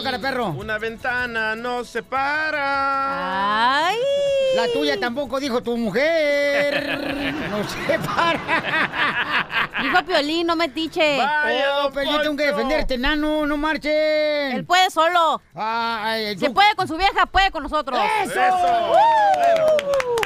Pasó, 0.00 0.04
cara 0.04 0.18
perro? 0.18 0.46
Una 0.56 0.78
ventana 0.78 1.54
nos 1.56 1.88
separa. 1.88 3.86
¡Ay! 3.88 3.96
La 4.56 4.66
tuya 4.72 4.98
tampoco 4.98 5.38
dijo 5.40 5.62
tu 5.62 5.76
mujer. 5.76 7.36
No 7.50 7.68
separa. 7.68 8.38
Dijo 9.82 10.04
Piolín, 10.04 10.46
no 10.46 10.54
me 10.54 10.68
tiche. 10.68 11.16
Vaya, 11.16 11.84
Oh, 11.84 11.90
pero 11.92 12.12
yo 12.12 12.20
tengo 12.20 12.36
que 12.36 12.46
defenderte, 12.46 12.96
nano, 12.96 13.44
no 13.46 13.56
marchen. 13.56 14.52
Él 14.52 14.64
puede 14.64 14.88
solo. 14.90 15.42
Ay, 15.54 16.38
Si 16.38 16.46
tú- 16.46 16.54
puede 16.54 16.72
con 16.76 16.86
su 16.86 16.96
vieja, 16.96 17.26
puede 17.26 17.50
con 17.50 17.64
nosotros. 17.64 17.98
¡Eso! 18.22 18.40
Eso. 18.40 18.94
Bueno, 18.94 19.66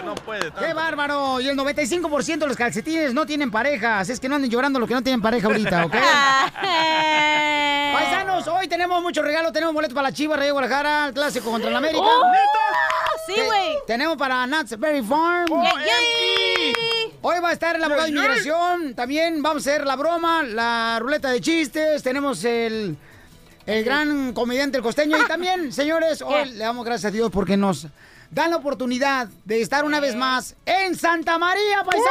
no 0.04 0.14
puede 0.16 0.50
tanto. 0.50 0.60
¡Qué 0.66 0.74
bárbaro! 0.74 1.40
Y 1.40 1.48
el 1.48 1.56
95% 1.56 2.38
de 2.40 2.46
los 2.46 2.56
calcetines 2.58 3.14
no 3.14 3.24
tienen 3.24 3.50
parejas. 3.50 4.10
Es 4.10 4.20
que 4.20 4.28
no 4.28 4.34
anden 4.36 4.50
llorando 4.50 4.78
los 4.78 4.86
que 4.88 4.94
no 4.94 5.02
tienen 5.02 5.22
pareja 5.22 5.46
ahorita, 5.46 5.86
¿ok? 5.86 5.94
Paisanos, 8.34 8.48
hoy 8.48 8.68
tenemos 8.68 9.00
mucho 9.02 9.22
regalo. 9.22 9.52
Tenemos 9.52 9.74
boleto 9.74 9.94
para 9.94 10.08
la 10.08 10.14
Chivas, 10.14 10.38
Rey 10.38 10.50
Guadalajara, 10.50 11.06
el 11.08 11.14
clásico 11.14 11.50
contra 11.50 11.70
el 11.70 11.76
América. 11.76 12.00
¡Oh! 12.02 12.32
Sí, 13.26 13.34
güey. 13.34 13.74
Tenemos 13.86 14.16
para 14.16 14.46
Nuts 14.46 14.78
Berry 14.78 15.02
Farm. 15.02 15.46
Yeah, 15.46 15.72
yeah. 15.84 16.74
Hoy 17.22 17.40
va 17.40 17.50
a 17.50 17.52
estar 17.52 17.76
el 17.76 17.84
abogado 17.84 18.06
de 18.06 18.12
Yeah, 18.12 18.24
inmigración. 18.24 18.94
También 18.94 19.42
vamos 19.42 19.66
a 19.66 19.70
hacer 19.70 19.86
la 19.86 19.96
broma, 19.96 20.42
la 20.42 20.98
ruleta 21.00 21.30
de 21.30 21.40
chistes. 21.40 22.02
Tenemos 22.02 22.44
el, 22.44 22.96
el 23.66 23.84
gran 23.84 24.32
comediante 24.32 24.78
el 24.78 24.82
costeño. 24.82 25.16
Y 25.18 25.26
también, 25.26 25.72
señores, 25.72 26.20
hoy 26.20 26.50
le 26.50 26.58
damos 26.64 26.84
gracias 26.84 27.10
a 27.10 27.12
Dios 27.12 27.30
porque 27.32 27.56
nos 27.56 27.86
dan 28.34 28.50
la 28.50 28.56
oportunidad 28.56 29.28
de 29.44 29.60
estar 29.62 29.84
una 29.84 30.00
vez 30.00 30.16
más 30.16 30.56
en 30.66 30.96
Santa 30.96 31.38
María, 31.38 31.84
paisanos. 31.84 32.10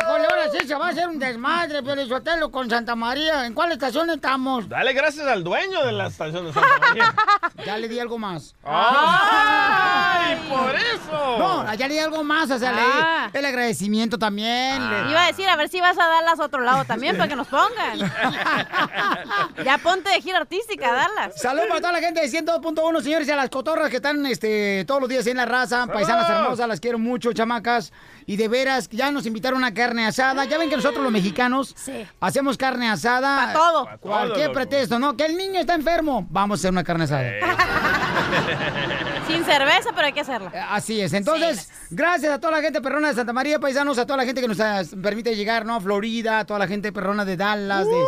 Híjole, 0.00 0.26
ahora 0.26 0.50
sí 0.50 0.66
se 0.66 0.74
va 0.74 0.86
a 0.86 0.90
hacer 0.90 1.06
un 1.08 1.18
desmadre, 1.18 1.82
Pelizotelo, 1.82 2.50
con 2.50 2.68
Santa 2.70 2.94
María. 2.94 3.44
¿En 3.46 3.52
cuál 3.54 3.72
estación 3.72 4.08
estamos? 4.10 4.68
Dale 4.68 4.92
gracias 4.94 5.26
al 5.26 5.44
dueño 5.44 5.84
de 5.84 5.92
la 5.92 6.06
estación 6.06 6.46
de 6.46 6.52
Santa 6.52 6.78
María. 6.80 7.14
Ya 7.64 7.78
le 7.78 7.88
di 7.88 7.98
algo 7.98 8.18
más. 8.18 8.54
¡Ay! 8.64 10.36
¡Por 10.50 10.74
eso! 10.74 11.38
No, 11.38 11.72
ya 11.74 11.88
le 11.88 11.94
di 11.94 12.00
algo 12.00 12.22
más, 12.24 12.50
o 12.50 12.58
sea, 12.58 12.72
le 12.72 12.80
Ah. 12.82 13.30
di 13.32 13.38
el 13.38 13.44
agradecimiento 13.46 14.18
también. 14.18 14.86
le- 14.90 15.10
Iba 15.10 15.22
a 15.24 15.26
decir, 15.28 15.48
a 15.48 15.56
ver 15.56 15.68
si 15.70 15.80
vas 15.80 15.96
a 15.98 16.06
Dallas 16.06 16.38
a 16.40 16.44
otro 16.44 16.60
lado 16.60 16.84
también 16.84 17.16
para 17.16 17.28
que 17.28 17.36
nos 17.36 17.46
pongan. 17.48 17.98
ya 19.64 19.78
ponte 19.78 20.10
de 20.10 20.20
gira 20.20 20.38
artística, 20.38 20.92
Dallas. 20.92 21.40
Saludos 21.40 21.66
para 21.68 21.80
toda 21.80 21.92
la 21.92 22.00
gente 22.00 22.20
de 22.20 22.28
102.1, 22.28 23.00
señores, 23.02 23.28
y 23.28 23.30
a 23.30 23.36
las 23.36 23.48
cotorras 23.48 23.73
que 23.90 23.96
están 23.96 24.24
este, 24.26 24.84
todos 24.86 25.00
los 25.00 25.10
días 25.10 25.26
en 25.26 25.36
la 25.36 25.46
raza. 25.46 25.86
Paisanas 25.86 26.28
hermosas, 26.30 26.68
las 26.68 26.80
quiero 26.80 26.98
mucho, 26.98 27.32
chamacas. 27.32 27.92
Y 28.26 28.36
de 28.36 28.48
veras, 28.48 28.88
ya 28.90 29.10
nos 29.10 29.26
invitaron 29.26 29.64
a 29.64 29.74
carne 29.74 30.06
asada. 30.06 30.44
Ya 30.44 30.58
ven 30.58 30.70
que 30.70 30.76
nosotros 30.76 31.02
los 31.02 31.12
mexicanos 31.12 31.74
Sí. 31.76 32.06
hacemos 32.20 32.56
carne 32.56 32.88
asada. 32.88 33.46
Pa' 33.46 33.52
todo. 33.52 33.84
Pa' 33.84 33.96
todo, 33.98 34.10
Cualquier 34.12 34.46
loco. 34.48 34.54
pretexto, 34.54 34.98
¿no? 34.98 35.16
Que 35.16 35.26
el 35.26 35.36
niño 35.36 35.60
está 35.60 35.74
enfermo. 35.74 36.26
Vamos 36.30 36.58
a 36.58 36.60
hacer 36.60 36.70
una 36.70 36.84
carne 36.84 37.04
asada. 37.04 37.24
Sin 39.26 39.44
cerveza, 39.44 39.90
pero 39.94 40.06
hay 40.06 40.12
que 40.12 40.20
hacerla. 40.20 40.50
Eh, 40.54 40.64
Así 40.70 41.00
es. 41.00 41.12
Entonces, 41.12 41.70
gracias 41.90 42.32
a 42.32 42.38
toda 42.40 42.52
la 42.52 42.62
gente 42.62 42.80
perrona 42.80 43.08
de 43.08 43.14
Santa 43.14 43.32
María, 43.32 43.58
paisanos, 43.58 43.98
a 43.98 44.06
toda 44.06 44.18
la 44.18 44.24
gente 44.24 44.40
que 44.40 44.48
nos 44.48 44.60
ah, 44.60 44.82
permite 45.02 45.34
llegar, 45.34 45.64
¿no? 45.64 45.80
Florida, 45.80 46.40
a 46.40 46.44
toda 46.44 46.58
la 46.60 46.66
gente 46.66 46.92
perrona 46.92 47.24
de 47.24 47.36
Dallas, 47.36 47.86
de 47.86 48.04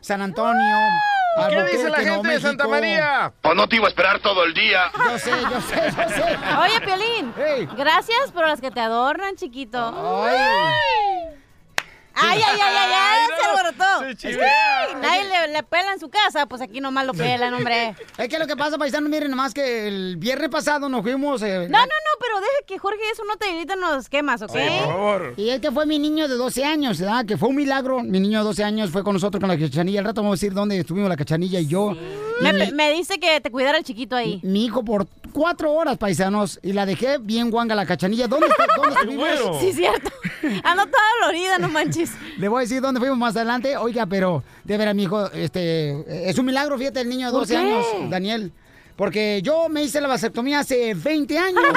San 0.00 0.22
Antonio. 0.22 0.76
¿Qué 1.36 1.42
Albuquerque, 1.42 1.72
dice 1.76 1.90
la 1.90 1.98
gente 1.98 2.28
de 2.28 2.40
Santa. 2.40 2.66
María? 2.68 3.32
O 3.42 3.54
no 3.54 3.68
te 3.68 3.76
iba 3.76 3.86
a 3.86 3.88
esperar 3.88 4.18
todo 4.20 4.44
el 4.44 4.54
día. 4.54 4.90
Yo 5.10 5.18
sé, 5.18 5.30
yo 5.30 5.60
sé, 5.60 5.76
yo 5.96 6.08
sé. 6.08 6.38
Oye, 6.60 6.80
Piolín, 6.80 7.32
gracias 7.76 8.32
por 8.32 8.46
las 8.46 8.60
que 8.60 8.70
te 8.70 8.80
adornan, 8.80 9.36
chiquito. 9.36 9.78
Ay. 10.24 10.36
Ay, 10.38 11.39
ay, 12.14 12.40
ay, 12.46 12.58
ay, 12.62 12.92
ay, 12.94 13.26
se 13.40 13.46
alborotó. 13.46 14.18
Se 14.18 14.96
nadie 15.00 15.24
le, 15.24 15.52
le 15.52 15.62
pela 15.62 15.92
en 15.92 16.00
su 16.00 16.08
casa, 16.10 16.46
pues 16.46 16.60
aquí 16.62 16.80
nomás 16.80 17.06
lo 17.06 17.14
pelan, 17.14 17.54
hombre. 17.54 17.94
Es 18.18 18.28
que 18.28 18.38
lo 18.38 18.46
que 18.46 18.56
pasa, 18.56 18.78
paisanos, 18.78 19.08
miren, 19.10 19.30
nomás 19.30 19.54
que 19.54 19.88
el 19.88 20.16
viernes 20.16 20.48
pasado 20.50 20.88
nos 20.88 21.02
fuimos. 21.02 21.42
eh, 21.42 21.66
No, 21.68 21.78
no, 21.78 21.84
no, 21.84 22.18
pero 22.20 22.40
deja 22.40 22.52
que 22.66 22.78
Jorge 22.78 23.00
eso 23.12 23.22
no 23.24 23.36
te 23.36 23.54
grita 23.54 23.74
en 23.74 23.80
los 23.80 23.96
esquemas, 24.04 24.42
¿ok? 24.42 24.50
Sí, 24.52 24.58
por 24.84 24.88
favor. 24.92 25.34
Y 25.36 25.50
es 25.50 25.60
que 25.60 25.70
fue 25.70 25.86
mi 25.86 25.98
niño 25.98 26.28
de 26.28 26.34
12 26.34 26.64
años, 26.64 26.98
¿verdad? 27.00 27.24
Que 27.24 27.36
fue 27.36 27.48
un 27.48 27.56
milagro. 27.56 28.02
Mi 28.02 28.20
niño 28.20 28.38
de 28.38 28.44
12 28.44 28.64
años 28.64 28.90
fue 28.90 29.02
con 29.04 29.14
nosotros 29.14 29.40
con 29.40 29.48
la 29.48 29.58
cachanilla. 29.58 30.00
Al 30.00 30.06
rato 30.06 30.22
vamos 30.22 30.34
a 30.34 30.36
decir 30.36 30.52
dónde 30.52 30.78
estuvimos 30.78 31.08
la 31.08 31.16
cachanilla 31.16 31.60
y 31.60 31.66
yo. 31.66 31.94
Me, 32.74 32.92
dice 32.92 33.18
que 33.18 33.40
te 33.40 33.50
cuidara 33.50 33.78
el 33.78 33.84
chiquito 33.84 34.16
ahí. 34.16 34.40
mi 34.42 34.64
hijo 34.64 34.84
por 34.84 35.06
cuatro 35.32 35.72
horas, 35.72 35.98
paisanos. 35.98 36.58
Y 36.62 36.72
la 36.72 36.86
dejé 36.86 37.18
bien 37.18 37.50
guanga 37.50 37.74
la 37.74 37.86
cachanilla. 37.86 38.26
¿Dónde, 38.26 38.46
está, 38.46 38.64
dónde 38.76 38.94
estuvimos? 38.94 39.28
bueno. 39.28 39.60
Sí, 39.60 39.72
cierto. 39.72 40.10
Ando 40.64 40.86
toda 40.86 41.02
dolorida, 41.20 41.58
no 41.58 41.68
manches. 41.68 42.10
Le 42.38 42.48
voy 42.48 42.58
a 42.58 42.62
decir 42.62 42.80
dónde 42.80 43.00
fuimos 43.00 43.18
más 43.18 43.36
adelante. 43.36 43.76
Oiga, 43.76 44.06
pero 44.06 44.42
de 44.64 44.76
ver 44.78 44.88
a 44.88 44.94
mi 44.94 45.04
hijo, 45.04 45.30
este, 45.32 46.28
es 46.28 46.38
un 46.38 46.46
milagro, 46.46 46.76
fíjate, 46.78 47.00
el 47.00 47.08
niño 47.08 47.26
de 47.26 47.32
¿Por 47.32 47.40
12 47.42 47.52
qué? 47.54 47.58
años, 47.58 47.86
Daniel. 48.08 48.52
Porque 48.96 49.40
yo 49.42 49.70
me 49.70 49.82
hice 49.82 49.98
la 49.98 50.08
vasectomía 50.08 50.58
hace 50.58 50.92
20 50.92 51.38
años. 51.38 51.62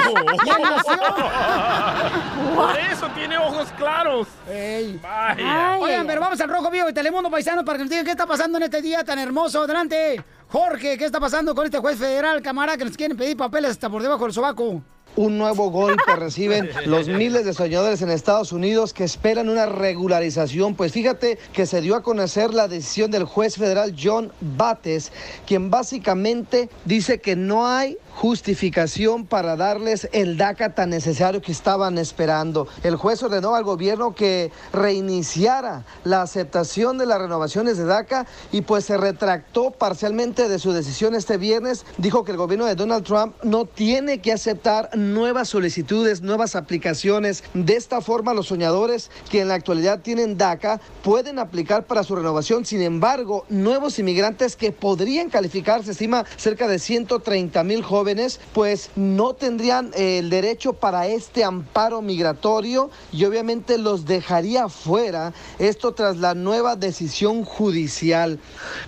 nació. 0.60 1.00
Por 2.54 2.78
eso 2.78 3.08
tiene 3.14 3.38
ojos 3.38 3.68
claros. 3.78 4.28
Ey. 4.46 5.00
Vaya. 5.02 5.72
Ay, 5.74 5.80
Oigan, 5.82 6.06
pero 6.06 6.20
vamos 6.20 6.38
al 6.40 6.50
Rojo 6.50 6.70
Vivo 6.70 6.86
de 6.86 6.92
Telemundo 6.92 7.30
Paisano 7.30 7.64
para 7.64 7.78
que 7.78 7.84
nos 7.84 7.90
digan 7.90 8.04
qué 8.04 8.10
está 8.10 8.26
pasando 8.26 8.58
en 8.58 8.64
este 8.64 8.82
día 8.82 9.04
tan 9.04 9.18
hermoso. 9.18 9.62
Adelante, 9.62 10.22
Jorge, 10.54 10.96
¿qué 10.96 11.04
está 11.04 11.18
pasando 11.18 11.52
con 11.52 11.64
este 11.64 11.78
juez 11.78 11.98
federal, 11.98 12.40
camarada, 12.40 12.78
que 12.78 12.84
nos 12.84 12.96
quieren 12.96 13.16
pedir 13.16 13.36
papeles 13.36 13.72
hasta 13.72 13.90
por 13.90 14.00
debajo 14.00 14.22
del 14.22 14.32
sobaco? 14.32 14.80
Un 15.16 15.36
nuevo 15.36 15.68
golpe 15.68 16.14
reciben 16.14 16.70
los 16.86 17.08
miles 17.08 17.44
de 17.44 17.52
soñadores 17.52 18.02
en 18.02 18.10
Estados 18.10 18.52
Unidos 18.52 18.92
que 18.92 19.02
esperan 19.02 19.48
una 19.48 19.66
regularización. 19.66 20.76
Pues 20.76 20.92
fíjate 20.92 21.38
que 21.52 21.66
se 21.66 21.80
dio 21.80 21.96
a 21.96 22.04
conocer 22.04 22.54
la 22.54 22.68
decisión 22.68 23.10
del 23.10 23.24
juez 23.24 23.56
federal 23.56 23.96
John 24.00 24.30
Bates, 24.40 25.10
quien 25.44 25.70
básicamente 25.70 26.68
dice 26.84 27.20
que 27.20 27.34
no 27.34 27.66
hay 27.66 27.98
justificación 28.14 29.26
para 29.26 29.56
darles 29.56 30.08
el 30.12 30.36
DACA 30.36 30.74
tan 30.74 30.90
necesario 30.90 31.42
que 31.42 31.52
estaban 31.52 31.98
esperando. 31.98 32.68
El 32.82 32.96
juez 32.96 33.22
ordenó 33.22 33.54
al 33.54 33.64
gobierno 33.64 34.14
que 34.14 34.52
reiniciara 34.72 35.84
la 36.04 36.22
aceptación 36.22 36.96
de 36.96 37.06
las 37.06 37.20
renovaciones 37.20 37.76
de 37.76 37.84
DACA 37.84 38.26
y 38.52 38.62
pues 38.62 38.84
se 38.84 38.96
retractó 38.96 39.72
parcialmente 39.72 40.48
de 40.48 40.58
su 40.58 40.72
decisión 40.72 41.14
este 41.14 41.36
viernes. 41.36 41.84
Dijo 41.98 42.24
que 42.24 42.32
el 42.32 42.38
gobierno 42.38 42.66
de 42.66 42.76
Donald 42.76 43.04
Trump 43.04 43.34
no 43.42 43.64
tiene 43.64 44.20
que 44.20 44.32
aceptar 44.32 44.96
nuevas 44.96 45.48
solicitudes, 45.48 46.22
nuevas 46.22 46.54
aplicaciones. 46.54 47.42
De 47.52 47.74
esta 47.74 48.00
forma 48.00 48.32
los 48.32 48.46
soñadores 48.46 49.10
que 49.28 49.40
en 49.40 49.48
la 49.48 49.54
actualidad 49.54 50.00
tienen 50.00 50.38
DACA 50.38 50.80
pueden 51.02 51.38
aplicar 51.40 51.86
para 51.86 52.04
su 52.04 52.14
renovación. 52.14 52.64
Sin 52.64 52.80
embargo, 52.80 53.44
nuevos 53.48 53.98
inmigrantes 53.98 54.54
que 54.56 54.70
podrían 54.70 55.30
calificar, 55.30 55.82
se 55.84 55.90
estima 55.90 56.24
cerca 56.36 56.68
de 56.68 56.78
130 56.78 57.64
mil 57.64 57.82
jóvenes, 57.82 58.03
pues 58.52 58.90
no 58.96 59.34
tendrían 59.34 59.90
eh, 59.94 60.18
el 60.18 60.30
derecho 60.30 60.74
para 60.74 61.06
este 61.06 61.44
amparo 61.44 62.02
migratorio 62.02 62.90
y 63.12 63.24
obviamente 63.24 63.78
los 63.78 64.04
dejaría 64.04 64.68
fuera. 64.68 65.32
Esto 65.58 65.92
tras 65.92 66.18
la 66.18 66.34
nueva 66.34 66.76
decisión 66.76 67.44
judicial. 67.44 68.38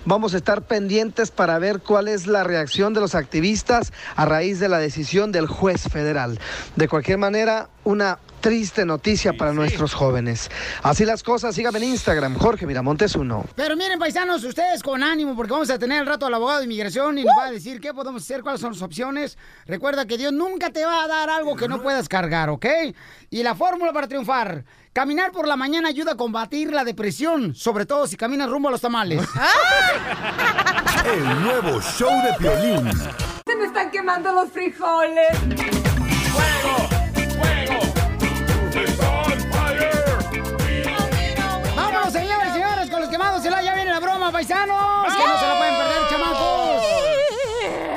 Vamos 0.05 0.33
a 0.33 0.37
estar 0.37 0.61
pendientes 0.61 1.31
para 1.31 1.57
ver 1.59 1.81
cuál 1.81 2.07
es 2.07 2.27
la 2.27 2.43
reacción 2.43 2.93
de 2.93 2.99
los 2.99 3.15
activistas 3.15 3.91
a 4.15 4.25
raíz 4.25 4.59
de 4.59 4.69
la 4.69 4.79
decisión 4.79 5.31
del 5.31 5.47
juez 5.47 5.83
federal. 5.83 6.39
De 6.75 6.87
cualquier 6.87 7.17
manera, 7.17 7.69
una 7.87 8.19
triste 8.41 8.85
noticia 8.85 9.31
para 9.31 9.53
nuestros 9.53 9.93
jóvenes. 9.93 10.51
Así 10.83 11.05
las 11.05 11.23
cosas, 11.23 11.55
síganme 11.55 11.79
en 11.79 11.85
Instagram, 11.85 12.37
Jorge 12.37 12.67
Miramontes 12.67 13.15
1. 13.15 13.45
Pero 13.55 13.77
miren, 13.77 13.97
paisanos, 13.97 14.43
ustedes 14.43 14.83
con 14.83 15.03
ánimo, 15.03 15.37
porque 15.37 15.53
vamos 15.53 15.69
a 15.69 15.79
tener 15.79 16.01
al 16.01 16.05
rato 16.05 16.25
al 16.25 16.33
abogado 16.33 16.59
de 16.59 16.65
inmigración 16.65 17.17
y 17.17 17.23
nos 17.23 17.33
va 17.39 17.45
a 17.45 17.51
decir 17.51 17.79
qué 17.79 17.93
podemos 17.93 18.23
hacer, 18.23 18.41
cuáles 18.41 18.59
son 18.59 18.73
las 18.73 18.81
opciones. 18.81 19.37
Recuerda 19.65 20.05
que 20.05 20.17
Dios 20.17 20.33
nunca 20.33 20.69
te 20.69 20.85
va 20.85 21.05
a 21.05 21.07
dar 21.07 21.29
algo 21.29 21.55
que 21.55 21.69
no 21.69 21.81
puedas 21.81 22.09
cargar, 22.09 22.49
¿ok? 22.49 22.65
Y 23.29 23.41
la 23.41 23.55
fórmula 23.55 23.93
para 23.93 24.09
triunfar. 24.09 24.65
Caminar 24.91 25.31
por 25.31 25.47
la 25.47 25.55
mañana 25.55 25.87
ayuda 25.87 26.11
a 26.13 26.17
combatir 26.17 26.73
la 26.73 26.83
depresión, 26.83 27.55
sobre 27.55 27.85
todo 27.85 28.05
si 28.05 28.17
caminas 28.17 28.49
rumbo 28.49 28.67
a 28.67 28.71
los 28.71 28.81
tamales. 28.81 29.21
El 31.05 31.41
nuevo 31.41 31.81
show 31.81 32.11
de 32.23 32.33
Piolín. 32.37 32.91
Se 33.45 33.55
me 33.55 33.65
están 33.65 33.91
quemando 33.91 34.33
los 34.33 34.51
frijoles. 34.51 35.29
Vámonos, 36.37 37.06
señores, 43.41 43.43
con 43.43 43.43
los 43.43 43.43
quemados. 43.43 43.45
y 43.45 43.49
la- 43.49 43.61
Ya 43.63 43.75
viene 43.75 43.91
la 43.91 43.99
broma, 43.99 44.31
paisanos. 44.31 45.05
Que 45.13 45.27
no 45.27 45.39
se 45.39 45.47
la 45.47 45.57
pueden 45.57 45.75
perder, 45.75 46.09
chamacos. 46.09 46.83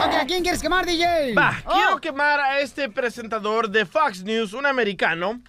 Ok, 0.02 0.14
¿a 0.14 0.24
quién 0.26 0.26
quiere 0.26 0.42
quieres 0.42 0.62
quemar, 0.62 0.86
DJ? 0.86 1.34
Va, 1.34 1.62
quiero 1.72 2.00
quemar 2.00 2.40
a 2.40 2.60
este 2.60 2.88
presentador 2.88 3.68
de 3.68 3.84
Fox 3.84 4.22
News, 4.24 4.54
un 4.54 4.64
americano, 4.66 5.40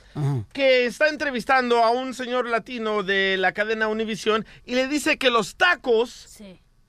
que 0.53 0.85
está 0.85 1.07
entrevistando 1.07 1.81
a 1.83 1.89
un 1.91 2.13
señor 2.13 2.47
latino 2.49 3.01
de 3.01 3.37
la 3.37 3.53
cadena 3.53 3.87
Univision 3.87 4.45
y 4.65 4.75
le 4.75 4.87
dice 4.87 5.17
que 5.17 5.29
los 5.29 5.55
tacos 5.55 6.09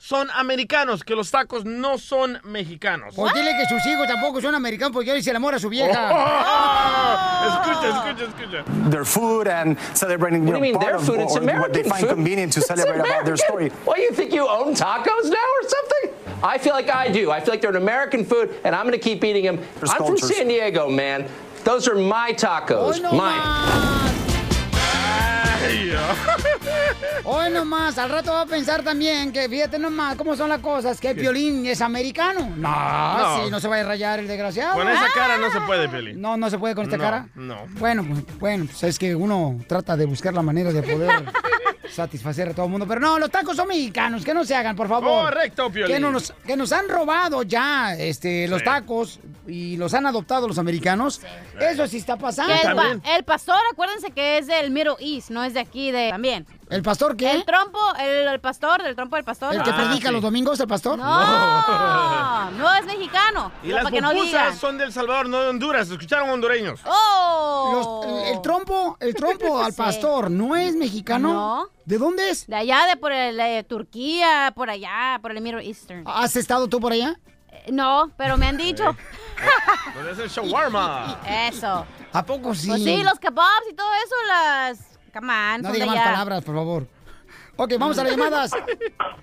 son 0.02 0.28
americanos, 0.34 1.04
que 1.04 1.14
los 1.14 1.30
tacos 1.30 1.64
no 1.64 1.96
son 1.96 2.40
mexicanos. 2.42 3.14
Pues 3.14 3.32
dile 3.34 3.52
que 3.56 3.66
sus 3.66 3.86
hijos 3.86 4.08
tampoco 4.08 4.40
son 4.40 4.52
americanos 4.52 4.92
porque 4.92 5.12
él 5.12 5.22
se 5.22 5.30
enamora 5.30 5.58
a 5.58 5.60
su 5.60 5.68
vieja. 5.68 6.08
Escucha, 7.46 7.88
escucha, 7.88 8.24
escucha. 8.24 8.90
their 8.90 9.04
food 9.04 9.46
and 9.46 9.78
celebrating 9.94 10.44
What 10.44 10.58
do 10.58 10.66
you 10.66 10.72
know, 10.72 10.78
mean 10.78 10.80
their 10.80 10.98
part 10.98 11.02
of 11.02 11.06
food? 11.06 11.20
It's 11.20 11.36
or 11.36 11.40
what 11.40 11.72
they 11.72 11.82
American 11.82 11.90
find 11.90 12.00
food. 12.00 12.14
convenient 12.16 12.52
to 12.54 12.60
celebrate 12.62 12.98
about 12.98 13.24
their 13.24 13.36
story. 13.36 13.68
What, 13.84 13.98
you 14.00 14.10
think 14.10 14.32
you 14.32 14.48
own 14.48 14.74
tacos 14.74 15.30
now 15.30 15.36
or 15.36 15.68
something? 15.68 16.10
I 16.42 16.58
feel 16.58 16.72
like 16.72 16.90
I 16.90 17.08
do. 17.08 17.30
I 17.30 17.38
feel 17.40 17.52
like 17.52 17.60
they're 17.60 17.70
an 17.70 17.76
American 17.76 18.24
food, 18.24 18.56
and 18.64 18.74
I'm 18.74 18.84
going 18.84 18.98
to 18.98 19.04
keep 19.04 19.22
eating 19.22 19.44
them. 19.44 19.60
There's 19.78 19.90
I'm 19.90 19.98
from 19.98 20.06
cultures. 20.18 20.36
San 20.36 20.48
Diego, 20.48 20.90
man. 20.90 21.28
Those 21.62 21.86
are 21.86 21.94
my 21.94 22.32
tacos. 22.32 22.94
Hoy 22.94 23.02
no 23.02 23.12
Mine. 23.12 24.08
Hoy 27.24 27.50
nomás, 27.50 27.98
al 27.98 28.10
rato 28.10 28.32
va 28.32 28.42
a 28.42 28.46
pensar 28.46 28.82
también 28.82 29.32
que 29.32 29.48
fíjate 29.48 29.78
nomás 29.78 30.16
cómo 30.16 30.36
son 30.36 30.48
las 30.48 30.60
cosas, 30.60 31.00
que 31.00 31.10
el 31.10 31.16
Piolín 31.16 31.64
es 31.66 31.80
americano. 31.80 32.48
No, 32.56 33.18
No. 33.18 33.44
sí, 33.44 33.50
no 33.50 33.60
se 33.60 33.68
va 33.68 33.76
a 33.78 33.82
rayar 33.82 34.18
el 34.20 34.28
desgraciado. 34.28 34.74
Con 34.74 34.88
esa 34.88 35.06
cara 35.14 35.36
no 35.38 35.50
se 35.52 35.60
puede, 35.62 35.88
Peli. 35.88 36.14
No, 36.14 36.36
no 36.36 36.50
se 36.50 36.58
puede 36.58 36.74
con 36.74 36.84
esta 36.84 36.96
No, 36.96 37.02
cara. 37.02 37.28
no. 37.34 37.66
Bueno, 37.78 38.04
pues, 38.08 38.38
bueno, 38.38 38.66
pues 38.66 38.82
es 38.84 38.98
que 38.98 39.14
uno 39.14 39.58
trata 39.66 39.96
de 39.96 40.06
buscar 40.06 40.34
la 40.34 40.42
manera 40.42 40.72
de 40.72 40.82
poder 40.82 41.10
satisfacer 41.90 42.48
a 42.48 42.54
todo 42.54 42.66
el 42.66 42.70
mundo. 42.72 42.86
Pero 42.86 43.00
no, 43.00 43.18
los 43.18 43.30
tacos 43.30 43.56
son 43.56 43.68
mexicanos, 43.68 44.24
que 44.24 44.32
no 44.34 44.44
se 44.44 44.54
hagan, 44.54 44.76
por 44.76 44.88
favor. 44.88 45.24
Correcto, 45.32 45.70
Piolín. 45.70 45.94
Que 45.96 46.00
nos, 46.00 46.32
que 46.46 46.56
nos 46.56 46.72
han 46.72 46.88
robado 46.88 47.42
ya 47.42 47.94
este, 47.94 48.48
los 48.48 48.60
Sí. 48.60 48.64
tacos 48.64 49.20
y 49.46 49.76
los 49.76 49.92
han 49.94 50.06
adoptado 50.06 50.46
los 50.48 50.58
americanos. 50.58 51.20
Eso 51.60 51.86
sí 51.86 51.98
está 51.98 52.16
pasando. 52.16 52.52
El, 52.54 52.76
pa- 52.76 53.10
el 53.16 53.24
pastor, 53.24 53.58
acuérdense 53.72 54.10
que 54.12 54.38
es 54.38 54.46
del 54.46 54.70
Middle 54.70 54.94
East, 55.00 55.30
no 55.30 55.42
es 55.44 55.54
de 55.54 55.60
aquí 55.60 55.90
de 55.90 56.10
también. 56.10 56.46
¿El 56.72 56.82
pastor 56.82 57.16
qué? 57.16 57.30
El 57.32 57.44
trompo, 57.44 57.78
el, 58.00 58.28
el 58.28 58.40
pastor, 58.40 58.82
del 58.82 58.96
trompo 58.96 59.16
del 59.16 59.24
pastor. 59.24 59.54
¿El 59.54 59.62
que 59.62 59.70
Ah, 59.70 59.76
predica 59.76 60.08
sí. 60.08 60.12
los 60.14 60.22
domingos, 60.22 60.58
el 60.58 60.66
pastor? 60.66 60.98
No, 60.98 62.50
no 62.52 62.74
es 62.74 62.84
mexicano. 62.86 63.52
Y 63.62 63.68
las 63.68 63.90
que 63.90 64.00
no 64.00 64.10
pupusas 64.10 64.56
son 64.58 64.78
del 64.78 64.92
Salvador, 64.92 65.28
no 65.28 65.40
de 65.42 65.48
Honduras. 65.50 65.90
¿Escucharon 65.90 66.30
hondureños? 66.30 66.80
¡Oh! 66.86 68.02
Los- 68.06 68.06
el, 68.28 68.34
el 68.36 68.42
trompo, 68.42 68.96
el 69.00 69.14
trompo 69.14 69.58
al 69.62 69.72
Sí. 69.72 69.78
pastor, 69.78 70.30
¿no 70.30 70.56
es 70.56 70.74
mexicano? 70.74 71.32
No. 71.32 71.68
¿De 71.84 71.98
dónde 71.98 72.30
es? 72.30 72.46
De 72.46 72.56
allá, 72.56 72.86
de 72.86 72.96
por 72.96 73.12
el, 73.12 73.38
eh, 73.38 73.64
Turquía, 73.64 74.52
por 74.54 74.70
allá, 74.70 75.18
por 75.20 75.32
el 75.32 75.40
Middle 75.40 75.64
Eastern. 75.66 76.04
¿Has 76.06 76.36
estado 76.36 76.68
tú 76.68 76.80
por 76.80 76.92
allá? 76.92 77.18
Eh, 77.50 77.66
No, 77.70 78.10
pero 78.16 78.36
me 78.36 78.46
han 78.46 78.56
dicho. 78.56 78.84
¿Dónde 79.94 80.12
es 80.12 80.18
el 80.18 80.28
shawarma? 80.46 81.18
Eso. 81.26 81.84
¿A 82.12 82.24
poco 82.24 82.54
sí? 82.54 82.68
Pues 82.68 82.82
sí, 82.82 83.02
los 83.02 83.18
kebabs 83.18 83.66
y 83.70 83.74
todo 83.74 83.88
eso, 84.04 84.14
las... 84.28 84.78
Come 85.12 85.32
on, 85.32 85.62
No 85.62 85.72
diga 85.72 85.86
más 85.86 85.96
palabras, 86.04 86.44
por 86.44 86.54
favor. 86.54 86.86
Ok, 87.56 87.72
vamos 87.78 87.98
a 87.98 88.04
las 88.04 88.12
llamadas. 88.12 88.50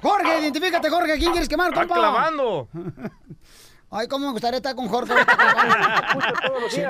Jorge, 0.02 0.40
identifícate, 0.42 0.90
Jorge. 0.90 1.18
¿Quién 1.18 1.32
quieres 1.32 1.50
quemar, 1.50 1.70
¡Está 1.70 1.82
compa? 1.82 1.96
clavando! 1.96 2.68
Ay, 3.92 4.08
cómo 4.08 4.28
me 4.28 4.32
gustaría 4.34 4.58
estar 4.58 4.76
con 4.76 4.88
Jorge. 4.88 5.14
¿Eh? 5.14 5.26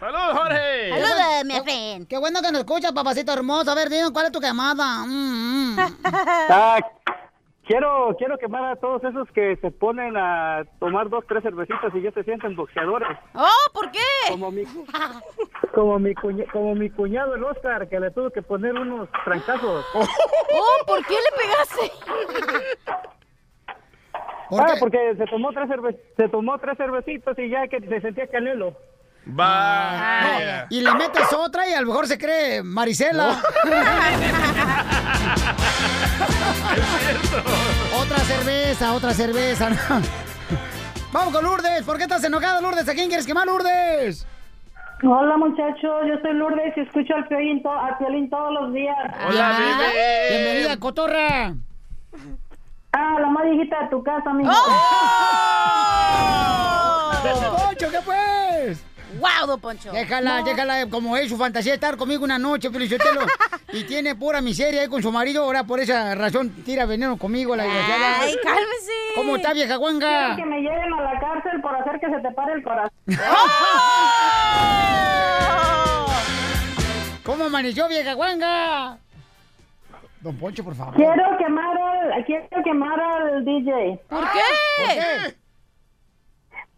¡Saludos, 0.00 0.38
Jorge! 0.38 0.90
Saludos, 0.90 1.44
mi 1.44 1.60
friend. 1.60 2.08
Qué 2.08 2.16
bueno 2.16 2.40
que 2.40 2.50
nos 2.50 2.60
escuchas, 2.60 2.92
papacito 2.92 3.30
hermoso. 3.32 3.70
A 3.70 3.74
ver, 3.74 3.90
dime, 3.90 4.10
¿cuál 4.10 4.26
es 4.26 4.32
tu 4.32 4.40
quemada? 4.40 5.04
Mm, 5.04 5.74
mm. 5.76 5.78
Quiero, 7.64 8.14
quiero 8.18 8.36
quemar 8.38 8.64
a 8.64 8.76
todos 8.76 9.04
esos 9.04 9.30
que 9.30 9.56
se 9.56 9.70
ponen 9.70 10.16
a 10.16 10.64
tomar 10.80 11.08
dos, 11.08 11.24
tres 11.28 11.44
cervecitas 11.44 11.94
y 11.94 12.02
ya 12.02 12.10
se 12.10 12.24
sienten 12.24 12.56
boxeadores. 12.56 13.16
Oh, 13.34 13.48
¿por 13.72 13.88
qué? 13.92 14.00
Como 14.30 14.50
mi, 14.50 14.64
como 15.74 15.98
mi, 16.00 16.12
cuña- 16.14 16.50
como 16.52 16.74
mi 16.74 16.90
cuñado 16.90 17.36
el 17.36 17.44
Oscar, 17.44 17.88
que 17.88 18.00
le 18.00 18.10
tuvo 18.10 18.30
que 18.30 18.42
poner 18.42 18.74
unos 18.74 19.08
trancazos. 19.24 19.84
Oh, 20.54 20.84
¿por 20.86 20.98
qué 21.06 21.14
le 21.14 21.38
pegaste? 21.38 21.92
Ah, 24.50 24.74
porque 24.78 25.14
se 25.16 25.24
tomó 25.26 25.50
tres 25.52 25.66
cerve 25.68 25.96
se 26.16 26.28
tomó 26.28 26.58
tres 26.58 26.76
cervecitas 26.76 27.38
y 27.38 27.48
ya 27.48 27.66
que 27.68 27.80
se 27.80 28.00
sentía 28.02 28.26
canelo. 28.26 28.74
Vaya. 29.24 30.66
Y 30.70 30.80
le 30.80 30.92
metes 30.94 31.32
otra 31.32 31.68
y 31.68 31.72
a 31.74 31.80
lo 31.80 31.86
mejor 31.88 32.06
se 32.08 32.18
cree 32.18 32.62
Marisela. 32.62 33.40
otra 38.00 38.18
cerveza, 38.18 38.92
otra 38.94 39.12
cerveza. 39.14 39.70
¿no? 39.70 39.76
Vamos 41.12 41.32
con 41.34 41.44
Lourdes. 41.44 41.82
¿Por 41.84 41.96
qué 41.98 42.02
estás 42.04 42.24
enojada, 42.24 42.60
Lourdes? 42.60 42.88
¿A 42.88 42.94
quién 42.94 43.08
quieres 43.08 43.26
quemar, 43.26 43.46
Lourdes? 43.46 44.26
Hola 45.04 45.36
muchachos, 45.36 46.02
yo 46.06 46.14
soy 46.22 46.32
Lourdes 46.34 46.76
y 46.76 46.80
escucho 46.80 47.12
al 47.16 47.26
Piolín, 47.26 47.60
to- 47.60 47.72
al 47.72 47.98
Piolín 47.98 48.30
todos 48.30 48.52
los 48.52 48.72
días. 48.72 48.96
Bienvenida, 49.28 49.88
bienvenida, 50.30 50.76
cotorra. 50.78 51.54
Ah, 52.92 53.16
la 53.20 53.26
más 53.28 53.42
viejita 53.44 53.80
de 53.82 53.88
tu 53.88 54.00
casa, 54.04 54.30
amigo. 54.30 54.50
Don 57.24 57.56
Poncho, 57.56 57.90
¿qué 57.90 57.98
pues? 58.04 58.84
¡Wow, 59.18 59.46
Don 59.46 59.60
Poncho! 59.60 59.92
Déjala, 59.92 60.38
No. 60.40 60.44
déjala, 60.44 60.86
como 60.88 61.16
es 61.16 61.28
su 61.28 61.36
fantasía 61.36 61.74
estar 61.74 61.96
conmigo 61.96 62.24
una 62.24 62.38
noche, 62.38 62.70
Felicitelo. 62.70 63.20
y 63.72 63.84
tiene 63.84 64.14
pura 64.14 64.40
miseria 64.40 64.82
ahí 64.82 64.88
con 64.88 65.02
su 65.02 65.12
marido, 65.12 65.44
ahora 65.44 65.64
por 65.64 65.80
esa 65.80 66.14
razón 66.14 66.50
tira 66.64 66.86
veneno 66.86 67.16
conmigo, 67.16 67.54
la 67.56 67.64
desgraciada. 67.64 68.20
Ay, 68.20 68.36
cálmese. 68.42 68.92
¿Cómo 69.14 69.36
está, 69.36 69.52
vieja 69.52 69.76
guanga? 69.76 70.34
Quiero 70.34 70.36
que 70.36 70.46
me 70.56 70.60
lleven 70.62 70.92
a 70.94 71.02
la 71.02 71.20
cárcel 71.20 71.60
por 71.60 71.74
hacer 71.76 72.00
que 72.00 72.08
se 72.10 72.20
te 72.20 72.30
pare 72.32 72.52
el 72.54 72.62
corazón. 72.62 72.90
¿Cómo 77.24 77.44
amaneció, 77.44 77.88
vieja 77.88 78.14
guanga? 78.14 78.98
Don 80.20 80.36
Poncho, 80.36 80.64
por 80.64 80.74
favor. 80.74 80.94
Quiero 80.94 81.36
quemar 81.38 81.76
al, 81.76 82.24
quiero 82.24 82.46
quemar 82.64 83.00
al 83.00 83.44
DJ. 83.44 84.00
¿Por 84.08 84.24
qué? 84.32 84.40
¿Por 84.78 84.88
qué? 84.94 85.36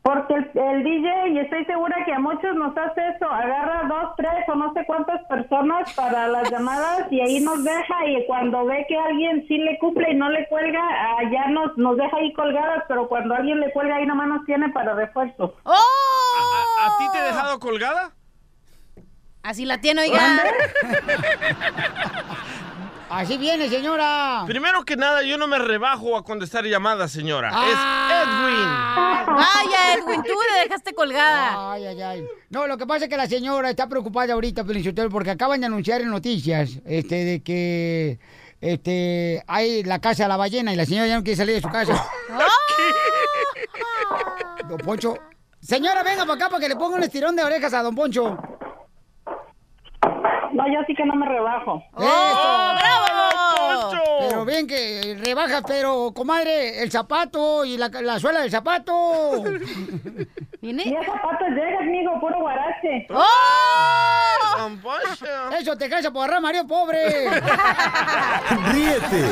Porque 0.04 0.34
el, 0.34 0.50
el 0.54 0.84
DJ, 0.84 1.28
y 1.30 1.38
estoy 1.38 1.64
segura 1.64 2.04
que 2.04 2.12
a 2.12 2.18
muchos 2.18 2.54
nos 2.56 2.76
hace 2.76 3.00
eso, 3.16 3.26
agarra 3.26 3.88
dos, 3.88 4.10
tres 4.18 4.46
o 4.48 4.54
no 4.54 4.70
sé 4.74 4.84
cuántas 4.86 5.24
personas 5.28 5.90
para 5.94 6.28
las 6.28 6.50
llamadas 6.50 7.10
y 7.10 7.22
ahí 7.22 7.40
nos 7.40 7.64
deja 7.64 8.06
y 8.06 8.26
cuando 8.26 8.66
ve 8.66 8.84
que 8.86 8.98
alguien 8.98 9.46
sí 9.48 9.56
le 9.56 9.78
cumple 9.78 10.12
y 10.12 10.14
no 10.14 10.28
le 10.28 10.46
cuelga, 10.48 10.82
ah, 10.82 11.22
ya 11.32 11.46
nos, 11.48 11.74
nos 11.78 11.96
deja 11.96 12.18
ahí 12.18 12.34
colgadas, 12.34 12.84
pero 12.86 13.08
cuando 13.08 13.34
alguien 13.34 13.60
le 13.60 13.72
cuelga 13.72 13.96
ahí 13.96 14.04
nomás 14.04 14.28
nos 14.28 14.44
tiene 14.44 14.68
para 14.68 14.92
refuerzo. 14.92 15.56
¡Oh! 15.62 15.72
¿A, 15.72 16.86
a 16.86 16.98
ti 16.98 17.04
te 17.10 17.18
he 17.18 17.22
dejado 17.22 17.58
colgada? 17.58 18.12
Así 19.42 19.64
la 19.64 19.80
tiene, 19.80 20.02
oiga. 20.02 20.20
Así 23.10 23.38
viene, 23.38 23.68
señora. 23.68 24.44
Primero 24.46 24.84
que 24.84 24.96
nada, 24.96 25.22
yo 25.22 25.38
no 25.38 25.46
me 25.46 25.58
rebajo 25.58 26.16
a 26.16 26.24
contestar 26.24 26.64
llamadas, 26.64 27.12
señora. 27.12 27.50
Ah. 27.52 29.24
Vaya, 29.26 29.94
Edwin, 29.94 30.22
tú 30.22 30.32
le 30.32 30.62
dejaste 30.62 30.94
colgada. 30.94 31.72
Ay, 31.72 31.86
ay, 31.86 32.02
ay. 32.02 32.26
No, 32.50 32.66
lo 32.66 32.76
que 32.78 32.86
pasa 32.86 33.04
es 33.04 33.10
que 33.10 33.16
la 33.16 33.26
señora 33.26 33.70
está 33.70 33.88
preocupada 33.88 34.34
ahorita, 34.34 34.64
Felicitelo, 34.64 35.10
porque 35.10 35.30
acaban 35.30 35.60
de 35.60 35.66
anunciar 35.66 36.00
en 36.00 36.10
noticias 36.10 36.78
este, 36.84 37.24
de 37.24 37.42
que 37.42 38.18
este, 38.60 39.42
hay 39.46 39.82
la 39.82 40.00
casa 40.00 40.24
de 40.24 40.28
la 40.28 40.36
ballena 40.36 40.72
y 40.72 40.76
la 40.76 40.86
señora 40.86 41.06
ya 41.06 41.16
no 41.16 41.22
quiere 41.22 41.36
salir 41.36 41.54
de 41.56 41.60
su 41.60 41.68
casa. 41.68 42.06
Don 44.68 44.78
Poncho. 44.78 45.14
Señora, 45.60 46.02
venga 46.02 46.24
para 46.24 46.34
acá 46.34 46.48
para 46.48 46.60
que 46.60 46.68
le 46.68 46.76
ponga 46.76 46.96
un 46.96 47.02
estirón 47.02 47.36
de 47.36 47.44
orejas 47.44 47.72
a 47.74 47.82
Don 47.82 47.94
Poncho. 47.94 48.38
No, 50.54 50.68
yo 50.68 50.78
sí 50.86 50.94
que 50.94 51.04
no 51.04 51.14
me 51.16 51.26
rebajo. 51.26 51.82
¡Eso! 51.98 52.74
¡Bravo! 52.76 53.90
Pero 54.20 54.44
bien 54.44 54.66
que 54.68 55.16
rebajas, 55.20 55.62
pero, 55.66 56.12
comadre, 56.14 56.82
el 56.82 56.92
zapato 56.92 57.64
y 57.64 57.76
la, 57.76 57.88
la 57.88 58.20
suela 58.20 58.40
del 58.40 58.50
zapato. 58.50 59.42
Y 60.64 60.70
el 60.70 61.04
zapato 61.04 61.44
llega, 61.48 61.78
amigo, 61.78 62.18
puro 62.20 62.38
guarache. 62.40 63.06
¡Oh! 63.10 64.70
Poncho. 64.82 65.26
Eso 65.60 65.76
te 65.76 65.90
cansa 65.90 66.10
por 66.10 66.22
agarrar 66.24 66.40
marido 66.40 66.66
pobre. 66.66 67.28
Ríete 68.72 69.24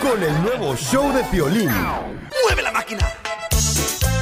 con 0.00 0.22
el 0.22 0.42
nuevo 0.42 0.74
show 0.76 1.12
de 1.12 1.22
Piolín. 1.24 1.70
¡Mueve 1.70 2.62
la 2.62 2.72
máquina! 2.72 3.06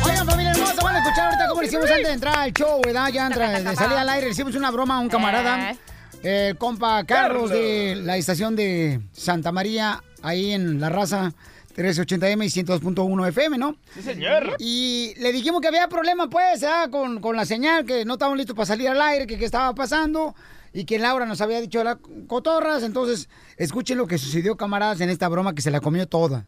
Oigan, 0.05 0.27
familia 0.27 0.51
hermosa, 0.51 0.83
van 0.83 0.97
a 0.97 0.99
escuchar 0.99 1.27
ahorita 1.27 1.49
cómo 1.49 1.61
le 1.61 1.67
hicimos 1.69 1.91
antes 1.91 2.07
de 2.09 2.13
entrar 2.13 2.39
al 2.39 2.53
show, 2.53 2.81
¿verdad? 2.85 3.09
Ya 3.13 3.27
antes 3.27 3.65
de 3.65 3.77
salir 3.77 3.97
al 3.97 4.09
aire, 4.09 4.27
le 4.27 4.33
hicimos 4.33 4.57
una 4.57 4.73
broma 4.73 4.97
a 4.97 4.99
un 4.99 5.09
camarada, 5.09 5.75
el 6.23 6.57
compa 6.57 7.05
Carlos 7.05 7.51
de 7.51 7.97
la 7.97 8.17
estación 8.17 8.57
de 8.57 9.01
Santa 9.13 9.53
María, 9.53 10.03
ahí 10.23 10.53
en 10.53 10.81
La 10.81 10.89
Raza, 10.89 11.33
1380M 11.77 12.45
y 12.45 12.65
102.1 12.65 13.29
FM, 13.29 13.59
¿no? 13.59 13.77
Sí, 13.95 14.03
señor. 14.03 14.57
Y 14.59 15.15
le 15.19 15.33
dijimos 15.33 15.61
que 15.61 15.69
había 15.69 15.89
problema, 15.89 16.29
pues, 16.29 16.65
¿ah? 16.65 16.89
con, 16.91 17.21
con 17.21 17.37
la 17.37 17.45
señal, 17.45 17.85
que 17.85 18.05
no 18.05 18.15
estábamos 18.15 18.39
listos 18.39 18.57
para 18.57 18.67
salir 18.67 18.89
al 18.89 19.01
aire, 19.01 19.27
que 19.27 19.39
qué 19.39 19.45
estaba 19.45 19.73
pasando, 19.75 20.35
y 20.73 20.85
que 20.85 20.99
Laura 20.99 21.25
nos 21.25 21.41
había 21.41 21.61
dicho 21.61 21.83
las 21.85 21.99
cotorras. 22.27 22.83
Entonces, 22.83 23.29
escuchen 23.57 23.97
lo 23.97 24.09
que 24.09 24.19
sucedió, 24.19 24.57
camaradas, 24.57 25.01
en 25.01 25.11
esta 25.11 25.29
broma 25.29 25.55
que 25.55 25.63
se 25.63 25.71
la 25.71 25.81
comió 25.81 26.09
toda. 26.09 26.47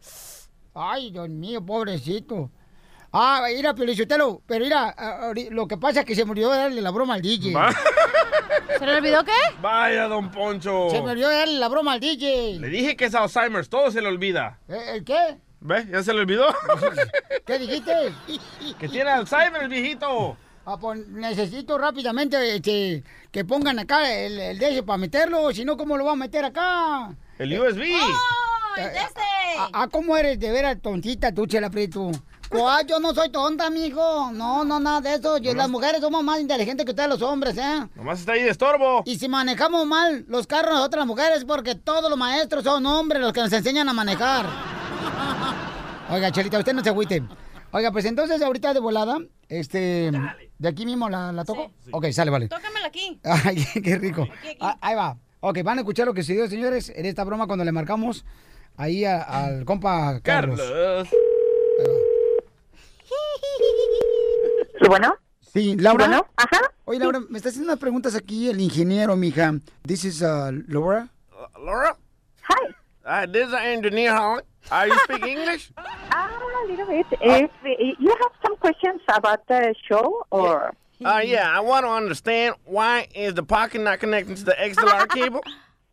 Ay, 0.75 1.13
Dios 1.13 1.29
mío, 1.29 1.65
pobrecito. 1.65 2.51
Ah, 3.13 3.45
mira, 3.53 3.75
Pelichotelo, 3.75 4.41
pero 4.47 4.65
mira, 4.65 4.95
lo 5.51 5.67
que 5.67 5.77
pasa 5.77 6.01
es 6.01 6.07
que 6.07 6.15
se 6.15 6.25
me 6.25 6.31
olvidó 6.31 6.51
darle 6.51 6.81
la 6.81 6.91
broma 6.91 7.15
al 7.15 7.23
DJ. 7.23 7.53
Va. 7.53 7.73
¿Se 8.79 8.87
le 8.87 8.97
olvidó 8.97 9.25
qué? 9.25 9.33
Vaya, 9.61 10.07
don 10.07 10.31
Poncho. 10.31 10.89
Se 10.91 11.03
me 11.03 11.11
olvidó 11.11 11.29
darle 11.29 11.59
la 11.59 11.69
broma 11.69 11.95
al 11.95 12.01
DJ. 12.01 12.61
Le 12.61 12.69
dije 12.69 12.97
que 12.97 13.07
es 13.07 13.15
Alzheimer's, 13.15 13.69
todo 13.69 13.91
se 13.91 14.01
le 14.01 14.07
olvida. 14.07 14.59
¿Eh, 14.69 14.93
¿El 14.95 15.05
qué? 15.05 15.39
¿Ves? 15.61 15.89
¿Ya 15.91 16.03
se 16.05 16.15
le 16.15 16.21
olvidó? 16.21 16.47
¿Qué 17.47 17.59
dijiste? 17.59 17.93
que 18.79 18.89
tiene 18.89 19.11
Alzheimer, 19.11 19.69
viejito. 19.69 20.37
Ah, 20.65 20.77
pues 20.79 21.05
necesito 21.09 21.79
rápidamente 21.79 22.55
este, 22.55 23.03
que 23.33 23.45
pongan 23.45 23.81
acá 23.81 24.13
el, 24.15 24.39
el 24.39 24.59
DJ 24.59 24.85
para 24.85 24.99
meterlo, 24.99 25.51
si 25.53 25.65
no, 25.65 25.77
¿cómo 25.77 25.97
lo 25.97 26.05
va 26.05 26.13
a 26.13 26.17
meter 26.17 26.45
acá? 26.45 27.13
El 27.39 27.59
USB. 27.59 27.83
¡Oh, 27.93 28.77
el 28.77 28.93
de 28.93 28.99
este! 28.99 29.21
Ah, 29.59 29.69
ah, 29.73 29.89
¿cómo 29.91 30.17
eres 30.17 30.39
de 30.39 30.53
veras 30.53 30.81
tontita 30.81 31.35
tú, 31.35 31.47
Chela 31.47 31.71
Prieto? 31.71 32.13
¿Cuál? 32.51 32.85
Yo 32.87 32.99
no 32.99 33.15
soy 33.15 33.31
tonta, 33.31 33.71
mijo. 33.71 34.31
No, 34.33 34.65
no, 34.65 34.81
nada 34.81 35.01
de 35.01 35.15
eso. 35.15 35.39
Yo, 35.39 35.55
las 35.55 35.69
mujeres 35.69 36.01
somos 36.01 36.23
más 36.25 36.41
inteligentes 36.41 36.85
que 36.85 36.91
ustedes 36.91 37.09
los 37.09 37.23
hombres, 37.23 37.57
¿eh? 37.57 37.87
Nomás 37.95 38.21
está 38.21 38.33
ahí 38.33 38.43
de 38.43 38.51
estorbo. 38.51 39.03
Y 39.07 39.17
si 39.19 39.29
manejamos 39.29 39.87
mal 39.87 40.25
los 40.29 40.47
carros 40.49 40.75
nosotras 40.75 41.01
las 41.01 41.07
mujeres, 41.07 41.45
porque 41.45 41.77
todos 41.77 42.11
los 42.11 42.19
maestros 42.19 42.65
son 42.65 42.85
hombres 42.87 43.23
los 43.23 43.33
que 43.33 43.41
nos 43.41 43.53
enseñan 43.53 43.89
a 43.89 43.93
manejar. 43.93 44.47
Oiga, 46.11 46.31
Chelita, 46.33 46.59
usted 46.59 46.75
no 46.75 46.83
se 46.83 46.89
agüite. 46.89 47.23
Oiga, 47.73 47.93
pues 47.93 48.05
entonces 48.05 48.43
ahorita 48.43 48.75
de 48.75 48.81
volada, 48.81 49.19
este, 49.49 50.11
de 50.59 50.69
aquí 50.69 50.85
mismo 50.85 51.09
la, 51.09 51.31
la 51.31 51.45
toco. 51.45 51.71
Ok, 51.93 52.07
sale, 52.11 52.33
vale. 52.33 52.49
Tócamela 52.49 52.89
aquí. 52.89 53.21
Ay, 53.23 53.65
qué 53.85 53.97
rico. 53.97 54.27
Ah, 54.59 54.77
ahí 54.81 54.97
va. 54.97 55.17
Ok, 55.39 55.63
van 55.63 55.79
a 55.79 55.83
escuchar 55.83 56.07
lo 56.07 56.15
que 56.15 56.23
sucedió, 56.23 56.49
señores, 56.49 56.93
en 56.95 57.07
esta 57.07 57.23
broma 57.23 57.47
cuando 57.47 57.65
le 57.65 57.71
marcamos 57.71 58.25
ahí 58.77 59.05
a- 59.05 59.23
al 59.23 59.65
compa 59.65 60.19
Carlos. 60.21 60.59
Carlos. 60.61 61.09
¿Sí, 61.09 61.17
bueno? 64.91 65.15
Sí, 65.41 65.77
Laura. 65.77 66.07
Bueno, 66.07 66.27
ajá. 66.37 66.73
Oye, 66.85 66.99
Laura, 66.99 67.21
me 67.29 67.39
está 67.39 67.51
haciendo 67.51 67.71
unas 67.71 67.79
preguntas 67.79 68.17
aquí 68.17 68.51
el 68.51 68.61
ingeniero, 68.61 69.15
mija. 69.15 69.55
This 69.87 70.05
is 70.05 70.21
uh, 70.21 70.51
Laura. 70.67 71.09
Laura? 71.65 71.97
Hi. 72.49 72.75
Uh, 73.05 73.33
this 73.33 73.47
is 73.47 73.55
engineer 73.55 74.13
Holly. 74.13 74.43
Are 74.71 74.89
you 74.89 74.99
speak 75.05 75.25
English? 75.37 75.71
Ah, 75.77 76.29
a 76.65 76.67
little 76.69 76.87
bit. 76.87 77.07
If 77.21 77.51
you 78.01 78.11
have 78.21 78.33
some 78.43 78.57
questions 78.57 79.01
about 79.09 79.47
the 79.47 79.75
show 79.89 80.27
or... 80.31 80.75
Uh, 81.05 81.23
yeah, 81.25 81.49
I 81.49 81.61
want 81.61 81.87
to 81.87 81.91
understand 81.91 82.57
why 82.65 83.07
is 83.15 83.35
the 83.35 83.45
pocket 83.45 83.81
not 83.81 84.01
connecting 84.01 84.35
to 84.35 84.45
the 84.45 84.57
XLR 84.59 85.09
cable? 85.15 85.41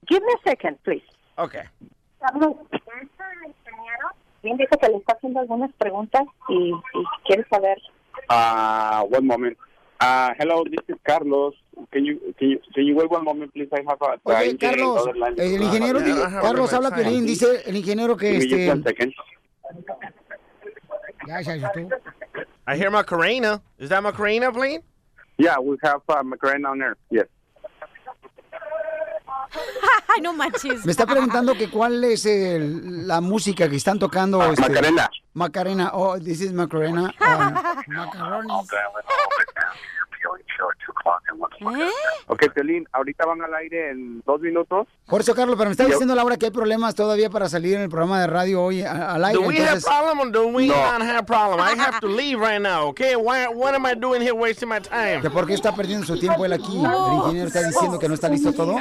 Give 0.07 0.23
me 0.23 0.33
a 0.33 0.49
second, 0.49 0.83
please. 0.83 1.05
Okay. 1.37 1.63
Bien, 4.41 4.57
dice 4.57 4.77
que 4.81 4.89
le 4.89 4.97
está 4.97 5.13
haciendo 5.13 5.39
algunas 5.39 5.71
preguntas 5.73 6.23
y, 6.49 6.73
y 6.73 7.03
quiere 7.25 7.45
saber. 7.49 7.77
Uh, 8.29 9.03
one 9.05 9.25
moment. 9.25 9.57
Uh, 9.99 10.31
hello, 10.37 10.63
this 10.65 10.83
is 10.89 10.95
Carlos. 11.07 11.53
Can 11.91 12.05
you 12.05 12.19
can 12.37 12.49
you 12.49 12.59
can 12.73 12.85
you 12.85 12.95
wait 12.95 13.09
one 13.09 13.23
moment, 13.23 13.53
please? 13.53 13.67
I 13.73 13.81
have 13.87 13.99
a. 14.01 14.19
Oye, 14.29 14.51
the 14.51 14.57
Carlos, 14.57 15.01
other 15.01 15.15
line. 15.17 15.35
el 15.39 15.61
ingeniero, 15.61 15.99
Uh, 15.99 16.03
di- 16.03 16.09
yeah, 16.11 16.25
I 16.25 16.29
have 16.29 16.41
Carlos 16.43 16.71
a 16.71 16.75
habla 16.75 16.89
mensaje. 16.91 17.03
Piolín, 17.03 17.25
dice 17.25 17.63
el 17.65 17.75
ingeniero 17.75 18.15
que 18.17 18.31
Give 18.31 18.39
me 18.39 18.47
just 18.47 18.53
este... 18.59 18.69
one 18.69 18.83
second. 18.83 19.13
Ya 21.27 21.43
se 21.43 21.51
asustó. 21.53 21.89
I 22.67 22.75
hear 22.77 22.91
Macarena. 22.91 23.61
Is 23.79 23.89
that 23.89 24.03
Macarena 24.03 24.51
playing? 24.51 24.81
Yeah, 25.37 25.57
we 25.59 25.77
have 25.83 26.01
uh, 26.09 26.21
Macarena 26.23 26.69
on 26.69 26.81
air. 26.81 26.95
Yes. 27.09 27.25
Ay, 30.15 30.21
no 30.21 30.33
manches. 30.33 30.85
Me 30.85 30.91
está 30.91 31.05
preguntando 31.05 31.53
que 31.55 31.69
cuál 31.69 32.03
es 32.03 32.25
el- 32.25 33.07
la 33.07 33.21
música 33.21 33.69
que 33.69 33.75
están 33.75 33.99
tocando. 33.99 34.41
este, 34.51 34.61
Macarena. 34.61 35.09
Macarena. 35.33 35.91
Oh, 35.93 36.17
this 36.19 36.41
is 36.41 36.53
Macarena. 36.53 37.13
Uh, 37.87 37.91
macaronis. 37.91 38.67
¿Eh? 41.59 41.89
Ok, 42.27 42.43
Celín, 42.53 42.87
ahorita 42.91 43.25
van 43.25 43.41
al 43.41 43.53
aire 43.55 43.91
en 43.91 44.21
dos 44.25 44.39
minutos. 44.41 44.87
Por 45.07 45.21
eso, 45.21 45.33
Carlos, 45.33 45.55
pero 45.57 45.69
me 45.69 45.71
está 45.71 45.83
Yo- 45.83 45.89
diciendo 45.89 46.13
Laura 46.15 46.37
que 46.37 46.45
hay 46.45 46.51
problemas 46.51 46.93
todavía 46.95 47.29
para 47.29 47.49
salir 47.49 47.75
en 47.75 47.81
el 47.81 47.89
programa 47.89 48.21
de 48.21 48.27
radio 48.27 48.61
hoy 48.63 48.81
al 48.83 49.23
aire. 49.25 49.39
Do 49.41 49.47
we 49.47 49.55
have 49.59 49.77
entonces- 49.77 49.85
problem 49.85 50.19
or 50.19 50.31
do 50.31 50.47
we 50.47 50.67
No. 50.67 50.75
not 50.75 51.01
have 51.01 51.23
problem? 51.25 51.59
I 51.59 51.79
have 51.79 51.99
to 52.01 52.07
leave 52.21 52.39
right 52.39 52.61
now, 52.61 52.87
okay? 52.89 53.15
Why, 53.15 53.47
what 53.53 53.73
am 53.73 53.85
I 53.85 53.95
doing 53.95 54.21
here 54.21 54.33
wasting 54.33 54.69
my 54.69 54.79
time? 54.81 55.21
que 55.21 55.29
por 55.29 55.47
qué 55.47 55.53
está 55.53 55.73
perdiendo 55.75 56.05
su 56.05 56.19
tiempo 56.19 56.45
él 56.45 56.53
aquí. 56.53 56.77
El 56.77 57.13
ingeniero 57.17 57.47
está 57.47 57.63
diciendo 57.63 57.97
que 57.99 58.07
no 58.07 58.13
está 58.13 58.29
listo 58.29 58.53
todo. 58.53 58.75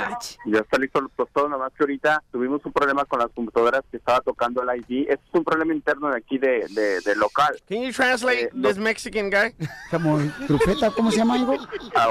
Ya 0.47 0.59
está 0.61 0.79
listo 0.79 1.01
todo, 1.33 1.49
nada 1.49 1.63
más 1.65 1.73
que 1.73 1.83
ahorita 1.85 2.23
tuvimos 2.33 2.65
un 2.65 2.73
problema 2.73 3.05
con 3.05 3.19
las 3.21 3.29
computadoras 3.35 3.83
que 3.91 3.97
estaba 3.97 4.21
tocando 4.21 4.63
el 4.63 4.81
ID. 4.81 5.03
Este 5.09 5.15
es 5.15 5.35
un 5.35 5.45
problema 5.45 5.73
interno 5.73 6.09
de 6.11 6.17
aquí 6.19 6.39
de, 6.39 6.67
de, 6.71 7.01
de 7.01 7.17
local. 7.17 7.57
Can 7.69 7.83
you 7.83 7.93
translate 7.93 8.51
this 8.61 8.77
Mexican 8.79 9.31
guy? 9.31 9.55
Como 9.91 10.19
trufeta, 10.47 10.91
¿cómo 10.91 11.11
se 11.11 11.19
llama, 11.19 11.36
hijo? 11.37 11.53
Uh, 11.53 11.59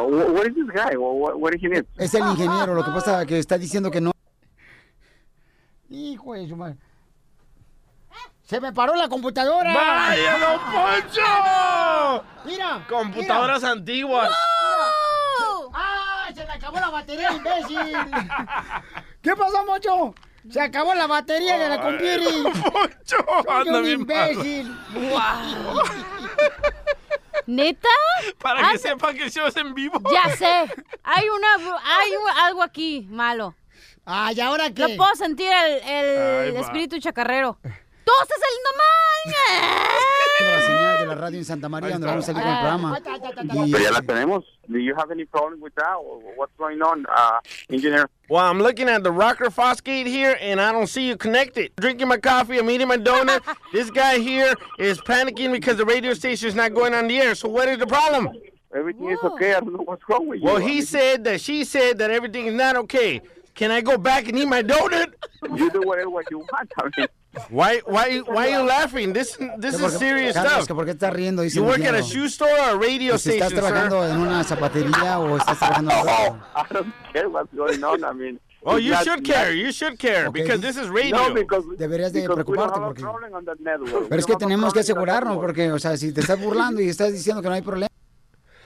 wh- 0.08 0.34
what 0.34 0.48
is 0.48 0.56
this 0.56 0.68
guy? 0.74 0.96
What, 0.96 1.40
what, 1.40 1.54
is 1.54 1.62
he 1.62 1.68
need? 1.70 1.86
Es 1.98 2.14
el 2.14 2.24
ingeniero, 2.24 2.74
lo 2.74 2.84
que 2.84 2.92
pasa 2.92 3.26
que 3.28 3.40
está 3.40 3.58
diciendo 3.58 3.92
que 3.92 4.02
no. 4.02 4.12
Hijo 5.90 6.34
de 6.34 6.48
su 6.48 6.56
madre. 6.56 6.78
Se 8.44 8.60
me 8.62 8.72
paró 8.74 8.96
la 8.96 9.10
computadora. 9.10 9.74
¡Vaya, 9.74 10.38
don 10.38 10.60
Poncho! 10.72 12.24
Mira. 12.46 12.86
Computadoras 12.88 13.64
antiguas. 13.64 14.30
¡Ah! 15.74 16.28
Se 16.34 16.46
me 16.46 16.54
acabó 16.54 16.80
la 16.80 16.90
batería, 16.90 17.32
imbécil. 17.32 17.96
¿Qué 19.22 19.36
pasó, 19.36 19.66
Mocho? 19.66 20.14
Se 20.50 20.62
acabó 20.62 20.94
la 20.94 21.08
batería 21.08 21.58
de 21.58 21.70
la 21.70 21.82
compiri. 21.82 22.44
Poncho, 22.44 23.18
Soy 23.26 23.68
anda 23.68 23.80
un 23.80 23.84
bien 23.84 24.06
malo. 24.06 25.82
¿Neta? 27.46 27.90
Para 28.40 28.60
que 28.60 28.66
Anda- 28.68 28.80
sepan 28.80 29.16
que 29.16 29.24
el 29.24 29.32
show 29.32 29.48
es 29.48 29.56
en 29.58 29.74
vivo. 29.74 30.02
Ya 30.12 30.36
sé. 30.36 30.46
Hay 31.04 31.30
una, 31.30 31.56
hay 31.56 32.12
un- 32.12 32.40
algo 32.42 32.64
aquí 32.64 33.08
malo. 33.10 33.56
Ay, 34.06 34.40
¿ahora 34.40 34.70
qué? 34.72 34.82
Yo 34.90 34.98
puedo 34.98 35.16
sentir 35.16 35.52
el, 35.52 36.56
espíritu 36.58 37.00
chacarrero. 37.00 37.58
¡Todo 38.06 38.22
está 38.22 38.36
saliendo 38.40 38.70
mal! 38.78 39.06
La 40.40 40.62
señal 40.62 41.00
de 41.00 41.06
la 41.08 41.16
radio 41.16 41.40
en 41.40 41.46
Santa 41.46 41.70
María, 41.70 41.92
donde 41.92 42.08
vamos 42.08 42.24
a 42.24 42.34
salir 42.34 42.44
con 42.44 42.52
el 42.52 42.60
programa. 42.60 43.00
Pero 43.72 43.84
ya 43.84 43.92
la 43.92 44.02
tenemos. 44.02 44.46
Do 44.68 44.78
you 44.78 44.96
have 44.96 45.12
any 45.12 45.26
problem 45.26 45.60
with 45.62 45.74
that? 45.76 45.98
What's 46.36 46.54
going 46.58 46.82
on, 46.82 47.06
uh, 47.08 47.40
engineer? 47.70 48.10
Well, 48.30 48.46
I'm 48.46 48.60
looking 48.60 48.90
at 48.90 49.04
the 49.04 49.12
rocker 49.12 49.50
Fosgate 49.50 50.08
here, 50.08 50.38
and 50.40 50.60
I 50.60 50.72
don't 50.72 50.88
see 50.88 51.08
you 51.08 51.18
connected. 51.18 51.72
Drinking 51.78 52.08
my 52.08 52.18
coffee, 52.18 52.58
I'm 52.60 52.70
eating 52.70 52.88
my 52.88 52.98
donut. 52.98 53.42
this 53.74 53.90
guy 53.92 54.20
here 54.20 54.54
is 54.80 55.00
panicking 55.00 55.52
because 55.52 55.78
the 55.78 55.86
radio 55.86 56.14
station 56.14 56.48
is 56.48 56.56
not 56.56 56.74
going 56.74 56.94
on 56.94 57.08
the 57.08 57.18
air. 57.18 57.36
So 57.36 57.50
what 57.50 57.68
is 57.68 57.78
the 57.78 57.88
problem? 57.88 58.30
Everything 58.76 59.10
is 59.10 59.20
okay. 59.24 59.54
I 59.54 59.62
don't 59.62 59.74
know 59.74 59.84
what's 59.84 60.04
wrong 60.10 60.28
with 60.28 60.42
you. 60.42 60.46
Well, 60.46 60.58
he 60.58 60.82
said 60.82 61.24
that 61.24 61.42
she 61.42 61.64
said 61.64 61.98
that 62.00 62.12
everything 62.12 62.48
is 62.48 62.54
not 62.54 62.76
okay. 62.76 63.22
Can 63.56 63.72
I 63.72 63.80
go 63.80 63.98
back 63.98 64.28
and 64.28 64.38
eat 64.38 64.48
my 64.48 64.62
donut? 64.62 65.14
You 65.56 65.72
do 65.72 65.82
whatever 65.84 66.22
you 66.30 66.40
want. 66.40 66.72
I 66.78 66.90
mean, 66.98 67.08
Why, 67.50 67.80
why, 67.86 68.20
why 68.28 68.48
are 68.48 68.62
you 68.62 68.64
laughing? 68.68 69.14
This, 69.14 69.38
this 69.58 69.76
is 69.80 69.94
serious 69.98 70.34
Carlos, 70.36 70.54
stuff. 70.54 70.68
que 70.68 70.74
¿Por 70.76 70.86
qué 70.86 70.92
estás 70.92 71.14
riendo? 71.14 71.42
Dice 71.44 71.56
You 71.56 71.64
work 71.66 71.84
at 71.86 71.96
a 71.96 72.02
shoe 72.02 72.26
store 72.28 72.52
or 72.52 72.70
a 72.70 72.76
radio 72.80 73.18
si 73.18 73.32
estás 73.32 73.52
station, 73.52 73.60
trabajando 73.72 74.02
sir? 74.04 74.12
en 74.12 74.18
una 74.22 74.44
zapatería 74.44 75.20
o 75.20 75.38
estás 75.38 75.58
trabajando 75.60 75.92
en 75.92 75.98
radio. 76.06 76.40
I 76.56 76.74
don't 76.74 76.94
care 77.14 77.28
what's 77.28 77.54
going 77.54 77.84
on. 77.84 78.04
I 78.04 78.14
mean, 78.14 78.40
Oh, 78.68 78.78
you 78.78 78.94
not- 78.94 79.04
should 79.04 79.24
care. 79.24 79.54
You 79.54 79.72
should 79.72 80.00
care 80.00 80.28
Okay. 80.30 80.42
because 80.42 80.60
this 80.60 80.76
is 80.76 80.90
radio. 80.90 81.16
No, 81.16 81.34
because, 81.36 81.64
Deberías 81.78 82.12
de 82.14 82.24
preocuparte 82.24 82.74
have 82.80 82.84
a 82.84 82.88
porque... 82.88 83.02
problem 83.04 83.34
on 83.36 83.46
that 83.46 83.60
network. 83.60 84.08
Pero 84.10 84.20
es 84.20 84.26
We 84.28 84.34
que 84.34 84.40
tenemos 84.40 84.74
que 84.74 84.80
asegurarnos 84.80 85.38
porque, 85.38 85.72
o 85.72 85.78
sea, 85.78 85.96
si 85.98 86.12
te 86.12 86.22
estás 86.22 86.40
burlando 86.42 86.82
y 86.82 86.90
estás 86.90 87.14
diciendo 87.14 87.44
que 87.44 87.48
no 87.50 87.54
hay 87.54 87.62
problema, 87.62 87.90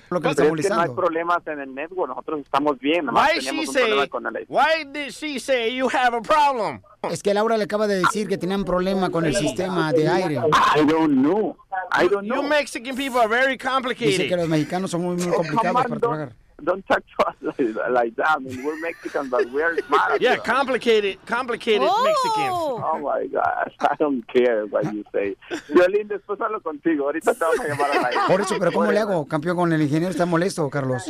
lo 0.10 0.22
que 0.22 0.30
Pero 0.36 0.56
es 0.56 0.62
que 0.68 0.70
no 0.70 0.82
hay 0.82 0.90
problemas 0.90 1.46
en 1.48 1.60
el 1.60 1.74
network. 1.76 2.10
Nosotros 2.10 2.42
estamos 2.42 2.80
bien. 2.80 3.10
Why 3.10 3.40
she 3.40 3.46
tenemos 3.46 3.68
un 3.68 3.74
problema 3.74 4.02
say? 4.02 4.10
con 4.10 4.26
el 4.28 4.46
Why 4.48 4.84
did 4.92 5.10
she 5.12 5.40
say 5.40 5.76
you 5.76 5.88
have 5.90 6.16
a 6.18 6.22
problem? 6.22 6.82
Es 7.10 7.24
que 7.24 7.34
Laura 7.34 7.58
le 7.58 7.64
acaba 7.64 7.88
de 7.88 8.00
decir 8.00 8.28
que 8.28 8.38
tenían 8.38 8.66
problema 8.66 9.10
con 9.10 9.26
el 9.26 9.36
sistema 9.36 9.94
de 9.94 10.08
aire. 10.08 10.36
I 10.36 10.86
don't 10.86 11.14
know. 11.22 11.56
I 11.92 12.08
don't 12.08 12.28
know. 12.28 12.42
You 12.42 12.44
Mexican 12.44 12.96
people 12.96 13.20
are 13.20 13.28
very 13.28 13.54
Dice 13.54 13.58
que 13.58 13.70
complicated. 13.70 14.38
los 14.38 14.50
mexicanos 14.50 14.92
son 14.92 15.02
muy, 15.02 15.16
muy 15.16 15.34
complicados 15.34 15.84
para 15.84 16.00
trabajar. 16.00 16.34
Don't 16.64 16.86
talk 16.88 17.04
to 17.18 17.26
us 17.28 17.36
like, 17.60 17.90
like 17.92 18.16
that. 18.18 18.36
I 18.38 18.40
mean, 18.40 18.64
we're 18.64 18.80
Mexicans, 18.80 19.30
but 19.30 19.50
we're 19.52 19.78
smart. 19.88 20.22
Yeah, 20.22 20.38
complicated, 20.38 21.18
complicated 21.26 21.82
Mexicans. 21.82 22.54
Oh 22.54 23.00
my 23.02 23.26
gosh, 23.28 23.74
I 23.82 23.96
don't 24.00 24.24
care 24.28 24.66
what 24.68 24.84
you 24.94 25.04
say. 25.12 25.36
Violín, 25.70 26.08
después 26.08 26.40
hablo 26.42 26.62
contigo. 26.62 27.06
Ahorita 27.06 27.34
te 27.34 27.40
vamos 27.40 27.60
a 27.60 27.68
llamar 27.68 27.92
al 27.92 28.06
aire. 28.06 28.20
Por 28.28 28.42
eso, 28.42 28.56
pero 28.60 28.72
¿cómo 28.72 28.92
le 28.92 29.00
hago? 29.00 29.28
Campeón 29.28 29.58
con 29.58 29.74
el 29.74 29.82
ingeniero 29.82 30.12
está 30.12 30.26
molesto, 30.26 30.70
Carlos. 30.70 31.04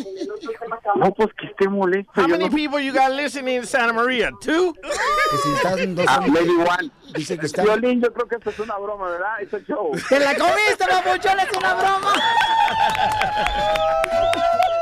No, 0.95 1.13
pues 1.13 1.29
que 1.39 1.47
esté 1.47 1.67
molesto. 1.69 2.11
How 2.15 2.27
many 2.27 2.45
no- 2.49 2.55
people 2.55 2.79
you 2.81 2.93
got 2.93 3.11
listening 3.11 3.57
in 3.57 3.65
Santa 3.65 3.93
Maria? 3.93 4.31
Two? 4.41 4.73
Que 4.73 5.37
si 5.43 5.51
están 5.53 5.95
dos 5.95 6.05
Ah, 6.07 6.21
maybe 6.27 6.55
one. 6.57 6.89
Dice 7.13 7.37
que 7.37 7.45
está... 7.47 7.63
Violín, 7.63 8.01
yo 8.01 8.11
creo 8.13 8.27
que 8.27 8.35
esto 8.35 8.49
es 8.51 8.59
una 8.59 8.77
broma, 8.77 9.09
¿verdad? 9.09 9.41
Es 9.41 9.51
un 9.53 9.63
show. 9.65 9.91
¡Te 10.09 10.19
la 10.19 10.35
comiste, 10.35 10.85
papuchón! 10.89 11.39
¡Es 11.39 11.57
una 11.57 11.73
broma! 11.75 12.13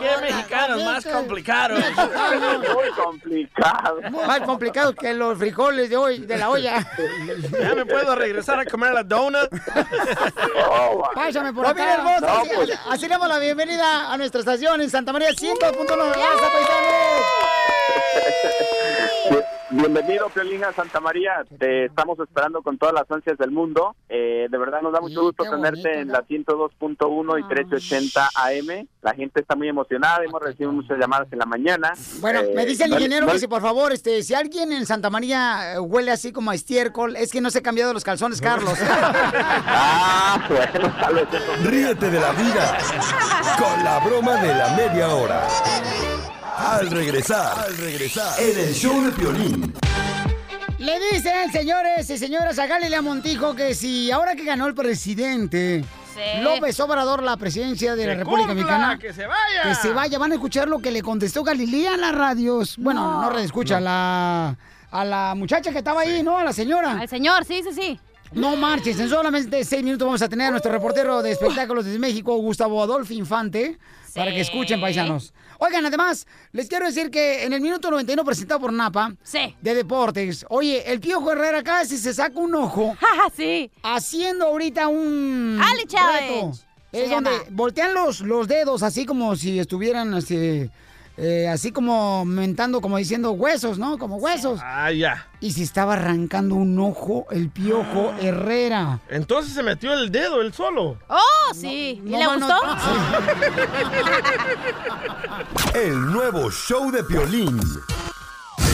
¡Qué 0.00 0.20
mexicanos 0.22 0.82
más 0.84 1.04
complicados. 1.04 1.78
Muy 1.80 2.90
complicado. 3.04 4.00
Más 4.26 4.40
complicado 4.40 4.94
que 4.94 5.12
los 5.14 5.38
frijoles 5.38 5.90
de 5.90 5.96
hoy, 5.96 6.18
de 6.18 6.36
la 6.36 6.50
olla. 6.50 6.86
Ya 7.60 7.74
me 7.74 7.84
puedo 7.86 8.14
regresar 8.14 8.60
a 8.60 8.64
comer 8.64 8.92
la 8.92 9.02
donut. 9.02 9.48
Pásame 11.14 11.52
por 11.52 11.66
acá. 11.66 11.94
hermosa, 11.94 12.40
así, 12.40 12.48
no, 12.50 12.54
pues. 12.56 12.70
así- 12.70 12.80
así 12.90 13.02
le 13.02 13.08
damos 13.08 13.28
la 13.28 13.38
bienvenida 13.38 14.12
a 14.12 14.16
nuestra 14.16 14.40
estación 14.40 14.80
en 14.80 14.90
Santa 14.90 15.12
María 15.12 15.30
100.9 15.30 16.14
raza, 16.14 16.50
Bien- 19.30 19.44
Bienvenido, 19.68 20.28
Piolín, 20.28 20.62
a 20.62 20.72
Santa 20.72 21.00
María. 21.00 21.44
Te 21.58 21.86
estamos 21.86 22.16
esperando 22.20 22.62
con 22.62 22.78
todas 22.78 22.94
las 22.94 23.10
ansias 23.10 23.36
del 23.36 23.50
mundo. 23.50 23.96
Eh, 24.08 24.46
de 24.48 24.58
verdad 24.58 24.80
nos 24.80 24.92
da 24.92 25.00
mucho 25.00 25.22
gusto 25.22 25.42
tenerte 25.42 26.00
en 26.02 26.08
la 26.08 26.22
102.1 26.22 27.40
y 27.40 27.42
1380 27.42 28.30
AM. 28.36 28.86
La 29.02 29.12
gente 29.14 29.40
está 29.40 29.56
muy 29.56 29.68
emocionada. 29.68 30.22
Hemos 30.24 30.40
recibido 30.40 30.70
muchas 30.70 30.96
llamadas 30.98 31.26
en 31.32 31.40
la 31.40 31.46
mañana. 31.46 31.92
Bueno, 32.20 32.40
Eh, 32.40 32.52
me 32.54 32.64
dice 32.64 32.84
el 32.84 32.92
ingeniero 32.92 33.26
que 33.26 33.40
si 33.40 33.48
por 33.48 33.60
favor, 33.60 33.92
este, 33.92 34.22
si 34.22 34.34
alguien 34.34 34.70
en 34.72 34.86
Santa 34.86 35.10
María 35.10 35.74
eh, 35.74 35.78
huele 35.80 36.12
así 36.12 36.30
como 36.32 36.52
a 36.52 36.54
estiércol, 36.54 37.16
es 37.16 37.32
que 37.32 37.40
no 37.40 37.50
se 37.50 37.58
ha 37.58 37.62
cambiado 37.62 37.92
los 37.92 38.04
calzones, 38.04 38.40
Carlos. 38.40 38.78
Ah, 39.68 40.46
bueno, 40.48 40.94
tal 41.00 41.14
vez 41.14 41.26
eso. 41.32 41.68
Ríete 41.68 42.10
de 42.10 42.20
la 42.20 42.32
vida 42.32 42.78
con 43.58 43.84
la 43.84 43.98
broma 44.00 44.36
de 44.42 44.54
la 44.54 44.68
media 44.76 45.08
hora. 45.08 45.46
Al 46.58 46.90
regresar, 46.90 47.58
al 47.58 47.76
regresar, 47.76 48.40
en 48.40 48.58
el 48.58 48.74
show 48.74 49.02
de 49.04 49.12
Piolín. 49.12 49.74
Le 50.78 50.98
dicen, 51.12 51.52
señores 51.52 52.08
y 52.08 52.16
señoras, 52.18 52.58
a 52.58 52.66
Galilea 52.66 53.02
Montijo 53.02 53.54
que 53.54 53.74
si 53.74 54.10
ahora 54.10 54.34
que 54.34 54.44
ganó 54.44 54.66
el 54.66 54.74
presidente 54.74 55.84
Sí. 56.14 56.42
López 56.42 56.80
Obrador 56.80 57.22
la 57.22 57.36
presidencia 57.36 57.94
de 57.94 58.06
la 58.06 58.14
República 58.14 58.48
cumpla, 58.48 58.54
Mexicana, 58.54 58.98
que 58.98 59.12
se 59.12 59.26
vaya. 59.26 59.62
que 59.64 59.74
se 59.74 59.92
vaya, 59.92 60.18
van 60.18 60.32
a 60.32 60.36
escuchar 60.36 60.66
lo 60.66 60.78
que 60.78 60.90
le 60.90 61.02
contestó 61.02 61.44
Galilea 61.44 61.92
en 61.94 62.00
las 62.00 62.14
radios. 62.14 62.76
Bueno, 62.78 63.20
no, 63.20 63.28
reescucha, 63.28 63.76
a 63.76 63.80
la 63.80 64.56
a 64.90 65.04
la 65.04 65.34
muchacha 65.34 65.72
que 65.72 65.78
estaba 65.78 66.00
ahí, 66.00 66.22
¿no? 66.22 66.38
A 66.38 66.44
la 66.44 66.54
señora. 66.54 66.92
Al 67.00 67.08
señor, 67.08 67.44
sí, 67.44 67.62
sí, 67.62 67.74
sí. 67.74 68.00
No 68.32 68.56
marches, 68.56 68.98
en 69.00 69.08
solamente 69.08 69.64
seis 69.64 69.82
minutos 69.82 70.06
vamos 70.06 70.22
a 70.22 70.28
tener 70.28 70.48
a 70.48 70.50
nuestro 70.50 70.72
reportero 70.72 71.22
de 71.22 71.32
espectáculos 71.32 71.84
desde 71.84 71.98
México, 71.98 72.36
Gustavo 72.36 72.82
Adolfo 72.82 73.12
Infante, 73.12 73.78
para 74.14 74.30
que 74.30 74.40
escuchen, 74.40 74.80
paisanos. 74.80 75.32
Oigan, 75.58 75.86
además, 75.86 76.26
les 76.52 76.68
quiero 76.68 76.86
decir 76.86 77.10
que 77.10 77.44
en 77.44 77.52
el 77.52 77.60
minuto 77.60 77.90
91 77.90 78.24
presentado 78.24 78.60
por 78.60 78.72
Napa, 78.72 79.14
de 79.60 79.74
deportes, 79.74 80.44
oye, 80.48 80.90
el 80.90 81.00
Piojo 81.00 81.32
Herrera 81.32 81.62
casi 81.62 81.96
se 81.96 82.12
saca 82.12 82.38
un 82.38 82.54
ojo. 82.54 82.96
sí. 83.36 83.70
Haciendo 83.82 84.46
ahorita 84.46 84.88
un 84.88 85.60
Ali 85.62 85.86
Challenge, 85.86 86.34
reto. 86.34 86.52
se 86.92 87.04
Es 87.04 87.10
donde 87.10 87.30
voltean 87.50 87.94
los, 87.94 88.20
los 88.20 88.48
dedos 88.48 88.82
así 88.82 89.06
como 89.06 89.34
si 89.36 89.58
estuvieran 89.58 90.12
este, 90.14 90.70
eh, 91.18 91.48
así 91.48 91.72
como 91.72 92.24
mentando, 92.24 92.80
como 92.80 92.98
diciendo 92.98 93.32
huesos, 93.32 93.78
¿no? 93.78 93.98
Como 93.98 94.16
huesos. 94.16 94.60
Ah, 94.62 94.92
ya. 94.92 95.28
Y 95.40 95.52
se 95.52 95.62
estaba 95.62 95.94
arrancando 95.94 96.54
un 96.54 96.78
ojo 96.78 97.26
el 97.30 97.48
Piojo 97.50 98.12
Herrera. 98.20 99.00
Entonces 99.08 99.54
se 99.54 99.62
metió 99.62 99.94
el 99.94 100.12
dedo 100.12 100.42
él 100.42 100.52
solo. 100.52 100.98
Oh, 101.08 101.54
sí. 101.54 102.02
¿Y 102.04 102.10
no, 102.10 102.18
le 102.18 102.26
gustó? 102.26 102.54
El 105.74 106.12
nuevo 106.12 106.50
show 106.50 106.90
de 106.90 107.04
Piolín. 107.04 107.60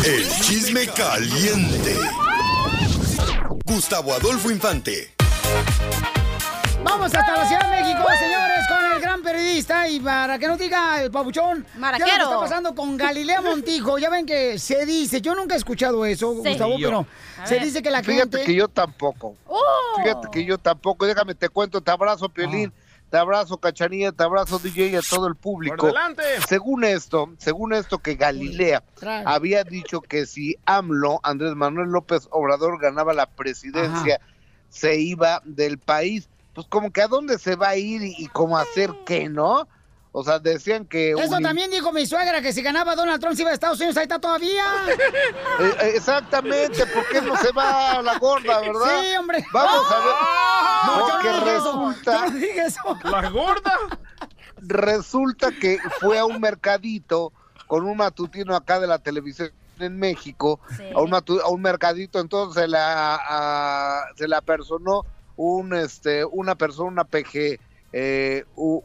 El 0.04 0.28
chisme 0.28 0.86
caliente. 0.86 1.96
Gustavo 3.64 4.14
Adolfo 4.14 4.50
Infante. 4.50 5.14
Vamos 6.84 7.14
hasta 7.14 7.36
la 7.36 7.46
Ciudad 7.46 7.62
de 7.70 7.82
México, 7.82 8.04
señores, 8.18 8.66
con 8.68 8.92
el 8.92 9.00
gran 9.00 9.22
periodista. 9.22 9.88
Y 9.88 10.00
para 10.00 10.38
que 10.38 10.46
no 10.48 10.56
diga 10.56 11.02
el 11.02 11.10
pabuchón, 11.10 11.62
¿qué 11.62 11.68
es 11.68 11.74
lo 11.74 11.74
que 11.74 11.78
Maraquero. 11.80 12.24
está 12.24 12.38
pasando 12.40 12.74
con 12.74 12.96
Galilea 12.96 13.40
Montijo? 13.40 13.98
Ya 13.98 14.10
ven 14.10 14.26
que 14.26 14.58
se 14.58 14.84
dice, 14.86 15.20
yo 15.20 15.34
nunca 15.34 15.54
he 15.54 15.58
escuchado 15.58 16.04
eso, 16.04 16.32
Sí. 16.42 16.50
Gustavo, 16.50 16.74
pero 16.80 17.06
se 17.44 17.58
dice 17.60 17.82
que 17.82 17.90
la 17.90 18.02
Fíjate 18.02 18.38
gente... 18.38 18.44
que 18.44 18.54
yo 18.54 18.68
tampoco. 18.68 19.36
Fíjate 20.02 20.28
que 20.30 20.44
yo 20.44 20.58
tampoco. 20.58 21.06
Déjame 21.06 21.34
te 21.34 21.48
cuento, 21.48 21.80
te 21.80 21.90
abrazo, 21.90 22.28
Piolín. 22.28 22.72
Te 23.10 23.18
abrazo, 23.18 23.58
Cachanilla, 23.58 24.10
te 24.10 24.22
abrazo, 24.24 24.58
DJ, 24.58 24.86
y 24.88 24.96
a 24.96 25.02
todo 25.02 25.26
el 25.26 25.36
público. 25.36 25.76
Por 25.76 25.88
delante. 25.88 26.22
Según 26.48 26.82
esto, 26.82 27.28
según 27.36 27.74
esto 27.74 27.98
que 27.98 28.14
Galilea 28.14 28.82
Trae. 28.94 29.22
había 29.26 29.64
dicho 29.64 30.00
que 30.00 30.24
si 30.24 30.56
AMLO, 30.64 31.20
Andrés 31.22 31.54
Manuel 31.54 31.90
López 31.90 32.26
Obrador, 32.30 32.80
ganaba 32.80 33.12
la 33.12 33.26
presidencia, 33.26 34.18
se 34.70 34.98
iba 34.98 35.42
del 35.44 35.76
país. 35.76 36.30
Pues 36.54 36.66
como 36.68 36.90
que 36.92 37.02
a 37.02 37.08
dónde 37.08 37.38
se 37.38 37.56
va 37.56 37.68
a 37.70 37.76
ir 37.76 38.02
y, 38.02 38.14
y 38.18 38.26
cómo 38.28 38.58
hacer 38.58 38.90
qué, 39.06 39.28
¿no? 39.28 39.66
O 40.14 40.22
sea, 40.22 40.38
decían 40.38 40.84
que... 40.84 41.12
Eso 41.12 41.36
un- 41.36 41.42
también 41.42 41.70
dijo 41.70 41.90
mi 41.90 42.04
suegra, 42.04 42.42
que 42.42 42.52
si 42.52 42.60
ganaba 42.60 42.94
Donald 42.94 43.18
Trump 43.18 43.34
se 43.34 43.40
iba 43.42 43.50
a 43.50 43.54
Estados 43.54 43.78
Unidos, 43.78 43.96
ahí 43.96 44.02
está 44.02 44.18
todavía. 44.18 44.64
Eh, 45.60 45.74
eh, 45.80 45.92
exactamente, 45.94 46.84
¿por 46.86 47.06
qué 47.08 47.20
no 47.22 47.36
se 47.36 47.52
va 47.52 47.92
a 47.92 48.02
la 48.02 48.18
gorda, 48.18 48.60
verdad? 48.60 49.00
Sí, 49.02 49.16
hombre. 49.16 49.44
Vamos 49.52 49.86
a 49.90 49.98
ver. 49.98 50.14
No, 50.86 51.08
yo 51.08 51.14
no 51.14 51.22
dije 51.22 51.56
eso. 51.56 51.72
resulta, 51.72 52.12
Yo 52.12 52.30
no 52.32 52.38
dije 52.38 52.60
eso. 52.62 52.98
¿La 53.04 53.30
gorda? 53.30 53.78
resulta 54.58 55.50
que 55.52 55.78
fue 56.00 56.18
a 56.18 56.24
un 56.24 56.40
mercadito 56.40 57.32
con 57.66 57.84
un 57.84 57.96
matutino 57.96 58.54
acá 58.54 58.80
de 58.80 58.86
la 58.86 58.98
televisión 58.98 59.50
en 59.78 59.98
México, 59.98 60.60
a, 60.94 61.00
un 61.00 61.10
matu- 61.10 61.40
a 61.42 61.48
un 61.48 61.60
mercadito, 61.62 62.20
entonces 62.20 62.62
se 62.62 62.68
la, 62.68 63.16
a- 63.20 64.04
se 64.16 64.28
la 64.28 64.40
personó 64.40 65.04
un, 65.36 65.74
este, 65.74 66.24
una 66.24 66.54
persona, 66.54 66.88
una 66.88 67.04
peje, 67.04 67.60
eh, 67.92 68.44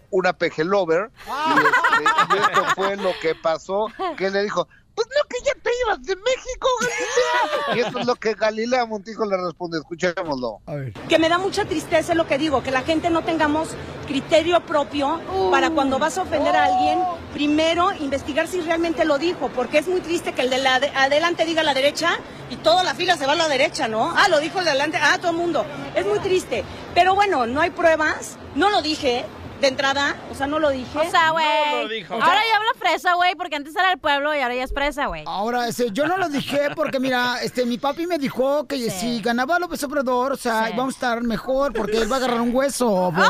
una 0.09 0.33
peje 0.33 0.63
lover, 0.63 1.09
y, 1.27 1.59
este, 1.59 2.35
y 2.35 2.37
esto 2.37 2.65
fue 2.75 2.95
lo 2.97 3.11
que 3.21 3.35
pasó, 3.35 3.87
que 4.17 4.29
le 4.29 4.43
dijo, 4.43 4.67
pues 4.97 5.07
no 5.15 5.29
que 5.29 5.37
ya 5.45 5.53
te 5.61 5.69
ibas 5.85 6.01
de 6.03 6.15
México, 6.15 6.67
Galilea. 6.81 7.75
Y 7.75 7.79
esto 7.85 7.99
es 7.99 8.05
lo 8.07 8.15
que 8.15 8.33
Galilea 8.33 8.85
Montijo 8.87 9.25
le 9.25 9.37
responde, 9.37 9.77
escuchémoslo. 9.77 10.59
Que 11.07 11.19
me 11.19 11.29
da 11.29 11.37
mucha 11.37 11.65
tristeza 11.65 12.13
es 12.13 12.17
lo 12.17 12.25
que 12.25 12.39
digo, 12.39 12.63
que 12.63 12.71
la 12.71 12.81
gente 12.81 13.11
no 13.11 13.21
tengamos 13.23 13.69
criterio 14.07 14.59
propio 14.65 15.21
para 15.51 15.69
cuando 15.69 15.99
vas 15.99 16.17
a 16.17 16.23
ofender 16.23 16.55
a 16.55 16.63
alguien, 16.65 16.99
primero 17.31 17.91
investigar 17.99 18.47
si 18.47 18.59
realmente 18.61 19.05
lo 19.05 19.19
dijo, 19.19 19.49
porque 19.49 19.77
es 19.77 19.87
muy 19.87 20.01
triste 20.01 20.33
que 20.33 20.41
el 20.41 20.49
de 20.49 20.57
la 20.57 20.79
de- 20.79 20.89
adelante 20.89 21.45
diga 21.45 21.61
la 21.61 21.75
derecha 21.75 22.17
y 22.49 22.55
toda 22.55 22.83
la 22.83 22.95
fila 22.95 23.17
se 23.17 23.27
va 23.27 23.33
a 23.33 23.35
la 23.35 23.47
derecha, 23.49 23.87
¿no? 23.87 24.11
Ah, 24.17 24.29
lo 24.29 24.39
dijo 24.39 24.57
el 24.59 24.65
de 24.65 24.71
adelante, 24.71 24.97
ah, 24.99 25.19
todo 25.19 25.29
el 25.31 25.37
mundo. 25.37 25.63
Es 25.93 26.05
muy 26.07 26.17
triste. 26.19 26.63
Pero 26.95 27.13
bueno, 27.13 27.45
no 27.45 27.61
hay 27.61 27.69
pruebas, 27.69 28.37
no 28.55 28.69
lo 28.71 28.81
dije 28.81 29.25
de 29.61 29.67
entrada, 29.67 30.15
o 30.31 30.35
sea, 30.35 30.45
no 30.47 30.59
lo 30.59 30.69
dije. 30.69 30.97
O 30.99 31.09
sea, 31.09 31.31
güey. 31.31 31.89
dijo. 31.89 32.13
Ahora 32.13 32.41
ya 32.49 32.57
habla 32.57 32.69
fresa, 32.77 33.13
güey, 33.15 33.33
porque 33.35 33.55
antes 33.55 33.75
era 33.75 33.91
el 33.91 33.97
pueblo 33.99 34.35
y 34.35 34.39
ahora 34.39 34.53
ya 34.55 34.63
es 34.63 34.71
fresa, 34.73 35.07
güey. 35.07 35.23
Ahora, 35.25 35.67
este, 35.67 35.89
yo 35.91 36.05
no 36.07 36.17
lo 36.17 36.29
dije 36.29 36.69
porque, 36.75 36.99
mira, 36.99 37.37
este, 37.41 37.65
mi 37.65 37.77
papi 37.77 38.05
me 38.05 38.17
dijo 38.19 38.67
que 38.67 38.89
si 38.91 39.19
ganaba 39.21 39.57
López 39.59 39.83
Obrador, 39.83 40.33
o 40.33 40.37
sea, 40.37 40.69
íbamos 40.69 40.93
a 40.93 40.97
estar 40.97 41.23
mejor 41.23 41.73
porque 41.73 41.97
él 41.97 42.11
va 42.11 42.17
a 42.17 42.19
agarrar 42.19 42.41
un 42.41 42.55
hueso, 42.55 43.11
güey. 43.15 43.29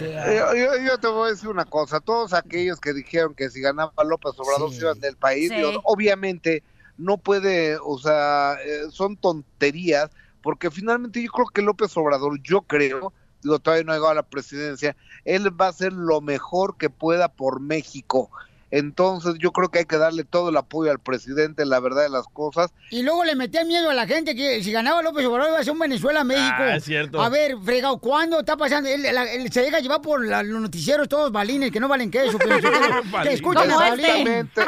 Eh, 0.00 0.42
Yo, 0.56 0.84
yo 0.86 0.98
te 0.98 1.06
voy 1.08 1.28
a 1.28 1.30
decir 1.32 1.48
una 1.48 1.64
cosa, 1.64 2.00
todos 2.00 2.32
aquellos 2.32 2.80
que 2.80 2.92
dijeron 2.92 3.34
que 3.34 3.50
si 3.50 3.60
ganaba 3.60 3.92
López 4.04 4.32
Obrador 4.38 4.72
se 4.72 4.80
iban 4.80 5.00
del 5.00 5.16
país, 5.16 5.50
Sí. 5.50 5.62
obviamente 5.84 6.62
no 6.96 7.18
puede, 7.18 7.76
o 7.82 7.98
sea, 7.98 8.56
eh, 8.64 8.84
son 8.90 9.16
tonterías, 9.16 10.10
porque 10.42 10.70
finalmente 10.70 11.22
yo 11.22 11.30
creo 11.30 11.46
que 11.46 11.62
López 11.62 11.96
Obrador, 11.96 12.40
yo 12.42 12.62
creo, 12.62 13.12
digo, 13.44 13.60
todavía 13.60 13.84
no 13.84 13.92
ha 13.92 13.94
llegado 13.94 14.10
a 14.10 14.14
la 14.16 14.22
presidencia, 14.24 14.96
él 15.24 15.48
va 15.60 15.66
a 15.66 15.70
hacer 15.70 15.92
lo 15.92 16.20
mejor 16.20 16.76
que 16.76 16.90
pueda 16.90 17.28
por 17.28 17.60
México. 17.60 18.30
Entonces 18.70 19.34
yo 19.38 19.52
creo 19.52 19.68
que 19.68 19.78
hay 19.80 19.84
que 19.84 19.98
darle 19.98 20.24
todo 20.24 20.48
el 20.48 20.56
apoyo 20.56 20.90
al 20.90 20.98
presidente, 20.98 21.64
la 21.64 21.78
verdad 21.78 22.02
de 22.02 22.08
las 22.08 22.26
cosas. 22.26 22.72
Y 22.90 23.02
luego 23.04 23.22
le 23.22 23.36
metía 23.36 23.64
miedo 23.64 23.88
a 23.88 23.94
la 23.94 24.04
gente 24.04 24.34
que 24.34 24.64
si 24.64 24.72
ganaba 24.72 25.00
López 25.00 25.24
Obrador 25.26 25.50
iba 25.50 25.60
a 25.60 25.62
ser 25.62 25.74
un 25.74 25.78
Venezuela-México. 25.78 26.56
Ah, 26.58 26.74
es 26.74 26.82
cierto. 26.84 27.22
A 27.22 27.28
ver, 27.28 27.56
fregado, 27.64 27.98
¿cuándo 27.98 28.40
está 28.40 28.56
pasando? 28.56 28.88
Él, 28.88 29.02
la- 29.04 29.30
él 29.32 29.52
se 29.52 29.60
deja 29.60 29.78
llevar 29.78 30.00
por 30.00 30.26
la- 30.26 30.42
los 30.42 30.60
noticieros 30.60 31.08
todos 31.08 31.30
balines 31.30 31.70
que 31.70 31.78
no 31.78 31.86
valen 31.86 32.10
queso. 32.10 32.36
Pero, 32.36 32.68
que 33.22 33.32
escuchan. 33.34 33.70
Exactamente, 33.70 34.62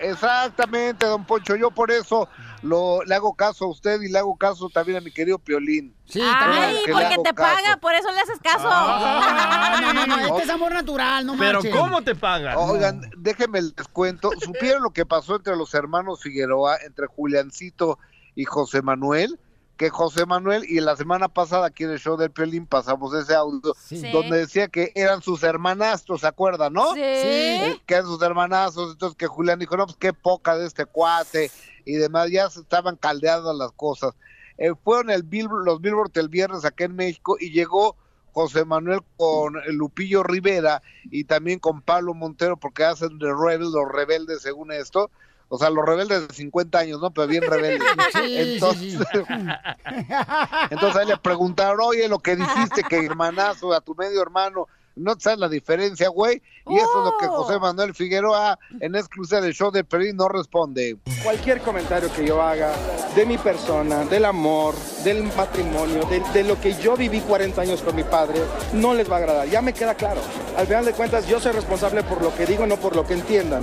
exactamente, 0.00 1.06
don 1.06 1.24
Poncho. 1.24 1.54
Yo 1.56 1.70
por 1.70 1.90
eso 1.90 2.28
lo, 2.62 3.02
le 3.04 3.14
hago 3.14 3.34
caso 3.34 3.64
a 3.64 3.68
usted 3.68 4.00
y 4.02 4.08
le 4.08 4.18
hago 4.18 4.36
caso 4.36 4.68
también 4.68 4.98
a 4.98 5.00
mi 5.00 5.10
querido 5.10 5.38
Piolín. 5.38 5.94
Sí, 6.06 6.20
Ay, 6.22 6.76
Que 6.84 6.88
le 6.88 6.92
porque 6.92 7.14
hago 7.14 7.22
te 7.22 7.34
caso. 7.34 7.56
paga, 7.56 7.76
por 7.78 7.94
eso 7.94 8.10
le 8.12 8.20
haces 8.20 8.38
caso. 8.42 8.68
Ah, 8.70 9.80
no, 9.82 9.92
no, 9.92 10.06
no, 10.06 10.26
este 10.28 10.42
es 10.44 10.50
amor 10.50 10.72
natural, 10.72 11.26
no 11.26 11.36
Pero 11.38 11.54
marchen. 11.60 11.72
¿cómo 11.76 12.02
te 12.02 12.14
pagan? 12.14 12.56
Oigan, 12.58 13.00
déjenme 13.16 13.62
les 13.62 13.88
cuento. 13.92 14.30
¿Supieron 14.40 14.82
lo 14.82 14.90
que 14.90 15.04
pasó 15.06 15.36
entre 15.36 15.56
los 15.56 15.74
hermanos 15.74 16.20
Figueroa, 16.22 16.76
entre 16.86 17.06
Juliancito 17.06 17.98
y 18.34 18.44
José 18.44 18.82
Manuel? 18.82 19.38
Que 19.76 19.90
José 19.90 20.26
Manuel, 20.26 20.64
y 20.68 20.80
la 20.80 20.96
semana 20.96 21.28
pasada 21.28 21.66
aquí 21.66 21.84
en 21.84 21.90
el 21.90 21.98
show 21.98 22.16
del 22.16 22.30
Piolín 22.30 22.66
pasamos 22.66 23.12
ese 23.14 23.34
audio, 23.34 23.74
Sí. 23.82 24.02
donde 24.12 24.38
decía 24.38 24.68
que 24.68 24.92
eran 24.94 25.22
sus 25.22 25.42
hermanastros, 25.42 26.20
¿se 26.20 26.26
acuerdan, 26.26 26.72
no? 26.74 26.92
Sí. 26.94 27.00
Eh, 27.02 27.80
Que 27.86 27.94
eran 27.94 28.06
sus 28.06 28.22
hermanastros, 28.22 28.92
entonces 28.92 29.16
que 29.16 29.26
Julián 29.26 29.58
dijo, 29.58 29.76
no, 29.76 29.86
pues 29.86 29.96
qué 29.98 30.12
poca 30.12 30.56
de 30.56 30.66
este 30.66 30.84
cuate, 30.86 31.50
y 31.84 31.94
demás, 31.94 32.30
ya 32.30 32.48
se 32.50 32.60
estaban 32.60 32.96
caldeadas 32.96 33.56
las 33.56 33.72
cosas. 33.72 34.14
Eh, 34.58 34.72
fueron 34.84 35.10
el 35.10 35.22
Bill- 35.24 35.48
los 35.64 35.80
Billboard 35.80 36.12
el 36.14 36.28
viernes 36.28 36.64
acá 36.64 36.84
en 36.84 36.94
México 36.94 37.36
y 37.40 37.50
llegó 37.50 37.96
José 38.32 38.64
Manuel 38.64 39.00
con 39.16 39.54
Lupillo 39.68 40.22
Rivera 40.22 40.80
y 41.10 41.24
también 41.24 41.58
con 41.58 41.80
Pablo 41.82 42.14
Montero 42.14 42.56
porque 42.56 42.84
hacen 42.84 43.18
de 43.18 43.26
Rebel, 43.34 43.72
los 43.72 43.90
rebeldes 43.90 44.42
según 44.42 44.70
esto. 44.70 45.10
O 45.54 45.58
sea, 45.58 45.68
los 45.68 45.84
rebeldes 45.84 46.28
de 46.28 46.34
50 46.34 46.78
años, 46.78 46.98
¿no? 47.02 47.10
Pero 47.10 47.26
bien 47.26 47.42
rebeldes. 47.42 47.86
Entonces, 48.24 48.94
entonces 50.70 50.96
ahí 50.96 51.06
le 51.06 51.18
preguntaron, 51.18 51.78
oye, 51.82 52.08
lo 52.08 52.20
que 52.20 52.36
dijiste 52.36 52.82
que 52.82 53.04
hermanazo 53.04 53.74
a 53.74 53.82
tu 53.82 53.94
medio 53.94 54.22
hermano, 54.22 54.66
¿no 54.96 55.14
sabes 55.18 55.38
la 55.38 55.50
diferencia, 55.50 56.08
güey? 56.08 56.40
Y 56.66 56.76
eso 56.76 56.98
es 56.98 57.04
lo 57.04 57.18
que 57.18 57.26
José 57.26 57.58
Manuel 57.58 57.94
Figueroa 57.94 58.58
en 58.80 58.94
exclusiva 58.94 59.42
del 59.42 59.52
show 59.52 59.70
de 59.70 59.84
Pelín 59.84 60.16
no 60.16 60.26
responde. 60.26 60.96
Cualquier 61.22 61.60
comentario 61.60 62.10
que 62.14 62.26
yo 62.26 62.40
haga 62.40 62.72
de 63.14 63.26
mi 63.26 63.36
persona, 63.36 64.06
del 64.06 64.24
amor, 64.24 64.74
del 65.04 65.22
matrimonio, 65.36 66.06
de, 66.06 66.20
de 66.32 66.44
lo 66.44 66.58
que 66.58 66.72
yo 66.80 66.96
viví 66.96 67.20
40 67.20 67.60
años 67.60 67.82
con 67.82 67.94
mi 67.94 68.04
padre, 68.04 68.40
no 68.72 68.94
les 68.94 69.10
va 69.10 69.16
a 69.16 69.18
agradar. 69.18 69.48
Ya 69.48 69.60
me 69.60 69.74
queda 69.74 69.94
claro. 69.94 70.22
Al 70.56 70.66
final 70.66 70.86
de 70.86 70.92
cuentas, 70.92 71.28
yo 71.28 71.38
soy 71.38 71.52
responsable 71.52 72.02
por 72.04 72.22
lo 72.22 72.34
que 72.34 72.46
digo, 72.46 72.66
no 72.66 72.78
por 72.78 72.96
lo 72.96 73.06
que 73.06 73.12
entiendan. 73.12 73.62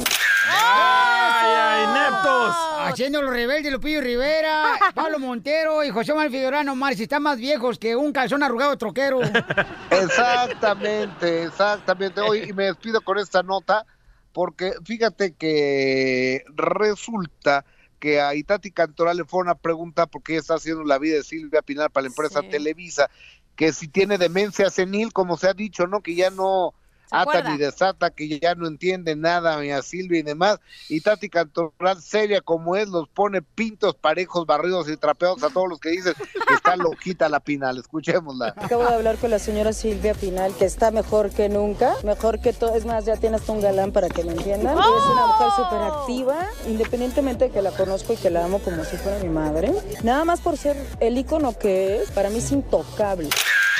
¡Ay, 0.51 1.18
ay, 1.45 1.83
ineptos! 1.83 2.55
Haciendo 2.79 3.21
los 3.21 3.31
rebeldes 3.31 3.71
Lupillo 3.71 4.01
Rivera, 4.01 4.77
Pablo 4.95 5.19
Montero 5.19 5.83
y 5.83 5.89
José 5.89 6.13
Manuel 6.13 6.31
Figueroa, 6.31 6.63
no 6.63 6.75
Mar, 6.75 6.95
si 6.95 7.03
están 7.03 7.23
más 7.23 7.37
viejos 7.37 7.77
que 7.79 7.95
un 7.95 8.11
calzón 8.11 8.43
arrugado 8.43 8.77
troquero. 8.77 9.19
Exactamente, 9.91 11.43
exactamente. 11.43 12.21
Hoy 12.21 12.49
y 12.49 12.53
me 12.53 12.65
despido 12.65 13.01
con 13.01 13.17
esta 13.17 13.43
nota 13.43 13.85
porque 14.31 14.73
fíjate 14.85 15.33
que 15.33 16.43
resulta 16.55 17.65
que 17.99 18.21
a 18.21 18.33
Itati 18.33 18.71
Cantoral 18.71 19.17
le 19.17 19.25
fue 19.25 19.41
una 19.41 19.55
pregunta 19.55 20.07
porque 20.07 20.33
ella 20.33 20.41
está 20.41 20.55
haciendo 20.55 20.83
la 20.83 20.97
vida 20.97 21.15
de 21.15 21.23
Silvia 21.23 21.61
Pinal 21.61 21.89
para 21.89 22.03
la 22.03 22.09
empresa 22.09 22.41
Televisa, 22.41 23.09
que 23.55 23.73
si 23.73 23.87
tiene 23.87 24.17
demencia 24.17 24.69
senil, 24.69 25.11
como 25.11 25.37
se 25.37 25.49
ha 25.49 25.53
dicho, 25.53 25.85
¿no? 25.85 26.01
Que 26.01 26.15
ya 26.15 26.29
no 26.29 26.73
ata 27.11 27.21
acuerda? 27.21 27.51
ni 27.51 27.57
desata, 27.57 28.09
que 28.09 28.39
ya 28.39 28.55
no 28.55 28.67
entiende 28.67 29.15
nada 29.15 29.59
a 29.59 29.81
Silvia 29.81 30.19
y 30.19 30.23
demás. 30.23 30.59
Y 30.87 31.01
Tati 31.01 31.29
Cantoral, 31.29 32.01
seria 32.01 32.41
como 32.41 32.75
es, 32.75 32.87
los 32.87 33.07
pone 33.09 33.41
pintos 33.41 33.95
parejos, 33.95 34.45
barridos 34.45 34.89
y 34.89 34.97
trapeados 34.97 35.43
a 35.43 35.49
todos 35.49 35.69
los 35.69 35.79
que 35.79 35.89
dicen 35.89 36.13
que 36.47 36.53
está 36.53 36.75
loquita 36.75 37.29
la 37.29 37.39
Pinal. 37.39 37.77
Escuchémosla. 37.77 38.53
Acabo 38.57 38.85
de 38.85 38.93
hablar 38.93 39.17
con 39.17 39.31
la 39.31 39.39
señora 39.39 39.73
Silvia 39.73 40.13
Pinal, 40.13 40.53
que 40.57 40.65
está 40.65 40.91
mejor 40.91 41.31
que 41.31 41.49
nunca, 41.49 41.95
mejor 42.03 42.39
que 42.39 42.53
todo. 42.53 42.75
Es 42.75 42.85
más, 42.85 43.05
ya 43.05 43.17
tiene 43.17 43.37
hasta 43.37 43.51
un 43.51 43.61
galán 43.61 43.91
para 43.91 44.09
que 44.09 44.23
me 44.23 44.31
entiendan. 44.31 44.77
Es 44.77 44.85
una 44.85 45.27
mujer 45.27 45.47
súper 45.55 45.81
activa, 45.81 46.47
independientemente 46.67 47.45
de 47.45 47.51
que 47.51 47.61
la 47.61 47.71
conozco 47.71 48.13
y 48.13 48.17
que 48.17 48.29
la 48.29 48.45
amo 48.45 48.59
como 48.59 48.83
si 48.83 48.97
fuera 48.97 49.19
mi 49.19 49.29
madre. 49.29 49.73
Nada 50.03 50.25
más 50.25 50.41
por 50.41 50.57
ser 50.57 50.77
el 50.99 51.17
ícono 51.17 51.57
que 51.57 52.01
es, 52.01 52.11
para 52.11 52.29
mí 52.29 52.39
es 52.39 52.51
intocable. 52.51 53.29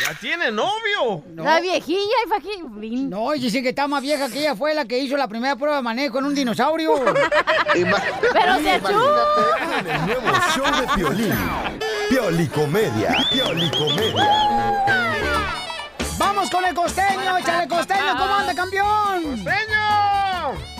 ¡Ya 0.02 0.14
tiene 0.20 0.52
novio! 0.52 1.24
La 1.36 1.60
viejilla 1.60 2.00
y 2.26 2.30
fajín. 2.30 3.10
No, 3.20 3.36
y 3.36 3.40
dicen 3.40 3.64
que 3.64 3.70
está 3.70 3.86
más 3.86 4.02
vieja 4.02 4.30
que 4.30 4.40
ella 4.40 4.56
fue 4.56 4.74
la 4.74 4.86
que 4.86 4.98
hizo 4.98 5.18
la 5.18 5.28
primera 5.28 5.58
prueba 5.58 5.76
de 5.76 5.82
manejo 5.82 6.20
en 6.20 6.26
un 6.26 6.34
dinosaurio. 6.34 7.04
Pero 7.04 8.56
se. 8.62 8.76
En 8.76 9.88
el 9.88 10.06
nuevo 10.06 10.32
show 10.56 10.66
de 10.80 10.88
Piolín. 10.96 11.36
Piolicomedia. 12.10 13.18
Piolicomedia. 13.30 14.86
¡Vamos 16.18 16.50
con 16.50 16.64
el 16.64 16.74
costeño! 16.74 17.38
¡Échale 17.38 17.68
costeño! 17.68 18.18
¿Cómo 18.18 18.34
anda, 18.36 18.56
campeón? 18.56 19.24
¡Costeño! 19.24 20.79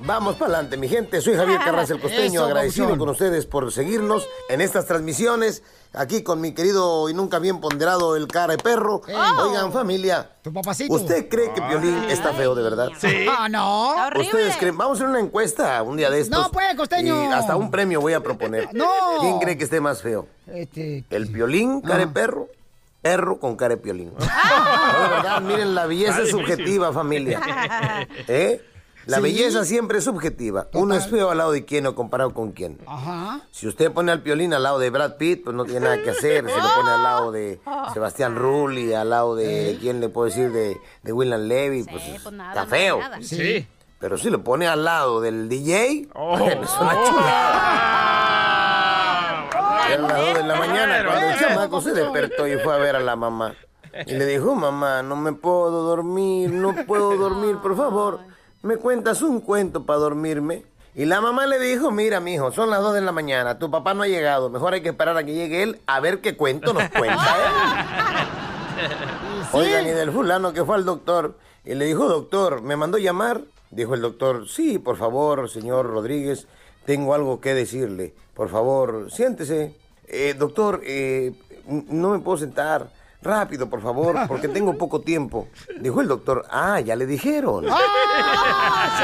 Vamos 0.00 0.36
para 0.36 0.54
adelante, 0.54 0.76
mi 0.76 0.88
gente. 0.88 1.20
Soy 1.20 1.34
Javier 1.34 1.58
Carranza 1.58 1.94
el 1.94 2.00
Costeño, 2.00 2.40
Eso, 2.40 2.44
agradecido 2.44 2.96
con 2.96 3.08
ustedes 3.08 3.46
por 3.46 3.72
seguirnos 3.72 4.28
en 4.48 4.60
estas 4.60 4.86
transmisiones. 4.86 5.62
Aquí 5.94 6.22
con 6.22 6.40
mi 6.40 6.52
querido 6.52 7.08
y 7.08 7.14
nunca 7.14 7.38
bien 7.38 7.60
ponderado 7.60 8.14
el 8.14 8.28
cara 8.28 8.56
de 8.56 8.62
perro. 8.62 9.00
Oigan, 9.42 9.72
familia. 9.72 10.30
Tu 10.42 10.52
papacito. 10.52 10.92
¿Usted 10.94 11.28
cree 11.28 11.52
que 11.52 11.62
Piolín 11.62 12.04
está 12.10 12.32
feo 12.34 12.54
de 12.54 12.62
verdad? 12.62 12.90
Ah, 13.28 13.48
no. 13.48 13.94
¿Ustedes 14.20 14.56
creen? 14.58 14.76
Vamos 14.76 14.98
a 14.98 15.04
hacer 15.04 15.08
una 15.08 15.20
encuesta 15.20 15.82
un 15.82 15.96
día 15.96 16.10
de 16.10 16.20
estos. 16.20 16.38
No, 16.38 16.50
pues, 16.50 16.74
costeño. 16.76 17.24
Y 17.24 17.32
hasta 17.32 17.56
un 17.56 17.70
premio 17.70 18.00
voy 18.00 18.12
a 18.12 18.20
proponer. 18.20 18.68
No. 18.78 18.86
¿Quién 19.20 19.38
cree 19.40 19.58
que 19.58 19.64
esté 19.64 19.80
más 19.80 20.02
feo? 20.02 20.28
Este, 20.46 21.04
¿El 21.10 21.32
Piolín, 21.32 21.80
cara 21.80 21.98
de 21.98 22.06
perro? 22.06 22.48
Perro 23.02 23.40
con 23.40 23.56
cara 23.56 23.74
de 23.74 23.80
Piolín. 23.80 24.12
No, 24.14 25.02
de 25.02 25.08
verdad, 25.08 25.40
miren, 25.40 25.74
la 25.74 25.86
belleza 25.86 26.26
subjetiva, 26.26 26.92
familia. 26.92 27.40
¿Eh? 28.28 28.62
La 29.08 29.16
Sí. 29.16 29.22
belleza 29.22 29.64
siempre 29.64 29.98
es 29.98 30.04
subjetiva. 30.04 30.68
Uno 30.74 30.94
es 30.94 31.08
feo 31.08 31.30
al 31.30 31.38
lado 31.38 31.52
de 31.52 31.64
quién 31.64 31.86
o 31.86 31.94
comparado 31.94 32.34
con 32.34 32.52
quién. 32.52 32.78
Ajá. 32.86 33.40
Si 33.50 33.66
usted 33.66 33.90
pone 33.90 34.12
al 34.12 34.20
Piolín 34.22 34.52
al 34.52 34.62
lado 34.62 34.78
de 34.78 34.90
Brad 34.90 35.16
Pitt, 35.16 35.44
pues 35.44 35.56
no 35.56 35.64
tiene 35.64 35.80
nada 35.80 36.02
que 36.02 36.10
hacer. 36.10 36.44
Se 36.46 36.54
lo 36.56 36.74
pone 36.76 36.90
al 36.90 37.02
lado 37.02 37.32
de 37.32 37.58
Sebastián 37.94 38.36
Rulli, 38.36 38.92
al 38.92 39.08
lado 39.08 39.34
de, 39.34 39.78
¿quién 39.80 40.00
le 40.00 40.10
puedo 40.10 40.26
decir? 40.26 40.52
De, 40.52 40.76
de 41.02 41.12
William 41.12 41.40
Levy, 41.40 41.84
pues, 41.84 42.02
está 42.06 42.66
feo. 42.66 43.00
Sí. 43.22 43.66
Pero 43.98 44.18
si 44.18 44.28
lo 44.30 44.44
pone 44.44 44.68
al 44.68 44.84
lado 44.84 45.20
del 45.22 45.48
DJ, 45.48 46.08
Oh. 46.14 46.36
es 46.46 46.70
una 46.78 46.92
chulada. 48.28 49.84
Era 49.90 50.02
las 50.02 50.16
dos 50.18 50.34
de 50.34 50.42
la 50.44 50.54
mañana 50.56 51.04
cuando 51.06 51.26
el 51.28 51.38
chamaco 51.40 51.80
se 51.80 51.92
despertó 51.92 52.46
y 52.46 52.58
fue 52.58 52.74
a 52.74 52.78
ver 52.78 52.94
a 52.96 53.00
la 53.00 53.16
mamá. 53.16 53.54
Y 54.06 54.12
le 54.14 54.26
dijo, 54.26 54.54
mamá, 54.54 55.02
no 55.02 55.16
me 55.16 55.32
puedo 55.32 55.70
dormir, 55.82 56.50
no 56.52 56.74
puedo 56.86 57.16
dormir, 57.16 57.56
por 57.62 57.74
favor, 57.76 58.20
¿me 58.62 58.76
cuentas 58.76 59.22
un 59.22 59.40
cuento 59.40 59.84
para 59.84 59.98
dormirme? 60.00 60.64
Y 60.94 61.04
la 61.04 61.20
mamá 61.20 61.46
le 61.46 61.58
dijo, 61.60 61.90
mira, 61.90 62.18
mijo, 62.20 62.50
son 62.50 62.70
las 62.70 62.80
dos 62.80 62.94
de 62.94 63.00
la 63.00 63.12
mañana, 63.12 63.58
tu 63.58 63.70
papá 63.70 63.94
no 63.94 64.02
ha 64.02 64.08
llegado, 64.08 64.50
mejor 64.50 64.74
hay 64.74 64.80
que 64.80 64.88
esperar 64.88 65.16
a 65.16 65.22
que 65.24 65.32
llegue 65.34 65.62
él 65.62 65.80
a 65.86 66.00
ver 66.00 66.20
qué 66.20 66.36
cuento 66.36 66.72
nos 66.72 66.88
cuenta 66.90 67.22
él. 67.36 68.28
Oigan, 69.52 69.86
y 69.86 69.90
del 69.90 70.10
fulano 70.10 70.52
que 70.52 70.64
fue 70.64 70.74
al 70.74 70.84
doctor 70.84 71.36
y 71.64 71.74
le 71.74 71.84
dijo, 71.84 72.08
doctor, 72.08 72.62
¿me 72.62 72.76
mandó 72.76 72.98
llamar? 72.98 73.42
Dijo 73.70 73.94
el 73.94 74.00
doctor, 74.00 74.48
sí, 74.48 74.78
por 74.78 74.96
favor, 74.96 75.48
señor 75.48 75.86
Rodríguez, 75.86 76.46
tengo 76.84 77.14
algo 77.14 77.40
que 77.40 77.54
decirle. 77.54 78.14
Por 78.34 78.48
favor, 78.48 79.10
siéntese. 79.10 79.76
"Eh, 80.06 80.34
doctor, 80.38 80.80
eh, 80.84 81.32
no 81.66 82.10
me 82.10 82.18
puedo 82.20 82.38
sentar. 82.38 82.88
Rápido, 83.28 83.68
por 83.68 83.82
favor, 83.82 84.16
porque 84.28 84.48
tengo 84.48 84.78
poco 84.78 85.02
tiempo. 85.02 85.48
Dijo 85.80 86.00
el 86.00 86.08
doctor, 86.08 86.46
ah, 86.50 86.80
ya 86.80 86.96
le 86.96 87.04
dijeron. 87.04 87.66
¡Ah! 87.68 88.96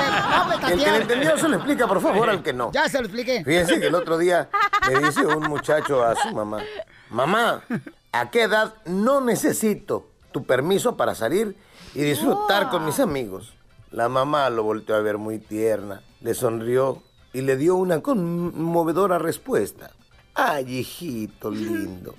Se 0.63 0.73
El 0.73 0.79
que 0.83 0.91
le 0.91 0.97
entendió 0.97 1.37
se 1.37 1.47
lo 1.47 1.57
explica, 1.57 1.87
por 1.87 2.01
favor, 2.01 2.31
al 2.31 2.43
que 2.43 2.55
no. 2.55 2.73
Ya 2.73 2.89
se 2.89 2.99
lo 3.01 3.05
expliqué. 3.05 3.45
Fíjense 3.45 3.79
que 3.79 3.89
el 3.89 3.95
otro 3.95 4.17
día 4.17 4.49
le 4.89 4.99
dice 4.99 5.27
un 5.27 5.43
muchacho 5.43 6.03
a 6.03 6.17
su 6.17 6.35
mamá, 6.35 6.63
mamá, 7.11 7.65
¿a 8.13 8.31
qué 8.31 8.45
edad 8.45 8.73
no 8.87 9.21
necesito 9.21 10.09
tu 10.33 10.45
permiso 10.45 10.97
para 10.97 11.15
salir 11.15 11.55
y 11.95 12.01
disfrutar 12.01 12.71
con 12.71 12.87
mis 12.87 13.01
amigos? 13.01 13.53
La 13.91 14.09
mamá 14.09 14.49
lo 14.49 14.63
volteó 14.63 14.97
a 14.97 15.01
ver 15.01 15.19
muy 15.19 15.39
tierna, 15.39 16.01
le 16.23 16.33
sonrió 16.33 17.03
y 17.35 17.43
le 17.43 17.59
dio 17.59 17.77
una 17.77 18.01
conmovedora 18.01 19.19
respuesta. 19.19 19.91
Ay, 20.35 20.79
hijito 20.79 21.51
lindo, 21.51 22.15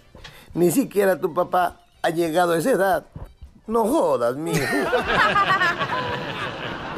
ni 0.54 0.70
siquiera 0.70 1.20
tu 1.20 1.34
papá 1.34 1.85
ha 2.06 2.10
llegado 2.12 2.54
a 2.54 2.58
esa 2.58 2.72
edad. 2.72 3.06
No 3.65 3.86
jodas, 3.86 4.36
mijo. 4.36 4.63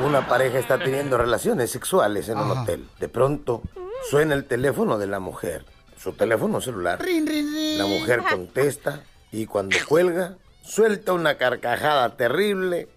Una 0.06 0.28
pareja 0.28 0.60
está 0.60 0.78
teniendo 0.78 1.18
relaciones 1.18 1.72
sexuales 1.72 2.28
en 2.28 2.38
un 2.40 2.52
hotel. 2.52 2.88
De 3.00 3.08
pronto 3.08 3.62
suena 4.10 4.36
el 4.36 4.44
teléfono 4.46 4.98
de 4.98 5.08
la 5.08 5.20
mujer, 5.20 5.66
su 5.98 6.12
teléfono 6.12 6.60
celular. 6.60 7.02
Rin, 7.02 7.26
rin, 7.26 7.54
rin. 7.54 7.78
La 7.78 7.86
mujer 7.86 8.22
contesta 8.30 9.02
y 9.32 9.46
cuando 9.46 9.78
cuelga 9.88 10.36
suelta 10.62 11.14
una 11.14 11.36
carcajada 11.36 12.18
terrible 12.18 12.90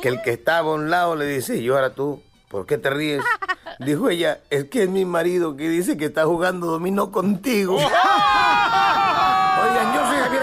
que 0.00 0.08
el 0.08 0.22
que 0.22 0.30
estaba 0.30 0.70
a 0.70 0.74
un 0.74 0.88
lado 0.88 1.16
le 1.16 1.26
dice, 1.26 1.58
y 1.58 1.68
ahora 1.68 1.90
tú, 1.90 2.22
¿por 2.48 2.64
qué 2.64 2.78
te 2.78 2.88
ríes? 2.88 3.22
Dijo 3.78 4.08
ella, 4.08 4.40
es 4.48 4.64
que 4.64 4.84
es 4.84 4.88
mi 4.88 5.04
marido 5.04 5.54
que 5.54 5.68
dice 5.68 5.98
que 5.98 6.06
está 6.06 6.24
jugando 6.24 6.66
dominó 6.68 7.12
contigo. 7.12 7.74
Oigan, 7.76 7.90
yo 9.94 10.06
soy 10.06 10.16
Javier 10.16 10.42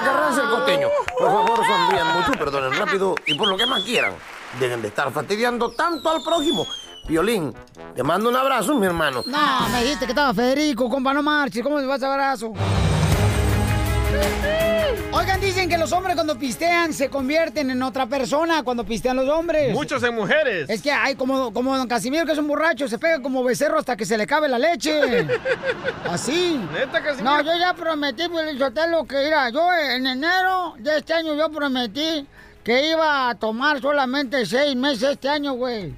Por 1.18 1.32
favor, 1.32 1.58
sonrían 1.58 2.18
mucho, 2.18 2.32
perdonen 2.34 2.80
rápido 2.80 3.16
y 3.26 3.34
por 3.36 3.48
lo 3.48 3.58
que 3.58 3.66
más 3.66 3.84
quieran. 3.84 4.14
Dejen 4.60 4.82
de 4.82 4.88
estar 4.88 5.12
fastidiando 5.12 5.72
tanto 5.72 6.10
al 6.10 6.22
prójimo. 6.24 6.66
Violín, 7.08 7.54
te 7.96 8.04
mando 8.04 8.30
un 8.30 8.36
abrazo, 8.36 8.76
mi 8.76 8.86
hermano. 8.86 9.24
No, 9.26 9.70
me 9.70 9.84
dijiste 9.84 10.06
que 10.06 10.12
estaba 10.12 10.34
Federico, 10.34 10.90
compa, 10.90 11.14
no 11.14 11.24
marches. 11.24 11.64
¿Cómo 11.64 11.80
te 11.80 11.86
vas 11.86 12.04
a 12.04 12.12
abrazo? 12.14 12.54
Oigan, 15.12 15.42
dicen 15.42 15.68
que 15.68 15.78
los 15.78 15.92
hombres 15.92 16.16
cuando 16.16 16.38
pistean 16.38 16.94
se 16.94 17.10
convierten 17.10 17.72
en 17.72 17.82
otra 17.82 18.06
persona 18.06 18.64
cuando 18.64 18.86
pistean 18.86 19.18
los 19.18 19.28
hombres. 19.28 19.74
Muchos 19.74 20.04
en 20.04 20.16
mujeres. 20.16 20.70
Es 20.70 20.82
que 20.82 20.92
hay 20.92 21.16
como, 21.16 21.52
como 21.52 21.76
don 21.76 21.88
Casimiro, 21.88 22.26
que 22.26 22.34
es 22.34 22.38
un 22.38 22.48
borracho, 22.48 22.88
se 22.88 22.98
pega 23.00 23.22
como 23.22 23.44
becerro 23.44 23.80
hasta 23.80 23.98
que 23.98 24.06
se 24.06 24.18
le 24.18 24.28
cabe 24.28 24.48
la 24.48 24.60
leche. 24.60 25.28
Así. 26.10 26.60
¿Neta, 26.74 27.02
Casimiro? 27.04 27.38
No, 27.38 27.42
yo 27.42 27.52
ya 27.58 27.74
prometí, 27.74 28.24
lo 28.90 29.06
que 29.06 29.28
era. 29.28 29.50
Yo 29.50 29.74
en 29.74 30.06
enero 30.06 30.76
de 30.78 30.98
este 30.98 31.14
año 31.14 31.36
yo 31.36 31.50
prometí 31.50 32.28
que 32.64 32.92
iba 32.92 33.30
a 33.30 33.36
tomar 33.36 33.82
solamente 33.82 34.46
seis 34.46 34.76
meses 34.76 35.10
este 35.12 35.28
año, 35.28 35.54
güey. 35.54 35.94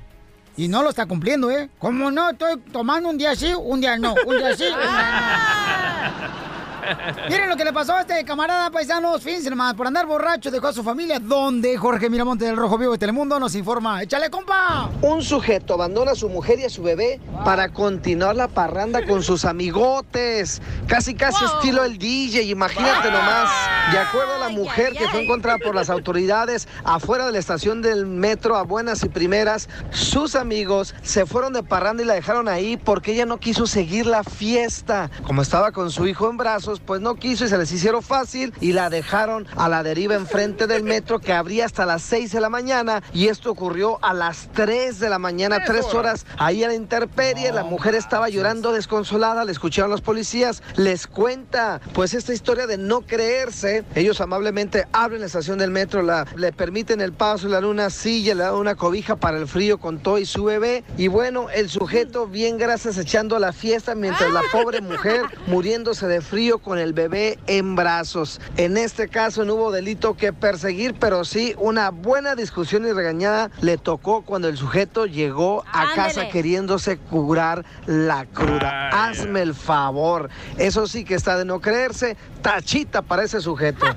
Y 0.58 0.68
no 0.68 0.84
lo 0.84 0.90
está 0.90 1.06
cumpliendo, 1.06 1.52
¿eh? 1.52 1.70
Como 1.80 2.12
no, 2.12 2.30
estoy 2.30 2.58
tomando 2.72 3.10
un 3.10 3.18
día 3.18 3.36
sí, 3.36 3.54
un 3.58 3.82
día 3.82 3.98
no, 3.98 4.16
un 4.26 4.38
día 4.38 4.56
sí, 4.56 4.66
un 4.66 4.80
día 4.80 6.22
no. 6.22 6.32
Miren 7.30 7.50
lo 7.50 7.56
que 7.56 7.66
le 7.66 7.74
pasó 7.74 7.94
a 7.94 8.02
este 8.02 8.24
camarada 8.26 8.70
paisanos, 8.70 9.22
fíjense 9.22 9.50
nomás, 9.50 9.74
por 9.74 9.88
andar 9.88 10.06
borracho 10.06 10.52
dejó 10.52 10.68
a 10.68 10.74
su 10.74 10.84
familia. 10.84 11.20
¿Dónde? 11.20 11.78
Jorge 11.78 12.10
Miramonte 12.10 12.46
del 12.46 12.58
Rojo 12.58 12.78
Vivo 12.78 12.94
de 12.94 12.98
Telemundo 12.98 13.40
nos 13.40 13.56
informa. 13.56 14.02
¡Échale, 14.04 14.30
compa! 14.30 14.90
Un 15.02 15.22
sujeto 15.22 15.74
abandona 15.74 16.12
a 16.12 16.16
su 16.16 16.30
mujer 16.30 16.60
y 16.60 16.66
a 16.66 16.70
su 16.70 16.84
bebé 16.84 17.20
para 17.46 17.70
continuar 17.70 18.36
la 18.36 18.48
parranda 18.48 19.06
con 19.06 19.24
sus 19.24 19.46
amigotes. 19.46 20.62
Casi, 20.88 21.16
casi 21.16 21.44
estilo 21.46 21.84
el 21.84 21.98
DJ, 21.98 22.44
imagínate 22.44 23.12
nomás. 23.12 23.50
De 23.92 23.98
acuerdo 23.98 24.36
a 24.36 24.38
la 24.38 24.50
mujer 24.50 24.94
que 24.94 25.08
fue 25.10 25.24
encontrada 25.24 25.58
por 25.58 25.76
las 25.76 25.90
autoridades 25.90 26.68
afuera 26.84 27.26
de 27.26 27.32
la 27.32 27.40
estación 27.40 27.82
del 27.82 28.06
metro 28.06 28.56
a 28.56 28.64
buenas 28.64 29.04
y 29.04 29.10
primeras, 29.10 29.70
sus 29.92 30.36
amigos 30.36 30.96
se 31.02 31.26
fueron 31.26 31.54
de 31.54 31.64
parranda 31.64 32.04
y 32.04 32.06
la 32.06 32.14
dejaron 32.14 32.48
ahí 32.48 32.78
porque 32.78 33.14
ella 33.14 33.26
no 33.26 33.38
quiso 33.38 33.68
seguir 33.68 34.06
la 34.06 34.24
fiesta. 34.24 35.10
Como 35.26 35.42
estaba 35.42 35.72
con 35.72 35.92
su 35.92 36.08
hijo 36.08 36.30
en 36.30 36.38
brazos, 36.38 36.71
pues 36.80 37.02
no 37.02 37.16
quiso 37.16 37.46
y 37.46 37.50
se 37.50 37.58
les 37.58 37.72
hicieron 37.72 38.02
fácil 38.02 38.54
y 38.62 38.74
la 38.74 38.90
dejaron 38.90 39.48
a 39.56 39.70
la 39.70 39.84
deriva 39.84 40.16
enfrente 40.16 40.68
del 40.68 40.84
metro 40.84 41.20
que 41.20 41.34
abría 41.34 41.66
hasta 41.66 41.86
las 41.86 42.02
6 42.04 42.32
de 42.32 42.42
la 42.42 42.50
mañana 42.50 43.04
y 43.14 43.28
esto 43.28 43.52
ocurrió 43.52 44.04
a 44.04 44.14
las 44.14 44.50
3 44.54 45.00
de 45.00 45.10
la 45.10 45.20
mañana, 45.20 45.64
tres 45.66 45.94
horas 45.94 46.26
ahí 46.38 46.64
a 46.64 46.68
la 46.68 46.74
intemperie. 46.74 47.52
La 47.52 47.64
mujer 47.64 47.96
estaba 47.96 48.30
llorando 48.30 48.72
desconsolada, 48.72 49.46
le 49.46 49.52
escucharon 49.52 49.92
los 49.92 50.02
policías, 50.02 50.64
les 50.76 51.08
cuenta 51.08 51.82
pues 51.94 52.14
esta 52.14 52.34
historia 52.34 52.68
de 52.68 52.78
no 52.78 53.02
creerse. 53.02 53.84
Ellos 53.96 54.22
amablemente 54.22 54.88
abren 54.92 55.22
la 55.22 55.28
estación 55.28 55.58
del 55.58 55.72
metro, 55.72 56.02
la, 56.02 56.26
le 56.36 56.52
permiten 56.52 57.02
el 57.02 57.14
paso, 57.14 57.48
le 57.48 57.56
dan 57.56 57.66
una 57.66 57.90
silla, 57.90 58.36
le 58.36 58.44
dan 58.44 58.56
una 58.56 58.76
cobija 58.76 59.16
para 59.16 59.38
el 59.38 59.48
frío 59.48 59.80
con 59.80 60.00
todo 60.00 60.18
y 60.18 60.26
su 60.26 60.44
bebé. 60.44 60.84
Y 60.98 61.08
bueno, 61.08 61.50
el 61.50 61.70
sujeto 61.70 62.28
bien 62.28 62.58
gracias 62.58 62.98
echando 62.98 63.40
la 63.40 63.54
fiesta 63.54 63.96
mientras 63.96 64.32
la 64.32 64.42
pobre 64.52 64.82
mujer 64.82 65.22
muriéndose 65.48 66.08
de 66.08 66.22
frío 66.22 66.60
con 66.62 66.80
el 66.80 66.94
bebé 66.94 67.40
en 67.48 67.76
brazos. 67.76 68.40
En 68.58 68.78
este 68.78 69.08
caso 69.08 69.44
no 69.46 69.56
hubo 69.56 69.72
delito 69.72 70.16
que 70.16 70.32
perseguir, 70.34 70.94
pero 70.94 71.26
sí 71.26 71.56
una 71.58 71.90
buena 71.90 72.36
discusión 72.36 72.86
y 72.88 72.92
regañada 72.92 73.50
le 73.62 73.78
tocó 73.78 74.22
cuando 74.24 74.48
el 74.48 74.58
sujeto 74.58 75.06
llegó 75.06 75.64
a 75.72 75.94
casa 75.96 76.30
queriéndose 76.30 76.98
curar 76.98 77.66
la 77.86 78.26
cruda. 78.26 78.90
Hazme 78.90 79.42
el 79.42 79.54
favor. 79.54 80.30
Eso 80.58 80.88
sí 80.88 81.04
que 81.04 81.16
está 81.16 81.38
de 81.38 81.46
no 81.46 81.60
creerse. 81.60 82.16
Tachita 82.42 83.02
para 83.02 83.24
ese 83.24 83.42
sujeto. 83.42 83.86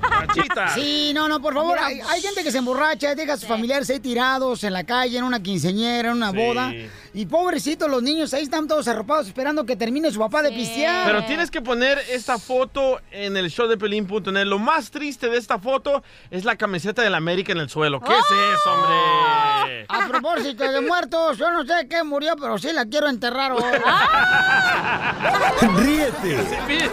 Sí, 0.75 1.13
no, 1.15 1.29
no, 1.29 1.41
por 1.41 1.55
favor. 1.55 1.79
Hay, 1.79 2.01
hay 2.09 2.21
gente 2.21 2.43
que 2.43 2.51
se 2.51 2.59
emborracha, 2.59 3.15
deja 3.15 3.35
a 3.35 3.37
sus 3.37 3.49
familiares 3.49 3.89
ahí 3.91 4.01
tirados 4.01 4.65
en 4.65 4.73
la 4.73 4.85
calle, 4.85 5.19
en 5.19 5.25
una 5.25 5.41
quinceñera, 5.43 6.11
en 6.11 6.17
una 6.17 6.31
Sí. 6.31 6.37
boda. 6.37 6.73
Y 7.17 7.27
pobrecitos 7.27 7.89
los 7.89 8.03
niños, 8.03 8.35
ahí 8.35 8.43
están 8.43 8.67
todos 8.67 8.89
arropados 8.89 9.29
esperando 9.29 9.65
que 9.65 9.77
termine 9.77 10.11
su 10.11 10.19
papá 10.19 10.43
de 10.43 10.51
pistear. 10.51 11.07
Pero 11.07 11.25
tienes 11.25 11.49
que 11.49 11.63
poner 11.63 11.97
esta 12.11 12.41
foto 12.41 13.01
en 13.13 13.37
el 13.37 13.51
show 13.51 13.69
de 13.69 13.77
Pelín.net. 13.77 14.45
Lo 14.45 14.59
más 14.59 14.91
triste 14.91 15.29
de 15.29 15.39
esta 15.39 15.61
foto 15.61 16.03
es 16.33 16.45
la 16.45 16.57
camiseta 16.57 17.03
del 17.03 17.15
América 17.15 17.53
en 17.53 17.59
el 17.59 17.71
suelo. 17.71 18.01
¿Qué 18.01 18.13
es 18.13 18.19
eso, 18.19 18.73
hombre? 18.73 19.87
A 19.89 20.09
propósito 20.09 20.69
de 20.69 20.81
muertos, 20.81 21.39
yo 21.39 21.53
no 21.53 21.65
sé 21.65 21.87
qué 21.89 22.03
murió, 22.03 22.35
pero 22.35 22.59
sí 22.59 22.73
la 22.73 22.85
quiero 22.85 23.09
enterrar 23.09 23.53
hoy. 23.53 23.63
Ríete 25.77 26.37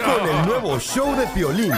con 0.04 0.28
el 0.28 0.46
nuevo 0.46 0.78
show 0.78 1.16
de 1.16 1.26
Piolín. 1.28 1.72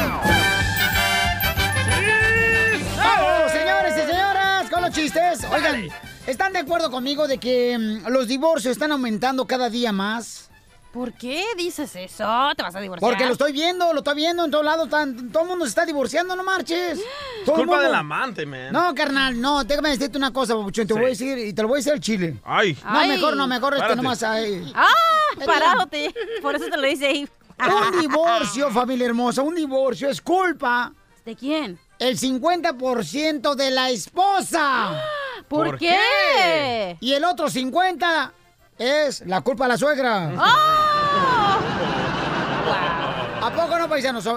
¡Vamos, 2.98 3.52
señores 3.52 3.94
y 3.96 4.00
señoras, 4.11 4.68
con 4.68 4.83
los 4.83 4.90
chistes! 4.90 5.44
Oigan, 5.50 5.88
¿están 6.26 6.52
de 6.52 6.60
acuerdo 6.60 6.90
conmigo 6.90 7.26
de 7.28 7.38
que 7.38 7.76
mm, 7.78 8.08
los 8.08 8.28
divorcios 8.28 8.72
están 8.72 8.92
aumentando 8.92 9.46
cada 9.46 9.68
día 9.70 9.92
más? 9.92 10.50
¿Por 10.92 11.12
qué 11.12 11.42
dices 11.56 11.96
eso? 11.96 12.24
¿Te 12.56 12.62
vas 12.62 12.76
a 12.76 12.80
divorciar? 12.80 13.10
Porque 13.10 13.26
lo 13.26 13.32
estoy 13.32 13.50
viendo, 13.52 13.92
lo 13.92 13.98
estoy 13.98 14.14
viendo 14.14 14.44
en 14.44 14.50
todos 14.52 14.64
lados. 14.64 14.88
todo 14.88 15.02
el 15.42 15.48
mundo 15.48 15.64
se 15.64 15.70
está 15.70 15.84
divorciando, 15.84 16.37
no 16.37 16.44
marches. 16.44 16.98
Es 17.00 17.04
Todo 17.44 17.56
culpa 17.56 17.72
mundo- 17.72 17.82
del 17.87 17.94
amante, 17.96 18.46
man. 18.46 18.72
No, 18.72 18.94
carnal, 18.94 19.40
no, 19.40 19.64
déjame 19.64 19.90
decirte 19.90 20.16
una 20.16 20.32
cosa, 20.32 20.54
papuchón. 20.54 20.87
Te 20.87 20.94
Sí. 20.94 21.00
voy 21.00 21.06
a 21.06 21.10
decir, 21.10 21.37
y 21.38 21.52
te 21.52 21.62
lo 21.62 21.68
voy 21.68 21.76
a 21.76 21.78
decir 21.78 21.92
al 21.94 22.00
chile. 22.00 22.38
Ay. 22.44 22.78
No, 22.84 22.90
Ay. 22.98 23.08
mejor 23.08 23.37
no, 23.37 23.48
mejor 23.48 23.74
este 23.74 23.96
nomás 23.96 24.22
ahí. 24.22 24.72
¡Ah! 24.76 24.87
Parádote. 25.44 26.14
Por 26.40 26.54
eso 26.54 26.66
te 26.70 26.76
lo 26.76 26.87
dice 26.87 27.06
ahí. 27.08 27.28
Un 27.58 28.00
divorcio, 28.00 28.70
familia 28.70 29.06
hermosa, 29.06 29.42
un 29.42 29.56
divorcio 29.56 30.08
es 30.08 30.20
culpa. 30.20 30.92
¿De 31.24 31.34
quién? 31.34 31.76
El 31.98 32.16
50% 32.18 33.54
de 33.56 33.70
la 33.72 33.90
esposa. 33.90 35.02
¿Por, 35.54 35.66
¿Por 35.68 35.78
qué? 35.78 35.96
qué? 36.36 36.96
Y 37.00 37.12
el 37.12 37.24
otro 37.24 37.48
50 37.48 38.32
es 38.78 39.20
la 39.26 39.40
culpa 39.42 39.64
de 39.64 39.68
la 39.68 39.78
suegra. 39.78 40.32
¡Oh! 40.36 42.03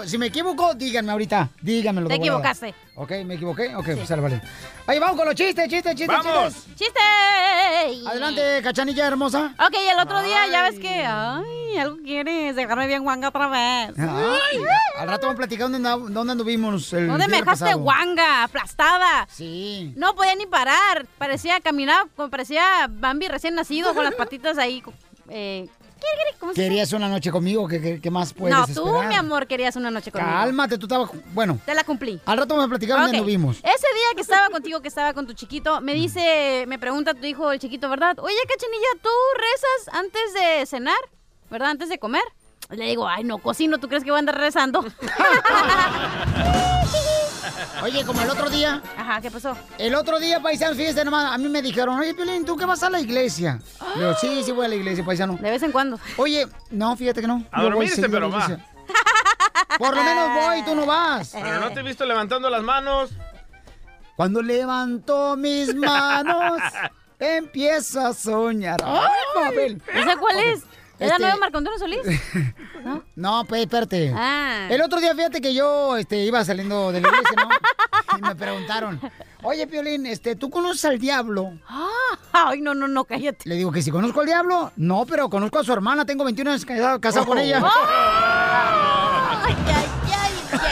Si 0.06 0.18
me 0.18 0.28
equivoco, 0.28 0.74
díganme 0.74 1.12
ahorita. 1.12 1.50
Díganmelo. 1.62 2.08
Te 2.08 2.16
equivocaste. 2.16 2.74
Ok, 2.96 3.12
¿me 3.26 3.36
equivoqué? 3.36 3.76
Ok, 3.76 3.86
pues 3.96 4.08
sale, 4.08 4.22
vale. 4.22 4.42
Ahí 4.86 5.00
vamos 5.00 5.16
con 5.16 5.26
los 5.26 5.36
chistes, 5.36 5.70
chistes, 5.70 5.96
chistes, 5.96 6.18
¡Vamos! 6.24 6.54
chistes. 6.54 6.76
¡Chiste! 6.76 8.08
Adelante, 8.08 8.62
cachanilla 8.64 9.08
hermosa. 9.08 9.54
Ok, 9.60 9.76
el 9.92 10.00
otro 10.00 10.22
día 10.22 10.48
ya 10.52 10.64
ves 10.64 10.80
que... 10.80 11.06
Ay, 11.06 11.78
algo 11.78 11.98
quieres, 12.04 12.56
dejarme 12.56 12.88
bien 12.88 13.04
guanga 13.04 13.30
otra 13.30 13.48
vez. 13.48 13.98
Ay, 13.98 14.60
al 14.98 15.08
rato 15.08 15.28
vamos 15.28 15.36
a 15.36 15.38
platicar 15.38 15.70
dónde, 15.70 15.90
dónde 16.14 16.32
anduvimos 16.32 16.92
el 16.94 17.08
¿Dónde 17.08 17.28
me 17.28 17.38
dejaste 17.38 17.74
guanga, 17.76 18.44
aplastada? 18.44 19.28
Sí. 19.30 19.94
No 19.96 20.16
podía 20.16 20.36
ni 20.36 20.46
parar. 20.46 21.06
Parecía 21.18 21.60
caminar, 21.62 22.06
como 22.16 22.30
parecía 22.30 22.88
Bambi 22.90 23.28
recién 23.28 23.56
nacido 23.56 23.94
con 23.94 24.04
las 24.04 24.16
patitas 24.16 24.58
ahí. 24.58 24.84
Eh, 25.30 25.68
¿Cómo 26.40 26.54
se 26.54 26.62
¿Querías 26.62 26.94
una 26.94 27.10
noche 27.10 27.32
conmigo? 27.32 27.68
¿Qué, 27.68 27.82
qué- 27.82 28.00
qué 28.00 28.12
más 28.12 28.32
puedes 28.34 28.56
No, 28.56 28.66
tú, 28.68 28.88
esperar? 28.88 29.08
mi 29.10 29.16
amor, 29.16 29.48
querías 29.48 29.76
una 29.76 29.90
noche 29.92 30.12
conmigo. 30.12 30.32
Cálmate, 30.32 30.78
tú 30.78 30.86
estabas... 30.86 31.10
Bueno, 31.34 31.60
Te 31.66 31.74
la 31.74 31.84
cumplí. 31.84 32.22
al 32.26 32.38
rato 32.38 32.54
vamos 32.54 32.66
a 32.68 32.70
platicar 32.70 32.98
dónde 32.98 33.12
Ok. 33.18 33.22
anduvimos. 33.22 33.58
Ese 33.58 33.64
día 33.66 34.14
que 34.16 34.22
estaba 34.22 34.50
contigo, 34.50 34.80
que 34.82 34.88
estaba 34.88 35.14
con 35.14 35.26
tu 35.26 35.34
chiquito, 35.34 35.82
me 35.82 35.94
dice, 35.94 36.66
me 36.68 36.78
pregunta 36.78 37.14
tu 37.16 37.26
hijo, 37.26 37.52
el 37.52 37.60
chiquito, 37.60 37.90
¿verdad? 37.90 38.18
Oye, 38.20 38.36
cachanilla, 38.48 38.88
¿tú 39.02 39.10
rezas 39.36 39.96
antes 39.96 40.34
de 40.34 40.66
cenar? 40.68 40.98
¿Verdad? 41.50 41.72
Antes 41.72 41.90
de 41.90 41.98
comer. 41.98 42.24
Le 42.70 42.86
digo, 42.86 43.08
ay, 43.08 43.24
no 43.24 43.38
cocino, 43.40 43.78
¿tú 43.80 43.88
crees 43.88 44.04
que 44.04 44.12
voy 44.12 44.18
a 44.18 44.20
andar 44.20 44.38
rezando? 44.38 44.84
Oye, 47.84 48.06
como 48.06 48.22
el 48.22 48.30
otro 48.30 48.50
día... 48.50 48.82
Ajá, 48.98 49.22
¿qué 49.22 49.32
pasó? 49.32 49.56
El 49.78 49.96
otro 49.96 50.20
día, 50.20 50.42
paisano, 50.42 50.76
fíjese 50.76 51.04
nomás, 51.06 51.32
a 51.34 51.38
mí 51.38 51.48
me 51.50 51.62
dijeron, 51.62 52.00
oye, 52.00 52.14
Piolín, 52.14 52.46
¿tú 52.46 52.56
qué 52.56 52.66
vas 52.66 52.84
a 52.84 52.90
la 52.90 53.00
iglesia? 53.00 53.60
Le 53.96 54.02
digo, 54.04 54.16
sí, 54.20 54.44
sí 54.44 54.52
voy 54.52 54.66
a 54.66 54.70
la 54.70 54.76
iglesia, 54.76 55.04
paisano. 55.06 55.38
De 55.38 55.50
vez 55.52 55.62
en 55.64 55.72
cuando. 55.72 56.00
Oye, 56.18 56.48
no, 56.72 56.96
fíjate 56.96 57.22
que 57.22 57.28
no. 57.28 57.44
A 57.52 57.58
Yo 57.62 57.64
voy 57.64 57.72
dormirse, 57.72 57.96
seguido 57.96 58.18
a 58.18 58.20
la 58.22 58.28
pero 58.28 58.38
va. 58.38 58.44
iglesia. 58.46 58.66
Por 59.78 59.96
lo 59.96 60.04
menos 60.04 60.30
voy, 60.46 60.64
tú 60.64 60.76
no 60.76 60.86
vas. 60.86 61.30
Pero 61.34 61.60
no 61.60 61.72
te 61.72 61.80
he 61.82 61.84
visto 61.84 62.06
levantando 62.06 62.50
las 62.50 62.64
manos. 62.64 63.12
Cuando 64.16 64.42
levanto 64.42 65.36
mis 65.38 65.76
manos, 65.76 66.60
empiezo 67.20 68.02
a 68.02 68.14
soñar. 68.14 68.80
¡Ay, 68.84 69.10
papel! 69.36 69.82
¿Esa 69.94 70.18
cuál 70.18 70.40
es? 70.40 70.64
¿Es 71.00 71.08
la 71.10 71.16
Este- 71.16 71.22
nueva 71.24 71.38
Marco 71.38 71.58
Antonio 71.60 71.80
Solís? 71.80 72.02
No, 73.16 73.44
pues, 73.46 73.62
espérate. 73.64 74.14
Ah. 74.16 74.68
El 74.70 74.82
otro 74.82 75.02
día, 75.02 75.14
fíjate 75.14 75.42
que 75.42 75.54
yo 75.54 75.98
este, 75.98 76.24
iba 76.24 76.44
saliendo 76.46 76.92
de 76.94 77.02
la 77.02 77.10
iglesia, 77.10 77.36
¿no? 77.38 77.50
Y 78.18 78.22
me 78.22 78.34
preguntaron, 78.36 79.02
oye, 79.44 79.68
Piolín, 79.68 80.06
este, 80.06 80.36
¿tú 80.38 80.50
conoces 80.50 80.86
al 80.86 80.98
diablo? 80.98 81.52
Ah, 81.68 81.88
Ay, 82.32 82.62
no, 82.62 82.74
no, 82.74 82.88
no, 82.88 83.04
cállate. 83.04 83.48
Le 83.50 83.56
digo 83.56 83.70
que 83.72 83.82
si 83.82 83.92
conozco 83.92 84.22
al 84.22 84.28
diablo, 84.28 84.72
no, 84.78 85.06
pero 85.06 85.30
conozco 85.30 85.60
a 85.60 85.64
su 85.64 85.74
hermana, 85.74 86.06
tengo 86.06 86.24
21 86.24 86.52
años 86.52 86.64
casado, 86.66 87.02
casado 87.02 87.26
con 87.26 87.38
ella. 87.38 87.62
Ay, 89.44 89.56
ay, 89.68 89.86
ay, 90.06 90.32
ay. 90.54 90.68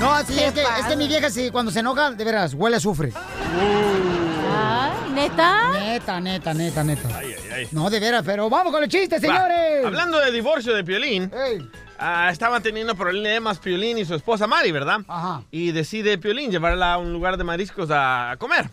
No, 0.00 0.18
sí, 0.20 0.34
¿Qué 0.34 0.46
es 0.46 0.52
que, 0.54 0.62
es 0.62 0.86
que 0.88 0.96
mi 0.96 1.06
vieja, 1.08 1.28
sí, 1.30 1.50
cuando 1.50 1.70
se 1.70 1.80
enoja, 1.80 2.10
de 2.12 2.24
veras, 2.24 2.54
huele 2.54 2.76
a 2.76 2.78
azufre. 2.78 3.12
Ay, 4.52 4.89
¿neta? 5.20 5.72
Neta, 5.72 6.20
neta, 6.20 6.54
neta, 6.54 6.84
neta. 6.84 7.08
Ay, 7.18 7.34
ay, 7.36 7.50
ay. 7.54 7.68
No, 7.72 7.90
de 7.90 8.00
veras, 8.00 8.22
pero 8.24 8.48
vamos 8.48 8.72
con 8.72 8.82
el 8.82 8.88
chiste, 8.88 9.16
Va, 9.16 9.20
señores. 9.20 9.84
Hablando 9.86 10.18
de 10.18 10.30
divorcio 10.32 10.74
de 10.74 10.84
Piolín, 10.84 11.30
Ey. 11.34 11.68
ah, 11.98 12.28
estaban 12.30 12.62
teniendo 12.62 12.94
problemas 12.94 13.58
Piolín 13.58 13.98
y 13.98 14.04
su 14.04 14.14
esposa 14.14 14.46
Mari, 14.46 14.72
¿verdad? 14.72 15.00
Ajá. 15.08 15.42
Y 15.50 15.72
decide 15.72 16.18
Piolín 16.18 16.50
llevarla 16.50 16.94
a 16.94 16.98
un 16.98 17.12
lugar 17.12 17.36
de 17.36 17.44
mariscos 17.44 17.90
a, 17.90 18.32
a 18.32 18.36
comer. 18.36 18.70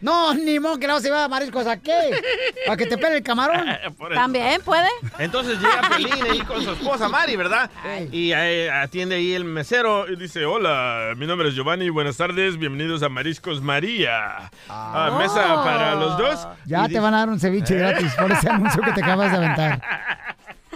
No, 0.00 0.32
ni 0.34 0.58
modo 0.58 0.78
que 0.78 0.86
no 0.86 0.98
se 1.00 1.10
va 1.10 1.24
a 1.24 1.28
mariscos 1.28 1.66
a 1.66 1.76
qué. 1.76 2.12
¿Para 2.66 2.76
que 2.76 2.86
te 2.86 2.96
pele 2.96 3.16
el 3.18 3.22
camarón? 3.22 3.66
También 4.14 4.60
puede. 4.62 4.88
Entonces 5.18 5.58
llega 5.58 5.88
Piolín 5.88 6.22
ahí 6.30 6.40
con 6.40 6.62
su 6.62 6.72
esposa 6.72 7.08
Mari, 7.08 7.36
¿verdad? 7.36 7.70
Y 8.10 8.32
atiende 8.32 9.16
ahí 9.16 9.32
el 9.32 9.44
mesero 9.44 10.08
y 10.10 10.16
dice, 10.16 10.44
hola, 10.44 11.12
mi 11.16 11.26
nombre 11.26 11.48
es 11.48 11.54
Giovanni, 11.54 11.90
buenas 11.90 12.16
tardes, 12.16 12.56
bienvenidos 12.56 13.02
a 13.02 13.08
Mariscos 13.08 13.60
María. 13.60 14.50
Ah, 14.68 15.16
mesa 15.18 15.62
para 15.62 15.94
los 15.94 16.16
dos. 16.16 16.48
Ya 16.66 16.86
Y 16.86 16.92
te 16.92 17.00
van 17.00 17.14
a 17.14 17.18
dar 17.18 17.28
un 17.28 17.38
ceviche 17.40 17.74
gratis 17.76 18.14
por 18.14 18.32
ese 18.32 18.48
anuncio 18.48 18.82
que 18.82 18.92
te 18.92 19.02
acabas 19.02 19.30
de 19.32 19.36
aventar. 19.36 19.82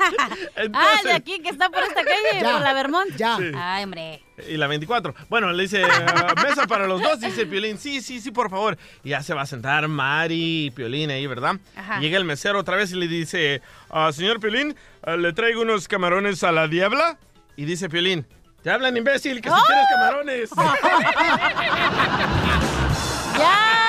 Ah, 0.75 1.01
de 1.05 1.13
aquí 1.13 1.41
que 1.41 1.49
está 1.51 1.69
por 1.71 1.83
esta 1.83 2.03
calle, 2.05 2.41
Ya, 2.43 2.53
por 2.53 2.61
la 2.63 2.73
Vermont. 2.73 3.11
ya. 3.17 3.37
Sí. 3.37 3.51
Ay, 3.57 3.85
hombre. 3.85 4.23
Y 4.49 4.57
la 4.57 4.67
24. 4.67 5.15
Bueno, 5.29 5.53
le 5.53 5.63
dice, 5.65 5.85
"Ah, 5.85 6.35
mesa 6.43 6.67
para 6.67 6.87
los 6.87 7.01
dos, 7.03 7.21
dice 7.21 7.47
Piolín. 7.47 7.79
Sí, 7.79 8.01
sí, 8.01 8.21
sí, 8.21 8.31
por 8.31 8.51
favor. 8.51 8.77
Y 9.03 9.11
ya 9.11 9.23
se 9.23 9.35
va 9.35 9.43
a 9.43 9.47
sentar 9.47 9.87
Mari 9.89 10.67
y 10.67 10.71
Piolín 10.71 11.11
ahí, 11.11 11.27
¿verdad? 11.27 11.57
Ajá. 11.77 12.01
Llega 12.01 12.17
el 12.19 12.25
mesero 12.25 12.59
otra 12.61 12.77
vez 12.77 12.91
y 12.93 12.97
le 12.97 13.07
dice, 13.09 13.63
"Ah, 13.91 14.11
señor 14.13 14.41
Piolín, 14.41 14.75
ah, 15.03 15.17
le 15.17 15.33
traigo 15.33 15.63
unos 15.63 15.87
camarones 15.89 16.43
a 16.45 16.53
la 16.53 16.67
diabla. 16.69 17.19
Y 17.57 17.65
dice 17.65 17.89
Piolín, 17.89 18.27
te 18.63 18.71
hablan 18.71 18.97
imbécil, 18.97 19.41
que 19.41 19.49
si 19.51 19.55
quieres 19.67 19.85
camarones. 19.91 20.51
Ya, 23.39 23.84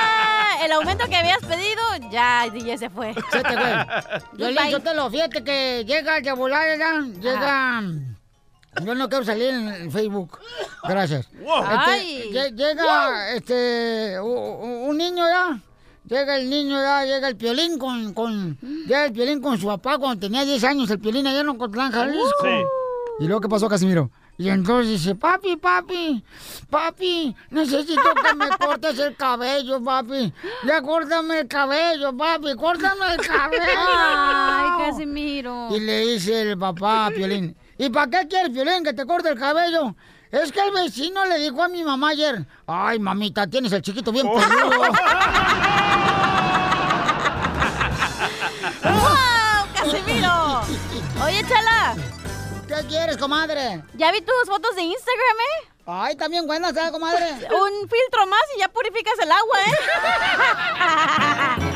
el 0.64 0.72
aumento 0.72 1.06
que 1.08 1.16
habías 1.16 1.40
pedido, 1.40 1.82
ya, 2.12 2.50
DJ 2.52 2.78
se 2.78 2.90
fue. 2.90 3.14
Se 3.32 3.42
te 3.42 3.54
fue. 3.54 3.86
Yo 4.38 4.52
le 4.52 4.72
yo 4.72 4.80
te 4.80 4.94
lo 4.94 5.10
fíjate 5.10 5.44
que 5.44 5.84
llega 5.86 6.22
de 6.22 6.32
volar. 6.34 6.78
Llega. 7.20 7.84
Yo 8.84 8.94
no 8.96 9.08
quiero 9.08 9.24
salir 9.24 9.50
en 9.50 9.92
Facebook. 9.92 10.40
Gracias. 10.84 11.30
Wow. 11.40 11.64
Este, 11.96 12.52
llega 12.52 13.34
este 13.34 14.20
un 14.20 14.98
niño 14.98 15.26
ya. 15.28 15.60
Llega 16.08 16.38
el 16.38 16.50
niño 16.50 16.80
ya, 16.80 17.04
llega 17.04 17.28
el 17.28 17.36
piolín 17.36 17.80
con, 17.80 18.14
con 18.14 18.60
llega 18.62 19.06
el 19.06 19.14
piolín 19.14 19.42
con 19.42 19.58
su 19.58 19.66
papá 19.66 19.98
cuando 19.98 20.20
tenía 20.20 20.46
10 20.46 20.64
años, 20.66 20.90
el 20.92 21.00
piolín 21.00 21.26
allá 21.26 21.40
en 21.40 21.50
Ocotlán, 21.50 21.92
Jalisco. 21.92 22.30
Sí. 22.44 22.64
Y 23.22 23.26
luego, 23.26 23.42
¿qué 23.42 23.50
pasó, 23.50 23.68
Casimiro? 23.68 24.12
Y 24.38 24.50
entonces 24.50 24.92
dice, 24.92 25.16
papi, 25.16 25.56
papi, 25.56 26.22
papi, 26.70 27.34
necesito 27.52 28.14
que 28.22 28.36
me 28.36 28.50
cortes 28.50 29.00
el 29.00 29.16
cabello, 29.16 29.82
papi. 29.82 30.34
Ya 30.66 30.82
córtame 30.82 31.40
el 31.40 31.48
cabello, 31.48 32.16
papi, 32.18 32.54
córtame 32.56 33.14
el 33.14 33.26
cabello. 33.26 33.64
Ay, 33.66 34.86
Casimiro. 34.86 35.70
Y 35.72 35.80
le 35.80 36.00
dice 36.08 36.52
el 36.52 36.58
papá 36.58 37.06
a 37.06 37.12
Piolín, 37.12 37.56
¿y 37.78 37.90
para 37.90 38.10
qué 38.10 38.28
quieres, 38.28 38.50
Piolín, 38.50 38.84
que 38.84 38.92
te 38.92 39.06
corte 39.06 39.30
el 39.30 39.40
cabello? 39.40 39.96
Es 40.32 40.52
que 40.52 40.60
el 40.60 40.72
vecino 40.74 41.24
le 41.26 41.40
dijo 41.40 41.64
a 41.64 41.70
mi 41.70 41.86
mamá 41.86 42.10
ayer, 42.10 42.46
ay, 42.68 43.00
mamita, 43.00 43.48
tienes 43.48 43.72
el 43.72 43.82
chiquito 43.82 44.12
bien 44.12 44.28
peludo. 44.28 44.82
¡Wow, 48.84 49.68
Casimiro! 49.74 50.62
Oye, 51.24 51.42
Chala. 51.48 51.96
¿Qué 52.68 52.76
quieres, 52.88 53.18
comadre? 53.18 53.84
Ya 53.94 54.12
vi 54.12 54.22
tus 54.22 54.34
fotos 54.48 54.76
de 54.76 54.82
Instagram, 54.82 55.38
¿eh? 55.40 55.70
Ay, 55.86 56.16
también 56.16 56.48
buenas, 56.48 56.74
¿sabes, 56.74 56.92
comadre? 56.92 57.26
Un 57.32 57.88
filtro 57.88 58.26
más 58.26 58.42
y 58.56 58.60
ya 58.60 58.68
purificas 58.70 59.14
el 59.22 59.32
agua, 59.32 59.58
No 61.60 61.72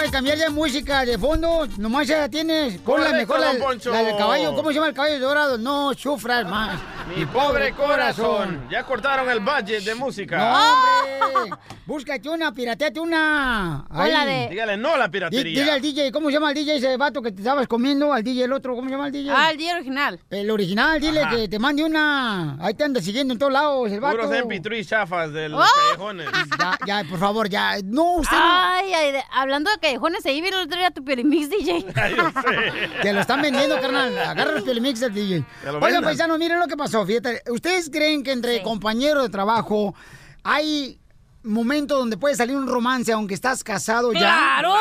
puedes 0.00 0.12
cambiar 0.12 0.38
de 0.38 0.48
música 0.48 1.04
de 1.04 1.18
fondo, 1.18 1.68
nomás 1.76 2.06
ya 2.08 2.20
la 2.20 2.28
tienes. 2.30 2.78
Pon 2.78 3.04
la 3.04 3.12
mejor, 3.12 3.38
la, 3.38 3.52
del 3.52 4.16
caballo. 4.16 4.54
¿Cómo 4.56 4.68
se 4.70 4.76
llama 4.76 4.86
el 4.86 4.94
caballo 4.94 5.18
dorado? 5.20 5.58
No 5.58 5.92
sufras 5.92 6.48
más. 6.48 6.80
Mi 7.14 7.26
pobre 7.26 7.74
corazón. 7.74 8.66
Ya 8.70 8.82
cortaron 8.82 9.28
el 9.28 9.40
budget 9.40 9.84
de 9.84 9.94
música. 9.94 10.38
No, 10.38 11.26
hombre. 11.40 11.58
Búscate 11.84 12.30
una, 12.30 12.50
pirateate 12.52 12.98
una. 12.98 13.84
Hola, 13.90 14.24
de- 14.24 14.48
Dígale 14.48 14.76
no 14.78 14.94
a 14.94 14.96
la 14.96 15.10
piratería. 15.10 15.60
Dile 15.60 15.72
al 15.72 15.82
DJ, 15.82 16.12
¿cómo 16.12 16.28
se 16.28 16.34
llama 16.34 16.48
el 16.50 16.54
DJ 16.54 16.76
ese 16.76 16.96
vato 16.96 17.20
que 17.20 17.32
te 17.32 17.42
estabas 17.42 17.66
comiendo? 17.66 18.12
Al 18.12 18.22
DJ 18.22 18.44
el 18.44 18.52
otro, 18.54 18.74
¿cómo 18.74 18.88
se 18.88 18.92
llama 18.94 19.08
el 19.08 19.12
DJ? 19.12 19.32
Ah, 19.36 19.50
el 19.50 19.58
día 19.58 19.74
original. 19.74 20.18
El 20.30 20.50
original, 20.50 20.98
dile 21.00 21.22
Ajá. 21.22 21.36
que 21.36 21.48
te 21.48 21.58
mande 21.58 21.84
una. 21.84 22.56
Ahí 22.60 22.72
te 22.74 22.84
anda 22.84 23.02
siguiendo 23.02 23.34
en 23.34 23.38
todos 23.38 23.52
lados 23.52 23.90
el 23.90 24.00
vato. 24.00 24.16
Puros 24.18 24.30
MP3 24.32 24.86
chafas 24.88 25.30
de 25.32 25.48
los 25.50 25.60
¡Oh! 25.60 25.66
callejones. 25.90 26.28
Ya, 26.58 26.78
ya, 26.86 27.04
por 27.10 27.18
favor, 27.18 27.48
ya. 27.50 27.74
No, 27.84 28.14
usted 28.14 28.36
Ay, 28.40 28.94
ay, 28.94 29.12
de- 29.12 29.24
hablando 29.32 29.70
de 29.70 29.78
callejones, 29.90 30.24
ahí 30.26 30.40
vi 30.40 30.48
el 30.48 30.54
otro 30.54 30.78
día 30.78 30.90
tu 30.90 31.04
Piolimix, 31.04 31.50
DJ. 31.50 31.82
Te 33.02 33.12
lo 33.12 33.20
están 33.20 33.42
vendiendo, 33.42 33.80
carnal. 33.80 34.16
Agarra 34.18 34.56
el 34.56 34.62
Piolimix 34.62 35.00
del 35.00 35.12
DJ. 35.12 35.44
Oigan, 35.80 36.04
paisanos, 36.04 36.38
miren 36.38 36.60
lo 36.60 36.66
que 36.66 36.76
pasó. 36.76 37.04
Fíjate, 37.04 37.42
¿ustedes 37.50 37.90
creen 37.90 38.22
que 38.22 38.32
entre 38.32 38.62
compañeros 38.62 39.24
de 39.24 39.28
trabajo 39.28 39.94
hay 40.42 40.98
momentos 41.42 41.98
donde 41.98 42.18
puede 42.18 42.34
salir 42.34 42.54
un 42.56 42.68
romance 42.68 43.12
aunque 43.12 43.34
estás 43.34 43.62
casado 43.64 44.12
ya? 44.12 44.20
¡Claro! 44.20 44.74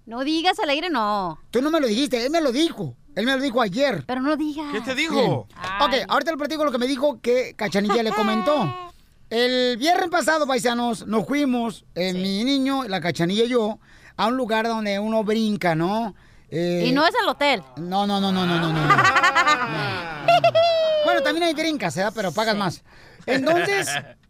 No 0.07 0.25
digas 0.25 0.59
al 0.61 0.71
aire, 0.71 0.89
no. 0.89 1.39
Tú 1.51 1.61
no 1.61 1.71
me 1.71 1.81
lo 1.81 1.87
dijiste, 1.89 2.25
él 2.25 2.31
me 2.31 2.41
lo 2.41 2.53
dijo. 2.53 2.95
Él 3.17 3.27
me 3.27 3.35
lo 3.35 3.43
dijo 3.43 3.61
ayer. 3.61 4.05
Pero 4.07 4.21
no 4.21 4.37
digas. 4.37 4.67
¿Qué 4.73 4.81
te 4.83 4.95
dijo? 4.95 5.49
Ok, 5.81 5.95
ahorita 6.09 6.31
le 6.31 6.37
platico 6.37 6.65
lo 6.65 6.71
que 6.71 6.79
me 6.79 6.87
dijo 6.87 7.21
que 7.21 7.55
Cachanilla 7.57 8.03
le 8.03 8.13
comentó. 8.13 8.73
El 9.31 9.77
viernes 9.79 10.09
pasado, 10.09 10.47
paisanos, 10.47 11.05
nos 11.07 11.27
fuimos, 11.27 11.85
eh, 11.97 12.13
mi 12.13 12.45
niño, 12.45 12.85
la 12.87 13.01
Cachanilla 13.01 13.43
y 13.45 13.49
yo, 13.49 13.81
a 14.17 14.29
un 14.29 14.37
lugar 14.37 14.69
donde 14.69 15.01
uno 15.01 15.25
brinca, 15.25 15.75
¿no? 15.75 16.15
Eh, 16.51 16.85
Y 16.87 16.93
no 16.93 17.07
es 17.07 17.15
el 17.21 17.29
hotel. 17.29 17.63
No, 17.77 18.07
no, 18.07 18.21
no, 18.21 18.33
no, 18.33 18.47
no, 18.47 18.59
no, 18.59 18.73
no. 18.73 18.79
bueno, 21.05 21.23
también 21.23 21.45
hay 21.45 21.55
brincas, 21.55 21.97
¿eh? 21.97 22.07
Pero 22.15 22.33
pagas 22.33 22.57
más. 22.57 22.83
Entonces, 23.27 23.89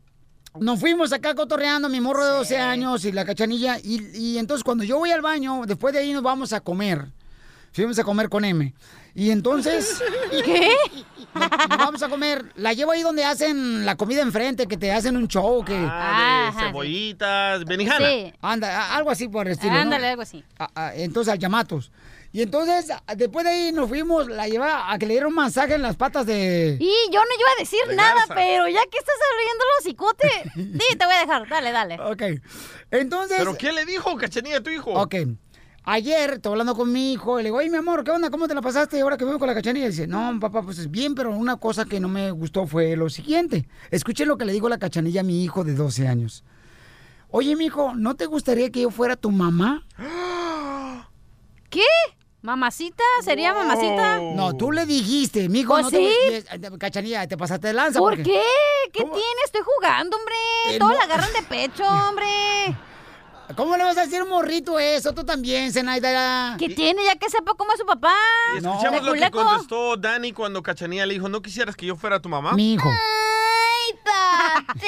nos 0.58 0.80
fuimos 0.80 1.12
acá 1.12 1.34
cotorreando, 1.34 1.88
mi 1.88 2.00
morro 2.00 2.24
de 2.24 2.32
12 2.32 2.58
años 2.58 3.04
y 3.04 3.12
la 3.12 3.24
cachanilla. 3.24 3.78
Y, 3.78 4.00
y 4.16 4.38
entonces, 4.38 4.64
cuando 4.64 4.84
yo 4.84 4.98
voy 4.98 5.10
al 5.10 5.22
baño, 5.22 5.62
después 5.66 5.92
de 5.92 6.00
ahí 6.00 6.12
nos 6.12 6.22
vamos 6.22 6.52
a 6.52 6.60
comer. 6.60 7.06
Fuimos 7.72 7.98
a 7.98 8.04
comer 8.04 8.28
con 8.30 8.44
M. 8.44 8.72
Y 9.14 9.30
entonces. 9.30 10.00
¿Qué? 10.44 10.70
Vamos 11.68 12.02
a 12.02 12.08
comer. 12.08 12.44
La 12.56 12.72
llevo 12.72 12.92
ahí 12.92 13.02
donde 13.02 13.24
hacen 13.24 13.84
la 13.84 13.96
comida 13.96 14.22
enfrente, 14.22 14.66
que 14.66 14.76
te 14.76 14.92
hacen 14.92 15.16
un 15.16 15.28
show, 15.28 15.64
que. 15.64 15.74
Ah, 15.88 16.50
de 16.54 16.58
sí. 16.60 16.66
cebollitas, 16.66 17.64
benijana. 17.64 18.06
Sí. 18.08 18.32
Anda, 18.40 18.94
algo 18.96 19.10
así 19.10 19.28
por 19.28 19.46
el 19.46 19.52
estilo. 19.52 19.72
¿no? 19.74 19.80
Ándale, 19.80 20.08
algo 20.08 20.22
así. 20.22 20.44
a- 20.58 20.70
a- 20.74 20.94
entonces 20.94 21.32
al 21.32 21.38
Yamatos. 21.38 21.90
Y 22.32 22.42
entonces, 22.42 22.92
después 23.16 23.44
de 23.46 23.50
ahí 23.50 23.72
nos 23.72 23.88
fuimos, 23.88 24.28
la 24.28 24.46
llevaba 24.46 24.92
a 24.92 24.98
que 24.98 25.06
le 25.06 25.14
diera 25.14 25.26
un 25.26 25.34
masaje 25.34 25.74
en 25.74 25.80
las 25.82 25.96
patas 25.96 26.26
de. 26.26 26.76
Y 26.78 26.92
yo 27.10 27.20
no 27.20 27.40
iba 27.40 27.50
a 27.56 27.60
decir 27.60 27.80
De 27.88 27.94
nada, 27.96 28.14
garza. 28.14 28.34
pero 28.34 28.68
ya 28.68 28.82
que 28.90 28.98
estás 28.98 29.14
abriendo 29.32 29.64
los 29.74 29.84
cicote, 29.84 30.28
sí, 30.54 30.96
te 30.98 31.06
voy 31.06 31.14
a 31.14 31.20
dejar. 31.20 31.48
Dale, 31.48 31.72
dale. 31.72 31.98
Ok. 32.00 32.22
Entonces. 32.90 33.38
¿Pero 33.38 33.56
qué 33.56 33.72
le 33.72 33.86
dijo, 33.86 34.16
cachanilla, 34.16 34.58
a 34.58 34.62
tu 34.62 34.68
hijo? 34.70 34.90
Ok. 34.92 35.14
Ayer, 35.88 36.32
estoy 36.32 36.50
hablando 36.50 36.74
con 36.74 36.90
mi 36.92 37.12
hijo, 37.12 37.38
y 37.38 37.44
le 37.44 37.48
digo, 37.48 37.58
oye, 37.58 37.70
mi 37.70 37.76
amor, 37.76 38.02
¿qué 38.02 38.10
onda? 38.10 38.28
¿Cómo 38.28 38.48
te 38.48 38.54
la 38.56 38.60
pasaste 38.60 39.00
ahora 39.00 39.16
que 39.16 39.24
vengo 39.24 39.38
con 39.38 39.46
la 39.46 39.54
cachanilla? 39.54 39.86
Y 39.86 39.90
dice, 39.90 40.08
no, 40.08 40.36
papá, 40.40 40.62
pues 40.62 40.78
es 40.78 40.90
bien, 40.90 41.14
pero 41.14 41.30
una 41.30 41.58
cosa 41.58 41.84
que 41.84 42.00
no 42.00 42.08
me 42.08 42.32
gustó 42.32 42.66
fue 42.66 42.96
lo 42.96 43.08
siguiente. 43.08 43.68
Escuchen 43.92 44.26
lo 44.26 44.36
que 44.36 44.44
le 44.44 44.52
digo 44.52 44.68
la 44.68 44.78
cachanilla 44.78 45.20
a 45.20 45.24
mi 45.24 45.44
hijo 45.44 45.62
de 45.62 45.74
12 45.74 46.08
años. 46.08 46.42
Oye, 47.28 47.54
mi 47.54 47.66
hijo, 47.66 47.94
¿no 47.94 48.16
te 48.16 48.26
gustaría 48.26 48.70
que 48.70 48.80
yo 48.82 48.90
fuera 48.90 49.14
tu 49.14 49.30
mamá? 49.30 49.86
¿Qué? 51.70 51.82
¿Mamacita? 52.42 53.04
¿Sería 53.22 53.54
mamacita? 53.54 54.18
No, 54.34 54.56
tú 54.56 54.72
le 54.72 54.86
dijiste, 54.86 55.48
mi 55.48 55.60
hijo, 55.60 55.74
Pues 55.74 55.84
no 55.84 55.90
sí. 55.90 56.08
te... 56.60 56.78
Cachanilla, 56.78 57.28
te 57.28 57.36
pasaste 57.36 57.68
de 57.68 57.74
lanza. 57.74 58.00
¿Por 58.00 58.14
porque- 58.16 58.24
qué? 58.24 58.42
¿Qué 58.92 59.04
tiene? 59.04 59.40
Estoy 59.44 59.62
jugando, 59.64 60.16
hombre. 60.16 60.34
Eh, 60.70 60.78
Todo 60.80 60.88
no. 60.90 60.94
la 60.96 61.04
agarran 61.04 61.32
de 61.32 61.42
pecho, 61.42 61.84
hombre. 61.84 62.26
¿Cómo 63.54 63.76
le 63.76 63.84
vas 63.84 63.96
a 63.96 64.06
decir 64.06 64.24
morrito 64.24 64.78
eso? 64.78 65.12
Tú 65.12 65.24
también, 65.24 65.72
Zenaida. 65.72 66.56
¿Qué 66.58 66.68
tiene? 66.68 67.04
Ya 67.04 67.16
que 67.16 67.30
sepa 67.30 67.52
cómo 67.54 67.72
es 67.72 67.78
su 67.78 67.86
papá. 67.86 68.14
Y 68.54 68.58
escuchamos 68.58 69.02
¿De 69.04 69.06
lo 69.06 69.12
que 69.12 69.30
contestó 69.30 69.96
Dani 69.96 70.32
cuando 70.32 70.62
Cachanilla 70.62 71.06
le 71.06 71.14
dijo, 71.14 71.28
¿no 71.28 71.42
quisieras 71.42 71.76
que 71.76 71.86
yo 71.86 71.96
fuera 71.96 72.20
tu 72.20 72.28
mamá? 72.28 72.52
Mi 72.54 72.74
hijo. 72.74 72.88
¡Ay, 72.88 72.96
papel! 73.96 74.86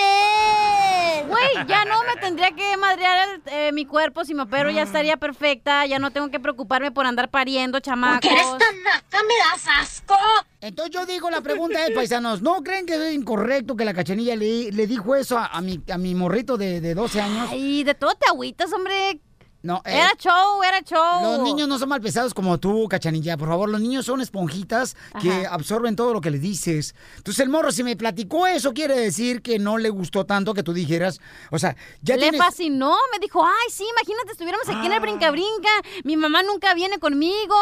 Güey, 1.29 1.67
ya 1.67 1.85
no 1.85 2.03
me 2.05 2.17
tendría 2.21 2.51
que 2.53 2.77
madrear 2.77 3.41
eh, 3.47 3.73
mi 3.73 3.85
cuerpo 3.85 4.25
si 4.25 4.35
me 4.35 4.43
opero, 4.43 4.71
ya 4.71 4.83
estaría 4.83 5.17
perfecta. 5.17 5.87
Ya 5.87 5.99
no 5.99 6.11
tengo 6.11 6.31
que 6.31 6.41
preocuparme 6.41 6.91
por 6.91 7.07
andar 7.07 7.31
pariendo, 7.31 7.81
chamacos. 7.81 8.31
naca? 8.31 9.23
¡Me 9.27 9.35
das 9.53 9.67
asco! 9.81 10.17
Entonces 10.61 10.93
yo 10.95 11.07
digo, 11.07 11.31
la 11.31 11.41
pregunta 11.41 11.85
es, 11.87 11.93
paisanos, 11.93 12.43
¿no 12.43 12.63
creen 12.63 12.87
que 12.87 12.95
es 12.95 13.15
incorrecto 13.15 13.77
que 13.77 13.85
la 13.85 13.95
cachanilla 13.95 14.37
le, 14.37 14.71
le 14.73 14.87
dijo 14.87 15.15
eso 15.15 15.39
a, 15.39 15.47
a 15.47 15.61
mi, 15.61 15.81
a 15.93 15.99
mi 15.99 16.15
morrito 16.15 16.57
de, 16.57 16.81
de 16.81 16.95
12 16.95 17.21
años? 17.21 17.49
Ay, 17.51 17.85
de 17.85 17.95
todo 17.95 18.15
te 18.15 18.27
agüitas, 18.29 18.73
hombre. 18.73 19.21
No, 19.61 19.83
eh, 19.85 19.97
Era 19.99 20.13
show, 20.17 20.63
era 20.63 20.81
show. 20.83 21.21
Los 21.23 21.41
niños 21.43 21.67
no 21.69 21.79
son 21.81 21.89
mal 21.89 22.01
pesados 22.01 22.33
como 22.33 22.59
tú, 22.59 22.87
cachanilla. 22.89 23.37
Por 23.37 23.49
favor, 23.49 23.69
los 23.69 23.81
niños 23.81 24.07
son 24.07 24.21
esponjitas 24.21 24.97
que 25.21 25.33
Ajá. 25.47 25.53
absorben 25.55 25.97
todo 25.97 26.13
lo 26.13 26.21
que 26.21 26.31
le 26.31 26.39
dices. 26.39 26.95
Entonces, 27.17 27.41
el 27.43 27.49
morro, 27.49 27.73
si 27.73 27.83
me 27.83 27.97
platicó 27.97 28.47
eso, 28.47 28.73
quiere 28.73 28.97
decir 28.99 29.43
que 29.43 29.59
no 29.59 29.77
le 29.77 29.91
gustó 29.91 30.25
tanto 30.25 30.55
que 30.55 30.63
tú 30.63 30.73
dijeras. 30.73 31.21
O 31.51 31.59
sea, 31.59 31.75
ya 32.03 32.15
Le 32.15 32.23
tienes. 32.31 32.41
fascinó, 32.41 32.97
me 33.13 33.19
dijo, 33.19 33.45
ay, 33.45 33.67
sí, 33.73 33.85
imagínate, 33.91 34.31
estuviéramos 34.31 34.69
aquí 34.69 34.87
en 34.87 34.93
el 34.93 35.01
brinca-brinca. 35.01 35.71
Mi 36.05 36.17
mamá 36.17 36.45
nunca 36.45 36.73
viene 36.75 36.99
conmigo, 37.01 37.57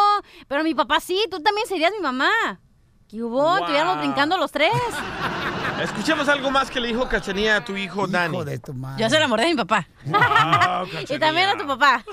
pero 0.47 0.63
mi 0.63 0.75
papá 0.75 0.99
sí, 0.99 1.19
tú 1.31 1.39
también 1.41 1.67
serías 1.67 1.91
mi 1.91 1.99
mamá. 1.99 2.29
¿Qué 3.09 3.23
hubo? 3.23 3.57
Estuviéramos 3.57 3.99
brincando 3.99 4.37
los 4.37 4.51
tres. 4.51 4.73
Escuchemos 5.81 6.27
algo 6.27 6.51
más 6.51 6.69
que 6.69 6.81
le 6.81 6.89
dijo 6.89 7.07
Cachanía 7.07 7.55
a 7.57 7.63
tu 7.63 7.77
hijo, 7.77 8.05
Dani. 8.05 8.37
Yo 8.97 9.09
se 9.09 9.15
enamoré 9.15 9.43
de 9.43 9.49
mi 9.51 9.55
papá. 9.55 9.87
y 11.07 11.17
también 11.17 11.47
a 11.49 11.57
tu 11.57 11.65
papá. 11.65 12.03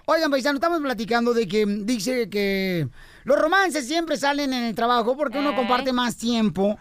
Oigan, 0.06 0.30
paisano, 0.30 0.56
estamos 0.56 0.80
platicando 0.80 1.32
de 1.32 1.48
que 1.48 1.64
dice 1.66 2.28
que 2.28 2.86
los 3.24 3.38
romances 3.38 3.86
siempre 3.86 4.16
salen 4.18 4.52
en 4.52 4.64
el 4.64 4.74
trabajo 4.74 5.16
porque 5.16 5.38
uno 5.38 5.50
Eh. 5.50 5.54
comparte 5.56 5.92
más 5.94 6.16
tiempo 6.18 6.78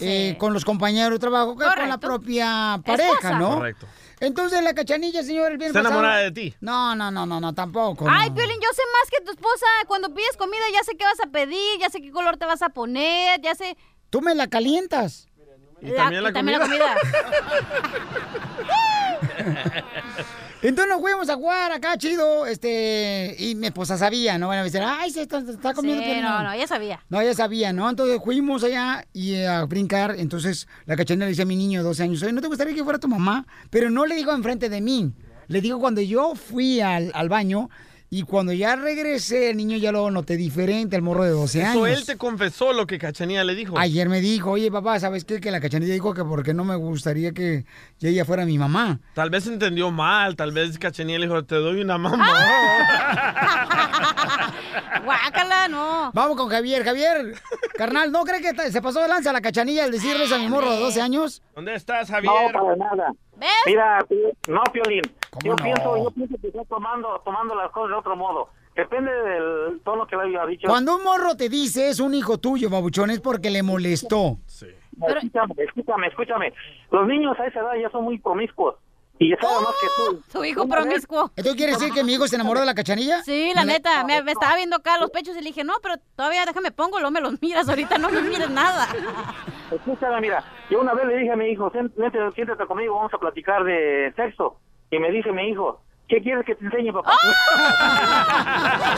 eh, 0.00 0.36
con 0.38 0.54
los 0.54 0.64
compañeros 0.64 1.12
de 1.12 1.18
trabajo 1.18 1.54
que 1.56 1.64
con 1.66 1.88
la 1.88 1.98
propia 1.98 2.80
pareja, 2.84 3.10
Esposa. 3.12 3.38
¿no? 3.38 3.56
Correcto. 3.56 3.86
Entonces 4.20 4.62
la 4.62 4.72
cachanilla, 4.72 5.22
señor, 5.22 5.52
el 5.52 5.58
viernes 5.58 5.76
Está 5.76 5.80
pasado- 5.82 6.00
enamorada 6.00 6.22
de 6.22 6.32
ti. 6.32 6.54
No, 6.60 6.94
no, 6.94 7.10
no, 7.10 7.26
no, 7.26 7.40
no, 7.40 7.52
tampoco. 7.54 8.06
Ay, 8.08 8.30
no. 8.30 8.36
Piolín, 8.36 8.56
yo 8.56 8.68
sé 8.74 8.82
más 9.00 9.10
que 9.10 9.24
tu 9.24 9.32
esposa. 9.32 9.66
Cuando 9.86 10.14
pides 10.14 10.36
comida, 10.38 10.62
ya 10.72 10.82
sé 10.84 10.96
qué 10.96 11.04
vas 11.04 11.20
a 11.24 11.30
pedir, 11.30 11.78
ya 11.80 11.90
sé 11.90 12.00
qué 12.00 12.10
color 12.10 12.36
te 12.38 12.46
vas 12.46 12.62
a 12.62 12.70
poner, 12.70 13.40
ya 13.42 13.54
sé. 13.54 13.76
Tú 14.10 14.22
me 14.22 14.34
la 14.34 14.46
calientas. 14.46 15.28
Y 15.82 15.92
también 15.92 16.22
la 16.22 16.30
y 16.30 16.32
también 16.32 16.58
la 16.58 16.64
comida. 16.64 16.94
Entonces 20.62 20.94
nos 20.94 21.00
fuimos 21.00 21.28
a 21.28 21.34
jugar 21.34 21.72
acá, 21.72 21.98
chido, 21.98 22.46
este, 22.46 23.34
y 23.36 23.56
mi 23.56 23.66
esposa 23.66 23.98
sabía, 23.98 24.38
¿no? 24.38 24.46
Van 24.46 24.60
a 24.60 24.62
decir, 24.62 24.80
ay, 24.84 25.10
se 25.10 25.22
está, 25.22 25.42
comiendo. 25.74 26.04
Sí, 26.04 26.08
Piolín". 26.08 26.22
no, 26.22 26.42
no, 26.44 26.54
ya 26.54 26.68
sabía. 26.68 27.00
No, 27.08 27.20
ella 27.20 27.34
sabía, 27.34 27.72
¿no? 27.72 27.90
Entonces 27.90 28.20
fuimos 28.22 28.62
allá 28.62 29.04
y 29.12 29.34
eh, 29.34 29.48
a 29.48 29.64
brincar. 29.64 30.14
Entonces 30.16 30.68
la 30.86 30.94
cachanilla 30.94 31.24
le 31.26 31.30
dice 31.30 31.42
a 31.42 31.46
mi 31.46 31.56
niño 31.56 31.80
de 31.80 31.84
12 31.84 32.02
años, 32.04 32.22
oye, 32.22 32.32
¿no 32.32 32.40
te 32.40 32.46
gustaría 32.46 32.74
que 32.74 32.84
fuera 32.84 33.00
tu 33.00 33.08
mamá? 33.08 33.44
Pero 33.70 33.90
no 33.90 34.06
le 34.06 34.14
digo 34.14 34.32
enfrente 34.32 34.68
de 34.68 34.80
mí. 34.80 35.12
Le 35.48 35.60
digo 35.60 35.80
cuando 35.80 36.00
yo 36.00 36.36
fui 36.36 36.80
al, 36.80 37.10
al 37.12 37.28
baño 37.28 37.68
y 38.14 38.24
cuando 38.24 38.52
ya 38.52 38.76
regresé, 38.76 39.48
el 39.48 39.56
niño 39.56 39.78
ya 39.78 39.90
lo 39.90 40.10
noté 40.10 40.36
diferente, 40.36 40.96
el 40.96 41.00
morro 41.02 41.24
de 41.24 41.30
12 41.30 41.62
Eso 41.62 41.70
años. 41.84 41.98
él 41.98 42.04
te 42.04 42.18
confesó 42.18 42.74
lo 42.74 42.86
que 42.86 42.98
Cachanía 42.98 43.42
le 43.42 43.54
dijo. 43.54 43.78
Ayer 43.78 44.10
me 44.10 44.20
dijo, 44.20 44.50
oye 44.50 44.70
papá, 44.70 45.00
¿sabes 45.00 45.24
qué? 45.24 45.40
Que 45.40 45.50
la 45.50 45.62
cachanilla 45.62 45.94
dijo 45.94 46.12
que 46.12 46.22
porque 46.22 46.52
no 46.52 46.62
me 46.62 46.76
gustaría 46.76 47.32
que 47.32 47.64
ella 48.02 48.26
fuera 48.26 48.44
mi 48.44 48.58
mamá. 48.58 49.00
Tal 49.14 49.30
vez 49.30 49.46
entendió 49.46 49.90
mal, 49.90 50.36
tal 50.36 50.52
vez 50.52 50.78
Cachanía 50.78 51.18
le 51.18 51.24
dijo, 51.26 51.42
te 51.46 51.54
doy 51.54 51.80
una 51.80 51.96
mamá. 51.96 52.28
Guácala, 55.04 55.68
no. 55.68 56.10
Vamos 56.12 56.36
con 56.36 56.50
Javier. 56.50 56.84
Javier, 56.84 57.34
carnal, 57.76 58.12
¿no 58.12 58.24
cree 58.24 58.42
que 58.42 58.70
se 58.70 58.82
pasó 58.82 59.00
de 59.00 59.08
lanza 59.08 59.32
la 59.32 59.40
cachanilla 59.40 59.84
al 59.84 59.90
decirle 59.90 60.24
eso 60.24 60.34
a 60.34 60.38
mi 60.38 60.48
morro 60.48 60.70
de 60.70 60.80
12 60.80 61.00
años? 61.00 61.40
¿Dónde 61.54 61.74
estás, 61.74 62.10
No, 62.10 62.16
Javier? 62.16 62.52
para 62.52 62.76
nada. 62.76 63.12
¿Ves? 63.36 63.48
Mira, 63.66 64.04
no, 64.48 64.60
Piolín. 64.70 65.00
Yo 65.42 65.52
no? 65.52 65.56
pienso, 65.64 65.96
yo 65.96 66.10
pienso 66.10 66.36
que 66.40 66.48
está 66.48 66.64
tomando, 66.64 67.20
tomando 67.24 67.54
las 67.54 67.70
cosas 67.70 67.90
de 67.90 67.94
otro 67.96 68.16
modo. 68.16 68.48
Depende 68.74 69.10
del 69.12 69.80
tono 69.84 70.06
que 70.06 70.16
le 70.16 70.22
haya 70.24 70.46
dicho. 70.46 70.66
Cuando 70.68 70.96
un 70.96 71.04
morro 71.04 71.36
te 71.36 71.48
dice 71.48 71.88
es 71.88 72.00
un 72.00 72.14
hijo 72.14 72.38
tuyo, 72.38 72.70
babuchón, 72.70 73.10
es 73.10 73.20
porque 73.20 73.50
le 73.50 73.62
molestó. 73.62 74.38
Escúchame, 74.46 75.54
escúchame, 75.58 76.06
escúchame. 76.08 76.52
Los 76.90 77.06
niños 77.06 77.38
a 77.38 77.46
esa 77.46 77.60
edad 77.60 77.72
ya 77.80 77.90
son 77.90 78.04
muy 78.04 78.18
promiscuos. 78.18 78.76
Y 79.18 79.30
ya 79.30 79.36
saben 79.40 79.62
más 79.62 79.74
que 79.80 79.86
tú. 79.96 80.22
Su 80.38 80.44
hijo 80.44 80.66
promiscuo. 80.66 81.30
¿Esto 81.36 81.54
quiere 81.54 81.72
decir 81.72 81.92
que 81.92 82.02
mi 82.02 82.14
hijo 82.14 82.26
se 82.26 82.36
enamoró 82.36 82.60
de 82.60 82.66
la 82.66 82.74
cachanilla? 82.74 83.22
Sí, 83.22 83.52
la 83.54 83.64
neta, 83.64 84.04
me, 84.04 84.22
me 84.22 84.32
estaba 84.32 84.56
viendo 84.56 84.76
acá 84.76 84.98
los 84.98 85.10
pechos 85.10 85.36
y 85.36 85.40
le 85.40 85.48
dije, 85.48 85.64
no, 85.64 85.74
pero 85.82 85.94
todavía 86.16 86.44
déjame 86.46 86.72
pongo, 86.72 86.98
luego 86.98 87.10
me 87.12 87.20
los 87.20 87.40
miras, 87.42 87.68
ahorita 87.68 87.98
no 87.98 88.10
me 88.10 88.22
mires 88.22 88.50
nada. 88.50 88.88
Escúchame, 89.70 90.20
mira, 90.20 90.42
yo 90.70 90.80
una 90.80 90.94
vez 90.94 91.06
le 91.06 91.16
dije 91.18 91.30
a 91.32 91.36
mi 91.36 91.46
hijo, 91.46 91.70
"Sén- 91.72 91.92
vente, 91.96 92.18
siéntate 92.34 92.66
conmigo, 92.66 92.94
vamos 92.96 93.12
a 93.14 93.18
platicar 93.18 93.64
de 93.64 94.12
sexo. 94.16 94.56
Y 94.92 94.98
me 94.98 95.10
dice 95.10 95.32
mi 95.32 95.48
hijo, 95.48 95.80
¿qué 96.06 96.20
quieres 96.20 96.44
que 96.44 96.54
te 96.54 96.66
enseñe, 96.66 96.92
papá? 96.92 97.16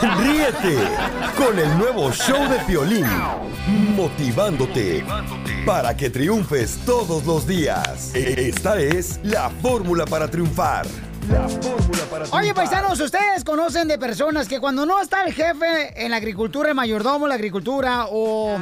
Ríete 0.19 0.77
con 1.37 1.57
el 1.57 1.79
nuevo 1.79 2.11
show 2.11 2.49
de 2.49 2.59
Piolín, 2.67 3.07
motivándote 3.95 5.05
para 5.65 5.97
que 5.97 6.11
triunfes 6.11 6.85
todos 6.85 7.25
los 7.25 7.47
días. 7.47 8.13
Esta 8.13 8.81
es 8.81 9.21
la 9.23 9.51
fórmula 9.51 10.05
para 10.05 10.29
triunfar. 10.29 10.85
La 11.31 11.49
fórmula 11.49 12.03
para 12.11 12.25
triunfar. 12.25 12.41
Oye, 12.41 12.53
paisanos, 12.55 12.99
¿ustedes 12.99 13.45
conocen 13.45 13.87
de 13.87 13.97
personas 13.97 14.49
que 14.49 14.59
cuando 14.59 14.85
no 14.85 15.01
está 15.01 15.25
el 15.25 15.33
jefe 15.33 16.05
en 16.05 16.11
la 16.11 16.17
agricultura, 16.17 16.71
el 16.71 16.75
mayordomo 16.75 17.29
la 17.29 17.37
agricultura, 17.37 18.07
o 18.11 18.59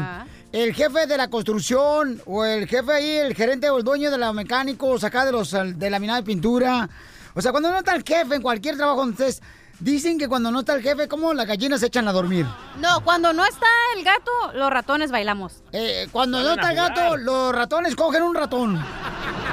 el 0.52 0.74
jefe 0.74 1.06
de 1.06 1.16
la 1.16 1.28
construcción, 1.28 2.20
o 2.26 2.44
el 2.44 2.68
jefe 2.68 2.92
ahí, 2.92 3.16
el 3.16 3.34
gerente 3.34 3.70
o 3.70 3.78
el 3.78 3.84
dueño 3.84 4.10
de 4.10 4.18
los 4.18 4.34
mecánicos 4.34 5.02
acá 5.02 5.24
de 5.24 5.32
los 5.32 5.50
de 5.50 5.88
laminado 5.88 6.20
de 6.20 6.26
pintura? 6.26 6.90
O 7.34 7.40
sea, 7.40 7.50
cuando 7.50 7.70
no 7.70 7.78
está 7.78 7.94
el 7.94 8.02
jefe 8.02 8.34
en 8.34 8.42
cualquier 8.42 8.76
trabajo 8.76 9.00
donde 9.00 9.12
ustedes 9.12 9.42
dicen 9.80 10.18
que 10.18 10.28
cuando 10.28 10.50
no 10.50 10.60
está 10.60 10.74
el 10.74 10.82
jefe, 10.82 11.08
como 11.08 11.34
las 11.34 11.46
gallinas 11.46 11.80
se 11.80 11.86
echan 11.86 12.06
a 12.06 12.12
dormir. 12.12 12.46
No, 12.78 13.02
cuando 13.02 13.32
no 13.32 13.44
está 13.44 13.66
el 13.96 14.04
gato, 14.04 14.30
los 14.54 14.70
ratones 14.70 15.10
bailamos. 15.10 15.62
Eh, 15.72 16.08
cuando 16.12 16.40
no 16.42 16.52
está 16.52 16.70
el 16.70 16.76
gato, 16.76 17.16
los 17.16 17.54
ratones 17.54 17.96
cogen 17.96 18.22
un 18.22 18.34
ratón. 18.34 18.80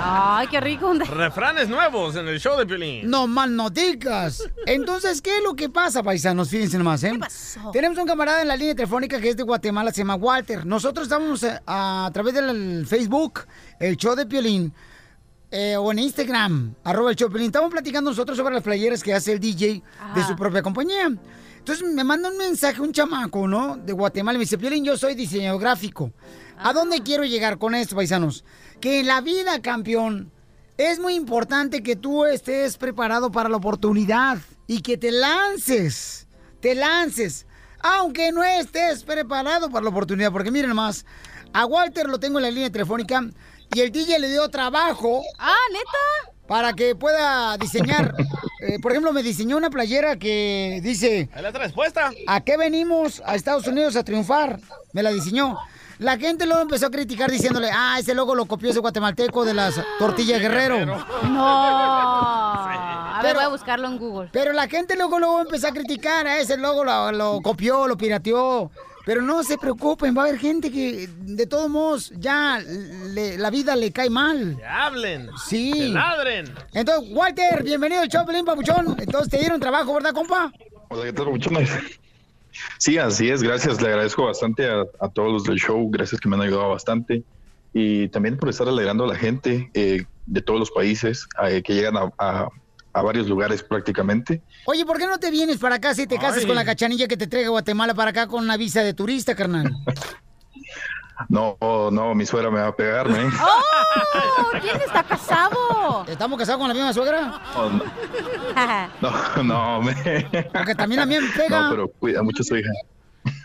Ay, 0.01 0.47
qué 0.47 0.61
rico. 0.61 0.93
Refranes 0.93 1.67
nuevos 1.67 2.15
en 2.15 2.27
el 2.27 2.39
show 2.39 2.57
de 2.57 2.65
Piolín. 2.65 3.09
No 3.09 3.27
mal 3.27 3.53
no 3.55 3.69
digas. 3.69 4.43
Entonces, 4.65 5.21
¿qué 5.21 5.37
es 5.37 5.43
lo 5.43 5.55
que 5.55 5.67
pasa, 5.69 6.03
paisanos? 6.03 6.49
Fíjense 6.49 6.77
nomás, 6.77 7.03
¿eh? 7.03 7.19
Tenemos 7.73 7.97
un 7.97 8.05
camarada 8.05 8.41
en 8.41 8.47
la 8.47 8.55
línea 8.55 8.75
telefónica 8.75 9.19
que 9.19 9.29
es 9.29 9.35
de 9.37 9.43
Guatemala, 9.43 9.91
se 9.91 9.99
llama 10.01 10.15
Walter. 10.15 10.65
Nosotros 10.65 11.07
estamos 11.07 11.43
eh, 11.43 11.59
a, 11.65 12.05
a 12.05 12.11
través 12.11 12.33
del 12.33 12.85
Facebook, 12.87 13.41
el 13.79 13.97
show 13.97 14.15
de 14.15 14.25
Piolín, 14.25 14.73
eh, 15.51 15.77
o 15.77 15.91
en 15.91 15.99
Instagram, 15.99 16.75
arroba 16.83 17.09
el 17.11 17.15
Piolín. 17.15 17.47
Estamos 17.47 17.71
platicando 17.71 18.11
nosotros 18.11 18.37
sobre 18.37 18.53
las 18.53 18.63
playeras 18.63 19.01
que 19.01 19.13
hace 19.13 19.33
el 19.33 19.39
DJ 19.39 19.81
de 20.15 20.23
su 20.23 20.35
propia 20.35 20.61
compañía. 20.61 21.07
Entonces 21.57 21.91
me 21.91 22.03
manda 22.03 22.29
un 22.29 22.37
mensaje 22.37 22.81
un 22.81 22.91
chamaco, 22.91 23.47
¿no? 23.47 23.77
De 23.77 23.93
Guatemala 23.93 24.37
me 24.37 24.43
dice, 24.43 24.57
Piolín, 24.57 24.85
yo 24.85 24.95
soy 24.97 25.15
diseñador 25.15 25.59
gráfico. 25.59 26.11
¿A 26.57 26.73
dónde 26.73 27.01
quiero 27.01 27.23
llegar 27.23 27.57
con 27.57 27.73
esto, 27.73 27.95
paisanos? 27.95 28.43
Que 28.79 28.99
en 28.99 29.07
la 29.07 29.21
vida, 29.21 29.61
campeón, 29.61 30.31
es 30.77 30.99
muy 30.99 31.15
importante 31.15 31.83
que 31.83 31.95
tú 31.95 32.25
estés 32.25 32.77
preparado 32.77 33.31
para 33.31 33.49
la 33.49 33.57
oportunidad 33.57 34.37
y 34.67 34.81
que 34.81 34.97
te 34.97 35.11
lances, 35.11 36.27
te 36.59 36.75
lances, 36.75 37.45
aunque 37.79 38.31
no 38.31 38.43
estés 38.43 39.03
preparado 39.03 39.69
para 39.69 39.83
la 39.83 39.89
oportunidad. 39.89 40.31
Porque 40.31 40.51
miren 40.51 40.73
más, 40.75 41.05
a 41.53 41.65
Walter 41.65 42.07
lo 42.07 42.19
tengo 42.19 42.39
en 42.39 42.43
la 42.43 42.51
línea 42.51 42.71
telefónica 42.71 43.29
y 43.73 43.81
el 43.81 43.91
DJ 43.91 44.19
le 44.19 44.29
dio 44.29 44.47
trabajo. 44.49 45.21
Ah, 45.37 45.55
neta. 45.71 46.33
Para 46.47 46.73
que 46.73 46.95
pueda 46.95 47.57
diseñar. 47.57 48.15
Eh, 48.61 48.77
por 48.77 48.91
ejemplo, 48.91 49.13
me 49.13 49.23
diseñó 49.23 49.55
una 49.55 49.69
playera 49.69 50.17
que 50.17 50.81
dice... 50.83 51.29
Ahí 51.33 51.41
la 51.41 51.53
traes 51.53 51.71
puesta. 51.71 52.11
¿A 52.27 52.41
qué 52.41 52.57
venimos 52.57 53.23
a 53.25 53.35
Estados 53.35 53.65
Unidos 53.67 53.95
a 53.95 54.03
triunfar? 54.03 54.59
Me 54.91 55.01
la 55.01 55.11
diseñó. 55.13 55.57
La 55.99 56.17
gente 56.17 56.45
luego 56.45 56.61
empezó 56.61 56.87
a 56.87 56.91
criticar 56.91 57.31
diciéndole, 57.31 57.69
ah, 57.73 57.95
ese 57.99 58.13
logo 58.13 58.35
lo 58.35 58.47
copió 58.47 58.69
ese 58.69 58.79
guatemalteco 58.79 59.45
de 59.45 59.53
las 59.53 59.75
tortillas 59.97 60.41
guerrero. 60.41 60.77
No. 61.23 61.45
A 63.19 63.21
ver, 63.23 63.35
voy 63.35 63.43
a 63.45 63.49
buscarlo 63.49 63.87
en 63.87 63.97
Google. 63.97 64.29
Pero 64.31 64.51
la 64.51 64.67
gente 64.67 64.95
luego, 64.95 65.19
luego 65.19 65.41
empezó 65.41 65.67
a 65.67 65.71
criticar, 65.71 66.27
a 66.27 66.39
ese 66.39 66.57
logo 66.57 66.83
lo, 66.83 67.11
lo 67.11 67.41
copió, 67.41 67.87
lo 67.87 67.97
pirateó. 67.97 68.71
Pero 69.09 69.23
no 69.23 69.41
se 69.43 69.57
preocupen, 69.57 70.15
va 70.15 70.21
a 70.21 70.25
haber 70.27 70.37
gente 70.39 70.69
que 70.71 71.09
de 71.21 71.47
todos 71.47 71.67
modos 71.67 72.13
ya 72.17 72.59
le- 72.59 73.39
la 73.39 73.49
vida 73.49 73.75
le 73.75 73.91
cae 73.91 74.07
mal. 74.07 74.55
Que 74.55 74.63
hablen. 74.63 75.29
Sí. 75.47 75.73
Que 75.73 75.87
ladren. 75.87 76.45
Entonces, 76.73 77.09
Walter, 77.11 77.63
bienvenido 77.63 78.01
al 78.03 78.07
Chopelín 78.07 78.45
Papuchón. 78.45 78.95
Entonces, 78.99 79.29
te 79.31 79.39
dieron 79.39 79.59
trabajo, 79.59 79.95
¿verdad, 79.95 80.13
compa? 80.13 80.53
Hola, 80.89 81.05
¿qué 81.05 81.13
tal? 81.13 81.25
Sí, 82.77 82.99
así 82.99 83.31
es, 83.31 83.41
gracias. 83.41 83.81
Le 83.81 83.87
agradezco 83.87 84.25
bastante 84.25 84.69
a, 84.69 84.83
a 84.99 85.09
todos 85.09 85.33
los 85.33 85.43
del 85.43 85.57
show, 85.57 85.89
gracias 85.89 86.21
que 86.21 86.29
me 86.29 86.35
han 86.35 86.43
ayudado 86.43 86.69
bastante. 86.69 87.23
Y 87.73 88.09
también 88.09 88.37
por 88.37 88.49
estar 88.49 88.67
alegrando 88.67 89.05
a 89.05 89.07
la 89.07 89.15
gente 89.15 89.71
eh, 89.73 90.05
de 90.27 90.41
todos 90.43 90.59
los 90.59 90.69
países 90.69 91.25
eh, 91.47 91.63
que 91.63 91.73
llegan 91.73 91.97
a, 91.97 92.11
a- 92.19 92.47
a 92.93 93.01
varios 93.01 93.27
lugares 93.27 93.63
prácticamente. 93.63 94.41
Oye, 94.65 94.85
¿por 94.85 94.97
qué 94.97 95.07
no 95.07 95.17
te 95.19 95.31
vienes 95.31 95.57
para 95.57 95.75
acá 95.75 95.93
si 95.93 96.07
te 96.07 96.17
casas 96.17 96.39
Ay. 96.39 96.47
con 96.47 96.55
la 96.55 96.65
cachanilla 96.65 97.07
que 97.07 97.17
te 97.17 97.27
traiga 97.27 97.47
a 97.47 97.51
Guatemala 97.51 97.93
para 97.93 98.11
acá 98.11 98.27
con 98.27 98.43
una 98.43 98.57
visa 98.57 98.81
de 98.81 98.93
turista, 98.93 99.35
carnal? 99.35 99.71
No, 101.27 101.57
no, 101.59 102.15
mi 102.15 102.25
suegra 102.25 102.49
me 102.49 102.61
va 102.61 102.67
a 102.67 102.75
pegarme. 102.75 103.19
¿eh? 103.19 103.29
¡Oh! 103.41 104.59
¿Quién 104.61 104.77
está 104.77 105.03
casado? 105.03 106.05
¿Estamos 106.07 106.39
casados 106.39 106.59
con 106.59 106.69
la 106.69 106.73
misma 106.73 106.93
suegra? 106.93 107.41
No, 109.01 109.01
no, 109.01 109.43
no, 109.43 109.81
me... 109.81 109.93
Porque 110.53 110.75
también 110.75 111.01
a 111.01 111.05
mí 111.05 111.17
me 111.19 111.27
pega. 111.29 111.63
No, 111.63 111.69
pero 111.71 111.87
cuida 111.89 112.23
mucho 112.23 112.41
a 112.41 112.45
su 112.45 112.55
hija. 112.55 112.69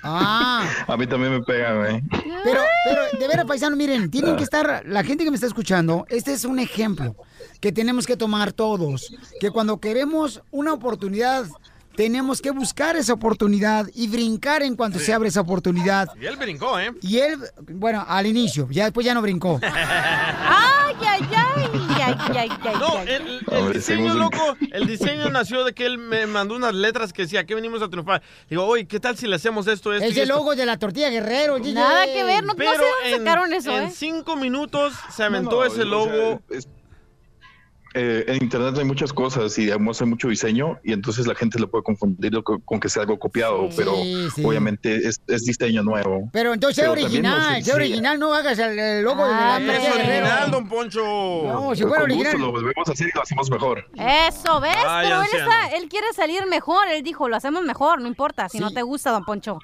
Ah, 0.05 0.65
A 0.87 0.97
mí 0.97 1.07
también 1.07 1.33
me 1.33 1.43
pegan, 1.43 1.97
¿eh? 1.97 2.03
pero, 2.45 2.61
pero 2.85 3.03
de 3.19 3.29
veras, 3.29 3.45
paisano, 3.45 3.75
miren, 3.75 4.09
tienen 4.09 4.37
que 4.37 4.45
estar, 4.45 4.85
la 4.87 5.03
gente 5.03 5.25
que 5.25 5.31
me 5.31 5.35
está 5.35 5.49
escuchando, 5.49 6.07
este 6.09 6.33
es 6.33 6.45
un 6.45 6.61
ejemplo 6.61 7.17
que 7.65 7.73
tenemos 7.73 8.07
que 8.07 8.15
tomar 8.15 8.53
todos, 8.53 9.11
que 9.41 9.51
cuando 9.51 9.81
queremos 9.81 10.43
una 10.51 10.75
oportunidad, 10.75 11.47
tenemos 11.97 12.43
que 12.43 12.51
buscar 12.51 12.95
esa 12.95 13.15
oportunidad 13.15 13.87
y 13.95 14.07
brincar 14.09 14.62
en 14.62 14.77
cuanto 14.77 14.99
se 14.99 15.15
abre 15.15 15.31
esa 15.31 15.41
oportunidad. 15.41 16.09
Y 16.21 16.27
él 16.27 16.37
brincó, 16.37 16.79
¿eh? 16.79 16.93
Y 17.01 17.21
él, 17.21 17.39
bueno, 17.73 18.05
al 18.07 18.27
inicio, 18.27 18.69
ya 18.71 18.85
después 18.85 19.07
ya 19.07 19.15
no 19.15 19.23
brincó. 19.23 19.61
¡Ay, 19.62 20.95
ay, 21.09 21.21
ay! 21.35 21.71
¡Ay, 22.05 22.37
ay, 22.37 22.49
ay! 22.65 22.75
No, 22.79 23.01
el, 23.01 23.73
diseño, 23.73 24.12
en- 24.12 24.19
loco, 24.19 24.57
el 24.73 24.87
diseño 24.87 25.31
nació 25.31 25.65
de 25.65 25.73
que 25.73 25.87
él 25.87 25.97
me 25.97 26.27
mandó 26.27 26.55
unas 26.57 26.75
letras 26.75 27.15
que 27.15 27.23
decía, 27.23 27.47
¿qué 27.47 27.55
venimos 27.55 27.81
a 27.81 27.89
triunfar? 27.89 28.21
Digo, 28.51 28.67
oye, 28.67 28.87
¿qué 28.87 29.01
tal 29.01 29.17
si 29.17 29.27
le 29.27 29.37
hacemos 29.37 29.67
esto, 29.69 29.95
esto 29.95 30.05
Es 30.07 30.15
y 30.15 30.21
el 30.21 30.25
esto? 30.25 30.37
logo 30.37 30.55
de 30.55 30.67
la 30.67 30.77
tortilla 30.79 31.09
guerrero, 31.09 31.57
DJ. 31.59 31.73
Nada 31.73 32.05
que 32.05 32.25
ver, 32.25 32.45
no, 32.45 32.49
no 32.49 32.53
sé 32.53 32.59
Pero 32.59 32.85
dónde 33.03 33.19
sacaron 33.19 33.53
eso, 33.55 33.75
en 33.79 33.85
¿eh? 33.85 33.93
cinco 33.95 34.37
minutos 34.37 34.93
se 35.17 35.23
aventó 35.25 35.61
No, 35.61 35.65
ese 35.65 35.73
o 35.73 35.77
sea, 35.77 35.85
logo. 35.87 36.43
es- 36.51 36.69
eh, 37.95 38.25
en 38.27 38.43
internet 38.43 38.75
hay 38.77 38.85
muchas 38.85 39.13
cosas 39.13 39.57
y 39.59 39.63
digamos 39.67 40.01
hay 40.01 40.07
mucho 40.09 40.29
diseño 40.29 40.79
y 40.85 40.93
entonces 40.93 41.27
la 41.27 41.35
gente 41.35 41.59
lo 41.59 41.71
puede 41.71 41.85
confundir 41.85 42.43
con, 42.43 42.61
con 42.63 42.81
que 42.81 42.89
sea 42.89 43.03
algo 43.03 43.19
copiado, 43.19 43.69
Sí, 43.71 43.75
pero 43.77 43.95
sí. 44.35 44.45
obviamente 44.45 44.97
es, 45.09 45.21
es 45.29 45.45
diseño 45.45 45.83
nuevo. 45.83 46.29
Pero 46.33 46.53
entonces 46.55 46.83
Pero 46.83 46.93
original, 46.93 47.63
sé, 47.63 47.73
original, 47.73 48.19
no 48.19 48.35
hagas 48.35 48.59
el, 48.59 48.79
el 48.79 49.05
logo 49.05 49.25
de 49.27 49.33
la 49.33 49.57
Ay, 49.57 49.69
Es 49.71 49.95
original, 49.95 50.51
don 50.51 50.69
Poncho. 50.69 51.03
No, 51.03 51.75
si 51.75 51.83
fuera 51.83 52.01
con 52.03 52.11
gusto 52.11 52.29
original. 52.29 52.41
lo 52.41 52.51
volvemos 52.53 52.89
a 52.89 52.93
hacer 52.93 53.09
y 53.09 53.13
lo 53.17 53.23
hacemos 53.23 53.51
mejor. 53.51 53.87
Eso, 53.97 54.61
¿ves? 54.61 54.77
Ay, 54.87 55.07
Pero 55.07 55.23
él, 55.23 55.29
está, 55.33 55.67
él 55.77 55.89
quiere 55.89 56.07
salir 56.15 56.47
mejor. 56.47 56.89
Él 56.89 57.03
dijo, 57.03 57.29
lo 57.29 57.37
hacemos 57.37 57.63
mejor, 57.65 58.01
no 58.01 58.09
importa. 58.09 58.49
Si 58.49 58.59
Sí. 58.59 58.65
no 58.65 58.73
te 58.73 58.83
gusta, 58.83 59.11
don 59.11 59.25
Poncho. 59.25 59.59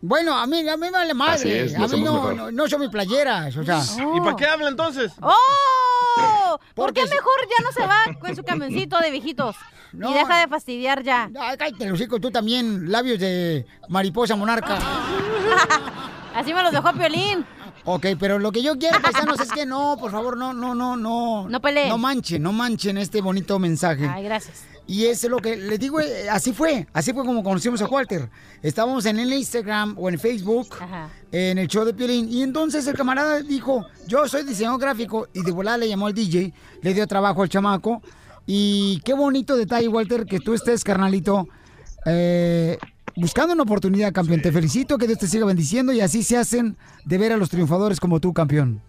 Bueno, 0.00 0.36
a 0.36 0.46
mí, 0.46 0.60
a 0.68 0.76
mí 0.76 0.80
me 0.80 0.90
vale 0.90 1.14
madre. 1.14 1.64
es, 1.64 1.78
lo 1.78 1.84
a 1.84 1.88
mí 1.88 2.00
no, 2.00 2.32
no, 2.32 2.50
no 2.52 2.68
son 2.68 2.80
mis 2.80 2.90
playeras, 2.90 3.56
o 3.56 3.64
sea. 3.64 3.80
¿Y 4.14 4.20
para 4.20 4.36
qué 4.36 4.46
habla 4.46 4.68
entonces? 4.68 5.12
¡Oh! 5.20 6.58
¿Por 6.74 6.86
Porque 6.86 7.00
qué 7.02 7.08
si- 7.08 7.14
mejor 7.14 7.34
ya 7.58 7.64
no 7.64 7.72
se 7.72 7.86
va 7.86 8.18
con 8.20 8.34
su 8.36 8.42
camioncito 8.42 8.98
de 8.98 9.10
viejitos? 9.10 9.56
No. 9.92 10.10
Y 10.10 10.14
deja 10.14 10.38
de 10.40 10.48
fastidiar 10.48 11.02
ya. 11.02 11.30
Ay, 11.38 11.56
cállate, 11.56 11.90
hocico, 11.90 12.20
tú 12.20 12.30
también, 12.30 12.90
labios 12.90 13.18
de 13.18 13.66
mariposa 13.88 14.36
monarca. 14.36 14.78
Así 16.34 16.52
me 16.52 16.62
los 16.62 16.72
dejó 16.72 16.92
Piolín. 16.92 17.44
Ok, 17.84 18.06
pero 18.18 18.38
lo 18.38 18.50
que 18.52 18.62
yo 18.62 18.76
quiero, 18.78 19.00
paisanos, 19.00 19.40
es 19.40 19.52
que 19.52 19.64
no, 19.64 19.96
por 19.98 20.10
favor, 20.10 20.36
no, 20.36 20.52
no, 20.52 20.74
no, 20.74 20.96
no. 20.96 21.48
No 21.48 21.60
peleen. 21.60 21.88
No 21.88 21.98
manchen, 21.98 22.42
no 22.42 22.52
manchen 22.52 22.98
este 22.98 23.20
bonito 23.20 23.58
mensaje. 23.58 24.08
Ay, 24.12 24.24
gracias. 24.24 24.64
Y 24.88 25.06
es 25.06 25.24
lo 25.24 25.38
que 25.38 25.56
les 25.56 25.80
digo, 25.80 26.00
eh, 26.00 26.28
así 26.30 26.52
fue, 26.52 26.86
así 26.92 27.12
fue 27.12 27.24
como 27.24 27.42
conocimos 27.42 27.82
a 27.82 27.86
Walter. 27.86 28.30
Estábamos 28.62 29.04
en 29.06 29.18
el 29.18 29.32
Instagram 29.32 29.96
o 29.98 30.08
en 30.08 30.18
Facebook, 30.18 30.68
Ajá. 30.80 31.10
en 31.32 31.58
el 31.58 31.66
show 31.66 31.84
de 31.84 31.92
Piolín, 31.92 32.28
y 32.28 32.42
entonces 32.42 32.86
el 32.86 32.94
camarada 32.94 33.40
dijo, 33.40 33.84
yo 34.06 34.28
soy 34.28 34.44
diseñador 34.44 34.80
gráfico, 34.80 35.26
y 35.32 35.42
de 35.42 35.50
volada 35.50 35.78
le 35.78 35.88
llamó 35.88 36.06
al 36.06 36.14
DJ, 36.14 36.52
le 36.82 36.94
dio 36.94 37.04
trabajo 37.08 37.42
al 37.42 37.48
chamaco, 37.48 38.00
y 38.46 39.00
qué 39.04 39.12
bonito 39.14 39.56
detalle, 39.56 39.88
Walter, 39.88 40.24
que 40.24 40.38
tú 40.38 40.54
estés, 40.54 40.84
carnalito, 40.84 41.48
eh, 42.04 42.78
buscando 43.16 43.54
una 43.54 43.64
oportunidad, 43.64 44.12
campeón. 44.12 44.40
Te 44.40 44.52
felicito, 44.52 44.98
que 44.98 45.08
Dios 45.08 45.18
te 45.18 45.26
siga 45.26 45.46
bendiciendo, 45.46 45.92
y 45.92 46.00
así 46.00 46.22
se 46.22 46.36
hacen 46.36 46.76
de 47.04 47.18
ver 47.18 47.32
a 47.32 47.36
los 47.36 47.50
triunfadores 47.50 47.98
como 47.98 48.20
tú, 48.20 48.32
campeón. 48.32 48.80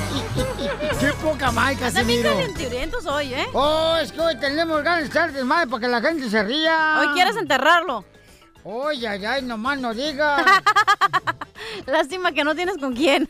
¡Qué 0.99 1.13
poca 1.23 1.51
mal, 1.51 1.75
También 1.77 1.93
Casimiro! 1.93 2.29
calenturientos 2.35 3.05
hoy, 3.05 3.33
¿eh? 3.33 3.47
Oh, 3.53 3.95
es 4.01 4.11
que 4.11 4.19
hoy 4.19 4.35
tenemos 4.37 4.83
ganas 4.83 5.01
de 5.01 5.07
echar 5.07 5.31
desmadre 5.31 5.67
para 5.67 5.81
que 5.81 5.87
la 5.87 6.01
gente 6.01 6.29
se 6.29 6.43
ría. 6.43 6.97
Hoy 6.99 7.07
quieres 7.13 7.35
enterrarlo. 7.37 8.03
Oye, 8.63 9.07
ay, 9.07 9.25
ay, 9.25 9.41
nomás 9.43 9.79
no 9.79 9.93
digas. 9.93 10.43
Lástima 11.85 12.31
que 12.31 12.43
no 12.43 12.55
tienes 12.55 12.77
con 12.77 12.93
quién. 12.95 13.29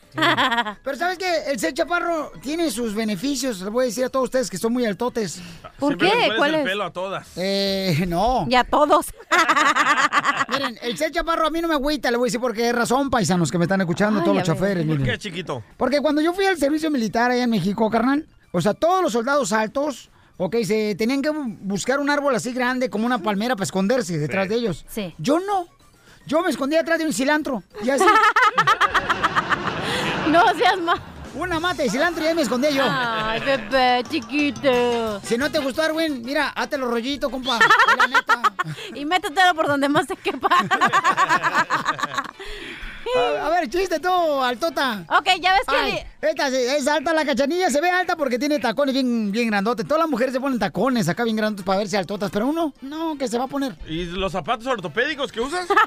Pero 0.84 0.98
¿sabes 0.98 1.18
qué? 1.18 1.44
El 1.52 1.60
ser 1.60 1.74
chaparro 1.74 2.32
tiene 2.42 2.70
sus 2.72 2.94
beneficios. 2.94 3.62
Les 3.62 3.70
voy 3.70 3.84
a 3.84 3.86
decir 3.88 4.06
a 4.06 4.10
todos 4.10 4.26
ustedes 4.26 4.50
que 4.50 4.58
son 4.58 4.74
muy 4.74 4.86
altotes. 4.86 5.42
¿Por 5.80 5.90
Siempre 5.98 6.12
qué? 6.12 6.28
les 6.30 6.38
¿Cuál 6.38 6.54
el 6.56 6.60
es? 6.62 6.66
pelo 6.66 6.84
a 6.86 6.92
todas. 6.94 7.28
Eh, 7.36 8.06
no. 8.08 8.46
Y 8.50 8.56
a 8.56 8.64
todos. 8.64 9.08
Miren, 10.50 10.78
el 10.82 10.98
ser 10.98 11.12
chaparro 11.12 11.48
a 11.48 11.50
mí 11.50 11.62
no 11.62 11.68
me 11.68 11.74
agüita. 11.76 12.10
Le 12.12 12.18
voy 12.18 12.28
a 12.28 12.30
decir 12.30 12.40
por 12.42 12.54
qué 12.54 12.72
razón, 12.72 13.10
paisanos 13.10 13.52
que 13.52 13.58
me 13.58 13.66
están 13.66 13.82
escuchando, 13.82 14.20
Ay, 14.20 14.26
todos 14.26 14.38
los 14.38 14.48
ver. 14.48 14.56
choferes. 14.58 14.86
¿Por 14.86 15.04
qué, 15.04 15.18
chiquito? 15.18 15.64
Porque 15.78 16.02
cuando 16.02 16.22
yo 16.22 16.34
fui 16.34 16.46
al 16.46 16.58
servicio 16.58 16.90
militar 16.92 17.32
allá 17.32 17.44
en 17.44 17.50
México, 17.50 17.90
carnal, 17.90 18.26
o 18.52 18.62
sea, 18.62 18.74
todos 18.74 19.02
los 19.04 19.12
soldados 19.14 19.52
altos, 19.54 20.10
ok, 20.38 20.56
se 20.64 20.96
tenían 20.96 21.22
que 21.22 21.30
bu- 21.32 21.58
buscar 21.62 22.00
un 22.00 22.10
árbol 22.10 22.36
así 22.36 22.54
grande 22.54 22.90
como 22.90 23.06
una 23.06 23.20
palmera 23.20 23.56
para 23.56 23.66
esconderse 23.66 24.18
detrás 24.18 24.46
Sí. 24.46 24.50
de 24.50 24.56
ellos. 24.56 24.86
Sí. 24.90 25.14
Yo 25.18 25.40
no. 25.40 25.68
Yo 26.28 26.42
me 26.44 26.50
escondía 26.50 26.82
atrás 26.82 27.00
de 27.00 27.06
un 27.06 27.14
cilantro. 27.14 27.64
Y 27.82 27.90
así, 27.90 28.04
No 30.30 30.44
seas 30.58 30.78
más. 30.80 31.00
una 31.36 31.58
mata 31.60 31.84
de 31.84 31.90
cilantro 31.90 32.22
y 32.24 32.28
ahí 32.28 32.36
me 32.36 32.42
escondía 32.42 32.70
yo. 32.70 32.84
Ay, 32.86 33.40
bebé, 33.40 34.04
chiquito. 34.10 35.22
Si 35.22 35.38
no 35.38 35.50
te 35.50 35.60
gustó, 35.60 35.84
Arwin, 35.84 36.22
mira, 36.24 36.50
hazte 36.50 36.78
los 36.78 36.90
rollitos, 36.92 37.32
compa. 37.32 37.58
La 37.98 38.08
neta. 38.08 38.42
Y 38.94 39.06
métetelo 39.06 39.56
por 39.56 39.68
donde 39.68 39.88
más 39.88 40.06
te 40.06 40.18
quepa. 40.18 40.50
A, 43.16 43.46
a 43.46 43.50
ver, 43.50 43.70
chiste 43.70 44.00
tú, 44.00 44.10
altota. 44.10 45.06
ok, 45.10 45.28
ya 45.40 45.54
ves 45.54 45.62
que... 45.68 45.76
Ay, 45.76 46.04
esta 46.22 46.48
es 46.50 46.88
alta 46.88 47.14
la 47.14 47.26
cachanilla, 47.26 47.70
se 47.70 47.80
ve 47.80 47.90
alta 47.90 48.16
porque 48.16 48.40
tiene 48.40 48.60
tacones 48.60 48.94
bien, 48.94 49.32
bien 49.32 49.48
grandotes. 49.48 49.88
Todas 49.88 50.02
las 50.02 50.10
mujeres 50.10 50.34
se 50.34 50.40
ponen 50.40 50.60
tacones 50.60 51.08
acá 51.10 51.24
bien 51.24 51.36
grandotes 51.36 51.66
para 51.66 51.80
verse 51.80 51.98
altotas, 51.98 52.32
pero 52.32 52.48
uno, 52.48 52.74
no, 52.82 53.18
que 53.18 53.28
se 53.28 53.38
va 53.38 53.46
a 53.46 53.48
poner. 53.48 53.76
¿Y 53.88 54.06
los 54.06 54.32
zapatos 54.32 54.66
ortopédicos 54.68 55.32
que 55.32 55.40
usas? 55.42 55.68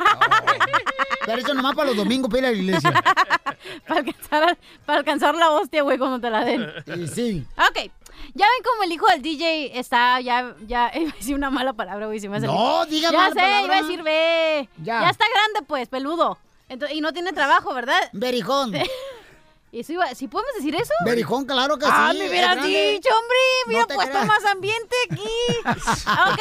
Pero 1.26 1.42
eso 1.42 1.52
nomás 1.52 1.74
para 1.74 1.88
los 1.88 1.96
domingos 1.96 2.30
para 2.30 2.40
ir 2.40 2.46
a 2.46 2.50
la 2.50 2.56
iglesia. 2.56 2.92
para, 3.86 4.00
alcanzar, 4.00 4.58
para 4.86 4.98
alcanzar 5.00 5.34
la 5.34 5.50
hostia, 5.50 5.82
güey, 5.82 5.98
cuando 5.98 6.18
te 6.18 6.30
la 6.30 6.44
den. 6.44 6.66
Y 6.96 7.06
sí. 7.08 7.44
Ok. 7.58 7.90
Ya 8.34 8.46
ven 8.46 8.62
como 8.64 8.84
el 8.84 8.92
hijo 8.92 9.06
del 9.08 9.22
DJ 9.22 9.78
está, 9.78 10.20
ya, 10.20 10.54
ya, 10.66 10.90
iba 10.94 11.10
a 11.10 11.14
decir 11.16 11.34
una 11.34 11.50
mala 11.50 11.72
palabra, 11.74 12.06
güey, 12.06 12.20
se 12.20 12.28
me 12.28 12.38
hace 12.38 12.46
No, 12.46 12.86
diga 12.86 13.10
Ya 13.12 13.28
sé, 13.28 13.34
palabra. 13.34 13.64
iba 13.64 13.76
a 13.76 13.82
decir, 13.82 14.02
ve. 14.02 14.68
Ya. 14.82 15.02
Ya. 15.02 15.10
está 15.10 15.24
grande, 15.32 15.66
pues, 15.68 15.88
peludo. 15.88 16.38
Entonces, 16.70 16.96
y 16.96 17.00
no 17.00 17.12
tiene 17.12 17.32
trabajo, 17.32 17.74
¿verdad? 17.74 18.00
Berijón. 18.12 18.72
¿Y 19.72 19.80
eso 19.80 19.92
iba, 19.92 20.12
¿Sí 20.16 20.26
podemos 20.26 20.52
decir 20.56 20.74
eso? 20.74 20.92
Berijón, 21.04 21.44
claro 21.44 21.78
que 21.78 21.86
ah, 21.88 22.08
sí, 22.10 22.18
me 22.18 22.24
es 22.24 22.30
hubieras 22.30 22.56
dicho, 22.64 23.08
hombre. 23.16 23.38
Me 23.66 23.74
hubiera 23.74 23.86
puesto 23.86 24.10
creas. 24.10 24.26
más 24.26 24.44
ambiente 24.46 24.96
aquí. 25.08 25.28
Ah, 26.06 26.32
ok, 26.32 26.40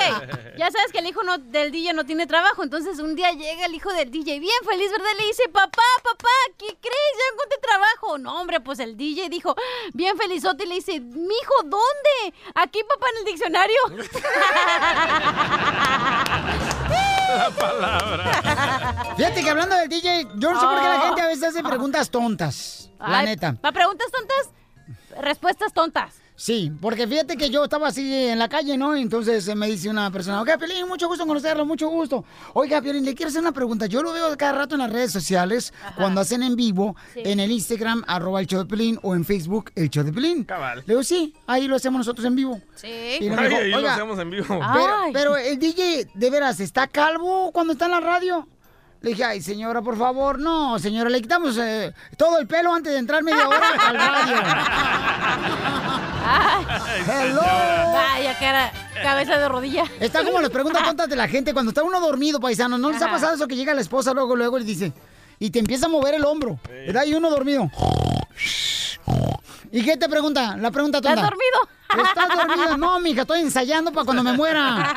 ya 0.57 0.71
sabes 0.71 0.91
que 0.91 0.97
el 0.97 1.05
hijo 1.05 1.21
no- 1.23 1.37
del 1.37 1.71
DJ 1.71 1.93
no 1.93 2.05
tiene 2.07 2.25
trabajo. 2.25 2.63
Entonces 2.63 2.97
un 2.97 3.15
día 3.15 3.31
llega 3.33 3.67
el 3.67 3.75
hijo 3.75 3.93
del 3.93 4.09
DJ 4.09 4.39
bien 4.39 4.55
feliz, 4.67 4.89
¿verdad? 4.91 5.11
Le 5.19 5.27
dice, 5.27 5.43
papá, 5.49 5.83
papá, 6.03 6.29
¿qué 6.57 6.65
crees? 6.65 7.13
Ya 7.19 7.33
encontré 7.33 7.57
trabajo. 7.61 8.17
No, 8.17 8.41
hombre, 8.41 8.61
pues 8.61 8.79
el 8.79 8.97
DJ 8.97 9.29
dijo, 9.29 9.55
bien 9.93 10.17
felizote, 10.17 10.63
y 10.63 10.67
le 10.67 10.75
dice, 10.75 10.99
mijo, 10.99 11.53
¿dónde? 11.65 12.33
Aquí, 12.55 12.79
papá, 12.83 13.07
en 13.11 13.17
el 13.19 13.25
diccionario. 13.25 13.79
La 17.37 17.49
palabra. 17.51 19.13
Fíjate 19.17 19.43
que 19.43 19.49
hablando 19.49 19.75
del 19.75 19.89
DJ, 19.89 20.27
yo 20.35 20.51
no 20.51 20.59
sé 20.59 20.65
por 20.65 20.77
qué 20.79 20.83
la 20.87 20.97
Oh. 20.97 21.05
gente 21.07 21.21
a 21.21 21.27
veces 21.27 21.43
hace 21.43 21.63
preguntas 21.63 22.09
tontas. 22.09 22.89
La 22.99 23.21
neta. 23.23 23.53
¿Para 23.53 23.71
preguntas 23.73 24.07
tontas? 24.11 24.49
Respuestas 25.21 25.73
tontas. 25.73 26.15
Sí, 26.41 26.71
porque 26.79 27.05
fíjate 27.05 27.35
que 27.35 27.49
yo 27.49 27.65
estaba 27.65 27.89
así 27.89 28.15
en 28.29 28.39
la 28.39 28.47
calle, 28.47 28.77
¿no? 28.77 28.95
Y 28.95 29.01
Entonces 29.01 29.45
eh, 29.49 29.55
me 29.55 29.67
dice 29.67 29.89
una 29.89 30.09
persona, 30.09 30.39
oiga, 30.41 30.57
Piolín, 30.57 30.87
mucho 30.87 31.09
gusto 31.09 31.23
en 31.23 31.27
conocerlo, 31.27 31.65
mucho 31.65 31.89
gusto. 31.89 32.23
Oiga, 32.53 32.81
Piolín, 32.81 33.03
le 33.03 33.13
quiero 33.13 33.27
hacer 33.29 33.41
una 33.41 33.51
pregunta. 33.51 33.87
Yo 33.87 34.01
lo 34.01 34.13
veo 34.13 34.37
cada 34.37 34.53
rato 34.53 34.75
en 34.75 34.79
las 34.79 34.89
redes 34.89 35.11
sociales, 35.11 35.73
cuando 35.97 36.21
hacen 36.21 36.41
en 36.41 36.55
vivo, 36.55 36.95
Sí. 37.13 37.23
en 37.25 37.41
el 37.41 37.51
Instagram, 37.51 38.05
arroba 38.07 38.39
el 38.39 38.47
show 38.47 38.59
de 38.61 38.65
Pelín, 38.69 38.97
o 39.03 39.15
en 39.15 39.25
Facebook, 39.25 39.71
el 39.75 39.89
show 39.89 40.05
de 40.05 40.13
Pelín. 40.13 40.45
Cabal. 40.45 40.77
Le 40.85 40.93
digo, 40.93 41.03
sí, 41.03 41.33
ahí 41.45 41.67
lo 41.67 41.75
hacemos 41.75 41.99
nosotros 41.99 42.25
en 42.25 42.35
vivo. 42.37 42.61
Sí. 42.75 42.87
Y 43.19 43.29
me 43.29 43.35
Ay, 43.35 43.49
dijo, 43.49 43.59
ahí 43.61 43.71
lo 43.71 43.77
"Oiga, 43.79 43.93
hacemos 43.95 44.17
en 44.19 44.29
vivo. 44.29 44.45
Pero, 44.47 44.95
pero 45.11 45.35
el 45.35 45.59
DJ, 45.59 46.07
de 46.13 46.29
veras, 46.29 46.61
¿está 46.61 46.87
calvo 46.87 47.51
cuando 47.51 47.73
está 47.73 47.83
en 47.87 47.91
la 47.91 47.99
radio? 47.99 48.47
Le 49.01 49.09
dije, 49.09 49.25
ay, 49.25 49.41
señora, 49.41 49.81
por 49.81 49.97
favor, 49.97 50.39
no, 50.39 50.79
señora, 50.79 51.09
le 51.09 51.21
quitamos 51.21 51.57
eh, 51.57 51.93
todo 52.17 52.39
el 52.39 52.47
pelo 52.47 52.73
antes 52.73 52.93
de 52.93 52.99
entrar 52.99 53.23
media 53.23 53.45
hora 53.47 53.69
al 53.87 53.95
radio. 53.97 54.35
Hello. 57.07 57.41
Vaya, 57.41 58.37
cara, 58.39 58.71
cabeza 59.01 59.37
de 59.37 59.49
rodilla. 59.49 59.83
Está 59.99 60.23
como 60.23 60.39
las 60.41 60.49
preguntas 60.49 60.83
tontas 60.83 61.09
de 61.09 61.15
la 61.15 61.27
gente 61.27 61.53
cuando 61.53 61.69
está 61.71 61.83
uno 61.83 61.99
dormido, 61.99 62.39
paisano. 62.39 62.77
¿No 62.77 62.91
les 62.91 63.01
ha 63.01 63.09
pasado 63.09 63.35
eso 63.35 63.47
que 63.47 63.55
llega 63.55 63.73
la 63.73 63.81
esposa 63.81 64.13
luego, 64.13 64.35
luego 64.35 64.57
y 64.57 64.61
le 64.61 64.65
dice, 64.65 64.93
y 65.39 65.49
te 65.49 65.59
empieza 65.59 65.85
a 65.87 65.89
mover 65.89 66.15
el 66.15 66.25
hombro, 66.25 66.59
¿verdad? 66.67 67.05
Y 67.05 67.13
uno 67.13 67.29
dormido. 67.29 67.69
¿Y 69.71 69.83
qué 69.83 69.97
te 69.97 70.09
pregunta? 70.09 70.57
La 70.57 70.71
pregunta 70.71 70.99
tonta. 71.01 71.21
¿Estás 71.21 71.29
dormido? 71.29 72.07
¿Estás 72.07 72.47
dormido? 72.47 72.77
No, 72.77 72.99
mija, 72.99 73.21
estoy 73.21 73.41
ensayando 73.41 73.91
para 73.91 74.05
cuando 74.05 74.23
me 74.23 74.33
muera. 74.33 74.93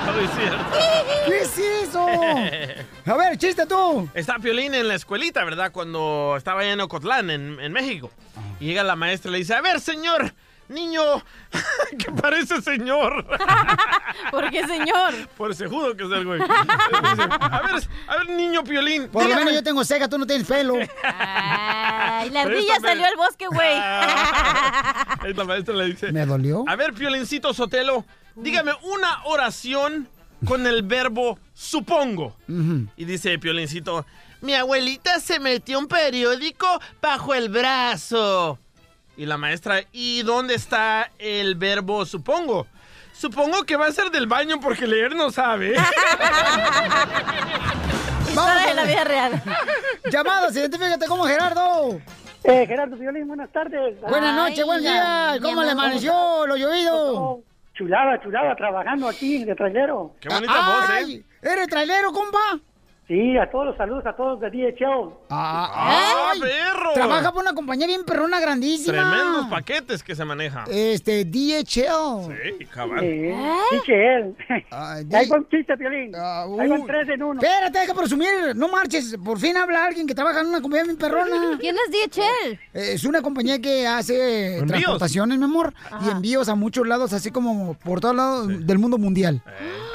¿Qué 1.26 1.38
es 1.38 1.58
eso? 1.58 2.06
A 3.10 3.16
ver, 3.16 3.36
chiste 3.38 3.66
tú. 3.66 4.08
Está 4.14 4.38
Piolín 4.38 4.72
en 4.72 4.86
la 4.86 4.94
escuelita, 4.94 5.42
¿verdad? 5.44 5.72
Cuando 5.72 6.34
estaba 6.36 6.60
allá 6.60 6.74
en 6.74 6.80
Ocotlán, 6.80 7.28
en, 7.30 7.58
en 7.58 7.72
México. 7.72 8.08
Y 8.60 8.66
llega 8.66 8.84
la 8.84 8.94
maestra 8.94 9.30
y 9.30 9.32
le 9.32 9.38
dice, 9.38 9.52
a 9.52 9.60
ver, 9.60 9.80
señor, 9.80 10.32
niño, 10.68 11.02
que 11.98 12.12
parece 12.12 12.62
señor. 12.62 13.26
¿Por 14.30 14.48
qué 14.50 14.64
señor? 14.64 15.12
Por 15.36 15.50
ese 15.50 15.66
judo 15.66 15.96
que 15.96 16.04
es 16.04 16.10
el 16.12 16.24
güey. 16.24 16.40
Dice, 16.40 17.28
a 17.40 17.62
ver, 17.62 17.82
a 18.06 18.16
ver, 18.18 18.28
niño 18.30 18.62
Piolín. 18.62 19.08
Por 19.08 19.22
lo 19.22 19.28
dígame". 19.28 19.44
menos 19.46 19.58
yo 19.58 19.64
tengo 19.64 19.82
ceja, 19.84 20.08
tú 20.08 20.16
no 20.16 20.24
tienes 20.24 20.46
pelo. 20.46 20.74
Ay, 21.02 22.30
la 22.30 22.42
ardilla 22.42 22.78
salió 22.80 23.06
al 23.06 23.16
bosque, 23.16 23.48
güey. 23.48 23.74
Ahí 25.20 25.34
la 25.34 25.44
maestra 25.44 25.74
le 25.74 25.86
dice, 25.86 26.12
¿Me 26.12 26.24
dolió? 26.26 26.64
a 26.68 26.76
ver, 26.76 26.92
Piolincito 26.92 27.52
Sotelo, 27.54 28.04
dígame 28.36 28.70
una 28.84 29.24
oración 29.24 30.08
con 30.46 30.66
el 30.66 30.82
verbo 30.82 31.38
supongo. 31.54 32.36
Y 32.96 33.04
dice 33.04 33.38
Piolincito, 33.38 34.04
mi 34.40 34.54
abuelita 34.54 35.20
se 35.20 35.38
metió 35.38 35.78
un 35.78 35.86
periódico 35.86 36.66
bajo 37.00 37.34
el 37.34 37.48
brazo. 37.48 38.58
Y 39.16 39.26
la 39.26 39.36
maestra, 39.36 39.82
¿y 39.92 40.22
dónde 40.22 40.54
está 40.54 41.10
el 41.18 41.54
verbo 41.56 42.06
supongo? 42.06 42.66
Supongo 43.12 43.64
que 43.64 43.76
va 43.76 43.86
a 43.86 43.92
ser 43.92 44.10
del 44.10 44.26
baño 44.26 44.60
porque 44.60 44.86
leer 44.86 45.14
no 45.14 45.30
sabe. 45.30 45.74
Vamos 48.34 48.66
en 48.68 48.76
la 48.76 48.84
vida 48.84 49.04
real. 49.04 49.42
Llamados, 50.10 50.56
identifícate 50.56 51.06
como 51.06 51.24
Gerardo. 51.24 52.00
Eh, 52.44 52.66
Gerardo 52.66 52.96
Violín, 52.96 53.28
buenas 53.28 53.50
tardes. 53.50 54.00
Buenas 54.00 54.34
noches, 54.34 54.64
buen 54.64 54.80
día. 54.80 55.36
¿Cómo 55.42 55.62
le 55.62 55.70
amaneció 55.72 56.46
lo 56.46 56.56
llovido? 56.56 57.42
Chulada, 57.80 58.20
chulada, 58.20 58.54
trabajando 58.56 59.08
aquí 59.08 59.42
de 59.42 59.54
trailero. 59.54 60.14
Qué 60.20 60.28
bonita 60.28 60.52
voz, 60.52 60.90
¿eh? 61.08 61.24
¿Eres 61.40 61.66
trailero, 61.66 62.12
compa? 62.12 62.60
Sí, 63.10 63.36
a 63.36 63.50
todos 63.50 63.66
los 63.66 63.76
saludos, 63.76 64.06
a 64.06 64.12
todos 64.14 64.38
de 64.38 64.50
DHL. 64.50 65.10
¡Ah, 65.30 66.30
Ay, 66.32 66.40
perro! 66.40 66.92
Trabaja 66.94 67.32
por 67.32 67.42
una 67.42 67.52
compañía 67.54 67.88
bien 67.88 68.04
perrona 68.04 68.38
grandísima. 68.38 68.92
Tremendos 69.10 69.46
paquetes 69.46 70.04
que 70.04 70.14
se 70.14 70.24
manejan. 70.24 70.64
Este, 70.70 71.24
DHL. 71.24 72.30
Sí, 72.58 72.66
cabal. 72.66 73.00
Sí, 73.00 73.32
DHL. 73.90 74.36
Ahí 75.16 75.28
va 75.28 75.38
un 75.38 75.48
chiste. 75.48 75.72
Ahí 75.72 76.68
van 76.68 76.80
uy. 76.82 76.84
tres 76.86 77.08
en 77.08 77.22
uno. 77.24 77.40
Espérate, 77.42 77.80
deja 77.80 77.94
presumir. 77.94 78.28
No 78.54 78.68
marches. 78.68 79.16
Por 79.24 79.40
fin 79.40 79.56
habla 79.56 79.86
alguien 79.86 80.06
que 80.06 80.14
trabaja 80.14 80.42
en 80.42 80.46
una 80.46 80.60
compañía 80.62 80.84
bien 80.84 80.96
perrona. 80.96 81.58
¿Quién 81.58 81.74
es 81.74 82.12
DHL? 82.14 82.60
Es 82.74 83.02
una 83.02 83.22
compañía 83.22 83.60
que 83.60 83.88
hace 83.88 84.58
Envíos. 84.58 84.68
transportaciones, 84.68 85.36
mi 85.36 85.44
amor, 85.46 85.74
y 86.06 86.10
envíos 86.10 86.48
a 86.48 86.54
muchos 86.54 86.86
lados, 86.86 87.12
así 87.12 87.32
como 87.32 87.74
por 87.74 88.00
todos 88.00 88.14
lados 88.14 88.46
del 88.64 88.78
mundo 88.78 88.98
mundial. 88.98 89.42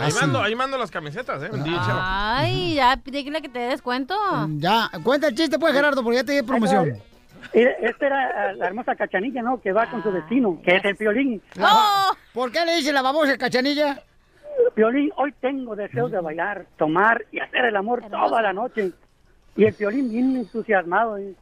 Ahí 0.01 0.09
Así. 0.09 0.20
mando, 0.20 0.41
ahí 0.41 0.55
mando 0.55 0.78
las 0.78 0.91
camisetas, 0.91 1.41
¿eh? 1.43 1.49
Ay, 1.88 2.76
ya, 2.76 2.99
dígale 3.12 3.41
que 3.41 3.49
te 3.49 3.60
des 3.60 3.82
cuenta. 3.82 4.16
Ya, 4.58 4.89
cuenta 5.03 5.28
el 5.28 5.36
chiste, 5.36 5.58
pues, 5.60 5.74
Gerardo, 5.74 6.03
porque 6.03 6.18
ya 6.18 6.24
te 6.24 6.32
di 6.34 6.41
promoción. 6.41 6.97
Esta 7.53 8.06
era 8.08 8.51
eh, 8.51 8.56
la 8.56 8.68
hermosa 8.68 8.95
cachanilla, 8.95 9.41
¿no? 9.41 9.62
Que 9.62 9.72
va 9.72 9.89
con 9.89 10.01
su 10.03 10.12
destino, 10.12 10.60
que 10.64 10.76
es 10.78 10.84
el 10.86 10.95
violín. 10.95 11.41
La- 11.56 12.10
¿Por 12.34 12.51
qué 12.51 12.66
le 12.66 12.76
dice 12.76 12.91
la 12.91 13.01
babosa 13.01 13.38
cachanilla? 13.38 14.01
Violín, 14.76 15.12
hoy 15.18 15.34
tengo 15.39 15.76
deseos 15.76 16.12
de 16.12 16.20
bailar, 16.20 16.66
tomar 16.78 17.24
y 17.32 17.39
hacer 17.39 17.66
el 17.66 17.76
amor 17.76 18.01
toda 18.10 18.41
la 18.41 18.51
noche. 18.51 18.91
Y 19.56 19.64
el 19.66 19.74
violín 19.74 20.10
bien 20.10 20.36
entusiasmado. 20.36 21.18
y, 21.20 21.36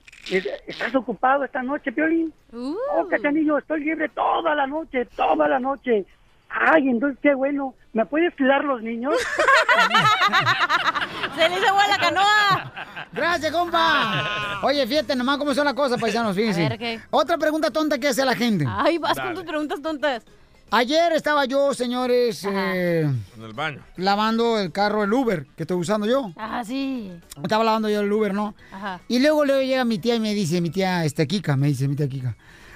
¿Estás 0.68 0.93
ocupado 0.95 1.43
esta 1.45 1.64
noche, 1.64 1.91
Piolín? 1.91 2.32
Oh, 2.53 3.07
cachanillo, 3.09 3.57
estoy 3.57 3.84
libre 3.84 4.09
toda 4.09 4.53
la 4.55 4.68
noche, 4.68 5.05
toda 5.16 5.47
la 5.47 5.59
noche. 5.59 6.05
Ay, 6.49 6.89
entonces 6.89 7.18
qué 7.22 7.34
bueno. 7.34 7.74
¿Me 7.94 8.06
puedes 8.08 8.34
cuidar 8.36 8.64
los 8.64 8.82
niños? 8.82 9.14
¡Se 11.36 11.48
le 11.48 11.58
hizo 11.58 11.68
agua 11.68 11.84
a 11.84 11.88
la 11.88 11.98
canoa! 12.00 12.74
Gracias, 13.12 13.52
compa. 13.52 14.60
Oye, 14.64 14.88
fíjate 14.88 15.16
nomás 15.16 15.38
cómo 15.38 15.54
son 15.54 15.66
las 15.66 15.76
cosas, 15.76 16.02
paisanos, 16.02 16.36
fíjense. 16.36 16.66
A 16.66 16.70
ver, 16.70 16.80
¿qué? 16.80 17.00
Otra 17.12 17.38
pregunta 17.38 17.70
tonta 17.70 18.00
que 18.00 18.08
hace 18.08 18.26
la 18.26 18.36
gente. 18.36 18.66
Ay, 18.68 18.98
vas 18.98 19.20
con 19.20 19.36
tus 19.36 19.44
preguntas 19.44 19.80
tontas. 19.80 20.24
Ayer 20.72 21.14
estaba 21.14 21.46
yo, 21.46 21.76
señores, 21.76 22.44
eh, 22.50 23.02
En 23.38 23.44
el 23.44 23.54
baño. 23.54 23.84
lavando 23.98 24.58
el 24.58 24.72
carro, 24.72 25.04
el 25.04 25.14
Uber, 25.14 25.46
que 25.56 25.62
estoy 25.64 25.78
usando 25.78 26.08
yo. 26.08 26.32
Ajá, 26.36 26.64
sí. 26.64 27.12
Estaba 27.44 27.64
lavando 27.64 27.89
yo 27.89 28.00
el 28.00 28.12
Uber, 28.12 28.34
¿no? 28.34 28.56
Ajá. 28.72 29.00
Y 29.08 29.20
luego, 29.20 29.46
luego 29.46 29.62
llega 29.62 29.86
mi 29.86 30.00
tía 30.00 30.16
y 30.16 30.20
me 30.20 30.34
dice, 30.34 30.62
mi 30.62 30.72
tía, 30.72 31.06
este, 31.06 31.28
Kika, 31.28 31.56
me 31.58 31.68
dice 31.68 31.88
mi 31.88 31.96
tía 31.96 32.10
Kika. 32.10 32.36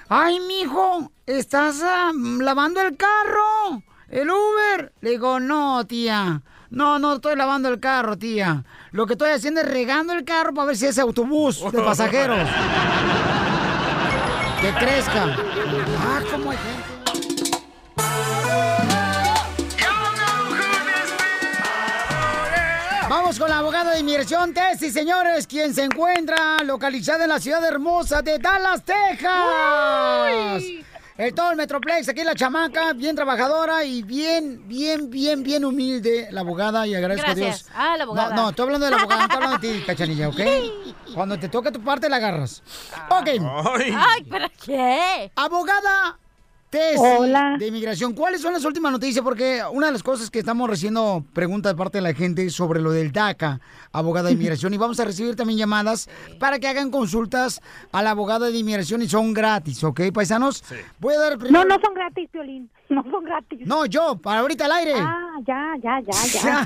Ay, 0.10 0.40
mijo, 0.42 1.12
¿estás 1.26 1.82
ah, 1.84 2.12
lavando 2.14 2.82
el 2.82 2.96
carro? 2.96 3.82
¿El 4.10 4.30
Uber? 4.30 4.94
Le 5.02 5.10
digo, 5.12 5.40
no, 5.40 5.86
tía. 5.86 6.42
No, 6.70 7.00
no 7.00 7.16
estoy 7.16 7.36
lavando 7.36 7.70
el 7.70 7.80
carro, 7.80 8.18
tía. 8.18 8.64
Lo 8.92 9.06
que 9.06 9.14
estoy 9.14 9.32
haciendo 9.32 9.62
es 9.62 9.68
regando 9.68 10.14
el 10.14 10.26
carro 10.26 10.54
para 10.54 10.68
ver 10.68 10.78
si 10.78 10.86
ese 10.86 11.02
autobús 11.02 11.64
de 11.72 11.82
pasajeros. 11.82 12.40
que 14.62 14.74
crezca. 14.74 15.36
Ah, 16.00 16.22
cómo 16.32 16.52
hay 16.52 16.58
gente. 16.58 16.98
Vamos 23.10 23.40
con 23.40 23.50
la 23.50 23.60
abogada 23.60 23.94
de 23.94 24.02
inmigración, 24.02 24.54
Tessie, 24.54 24.92
señores, 24.92 25.48
quien 25.48 25.74
se 25.74 25.86
encuentra 25.86 26.62
localizada 26.66 27.24
en 27.24 27.30
la 27.30 27.40
ciudad 27.40 27.64
hermosa 27.64 28.22
de 28.22 28.38
Dallas, 28.38 28.84
Texas. 28.84 30.64
El 31.18 31.34
todo 31.34 31.50
el 31.50 31.58
Metroplex, 31.58 32.10
aquí 32.10 32.24
la 32.24 32.36
chamaca, 32.36 32.94
bien 32.94 33.16
trabajadora 33.16 33.84
y 33.84 34.04
bien, 34.04 34.68
bien, 34.68 35.10
bien, 35.10 35.42
bien 35.42 35.66
humilde, 35.66 36.28
la 36.30 36.42
abogada, 36.42 36.86
y 36.86 36.94
agradezco 36.94 37.26
Gracias. 37.26 37.48
a 37.48 37.50
Dios. 37.50 37.72
Ah, 37.74 37.98
la 37.98 38.04
abogada. 38.04 38.36
No, 38.36 38.42
no, 38.44 38.50
estoy 38.50 38.64
hablando 38.66 38.86
de 38.86 38.92
la 38.92 38.98
abogada, 38.98 39.22
no 39.22 39.26
estoy 39.26 39.44
hablando 39.44 39.68
de 39.68 39.80
ti, 39.80 39.84
cachanilla, 39.88 40.30
¿ok? 40.30 40.40
Cuando 41.16 41.40
te 41.40 41.50
toque 41.50 41.72
tu 41.72 41.84
parte, 41.84 42.08
la 42.08 42.18
agarras. 42.18 42.62
Ok. 43.10 43.30
Ay, 43.96 44.28
¿pero 44.30 44.48
qué? 44.64 45.32
Abogada, 45.36 46.20
Tessy 46.70 46.98
Hola. 47.00 47.56
de 47.58 47.68
inmigración. 47.68 48.14
¿Cuáles 48.14 48.42
son 48.42 48.52
las 48.52 48.66
últimas 48.66 48.92
noticias? 48.92 49.24
Porque 49.24 49.62
una 49.72 49.86
de 49.88 49.94
las 49.94 50.04
cosas 50.04 50.30
que 50.30 50.40
estamos 50.40 50.70
recibiendo 50.70 51.24
preguntas 51.34 51.72
de 51.72 51.78
parte 51.78 52.00
de 52.00 52.02
la 52.02 52.14
gente 52.14 52.46
es 52.46 52.54
sobre 52.54 52.82
lo 52.82 52.92
del 52.92 53.14
DACA, 53.14 53.62
abogada 53.94 54.28
de 54.28 54.34
inmigración, 54.34 54.74
y 54.74 54.78
vamos 54.78 55.00
a 55.00 55.06
recibir 55.06 55.36
también 55.38 55.60
llamadas 55.60 56.10
para 56.40 56.60
que 56.60 56.68
hagan 56.68 56.92
consultas 56.92 57.62
a 57.94 58.04
la 58.04 58.12
abogada 58.12 58.50
de 58.50 58.58
inmigración 58.58 59.02
y 59.02 59.08
son 59.08 59.34
gratis, 59.34 59.82
¿ok, 59.84 60.02
paisanos? 60.14 60.62
Voy 61.00 61.14
a 61.16 61.20
dar 61.20 61.32
el 61.34 61.38
No, 61.38 61.44
primero- 61.46 61.66
no 61.70 61.80
son 61.80 61.94
gratis, 61.94 62.30
Piolín. 62.32 62.70
No 62.90 63.04
son 63.04 63.24
gratis. 63.24 63.68
No, 63.68 63.86
yo, 63.86 64.16
para 64.18 64.40
ahorita 64.40 64.66
al 64.66 64.72
aire. 64.72 64.94
Ah, 64.96 65.36
ya, 65.46 65.76
ya, 65.84 66.00
ya, 66.00 66.14
ya. 66.42 66.66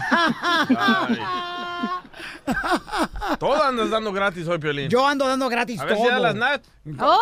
Todo 3.40 3.64
andas 3.64 3.90
dando 3.90 4.12
gratis 4.14 4.48
hoy, 4.48 4.60
Piolín. 4.60 4.88
Yo 4.90 5.08
ando 5.08 5.28
dando 5.28 5.50
gratis 5.50 5.80
A 5.80 5.86
ver 5.86 5.96
todo. 5.98 6.06
si 6.06 6.12
las 6.22 6.36
nat. 6.36 6.62
¡Oh! 7.00 7.18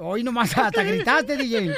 Hoy 0.00 0.22
nomás 0.24 0.56
hasta 0.56 0.82
gritaste, 0.84 1.36
DJ. 1.36 1.74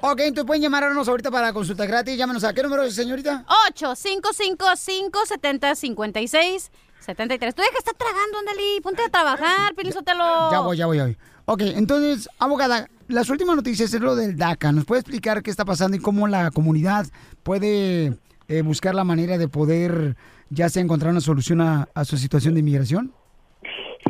Ok, 0.00 0.20
entonces 0.20 0.46
pueden 0.46 0.62
llamarnos 0.62 1.06
ahorita 1.08 1.30
para 1.30 1.52
consulta 1.52 1.84
gratis. 1.86 2.16
Llámenos 2.16 2.42
a 2.44 2.52
qué 2.54 2.62
número, 2.62 2.88
señorita. 2.90 3.44
855-570-5673. 3.74 6.70
Tú 7.06 7.12
deja 7.16 7.36
de 7.72 7.78
estar 7.78 7.94
tragando, 7.94 8.38
Andali. 8.38 8.80
Ponte 8.82 9.02
a 9.02 9.08
trabajar, 9.10 9.74
Piolín 9.74 9.92
Sotelo. 9.92 10.50
Ya 10.50 10.60
voy, 10.60 10.76
ya 10.76 10.86
voy, 10.86 10.96
ya 10.96 11.04
voy. 11.04 11.16
Ok, 11.46 11.60
entonces, 11.62 12.28
abogada, 12.38 12.88
las 13.06 13.28
últimas 13.28 13.54
noticias 13.54 13.92
es 13.92 14.00
lo 14.00 14.16
del 14.16 14.36
DACA. 14.36 14.72
¿Nos 14.72 14.86
puede 14.86 15.00
explicar 15.00 15.42
qué 15.42 15.50
está 15.50 15.64
pasando 15.64 15.96
y 15.96 16.00
cómo 16.00 16.26
la 16.26 16.50
comunidad 16.50 17.06
puede 17.42 18.16
eh, 18.48 18.62
buscar 18.62 18.94
la 18.94 19.04
manera 19.04 19.36
de 19.36 19.48
poder 19.48 20.16
ya 20.48 20.70
sea 20.70 20.82
encontrar 20.82 21.10
una 21.10 21.20
solución 21.20 21.60
a, 21.60 21.88
a 21.94 22.04
su 22.06 22.16
situación 22.16 22.54
de 22.54 22.60
inmigración? 22.60 23.12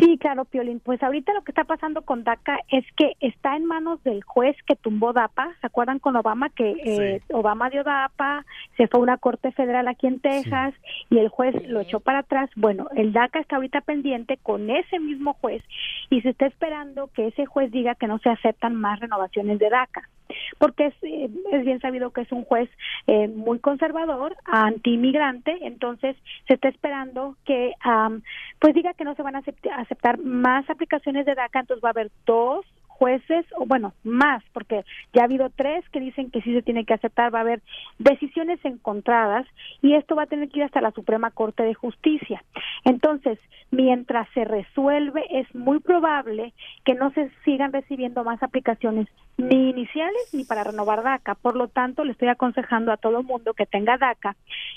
Sí, 0.01 0.19
claro, 0.19 0.45
Piolín. 0.45 0.81
Pues 0.81 1.03
ahorita 1.03 1.33
lo 1.35 1.43
que 1.43 1.53
está 1.53 1.65
pasando 1.65 2.03
con 2.03 2.25
DACA 2.25 2.59
es 2.69 2.85
que 2.97 3.13
está 3.21 3.57
en 3.57 3.65
manos 3.65 4.03
del 4.03 4.23
juez 4.25 4.57
que 4.67 4.77
tumbó 4.77 5.13
DAPA. 5.13 5.55
¿Se 5.61 5.67
acuerdan 5.67 5.99
con 6.01 6.17
Obama 6.17 6.49
que 6.51 6.71
eh, 6.85 7.21
Obama 7.33 7.71
dio 7.71 7.85
DAPA? 7.85 8.45
Se 8.77 8.89
fue 8.89 9.01
a 9.01 9.03
una 9.03 9.19
corte 9.19 9.53
federal 9.53 9.87
aquí 9.89 10.07
en 10.07 10.21
Texas 10.21 10.75
y 11.11 11.19
el 11.19 11.29
juez 11.29 11.55
lo 11.69 11.81
echó 11.81 12.01
para 12.01 12.21
atrás. 12.21 12.51
Bueno, 12.57 12.89
el 12.97 13.13
DACA 13.13 13.39
está 13.41 13.57
ahorita 13.57 13.83
pendiente 13.83 14.37
con 14.43 14.69
ese 14.71 14.99
mismo 14.99 15.35
juez 15.35 15.63
y 16.11 16.21
se 16.23 16.31
está 16.31 16.47
esperando 16.47 17.09
que 17.15 17.29
ese 17.29 17.47
juez 17.47 17.71
diga 17.71 17.95
que 17.95 18.07
no 18.09 18.19
se 18.19 18.31
aceptan 18.31 18.75
más 18.75 18.99
renovaciones 19.01 19.59
de 19.59 19.71
DACA 19.71 20.09
porque 20.59 20.87
es, 20.87 20.95
eh, 21.03 21.29
es 21.53 21.65
bien 21.67 21.81
sabido 21.81 22.11
que 22.11 22.23
es 22.23 22.33
un 22.33 22.45
juez 22.45 22.71
eh, 23.07 23.29
muy 23.29 23.59
conservador, 23.59 24.35
anti-inmigrante, 24.47 25.55
entonces 25.67 26.17
se 26.49 26.55
está 26.55 26.69
esperando 26.69 27.37
que 27.45 27.73
am, 27.81 28.23
pues 28.59 28.75
diga 28.75 28.95
que 28.95 29.05
no 29.05 29.15
se 29.15 29.23
van 29.23 29.37
a 29.37 29.43
acept- 29.43 29.71
aceptar 29.85 30.19
más 30.19 30.69
aplicaciones 30.69 31.27
de 31.27 31.35
DACA, 31.35 31.61
entonces 31.61 31.85
va 31.85 31.89
a 31.89 31.93
haber 31.93 32.11
dos 32.27 32.67
jueces, 32.95 33.45
o 33.57 33.67
bueno, 33.67 33.93
más, 34.05 34.43
porque 34.53 34.85
ya 35.13 35.23
ha 35.23 35.25
habido 35.25 35.51
tres 35.51 35.85
que 35.91 36.01
dicen 36.01 36.31
que 36.31 36.41
sí 36.43 36.55
se 36.55 36.63
tiene 36.63 36.85
que 36.85 36.95
aceptar, 36.95 37.35
va 37.35 37.39
a 37.39 37.43
haber 37.43 37.61
decisiones 37.99 38.61
encontradas 38.65 39.47
y 39.83 39.95
esto 39.95 40.15
va 40.15 40.23
a 40.23 40.27
tener 40.27 40.49
que 40.49 40.61
ir 40.61 40.65
hasta 40.65 40.81
la 40.81 40.93
Suprema 40.93 41.31
Corte 41.31 41.65
de 41.65 41.75
Justicia. 41.75 42.43
Entonces, 42.85 43.39
mientras 43.71 44.29
se 44.35 44.45
resuelve, 44.45 45.25
es 45.31 45.53
muy 45.55 45.81
probable 45.81 46.53
que 46.85 46.95
no 46.95 47.11
se 47.13 47.31
sigan 47.45 47.73
recibiendo 47.73 48.25
más 48.25 48.43
aplicaciones 48.43 49.09
ni 49.37 49.71
iniciales 49.71 50.29
ni 50.33 50.45
para 50.45 50.65
renovar 50.65 51.03
DACA. 51.03 51.35
Por 51.35 51.57
lo 51.57 51.69
tanto, 51.69 52.05
le 52.05 52.13
estoy 52.13 52.29
aconsejando 52.29 52.93
a 52.93 52.97
todo 52.97 53.23
mundo 53.23 53.55
que 53.55 53.67
tenga 53.67 53.99
DACA 53.99 54.37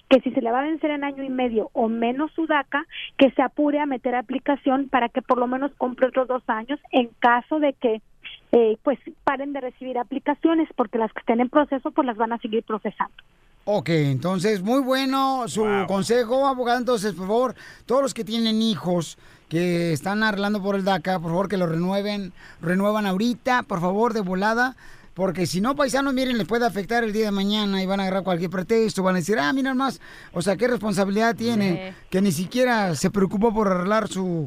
que 0.09 0.21
si 0.21 0.31
se 0.31 0.41
le 0.41 0.51
va 0.51 0.59
a 0.59 0.63
vencer 0.63 0.91
en 0.91 1.03
año 1.03 1.23
y 1.23 1.29
medio 1.29 1.69
o 1.73 1.89
menos 1.89 2.31
su 2.31 2.47
DACA, 2.47 2.85
que 3.17 3.31
se 3.31 3.41
apure 3.41 3.79
a 3.79 3.85
meter 3.85 4.15
aplicación 4.15 4.89
para 4.89 5.09
que 5.09 5.21
por 5.21 5.37
lo 5.37 5.47
menos 5.47 5.71
compre 5.77 6.07
otros 6.07 6.27
dos 6.27 6.43
años 6.47 6.79
en 6.91 7.09
caso 7.19 7.59
de 7.59 7.73
que 7.73 8.01
eh, 8.51 8.77
pues 8.83 8.97
paren 9.23 9.53
de 9.53 9.61
recibir 9.61 9.97
aplicaciones 9.97 10.69
porque 10.75 10.97
las 10.97 11.11
que 11.11 11.19
estén 11.19 11.41
en 11.41 11.49
proceso 11.49 11.91
pues 11.91 12.05
las 12.05 12.17
van 12.17 12.31
a 12.31 12.37
seguir 12.39 12.63
procesando. 12.63 13.15
Ok, 13.69 13.89
entonces, 13.89 14.61
muy 14.61 14.79
bueno 14.79 15.43
su 15.49 15.65
consejo, 15.89 16.47
abogada. 16.47 16.77
Entonces, 16.77 17.11
por 17.11 17.27
favor, 17.27 17.55
todos 17.85 18.01
los 18.01 18.13
que 18.13 18.23
tienen 18.23 18.61
hijos 18.61 19.17
que 19.49 19.91
están 19.91 20.23
arreglando 20.23 20.63
por 20.63 20.75
el 20.75 20.85
DACA, 20.85 21.19
por 21.19 21.31
favor, 21.31 21.49
que 21.49 21.57
lo 21.57 21.67
renueven, 21.67 22.31
renuevan 22.61 23.05
ahorita, 23.05 23.63
por 23.63 23.81
favor, 23.81 24.13
de 24.13 24.21
volada. 24.21 24.77
Porque 25.13 25.45
si 25.45 25.59
no, 25.59 25.75
paisanos, 25.75 26.13
miren, 26.13 26.37
les 26.37 26.47
puede 26.47 26.65
afectar 26.65 27.03
el 27.03 27.11
día 27.11 27.25
de 27.25 27.31
mañana 27.31 27.83
y 27.83 27.85
van 27.85 27.99
a 27.99 28.03
agarrar 28.03 28.23
cualquier 28.23 28.49
pretexto, 28.49 29.03
van 29.03 29.15
a 29.15 29.17
decir, 29.17 29.37
ah, 29.37 29.51
mira 29.51 29.73
más, 29.73 29.99
o 30.31 30.41
sea, 30.41 30.55
qué 30.55 30.69
responsabilidad 30.69 31.35
tiene, 31.35 31.93
que 32.09 32.21
ni 32.21 32.31
siquiera 32.31 32.95
se 32.95 33.11
preocupó 33.11 33.53
por 33.53 33.67
arreglar 33.67 34.07
su 34.07 34.45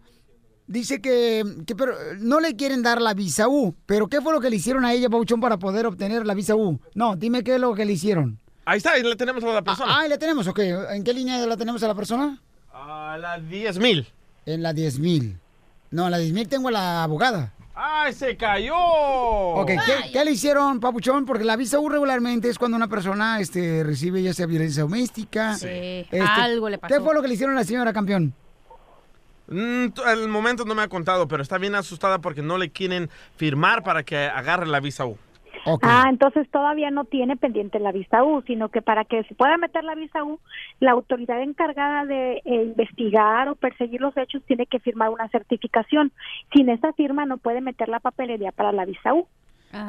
dice 0.68 1.01
que, 1.01 1.43
que 1.66 1.76
pero, 1.76 1.95
no 2.20 2.39
le 2.39 2.55
quieren 2.55 2.82
dar 2.82 3.01
la 3.01 3.14
visa 3.14 3.47
U. 3.47 3.76
Pero 3.86 4.07
¿qué 4.07 4.22
fue 4.22 4.34
lo 4.34 4.39
que 4.39 4.49
le 4.49 4.55
hicieron 4.57 4.86
a 4.86 4.93
ella, 4.93 5.09
Pauchón, 5.09 5.39
para 5.41 5.57
poder 5.57 5.86
obtener 5.86 6.26
la 6.26 6.34
visa 6.34 6.55
U? 6.55 6.80
No, 6.93 7.16
dime 7.16 7.43
qué 7.43 7.55
es 7.55 7.61
lo 7.61 7.74
que 7.74 7.86
le 7.86 7.93
hicieron. 7.93 8.39
Ahí 8.66 8.78
está, 8.78 8.91
ahí 8.91 9.03
le 9.03 9.16
tenemos 9.16 9.43
a 9.43 9.47
la 9.47 9.61
persona. 9.61 9.93
Ah, 9.93 9.99
ahí 10.01 10.09
la 10.09 10.18
tenemos, 10.18 10.47
ok. 10.47 10.59
¿En 10.91 11.03
qué 11.03 11.14
línea 11.14 11.45
la 11.45 11.57
tenemos 11.57 11.84
a 11.84 11.88
la 11.88 11.95
persona? 11.95 12.41
A 12.72 13.18
las 13.18 13.47
10 13.49 13.80
mil. 13.80 14.07
En 14.45 14.64
la 14.64 14.74
10.000. 14.74 15.38
No, 15.91 16.05
en 16.05 16.11
la 16.11 16.20
10.000 16.20 16.47
tengo 16.47 16.70
a 16.70 16.72
la 16.72 17.03
abogada. 17.03 17.53
¡Ay, 17.76 18.14
se 18.14 18.38
cayó! 18.38 18.76
Ok, 18.76 19.68
¿qué, 19.68 20.11
qué 20.11 20.26
le 20.26 20.32
hicieron, 20.32 20.80
Papuchón? 20.80 21.26
Porque 21.26 21.43
la 21.43 21.55
visa 21.55 21.80
U 21.80 21.89
regularmente 21.89 22.47
es 22.47 22.59
cuando 22.59 22.78
una 22.78 22.88
persona 22.88 23.39
este, 23.39 23.84
recibe 23.84 24.22
ya 24.22 24.34
sea 24.34 24.45
violencia 24.45 24.84
doméstica. 24.84 25.55
Sí, 25.55 25.68
este, 25.68 26.22
algo 26.22 26.70
le 26.70 26.78
pasó. 26.78 26.93
¿Qué 26.93 27.01
fue 27.01 27.14
lo 27.14 27.22
que 27.22 27.28
le 27.28 27.34
hicieron 27.34 27.55
a 27.55 27.59
la 27.59 27.66
señora 27.66 27.91
campeón? 27.91 28.34
Mm, 29.48 29.88
al 30.06 30.30
momento 30.30 30.66
no 30.66 30.76
me 30.76 30.82
ha 30.82 30.88
contado, 30.88 31.28
pero 31.28 31.44
está 31.44 31.58
bien 31.58 31.76
asustada 31.76 32.20
porque 32.20 32.41
no 32.41 32.58
le 32.58 32.70
quieren 32.70 33.10
firmar 33.36 33.84
para 33.84 34.04
que 34.04 34.18
agarre 34.18 34.68
la 34.68 34.80
visa 34.80 35.06
U. 35.06 35.18
Ah, 35.82 36.08
entonces 36.10 36.50
todavía 36.50 36.91
no 36.91 37.06
tiene 37.06 37.38
pendiente 37.38 37.80
la 37.80 37.91
visa 37.91 38.24
U, 38.24 38.41
sino 38.46 38.70
que 38.70 38.82
para 38.82 39.06
que 39.06 39.24
se 39.24 39.36
pueda 39.36 39.58
meter 39.58 39.84
la 39.84 39.96
visa 39.96 40.24
U, 40.24 40.39
la 40.80 40.91
autoridad 40.91 41.41
encargada 41.41 42.06
de 42.06 42.41
eh, 42.44 42.64
investigar 42.64 43.48
o 43.48 43.56
perseguir 43.56 44.02
los 44.02 44.16
hechos 44.18 44.44
tiene 44.44 44.66
que 44.66 44.80
firmar 44.80 45.10
una 45.10 45.30
certificación. 45.30 46.12
Sin 46.54 46.70
esa 46.70 46.91
firma 46.94 47.26
no 47.26 47.38
puede 47.38 47.62
meter 47.62 47.88
la 47.88 48.02
papelería 48.02 48.52
para 48.52 48.74
la 48.74 48.86
visa 48.86 49.14
U. 49.14 49.28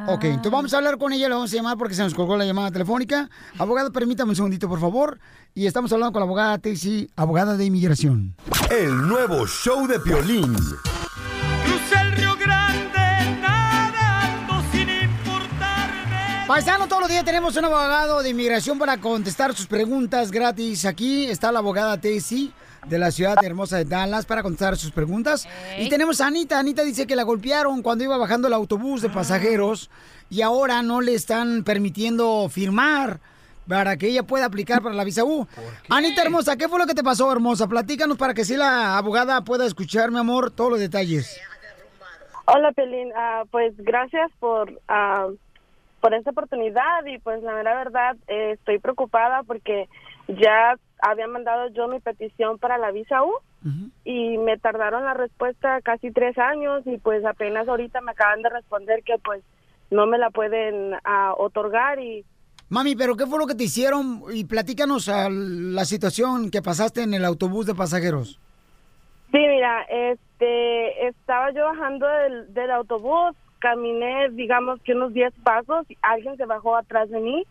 Ok, 0.06 0.24
entonces 0.24 0.52
vamos 0.52 0.72
a 0.72 0.78
hablar 0.78 0.96
con 0.96 1.12
ella, 1.12 1.28
le 1.28 1.34
vamos 1.34 1.52
a 1.52 1.56
llamar 1.56 1.76
porque 1.76 1.94
se 1.94 2.02
nos 2.02 2.14
colgó 2.14 2.36
la 2.36 2.46
llamada 2.46 2.70
telefónica. 2.70 3.28
Abogado, 3.58 3.92
permítame 3.92 4.30
un 4.30 4.36
segundito, 4.36 4.66
por 4.68 4.80
favor. 4.80 5.18
Y 5.54 5.66
estamos 5.66 5.92
hablando 5.92 6.12
con 6.12 6.20
la 6.20 6.24
abogada 6.24 6.58
Tessy, 6.58 7.10
abogada 7.16 7.56
de 7.56 7.66
inmigración. 7.66 8.34
El 8.70 9.06
nuevo 9.06 9.46
show 9.46 9.86
de 9.86 10.00
Piolín. 10.00 10.54
Crucé 10.54 12.00
el 12.00 12.12
Río 12.12 12.34
Grande 12.36 13.38
nadando 13.42 14.62
sin 14.72 14.88
importarme. 14.88 16.46
Paisano, 16.46 16.86
todos 16.86 17.02
los 17.02 17.10
días 17.10 17.24
tenemos 17.24 17.54
un 17.56 17.66
abogado 17.66 18.22
de 18.22 18.30
inmigración 18.30 18.78
para 18.78 18.96
contestar 18.96 19.54
sus 19.54 19.66
preguntas 19.66 20.30
gratis. 20.30 20.86
Aquí 20.86 21.26
está 21.26 21.52
la 21.52 21.58
abogada 21.58 22.00
Tessy 22.00 22.52
de 22.86 22.98
la 22.98 23.10
ciudad 23.10 23.42
hermosa 23.42 23.76
de 23.76 23.84
Dallas 23.84 24.26
para 24.26 24.42
contestar 24.42 24.76
sus 24.76 24.90
preguntas. 24.90 25.48
Y 25.78 25.88
tenemos 25.88 26.20
a 26.20 26.26
Anita. 26.26 26.58
Anita 26.58 26.82
dice 26.82 27.06
que 27.06 27.16
la 27.16 27.22
golpearon 27.22 27.82
cuando 27.82 28.04
iba 28.04 28.16
bajando 28.16 28.48
el 28.48 28.54
autobús 28.54 29.02
de 29.02 29.10
pasajeros 29.10 29.90
y 30.30 30.42
ahora 30.42 30.82
no 30.82 31.00
le 31.00 31.14
están 31.14 31.64
permitiendo 31.64 32.48
firmar 32.48 33.20
para 33.68 33.96
que 33.96 34.08
ella 34.08 34.22
pueda 34.22 34.46
aplicar 34.46 34.82
para 34.82 34.94
la 34.94 35.04
visa 35.04 35.24
U. 35.24 35.46
Anita 35.88 36.22
hermosa, 36.22 36.56
¿qué 36.56 36.68
fue 36.68 36.78
lo 36.78 36.86
que 36.86 36.94
te 36.94 37.02
pasó, 37.02 37.30
hermosa? 37.32 37.66
Platícanos 37.66 38.18
para 38.18 38.34
que 38.34 38.44
si 38.44 38.56
la 38.56 38.98
abogada 38.98 39.42
pueda 39.42 39.66
escuchar, 39.66 40.10
mi 40.10 40.18
amor, 40.18 40.50
todos 40.50 40.72
los 40.72 40.80
detalles. 40.80 41.40
Hola, 42.46 42.72
Pelín. 42.72 43.10
Ah, 43.16 43.44
pues 43.50 43.74
gracias 43.78 44.30
por, 44.38 44.80
ah, 44.88 45.28
por 46.00 46.12
esta 46.12 46.30
oportunidad 46.30 47.04
y 47.06 47.18
pues 47.18 47.42
la 47.42 47.54
mera 47.54 47.74
verdad 47.74 48.16
eh, 48.28 48.52
estoy 48.52 48.78
preocupada 48.78 49.42
porque 49.44 49.88
ya 50.28 50.76
había 51.04 51.28
mandado 51.28 51.68
yo 51.68 51.86
mi 51.86 52.00
petición 52.00 52.58
para 52.58 52.78
la 52.78 52.90
visa 52.90 53.22
U 53.22 53.32
y 54.04 54.36
me 54.38 54.58
tardaron 54.58 55.04
la 55.04 55.14
respuesta 55.14 55.80
casi 55.82 56.10
tres 56.10 56.36
años 56.36 56.82
y 56.86 56.98
pues 56.98 57.24
apenas 57.24 57.66
ahorita 57.66 58.00
me 58.02 58.12
acaban 58.12 58.42
de 58.42 58.50
responder 58.50 59.02
que 59.04 59.16
pues 59.18 59.42
no 59.90 60.06
me 60.06 60.18
la 60.18 60.30
pueden 60.30 60.94
ah, 61.04 61.34
otorgar 61.36 61.98
y 61.98 62.24
Mami, 62.70 62.96
¿pero 62.96 63.14
qué 63.16 63.26
fue 63.26 63.38
lo 63.38 63.46
que 63.46 63.54
te 63.54 63.64
hicieron? 63.64 64.22
Y 64.32 64.44
platícanos 64.44 65.08
ah, 65.08 65.28
la 65.30 65.84
situación 65.84 66.50
que 66.50 66.62
pasaste 66.62 67.02
en 67.02 67.12
el 67.14 67.24
autobús 67.24 67.66
de 67.66 67.74
pasajeros. 67.74 68.40
Sí, 69.30 69.38
mira, 69.38 69.82
este, 69.82 71.06
estaba 71.06 71.52
yo 71.52 71.64
bajando 71.64 72.06
del, 72.06 72.54
del 72.54 72.70
autobús, 72.70 73.36
caminé, 73.58 74.30
digamos 74.30 74.80
que 74.82 74.94
unos 74.94 75.12
10 75.12 75.32
pasos, 75.42 75.88
y 75.90 75.96
alguien 76.02 76.36
se 76.36 76.46
bajó 76.46 76.76
atrás 76.76 77.10
de 77.10 77.20
mí 77.20 77.44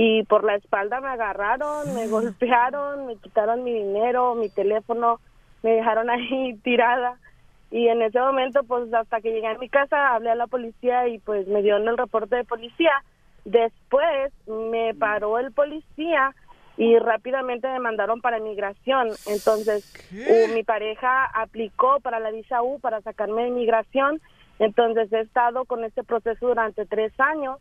y 0.00 0.22
por 0.22 0.44
la 0.44 0.54
espalda 0.54 1.00
me 1.00 1.08
agarraron, 1.08 1.92
me 1.92 2.06
golpearon, 2.06 3.08
me 3.08 3.16
quitaron 3.16 3.64
mi 3.64 3.72
dinero, 3.72 4.36
mi 4.36 4.48
teléfono, 4.48 5.18
me 5.64 5.72
dejaron 5.72 6.08
ahí 6.08 6.54
tirada. 6.62 7.16
Y 7.72 7.88
en 7.88 8.00
ese 8.02 8.20
momento, 8.20 8.62
pues 8.62 8.94
hasta 8.94 9.20
que 9.20 9.32
llegué 9.32 9.48
a 9.48 9.58
mi 9.58 9.68
casa, 9.68 10.14
hablé 10.14 10.30
a 10.30 10.36
la 10.36 10.46
policía 10.46 11.08
y 11.08 11.18
pues 11.18 11.48
me 11.48 11.62
dieron 11.62 11.88
el 11.88 11.98
reporte 11.98 12.36
de 12.36 12.44
policía. 12.44 12.92
Después 13.44 14.32
me 14.46 14.94
paró 14.94 15.36
el 15.40 15.50
policía 15.50 16.32
y 16.76 16.96
rápidamente 17.00 17.66
me 17.66 17.80
mandaron 17.80 18.20
para 18.20 18.38
migración. 18.38 19.08
Entonces, 19.26 19.92
uh, 20.12 20.54
mi 20.54 20.62
pareja 20.62 21.24
aplicó 21.34 21.98
para 21.98 22.20
la 22.20 22.30
visa 22.30 22.62
U 22.62 22.78
para 22.78 23.00
sacarme 23.00 23.46
de 23.46 23.50
migración. 23.50 24.20
Entonces, 24.60 25.12
he 25.12 25.22
estado 25.22 25.64
con 25.64 25.82
este 25.82 26.04
proceso 26.04 26.46
durante 26.46 26.86
tres 26.86 27.12
años, 27.18 27.58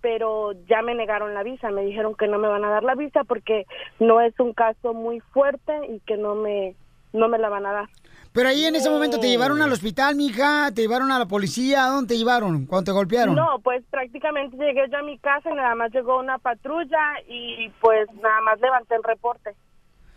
pero 0.00 0.52
ya 0.68 0.82
me 0.82 0.94
negaron 0.94 1.34
la 1.34 1.42
visa. 1.42 1.70
Me 1.70 1.84
dijeron 1.84 2.14
que 2.14 2.28
no 2.28 2.38
me 2.38 2.48
van 2.48 2.64
a 2.64 2.70
dar 2.70 2.84
la 2.84 2.94
visa 2.94 3.24
porque 3.24 3.66
no 3.98 4.20
es 4.20 4.38
un 4.38 4.52
caso 4.52 4.94
muy 4.94 5.20
fuerte 5.20 5.72
y 5.88 6.00
que 6.00 6.16
no 6.16 6.34
me, 6.34 6.76
no 7.12 7.28
me 7.28 7.38
la 7.38 7.48
van 7.48 7.66
a 7.66 7.72
dar. 7.72 7.88
Pero 8.32 8.50
ahí 8.50 8.66
en 8.66 8.76
ese 8.76 8.90
momento 8.90 9.18
te 9.18 9.28
llevaron 9.28 9.60
al 9.62 9.72
hospital, 9.72 10.14
mija, 10.14 10.70
te 10.72 10.82
llevaron 10.82 11.10
a 11.10 11.18
la 11.18 11.26
policía, 11.26 11.86
¿a 11.86 11.88
dónde 11.88 12.14
te 12.14 12.18
llevaron 12.18 12.66
cuando 12.66 12.84
te 12.84 12.92
golpearon? 12.92 13.34
No, 13.34 13.58
pues 13.64 13.82
prácticamente 13.90 14.56
llegué 14.56 14.86
yo 14.92 14.98
a 14.98 15.02
mi 15.02 15.18
casa 15.18 15.50
y 15.50 15.54
nada 15.54 15.74
más 15.74 15.90
llegó 15.92 16.18
una 16.18 16.38
patrulla 16.38 17.14
y 17.26 17.68
pues 17.80 18.06
nada 18.22 18.40
más 18.42 18.60
levanté 18.60 18.94
el 18.94 19.02
reporte 19.02 19.54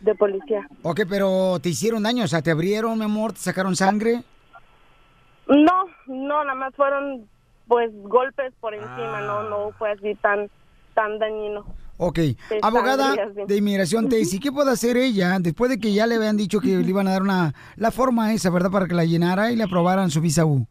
de 0.01 0.13
policía. 0.15 0.67
Ok, 0.83 1.01
pero 1.09 1.59
te 1.61 1.69
hicieron 1.69 2.03
daño, 2.03 2.25
o 2.25 2.27
sea, 2.27 2.41
te 2.41 2.51
abrieron, 2.51 2.99
mi 2.99 3.05
amor, 3.05 3.33
te 3.33 3.39
sacaron 3.39 3.75
sangre. 3.75 4.23
No, 5.47 5.85
no, 6.07 6.43
nada 6.43 6.55
más 6.55 6.75
fueron 6.75 7.27
pues 7.71 7.89
golpes 8.03 8.51
por 8.59 8.73
encima, 8.73 9.21
no, 9.21 9.43
no 9.43 9.71
fue 9.79 9.91
así 9.91 10.13
tan, 10.15 10.49
tan 10.93 11.19
dañino. 11.19 11.63
Ok, 11.95 12.19
abogada 12.61 13.15
de 13.47 13.55
inmigración, 13.55 14.09
Daisy, 14.09 14.41
¿qué 14.41 14.51
puede 14.51 14.71
hacer 14.71 14.97
ella 14.97 15.37
después 15.39 15.71
de 15.71 15.79
que 15.79 15.93
ya 15.93 16.05
le 16.05 16.15
habían 16.15 16.35
dicho 16.35 16.59
que 16.59 16.67
le 16.67 16.89
iban 16.89 17.07
a 17.07 17.11
dar 17.11 17.21
una 17.21 17.53
la 17.77 17.91
forma 17.91 18.33
esa, 18.33 18.49
¿verdad? 18.49 18.71
Para 18.71 18.87
que 18.87 18.93
la 18.93 19.05
llenara 19.05 19.53
y 19.53 19.55
le 19.55 19.63
aprobaran 19.63 20.09
su 20.09 20.19
visa 20.19 20.45
U. 20.45 20.67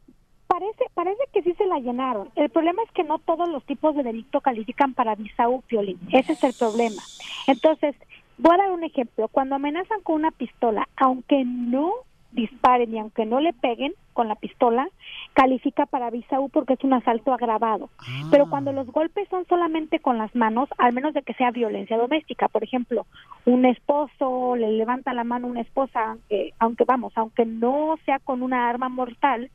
Parece, 0.47 0.85
parece 0.93 1.23
que 1.33 1.41
sí 1.43 1.55
se 1.55 1.65
la 1.65 1.79
llenaron. 1.79 2.29
El 2.37 2.51
problema 2.51 2.83
es 2.83 2.93
que 2.93 3.03
no 3.03 3.19
todos 3.19 3.49
los 3.49 3.65
tipos 3.65 3.97
de 3.97 4.03
delito 4.03 4.43
califican 4.43 4.93
para 4.93 5.15
visa 5.15 5.49
U, 5.49 5.63
Piolín. 5.63 5.99
Ese 6.13 6.35
es 6.35 6.45
el 6.45 6.53
problema. 6.53 7.01
Entonces, 7.47 7.97
voy 8.37 8.57
a 8.57 8.59
dar 8.59 8.73
un 8.73 8.85
ejemplo. 8.85 9.29
Cuando 9.29 9.55
amenazan 9.55 10.03
con 10.03 10.17
una 10.17 10.33
pistola, 10.33 10.87
aunque 10.97 11.45
no 11.47 11.95
disparen 12.33 12.95
y 12.95 12.99
aunque 12.99 13.25
no 13.25 13.41
le 13.41 13.55
peguen 13.55 13.95
con 14.13 14.29
la 14.29 14.35
pistola, 14.35 14.89
califica 15.35 15.87
para 15.87 16.11
visa 16.11 16.41
U 16.41 16.49
porque 16.49 16.74
es 16.74 16.85
un 16.85 16.93
asalto 16.93 17.33
agravado. 17.33 17.91
Pero 18.31 18.49
cuando 18.51 18.72
los 18.72 18.87
golpes 18.89 19.28
son 19.28 19.47
solamente 19.47 20.01
con 20.01 20.18
las 20.18 20.35
manos, 20.35 20.68
al 20.78 20.93
menos 20.93 21.14
de 21.14 21.22
que 21.22 21.35
sea 21.35 21.51
violencia 21.51 21.97
doméstica, 21.97 22.49
por 22.49 22.64
ejemplo, 22.64 23.07
un 23.45 23.64
esposo 23.64 24.57
le 24.57 24.72
levanta 24.72 25.14
la 25.14 25.24
mano 25.24 25.47
a 25.47 25.51
una 25.51 25.61
esposa, 25.61 26.11
aunque, 26.11 26.53
aunque 26.59 26.85
vamos, 26.85 27.12
aunque 27.16 27.45
no 27.47 27.97
sea 28.05 28.18
con 28.18 28.43
una 28.43 28.68
arma 28.68 28.89
mortal, 28.89 29.51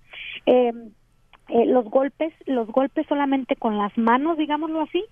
eh, 0.45 0.71
eh, 1.47 1.65
los 1.67 1.85
golpes, 1.85 2.33
los 2.47 2.67
golpes 2.67 3.05
solamente 3.07 3.55
con 3.55 3.77
las 3.77 3.95
manos, 3.97 4.37
digámoslo 4.37 4.81
así, 4.81 5.03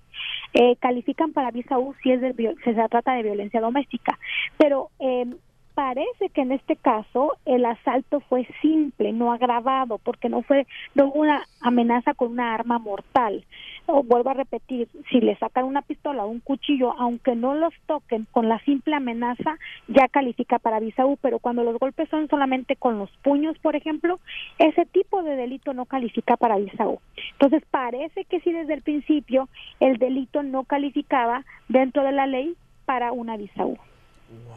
eh, 0.54 0.76
califican 0.78 1.32
para 1.32 1.52
visa 1.52 1.78
U 1.78 1.94
si 2.02 2.12
es 2.12 2.22
de, 2.22 2.34
si 2.64 2.74
se 2.74 2.90
trata 2.90 3.14
de 3.14 3.24
violencia 3.24 3.62
doméstica. 3.62 4.18
Pero 4.58 4.90
eh, 5.00 5.26
parece 5.74 6.30
que 6.30 6.42
en 6.42 6.52
este 6.52 6.76
caso 6.76 7.34
el 7.46 7.66
asalto 7.66 8.20
fue 8.22 8.48
simple, 8.62 9.12
no 9.12 9.32
agravado, 9.32 9.98
porque 9.98 10.30
no 10.30 10.42
fue 10.42 10.66
una 10.96 11.46
amenaza 11.62 12.14
con 12.14 12.32
una 12.32 12.54
arma 12.54 12.80
mortal. 12.80 13.46
O 13.86 14.02
vuelvo 14.02 14.30
a 14.30 14.34
repetir, 14.34 14.88
si 15.10 15.20
le 15.20 15.36
sacan 15.38 15.66
una 15.66 15.82
pistola 15.82 16.24
o 16.24 16.30
un 16.30 16.40
cuchillo, 16.40 16.94
aunque 16.98 17.36
no 17.36 17.54
los 17.54 17.74
toquen 17.86 18.26
con 18.32 18.48
la 18.48 18.60
simple 18.60 18.96
amenaza, 18.96 19.58
ya 19.90 20.08
califica 20.08 20.58
para 20.58 20.80
visa 20.80 21.06
U, 21.06 21.18
pero 21.18 21.40
cuando 21.40 21.64
los 21.64 21.78
golpes 21.78 22.08
son 22.10 22.30
solamente 22.30 22.78
con 22.78 22.98
los 22.98 23.10
puños, 23.24 23.58
por 23.60 23.76
ejemplo, 23.76 24.20
ese 24.58 24.86
tipo 24.86 25.22
de 25.24 25.36
delito 25.36 25.74
no 25.74 25.86
califica 25.86 26.38
para 26.38 26.58
visa 26.58 26.88
U. 26.88 27.00
Entonces 27.34 27.64
parece 27.70 28.24
que 28.26 28.40
sí 28.40 28.54
desde 28.54 28.76
el 28.76 28.84
principio 28.84 29.50
el 29.82 29.98
delito 29.98 30.44
no 30.44 30.64
calificaba 30.64 31.44
dentro 31.68 32.04
de 32.04 32.14
la 32.14 32.26
ley 32.26 32.56
para 32.86 33.12
una 33.12 33.36
visa 33.36 33.66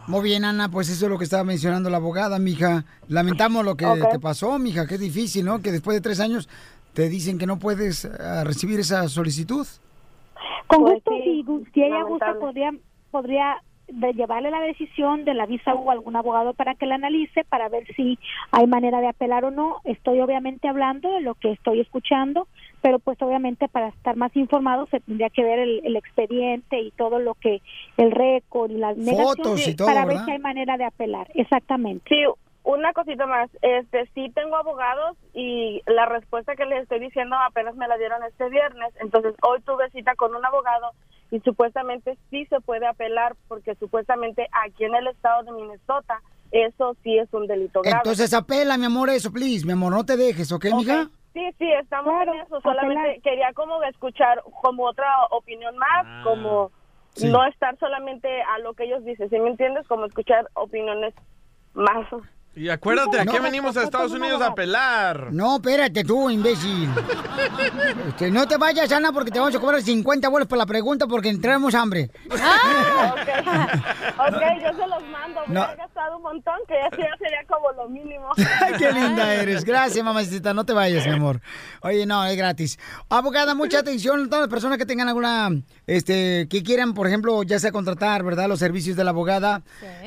Muy 0.07 0.22
bien, 0.22 0.45
Ana, 0.45 0.68
pues 0.68 0.89
eso 0.89 1.07
es 1.07 1.11
lo 1.11 1.18
que 1.18 1.24
estaba 1.24 1.43
mencionando 1.43 1.91
la 1.91 1.97
abogada, 1.97 2.39
mija. 2.39 2.85
Lamentamos 3.09 3.64
lo 3.64 3.77
que 3.77 3.87
te 4.11 4.20
pasó, 4.20 4.57
mija, 4.59 4.87
qué 4.87 4.99
difícil, 4.99 5.45
¿no? 5.45 5.61
Que 5.61 5.72
después 5.72 5.97
de 5.97 6.01
tres 6.01 6.20
años 6.20 6.49
te 6.95 7.09
dicen 7.09 7.39
que 7.39 7.47
no 7.47 7.59
puedes 7.59 8.05
eh, 8.05 8.45
recibir 8.45 8.79
esa 8.79 9.09
solicitud. 9.09 9.66
Con 10.68 10.83
Pues 10.83 10.95
gusto, 10.95 11.11
sí, 11.24 11.45
si, 11.45 11.72
si 11.72 11.83
ella 11.83 12.03
gusta, 12.05 12.35
podría, 12.39 12.72
podría 13.11 13.57
de 13.89 14.12
llevarle 14.14 14.51
la 14.51 14.61
decisión 14.61 15.24
de 15.24 15.35
la 15.35 15.47
visa 15.47 15.74
U 15.74 15.91
a 15.91 15.93
algún 15.93 16.16
abogado 16.16 16.55
para 16.55 16.74
que 16.74 16.87
la 16.87 16.97
analice, 16.97 17.45
para 17.45 17.68
ver 17.68 17.87
si 17.95 18.18
hay 18.51 18.66
manera 18.66 19.01
de 19.01 19.09
apelar 19.09 19.45
o 19.45 19.51
no. 19.51 19.77
Estoy 19.85 20.20
obviamente 20.20 20.68
hablando 20.68 21.12
de 21.12 21.20
lo 21.20 21.35
que 21.35 21.53
estoy 21.53 21.81
escuchando, 21.81 22.49
pero 22.87 23.01
pues 23.01 23.20
obviamente 23.20 23.66
para 23.66 23.89
estar 23.89 24.14
más 24.14 24.30
informado 24.37 24.87
se 24.87 25.01
tendría 25.01 25.28
que 25.28 25.43
ver 25.43 25.59
el, 25.59 25.84
el 25.84 25.97
expediente 25.97 26.80
y 26.80 26.93
todo 26.93 27.18
lo 27.18 27.34
que, 27.34 27.61
el 27.97 28.12
récord 28.12 28.70
y 28.70 28.76
las 28.76 28.97
Fotos 28.97 29.66
y 29.66 29.74
todo, 29.74 29.89
para 29.89 30.05
ver 30.05 30.18
si 30.24 30.30
hay 30.30 30.39
manera 30.39 30.76
de 30.76 30.84
apelar. 30.84 31.26
Exactamente. 31.34 32.05
Sí, 32.09 32.22
una 32.62 32.93
cosita 32.93 33.26
más. 33.26 33.51
Este, 33.61 34.09
sí 34.14 34.30
tengo 34.37 34.55
abogados 34.55 35.16
y 35.34 35.82
la 35.87 36.07
respuesta 36.07 36.55
que 36.55 36.64
les 36.64 36.84
estoy 36.84 37.01
diciendo 37.01 37.34
apenas 37.45 37.74
me 37.74 37.89
la 37.89 37.99
dieron 37.99 38.22
este 38.22 38.49
viernes. 38.51 38.95
Entonces, 39.01 39.34
hoy 39.43 39.61
tuve 39.62 39.91
cita 39.91 40.14
con 40.14 40.32
un 40.37 40.47
abogado 40.47 40.93
y 41.32 41.41
supuestamente 41.41 42.16
sí 42.30 42.47
se 42.47 42.61
puede 42.61 42.87
apelar 42.87 43.34
porque 43.49 43.74
supuestamente 43.74 44.47
aquí 44.64 44.84
en 44.84 44.95
el 44.95 45.09
estado 45.09 45.43
de 45.43 45.51
Minnesota 45.51 46.22
eso 46.53 46.97
sí 47.03 47.18
es 47.18 47.28
un 47.32 47.49
delito 47.49 47.82
grave. 47.82 47.97
Entonces 47.97 48.32
apela, 48.32 48.78
mi 48.78 48.84
amor, 48.84 49.11
eso, 49.11 49.32
please. 49.32 49.66
Mi 49.66 49.72
amor, 49.72 49.93
no 49.93 50.07
te 50.07 50.16
dejes, 50.16 50.53
¿ok, 50.53 50.66
mija? 50.76 51.11
Sí, 51.37 51.55
sí, 51.59 51.70
estamos 51.70 52.14
en 52.22 52.41
eso. 52.41 52.62
Solamente 52.62 53.20
quería 53.22 53.53
como 53.53 53.82
escuchar 53.82 54.43
como 54.62 54.84
otra 54.84 55.07
opinión 55.32 55.76
más, 55.76 56.24
como 56.24 56.70
sí. 57.11 57.28
no 57.28 57.45
estar 57.45 57.76
solamente 57.78 58.41
a 58.41 58.59
lo 58.61 58.72
que 58.72 58.84
ellos 58.84 59.05
dicen, 59.05 59.28
¿sí 59.28 59.39
me 59.39 59.51
entiendes? 59.51 59.87
Como 59.87 60.07
escuchar 60.07 60.49
opiniones 60.55 61.12
más. 61.74 62.07
Y 62.57 62.70
acuérdate, 62.70 63.20
¿a 63.20 63.26
qué 63.26 63.38
venimos 63.38 63.76
a 63.76 63.82
Estados 63.82 64.12
Unidos 64.12 64.40
a 64.40 64.54
pelar? 64.54 65.28
No, 65.30 65.57
espérate 65.57 66.02
tú, 66.04 66.30
imbécil. 66.30 66.88
Este, 68.09 68.30
no 68.30 68.48
te 68.48 68.57
vayas, 68.57 68.90
Ana, 68.92 69.12
porque 69.12 69.30
te 69.30 69.38
vamos 69.38 69.54
a 69.54 69.59
cobrar 69.61 69.82
50 69.82 70.28
bolas 70.30 70.48
por 70.48 70.57
la 70.57 70.64
pregunta 70.64 71.07
porque 71.07 71.28
entramos 71.28 71.74
hambre. 71.74 72.11
Ok, 74.18 74.42
yo 74.62 74.70
se 74.72 74.88
los 74.88 75.02
mando. 75.11 75.40
Me 75.46 75.54
No. 75.54 75.70
he 75.70 75.76
gastado 75.76 76.16
un 76.16 76.22
montón, 76.22 76.54
que 76.66 76.74
ya 76.74 76.88
sería 77.18 77.44
como 77.46 77.70
lo 77.72 77.88
mínimo. 77.88 78.30
Ay, 78.61 78.74
qué 78.78 78.92
linda 78.92 79.34
eres. 79.34 79.64
Gracias, 79.64 80.02
mamacita. 80.04 80.54
No 80.54 80.64
te 80.64 80.72
vayas, 80.72 81.07
mi 81.07 81.12
amor. 81.12 81.40
Oye, 81.82 82.07
no, 82.07 82.24
es 82.24 82.36
gratis. 82.36 82.78
Abogada, 83.11 83.54
mucha 83.54 83.80
atención. 83.80 84.26
Todas 84.28 84.42
las 84.42 84.50
personas 84.50 84.78
que 84.78 84.86
tengan 84.86 85.09
alguna, 85.09 85.50
este, 85.87 86.49
que 86.49 86.62
quieran, 86.62 86.95
por 86.95 87.07
ejemplo, 87.07 87.43
ya 87.43 87.59
sea 87.59 87.72
contratar, 87.72 88.24
¿verdad? 88.24 88.49
Los 88.49 88.59
servicios 88.59 88.97
de 88.97 89.05
la 89.05 89.11
abogada. 89.11 89.62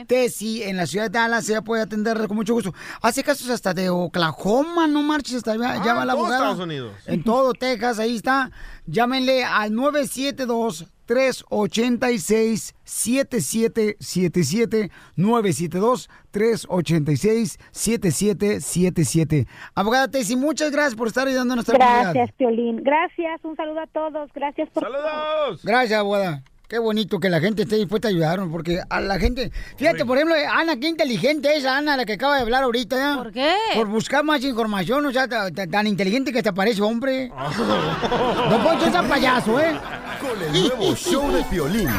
Tessy, 0.07 0.63
en 0.63 0.77
la 0.77 0.85
ciudad 0.85 1.05
de 1.05 1.17
Dallas, 1.17 1.47
ella 1.49 1.61
puede 1.61 1.81
atender 1.81 2.27
con 2.27 2.35
mucho 2.37 2.53
gusto. 2.53 2.73
Hace 3.01 3.23
casos 3.23 3.49
hasta 3.49 3.73
de 3.73 3.89
Oklahoma, 3.89 4.87
no 4.87 5.01
marches, 5.03 5.35
hasta 5.35 5.53
allá, 5.53 5.83
ya 5.83 5.93
va 5.93 6.05
la 6.05 6.13
todo 6.13 6.23
abogada. 6.23 6.43
Estados 6.45 6.65
Unidos. 6.65 6.93
En 7.05 7.23
todo 7.23 7.53
Texas, 7.53 7.99
ahí 7.99 8.15
está. 8.15 8.51
Llámenle 8.85 9.43
al 9.43 9.73
972 9.73 10.87
386 11.09 12.75
7777 12.83 14.91
972 15.15 16.07
386 16.29 17.57
7777 17.71 19.47
Abogada 19.73 20.07
Tessy, 20.07 20.35
muchas 20.35 20.71
gracias 20.71 20.93
por 20.93 21.07
estar 21.07 21.27
ayudando 21.27 21.53
a 21.53 21.55
nuestra 21.55 21.79
comunidad. 21.79 22.13
Gracias, 22.13 22.31
Piolín. 22.37 22.83
Gracias, 22.83 23.43
un 23.43 23.55
saludo 23.55 23.79
a 23.79 23.87
todos. 23.87 24.29
Gracias 24.35 24.69
por 24.69 24.83
¡Saludos! 24.83 25.63
Gracias, 25.63 25.99
abogada. 25.99 26.43
Qué 26.69 26.77
bonito 26.77 27.19
que 27.19 27.29
la 27.29 27.39
gente 27.39 27.63
esté 27.63 27.77
dispuesta 27.77 28.09
a 28.09 28.11
ayudar, 28.11 28.39
porque 28.51 28.79
a 28.87 28.99
la 29.01 29.17
gente... 29.17 29.51
Fíjate, 29.75 30.05
por 30.05 30.17
ejemplo, 30.17 30.35
Ana, 30.53 30.79
qué 30.79 30.87
inteligente 30.87 31.57
es 31.57 31.65
Ana, 31.65 31.97
la 31.97 32.05
que 32.05 32.13
acaba 32.13 32.35
de 32.35 32.43
hablar 32.43 32.61
ahorita. 32.61 33.15
¿Por 33.17 33.31
qué? 33.31 33.51
Por 33.73 33.87
buscar 33.87 34.23
más 34.23 34.43
información, 34.43 35.03
o 35.03 35.11
sea, 35.11 35.27
ta- 35.27 35.49
ta- 35.49 35.65
tan 35.65 35.87
inteligente 35.87 36.31
que 36.31 36.43
te 36.43 36.53
parece 36.53 36.83
hombre. 36.83 37.29
No 37.29 38.63
Poncho 38.63 38.85
es 38.85 38.95
payaso, 39.07 39.59
¿eh? 39.59 39.79
Con 40.21 40.39
el 40.43 40.61
nuevo 40.77 40.95
show 40.95 41.31
de 41.31 41.43
Piolín. 41.45 41.89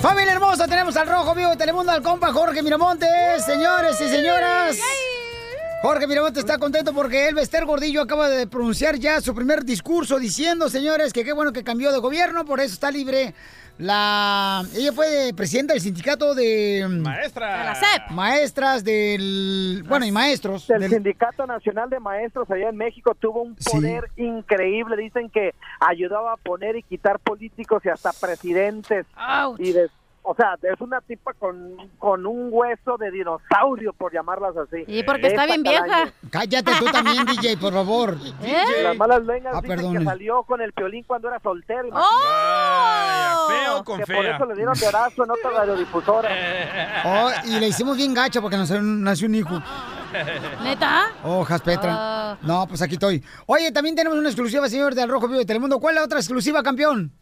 Familia 0.00 0.32
hermosa, 0.32 0.66
tenemos 0.66 0.96
al 0.96 1.06
Rojo 1.08 1.34
Vivo 1.34 1.50
de 1.50 1.56
Telemundo, 1.56 1.92
al 1.92 2.02
compa 2.02 2.32
Jorge 2.32 2.62
Miramontes, 2.62 3.08
señores 3.46 4.00
y 4.00 4.08
señoras. 4.08 4.76
Jorge 5.82 6.06
Miramontes 6.06 6.38
está 6.44 6.58
contento 6.58 6.92
porque 6.94 7.28
el 7.28 7.34
Bester 7.34 7.64
Gordillo 7.64 8.02
acaba 8.02 8.28
de 8.28 8.46
pronunciar 8.46 8.96
ya 8.96 9.20
su 9.20 9.34
primer 9.34 9.64
discurso 9.64 10.18
diciendo, 10.18 10.68
señores, 10.68 11.12
que 11.12 11.24
qué 11.24 11.32
bueno 11.32 11.52
que 11.52 11.64
cambió 11.64 11.92
de 11.92 11.98
gobierno, 11.98 12.44
por 12.44 12.60
eso 12.60 12.72
está 12.74 12.90
libre 12.92 13.34
la... 13.78 14.62
Ella 14.76 14.92
fue 14.92 15.32
presidenta 15.36 15.72
del 15.72 15.82
sindicato 15.82 16.36
de... 16.36 16.86
Maestra. 16.88 17.58
De 17.58 17.64
la 17.64 17.74
SEP. 17.74 18.10
Maestras 18.10 18.84
del... 18.84 19.82
Bueno, 19.88 20.06
y 20.06 20.12
maestros. 20.12 20.70
El 20.70 20.82
del- 20.82 20.90
Sindicato 20.90 21.46
Nacional 21.48 21.90
de 21.90 21.98
Maestros 21.98 22.48
allá 22.50 22.68
en 22.68 22.76
México 22.76 23.16
tuvo 23.18 23.42
un 23.42 23.56
poder 23.56 24.08
increíble. 24.16 24.96
Dicen 24.96 25.30
que 25.30 25.52
ayudaba 25.80 26.34
a 26.34 26.36
poner 26.36 26.76
y 26.76 26.84
quitar 26.84 27.18
políticos 27.18 27.82
y 27.84 27.88
hasta 27.88 28.12
presidentes. 28.12 29.04
Y 29.58 29.72
de- 29.72 29.90
o 30.24 30.34
sea, 30.34 30.56
es 30.62 30.80
una 30.80 31.00
tipa 31.00 31.32
con, 31.34 31.76
con 31.98 32.24
un 32.26 32.48
hueso 32.52 32.96
de 32.96 33.10
dinosaurio, 33.10 33.92
por 33.92 34.12
llamarlas 34.12 34.56
así. 34.56 34.84
Y 34.86 35.02
porque 35.02 35.26
está 35.28 35.46
bien 35.46 35.62
vieja. 35.62 35.84
calaña. 35.86 36.12
Cállate 36.30 36.72
tú 36.78 36.84
también, 36.86 37.24
DJ, 37.26 37.56
por 37.56 37.72
favor. 37.72 38.16
Las 38.82 38.96
malas 38.96 39.24
lenguas 39.24 39.54
Ah, 39.56 39.60
dicen 39.60 39.76
perdón. 39.76 39.98
que 39.98 40.04
salió 40.04 40.42
con 40.44 40.60
el 40.60 40.72
piolín 40.72 41.04
cuando 41.04 41.28
era 41.28 41.40
soltero. 41.40 41.88
¡Oh! 41.92 43.48
feo 43.48 43.84
con 43.84 43.98
que 44.00 44.06
por 44.14 44.24
eso 44.24 44.46
le 44.46 44.54
dieron 44.54 44.74
dedazo 44.78 45.24
en 45.24 45.30
otra 45.30 45.50
radiodifusora. 45.50 46.28
Oh, 47.04 47.30
y 47.44 47.58
le 47.58 47.68
hicimos 47.68 47.96
bien 47.96 48.14
gacha 48.14 48.40
porque 48.40 48.56
nos 48.56 48.70
nació 48.70 49.26
un 49.26 49.34
hijo. 49.34 49.60
¿Neta? 50.62 51.06
Hojas, 51.24 51.60
Petra. 51.62 51.92
Ah. 51.96 52.36
No, 52.42 52.66
pues 52.68 52.80
aquí 52.82 52.94
estoy. 52.94 53.24
Oye, 53.46 53.72
también 53.72 53.96
tenemos 53.96 54.16
una 54.18 54.28
exclusiva, 54.28 54.68
señor, 54.68 54.94
del 54.94 55.08
Rojo 55.08 55.26
Vivo 55.26 55.40
de 55.40 55.46
Telemundo. 55.46 55.80
¿Cuál 55.80 55.94
es 55.96 56.00
la 56.00 56.04
otra 56.06 56.18
exclusiva, 56.18 56.62
campeón? 56.62 57.12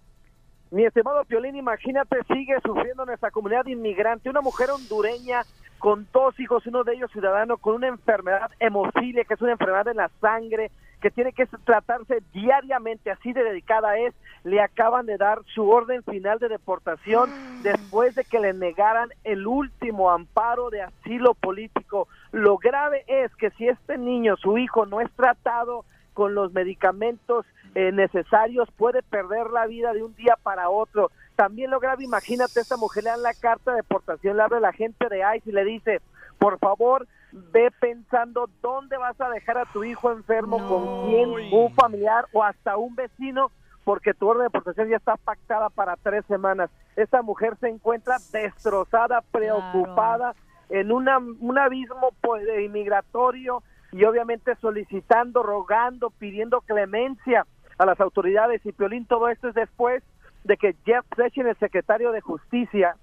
Mi 0.73 0.85
estimado 0.85 1.25
Piolín, 1.25 1.57
imagínate, 1.57 2.19
sigue 2.33 2.55
sufriendo 2.65 3.05
nuestra 3.05 3.33
comunidad 3.33 3.67
inmigrante. 3.67 4.31
Una 4.31 4.41
mujer 4.41 4.71
hondureña 4.71 5.43
con 5.81 6.07
dos 6.13 6.39
hijos, 6.39 6.65
uno 6.65 6.85
de 6.85 6.95
ellos 6.95 7.11
ciudadano, 7.11 7.57
con 7.57 7.75
una 7.75 7.89
enfermedad 7.89 8.53
hemofilia, 8.61 9.25
que 9.25 9.35
es 9.35 9.43
una 9.43 9.53
enfermedad 9.53 9.89
en 9.89 9.97
la 9.97 10.11
sangre, 10.21 10.71
que 11.01 11.11
tiene 11.11 11.33
que 11.33 11.47
tratarse 11.65 12.23
diariamente, 12.33 13.11
así 13.11 13.33
de 13.33 13.43
dedicada 13.43 13.99
es. 13.99 14.15
Le 14.45 14.61
acaban 14.61 15.07
de 15.07 15.17
dar 15.17 15.41
su 15.55 15.69
orden 15.69 16.05
final 16.05 16.39
de 16.39 16.49
deportación 16.49 17.31
después 17.65 18.15
de 18.15 18.25
que 18.25 18.39
le 18.39 18.53
negaran 18.53 19.09
el 19.25 19.49
último 19.49 20.11
amparo 20.11 20.71
de 20.71 20.83
asilo 20.83 21.35
político. 21.35 22.07
Lo 22.31 22.59
grave 22.59 23.03
es 23.09 23.35
que 23.35 23.51
si 23.53 23.67
este 23.67 23.99
niño, 23.99 24.37
su 24.37 24.57
hijo, 24.57 24.87
no 24.87 25.01
es 25.01 25.11
tratado 25.17 25.85
con 26.15 26.35
los 26.35 26.53
medicamentos 26.53 27.45
eh, 27.75 27.93
necesarios 27.93 28.69
puede 28.77 29.03
perder 29.03 29.51
la 29.51 29.67
vida 29.67 29.93
de 29.93 30.03
un 30.03 30.15
día 30.17 30.37
para 30.43 30.71
otro. 30.71 31.11
También 31.37 31.71
lo 31.71 31.81
grave, 31.81 32.05
imagínate, 32.05 32.61
esta 32.61 32.77
mujer 32.77 33.05
le 33.05 33.11
dan 33.11 33.23
la 33.23 33.35
carta 33.35 33.71
de 33.71 33.79
deportación, 33.79 34.37
le 34.37 34.43
habla 34.43 34.61
la 34.61 34.73
gente 34.73 35.09
de 35.09 35.23
ICE 35.37 35.51
y 35.51 35.53
le 35.53 35.65
dice, 35.65 36.01
por 36.39 36.59
favor, 36.59 37.07
ve 37.33 37.71
pensando 37.81 38.49
dónde 38.61 38.97
vas 38.97 39.19
a 39.21 39.31
dejar 39.31 39.59
a 39.59 39.67
tu 39.67 39.85
hijo 39.85 40.11
enfermo, 40.11 40.59
con 40.69 41.09
quién, 41.09 41.31
un 41.53 41.75
familiar 41.75 42.27
o 42.33 42.43
hasta 42.43 42.77
un 42.77 42.95
vecino, 42.95 43.51
porque 43.85 44.15
tu 44.15 44.29
orden 44.29 44.41
de 44.41 44.45
deportación 44.45 44.89
ya 44.89 44.97
está 44.97 45.17
pactada 45.17 45.71
para 45.71 45.97
tres 45.97 46.25
semanas. 46.27 46.71
Esta 46.97 47.23
mujer 47.23 47.57
se 47.61 47.69
encuentra 47.69 48.17
destrozada, 48.33 49.23
preocupada, 49.31 50.35
en 50.69 50.93
una, 50.93 51.19
un 51.19 51.59
abismo 51.59 52.13
pues, 52.21 52.45
de 52.45 52.65
inmigratorio 52.65 53.63
y 53.93 54.05
obviamente 54.05 54.55
solicitando, 54.57 55.43
rogando, 55.43 56.11
pidiendo 56.11 56.61
clemencia 56.61 57.47
a 57.81 57.87
las 57.87 57.99
autoridades 57.99 58.65
y 58.67 58.73
Piolín, 58.73 59.07
todo 59.07 59.31
esto 59.31 59.49
es 59.49 59.55
después 59.55 60.03
de 60.45 60.59
que 60.59 60.77
Jeff 60.85 61.07
Sessions, 61.17 61.49
el 61.49 61.57
secretario 61.57 62.13
de 62.13 62.21
Justicia, 62.21 62.95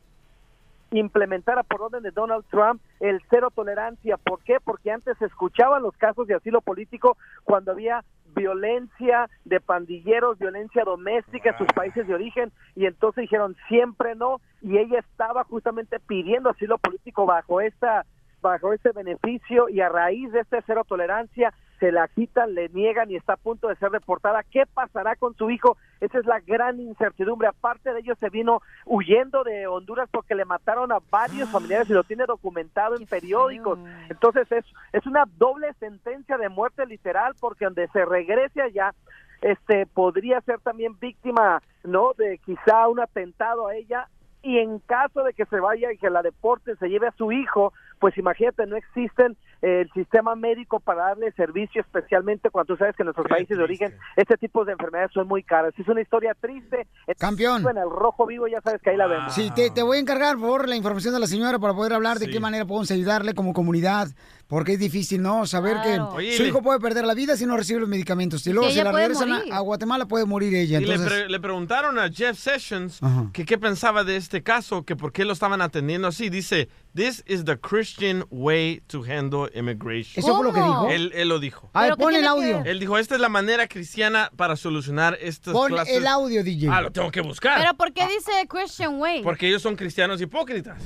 implementara 0.91 1.63
por 1.63 1.81
orden 1.81 2.03
de 2.03 2.11
Donald 2.11 2.45
Trump 2.51 2.79
el 2.99 3.19
cero 3.31 3.51
tolerancia. 3.53 4.17
¿Por 4.17 4.39
qué? 4.43 4.59
Porque 4.63 4.91
antes 4.91 5.17
se 5.17 5.25
escuchaban 5.25 5.81
los 5.81 5.97
casos 5.97 6.27
de 6.27 6.35
asilo 6.35 6.61
político 6.61 7.17
cuando 7.43 7.71
había 7.71 8.03
violencia 8.35 9.27
de 9.45 9.59
pandilleros, 9.59 10.37
violencia 10.37 10.83
doméstica 10.83 11.49
en 11.49 11.57
sus 11.57 11.67
países 11.73 12.07
de 12.07 12.13
origen 12.13 12.51
y 12.75 12.85
entonces 12.85 13.23
dijeron 13.23 13.55
siempre 13.67 14.13
no 14.13 14.41
y 14.61 14.77
ella 14.77 14.99
estaba 14.99 15.43
justamente 15.45 15.99
pidiendo 15.99 16.51
asilo 16.51 16.77
político 16.77 17.25
bajo 17.25 17.61
esta 17.61 18.05
bajo 18.41 18.73
este 18.73 18.91
beneficio 18.91 19.69
y 19.69 19.81
a 19.81 19.89
raíz 19.89 20.31
de 20.31 20.41
este 20.41 20.61
cero 20.67 20.83
tolerancia 20.87 21.51
se 21.79 21.91
la 21.91 22.07
quitan, 22.07 22.55
le 22.55 22.69
niegan 22.69 23.11
y 23.11 23.15
está 23.15 23.33
a 23.33 23.37
punto 23.37 23.67
de 23.67 23.75
ser 23.75 23.91
deportada. 23.91 24.43
¿Qué 24.43 24.63
pasará 24.65 25.15
con 25.15 25.35
su 25.35 25.49
hijo? 25.49 25.77
Esa 25.99 26.19
es 26.19 26.25
la 26.25 26.39
gran 26.39 26.79
incertidumbre. 26.79 27.47
Aparte 27.47 27.93
de 27.93 27.99
ello, 27.99 28.15
se 28.19 28.29
vino 28.29 28.61
huyendo 28.85 29.43
de 29.43 29.67
Honduras 29.67 30.09
porque 30.11 30.35
le 30.35 30.45
mataron 30.45 30.91
a 30.91 30.99
varios 31.09 31.49
familiares 31.49 31.89
y 31.89 31.93
lo 31.93 32.03
tiene 32.03 32.25
documentado 32.25 32.95
en 32.95 33.05
periódicos. 33.05 33.79
Entonces 34.09 34.51
es, 34.51 34.65
es 34.93 35.05
una 35.05 35.25
doble 35.37 35.73
sentencia 35.79 36.37
de 36.37 36.49
muerte 36.49 36.85
literal 36.85 37.35
porque 37.39 37.65
donde 37.65 37.87
se 37.89 38.05
regrese 38.05 38.61
allá, 38.61 38.93
este 39.41 39.85
podría 39.85 40.41
ser 40.41 40.59
también 40.59 40.97
víctima, 40.99 41.61
¿no? 41.83 42.13
De 42.17 42.39
quizá 42.39 42.87
un 42.87 42.99
atentado 42.99 43.67
a 43.67 43.75
ella 43.75 44.07
y 44.41 44.59
en 44.59 44.79
caso 44.79 45.23
de 45.23 45.33
que 45.33 45.45
se 45.45 45.59
vaya 45.59 45.91
y 45.91 45.97
que 45.97 46.09
la 46.09 46.21
deporte 46.21 46.75
se 46.77 46.87
lleve 46.87 47.07
a 47.07 47.17
su 47.17 47.31
hijo, 47.31 47.73
pues 47.99 48.17
imagínate, 48.17 48.65
no 48.65 48.75
existen 48.75 49.35
el 49.61 49.89
sistema 49.93 50.35
médico 50.35 50.79
para 50.79 51.07
darle 51.07 51.31
servicio, 51.31 51.81
especialmente 51.81 52.49
cuando 52.49 52.73
tú 52.73 52.77
sabes 52.77 52.95
que 52.95 53.03
en 53.03 53.07
nuestros 53.07 53.27
países 53.27 53.57
de 53.57 53.63
origen 53.63 53.93
este 54.15 54.37
tipo 54.37 54.65
de 54.65 54.73
enfermedades 54.73 55.11
son 55.13 55.27
muy 55.27 55.43
caras. 55.43 55.73
Es 55.77 55.87
una 55.87 56.01
historia 56.01 56.35
triste. 56.39 56.87
Campeón. 57.17 57.67
En 57.67 57.77
el 57.77 57.89
rojo 57.89 58.25
vivo 58.25 58.47
ya 58.47 58.61
sabes 58.61 58.81
que 58.81 58.91
ahí 58.91 58.97
la 58.97 59.07
vemos. 59.07 59.33
Sí, 59.33 59.51
te, 59.55 59.69
te 59.69 59.81
voy 59.81 59.97
a 59.97 60.01
encargar, 60.01 60.35
por 60.35 60.41
favor, 60.41 60.69
la 60.69 60.75
información 60.75 61.13
de 61.13 61.19
la 61.19 61.27
señora 61.27 61.59
para 61.59 61.73
poder 61.73 61.93
hablar 61.93 62.19
de 62.19 62.29
qué 62.29 62.39
manera 62.39 62.65
podemos 62.65 62.91
ayudarle 62.91 63.33
como 63.33 63.53
comunidad. 63.53 64.07
Porque 64.47 64.73
es 64.73 64.79
difícil, 64.79 65.21
¿no? 65.21 65.45
Saber 65.45 65.73
Claro. 65.81 66.09
que 66.11 66.15
Oye, 66.15 66.37
su 66.37 66.43
hijo 66.45 66.61
puede 66.61 66.79
perder 66.79 67.03
la 67.05 67.13
vida 67.13 67.35
si 67.35 67.45
no 67.45 67.57
recibe 67.57 67.81
los 67.81 67.89
medicamentos. 67.89 68.47
Y 68.47 68.53
luego 68.53 68.67
si 68.69 68.75
ella 68.75 68.85
la 68.85 68.91
puede 68.91 69.07
regresan 69.09 69.29
morir. 69.29 69.51
a, 69.53 69.59
Guatemala 69.59 70.05
puede 70.07 70.23
morir 70.25 70.55
ella. 70.55 70.79
Y 70.79 70.85
le, 70.85 70.93
Entonces, 70.93 71.19
pre- 71.23 71.29
le 71.29 71.39
preguntaron 71.41 71.99
a 71.99 72.09
Jeff 72.09 72.39
Sessions 72.39 73.03
Ajá. 73.03 73.29
que 73.33 73.43
qué 73.45 73.57
pensaba 73.57 74.05
de 74.05 74.15
este 74.15 74.43
caso, 74.43 74.83
que 74.85 74.95
por 74.95 75.11
qué 75.11 75.25
lo 75.25 75.33
estaban 75.33 75.61
atendiendo 75.61 76.07
así. 76.07 76.29
Dice, 76.29 76.69
this 76.95 77.25
is 77.27 77.43
the 77.43 77.59
Christian 77.59 78.25
way 78.31 78.81
to 78.87 79.03
handle 79.03 79.49
immigration. 79.53 80.23
¿Eso 80.23 80.33
fue 80.37 80.45
lo 80.45 80.53
que 80.53 80.61
dijo? 80.61 80.89
Él, 80.91 81.11
él 81.13 81.27
lo 81.27 81.39
dijo. 81.39 81.69
A 81.73 81.81
ver, 81.81 81.89
¿Pero 81.89 81.97
qué 81.97 82.03
pon 82.03 82.15
el 82.15 82.25
audio. 82.27 82.63
que- 82.63 82.71
Él 82.71 82.79
dijo, 82.79 82.97
esta 82.97 83.15
es 83.15 83.21
la 83.21 83.27
manera 83.29 83.67
cristiana 83.67 84.31
para 84.37 84.55
solucionar 84.55 85.17
estas 85.21 85.51
pon 85.53 85.71
clases. 85.73 85.97
el 85.97 86.07
audio, 86.07 86.41
DJ. 86.41 86.69
Ah, 86.71 86.81
lo 86.83 86.91
tengo 86.91 87.11
que 87.11 87.19
buscar. 87.19 87.59
¿Pero 87.59 87.73
por 87.75 87.91
qué 87.91 88.07
dice 88.07 88.31
Christian 88.47 88.97
Way? 88.97 89.23
Porque 89.23 89.49
ellos 89.49 89.61
son 89.61 89.75
cristianos 89.75 90.21
hipócritas. 90.21 90.81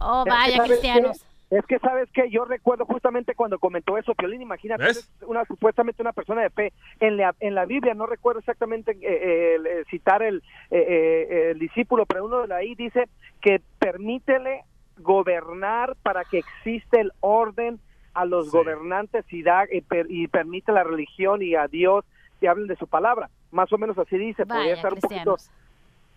Oh, 0.00 0.24
vaya, 0.26 0.56
¿sabes 0.56 0.70
cristianos. 0.70 1.18
qué? 1.18 1.31
Es 1.52 1.66
que 1.66 1.78
sabes 1.80 2.10
que 2.12 2.30
yo 2.30 2.46
recuerdo 2.46 2.86
justamente 2.86 3.34
cuando 3.34 3.58
comentó 3.58 3.98
eso, 3.98 4.14
Piolín, 4.14 4.40
imagínate, 4.40 4.84
¿Ves? 4.84 4.96
es 5.20 5.22
una 5.26 5.44
supuestamente 5.44 6.00
una 6.00 6.14
persona 6.14 6.40
de 6.40 6.48
fe 6.48 6.72
en 6.98 7.18
la 7.18 7.34
en 7.40 7.54
la 7.54 7.66
Biblia, 7.66 7.92
no 7.92 8.06
recuerdo 8.06 8.38
exactamente 8.40 8.92
eh, 8.92 8.96
eh, 9.02 9.56
eh, 9.62 9.84
citar 9.90 10.22
el, 10.22 10.38
eh, 10.70 10.78
eh, 10.88 11.50
el 11.50 11.58
discípulo, 11.58 12.06
pero 12.06 12.24
uno 12.24 12.46
de 12.46 12.54
ahí 12.54 12.74
dice 12.74 13.06
que 13.42 13.60
permítele 13.78 14.64
gobernar 14.96 15.94
para 16.02 16.24
que 16.24 16.38
existe 16.38 17.00
el 17.00 17.12
orden 17.20 17.78
a 18.14 18.24
los 18.24 18.50
gobernantes 18.50 19.24
y 19.30 19.42
da 19.42 19.66
y, 19.70 19.82
per- 19.82 20.10
y 20.10 20.28
permite 20.28 20.72
la 20.72 20.84
religión 20.84 21.42
y 21.42 21.54
a 21.54 21.68
Dios 21.68 22.04
que 22.40 22.48
hablen 22.48 22.66
de 22.66 22.76
su 22.76 22.86
palabra, 22.86 23.28
más 23.50 23.70
o 23.74 23.78
menos 23.78 23.98
así 23.98 24.16
dice, 24.16 24.46
podría 24.46 24.62
Vaya, 24.62 24.74
estar 24.74 24.94
un 24.94 25.00
poquito 25.00 25.36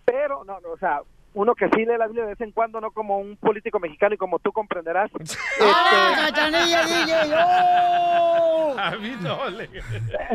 pero 0.06 0.44
no, 0.44 0.60
no, 0.60 0.70
o 0.70 0.78
sea, 0.78 1.00
uno 1.36 1.54
que 1.54 1.68
sí 1.68 1.84
lee 1.84 1.96
la 1.98 2.06
Biblia 2.06 2.24
de 2.24 2.30
vez 2.30 2.40
en 2.40 2.50
cuando, 2.50 2.80
no 2.80 2.90
como 2.90 3.18
un 3.18 3.36
político 3.36 3.78
mexicano 3.78 4.14
y 4.14 4.18
como 4.18 4.38
tú 4.38 4.52
comprenderás. 4.52 5.10
¡Ah, 5.62 6.12
cachanilla, 6.30 6.82
DJ! 6.86 7.14
¡Oh! 7.34 8.74
A 8.78 8.90
mí 8.92 9.16
no 9.20 9.48
le... 9.50 9.68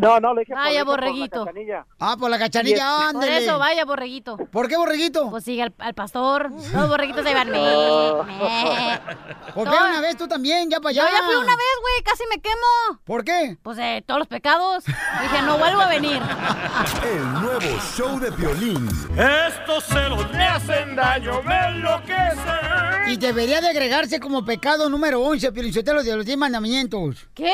No, 0.02 0.20
no, 0.20 0.34
le 0.34 0.42
dije 0.42 0.54
por 0.54 0.62
Vaya, 0.64 0.86
por 0.86 1.00
la 1.00 1.08
borreguito. 1.08 1.46
cachanilla. 1.46 1.86
Ah, 2.00 2.16
por 2.20 2.30
la 2.30 2.40
cachanilla, 2.40 2.96
Por 2.98 3.06
ándele. 3.24 3.38
eso, 3.46 3.60
vaya, 3.60 3.86
borreguito. 3.86 4.38
¿Por 4.38 4.68
qué 4.68 4.78
borreguito? 4.78 5.30
Pues 5.30 5.44
sigue 5.44 5.64
al, 5.64 5.74
al 5.80 5.94
pastor. 5.94 6.52
Los 6.74 6.90
borreguitos 6.90 7.24
se 7.26 7.34
van. 7.34 7.50
Pues 7.50 7.62
ve 9.68 9.76
Todo- 9.76 9.86
una 9.90 10.02
vez 10.02 10.18
tú 10.18 10.28
también, 10.28 10.70
ya 10.70 10.80
para 10.80 10.94
Yo 10.94 11.02
allá. 11.04 11.12
ya 11.20 11.24
fui 11.26 11.36
una 11.36 11.56
vez, 11.56 11.76
güey, 11.82 12.04
casi 12.04 12.24
me 12.30 12.40
quemo. 12.42 13.00
¿Por 13.06 13.24
qué? 13.24 13.58
Pues 13.62 13.78
de 13.78 14.04
todos 14.06 14.20
los 14.20 14.28
pecados. 14.28 14.86
Dije, 14.86 15.42
no 15.46 15.58
vuelvo 15.58 15.82
a 15.82 15.88
venir. 15.88 16.22
El 17.04 17.34
nuevo 17.42 17.80
show 17.96 18.20
de 18.20 18.30
violín. 18.32 18.88
Estos 19.18 19.84
celos 19.86 20.32
me 20.34 20.46
hacen 20.46 20.91
daño, 20.96 21.42
me 21.44 21.68
enloquecen. 21.68 23.08
Y 23.08 23.18
debería 23.18 23.62
de 23.62 23.70
agregarse 23.70 24.20
como 24.20 24.46
pecado 24.46 24.90
número 24.90 25.22
11, 25.22 25.52
Piolinsotelo, 25.52 26.04
de 26.04 26.16
los 26.16 26.26
10 26.26 26.38
mandamientos. 26.38 27.28
¿Qué? 27.34 27.54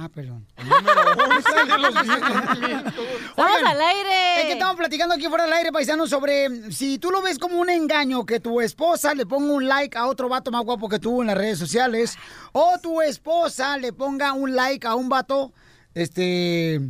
Ah, 0.00 0.08
perdón. 0.08 0.46
Estamos 0.56 0.76
al 3.66 3.80
aire. 3.80 4.40
Es 4.40 4.44
que 4.44 4.52
estamos 4.52 4.76
platicando 4.76 5.16
aquí 5.16 5.26
fuera 5.26 5.42
del 5.44 5.52
aire, 5.54 5.72
paisano, 5.72 6.06
sobre 6.06 6.70
si 6.70 7.00
tú 7.00 7.10
lo 7.10 7.20
ves 7.20 7.36
como 7.36 7.58
un 7.58 7.68
engaño 7.68 8.24
que 8.24 8.38
tu 8.38 8.60
esposa 8.60 9.12
le 9.14 9.26
ponga 9.26 9.52
un 9.52 9.66
like 9.66 9.98
a 9.98 10.06
otro 10.06 10.28
vato 10.28 10.52
más 10.52 10.64
guapo 10.64 10.88
que 10.88 11.00
tú 11.00 11.20
en 11.20 11.26
las 11.26 11.36
redes 11.36 11.58
sociales, 11.58 12.16
o 12.52 12.78
tu 12.80 13.02
esposa 13.02 13.76
le 13.76 13.92
ponga 13.92 14.34
un 14.34 14.54
like 14.54 14.86
a 14.86 14.94
un 14.94 15.08
vato, 15.08 15.52
este... 15.94 16.80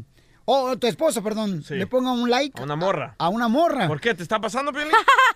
O 0.50 0.78
tu 0.78 0.86
esposo, 0.86 1.22
perdón, 1.22 1.62
le 1.68 1.86
ponga 1.86 2.10
un 2.10 2.30
like 2.30 2.58
A 2.58 2.64
una 2.64 2.74
morra. 2.74 3.14
a 3.18 3.28
una 3.28 3.48
morra. 3.48 3.86
¿Por 3.86 4.00
qué? 4.00 4.14
¿Te 4.14 4.22
está 4.22 4.40
pasando, 4.40 4.72
Piolín? 4.72 4.90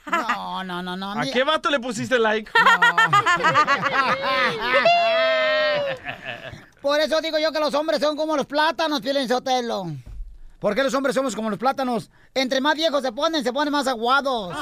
No, 0.06 0.64
no, 0.64 0.82
no, 0.82 0.96
no. 0.96 1.10
¿A 1.12 1.16
mi- 1.16 1.30
qué 1.30 1.44
vato 1.44 1.68
le 1.68 1.78
pusiste 1.80 2.18
like? 2.18 2.50
Por 6.80 6.98
eso 7.00 7.20
digo 7.20 7.38
yo 7.38 7.52
que 7.52 7.60
los 7.60 7.74
hombres 7.74 8.00
son 8.00 8.16
como 8.16 8.34
los 8.36 8.46
plátanos, 8.46 9.00
Piolín 9.02 9.28
Sotelo. 9.28 9.84
¿Por 10.58 10.74
qué 10.74 10.82
los 10.82 10.94
hombres 10.94 11.14
somos 11.14 11.36
como 11.36 11.50
los 11.50 11.58
plátanos? 11.58 12.10
Entre 12.34 12.60
más 12.62 12.74
viejos 12.74 13.02
se 13.02 13.12
ponen, 13.12 13.44
se 13.44 13.52
ponen 13.52 13.70
más 13.72 13.86
aguados. 13.86 14.56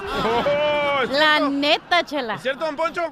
La 1.11 1.39
neta, 1.49 2.05
chela. 2.05 2.35
¿Es 2.35 2.43
cierto, 2.43 2.65
don 2.65 2.75
Poncho? 2.77 3.03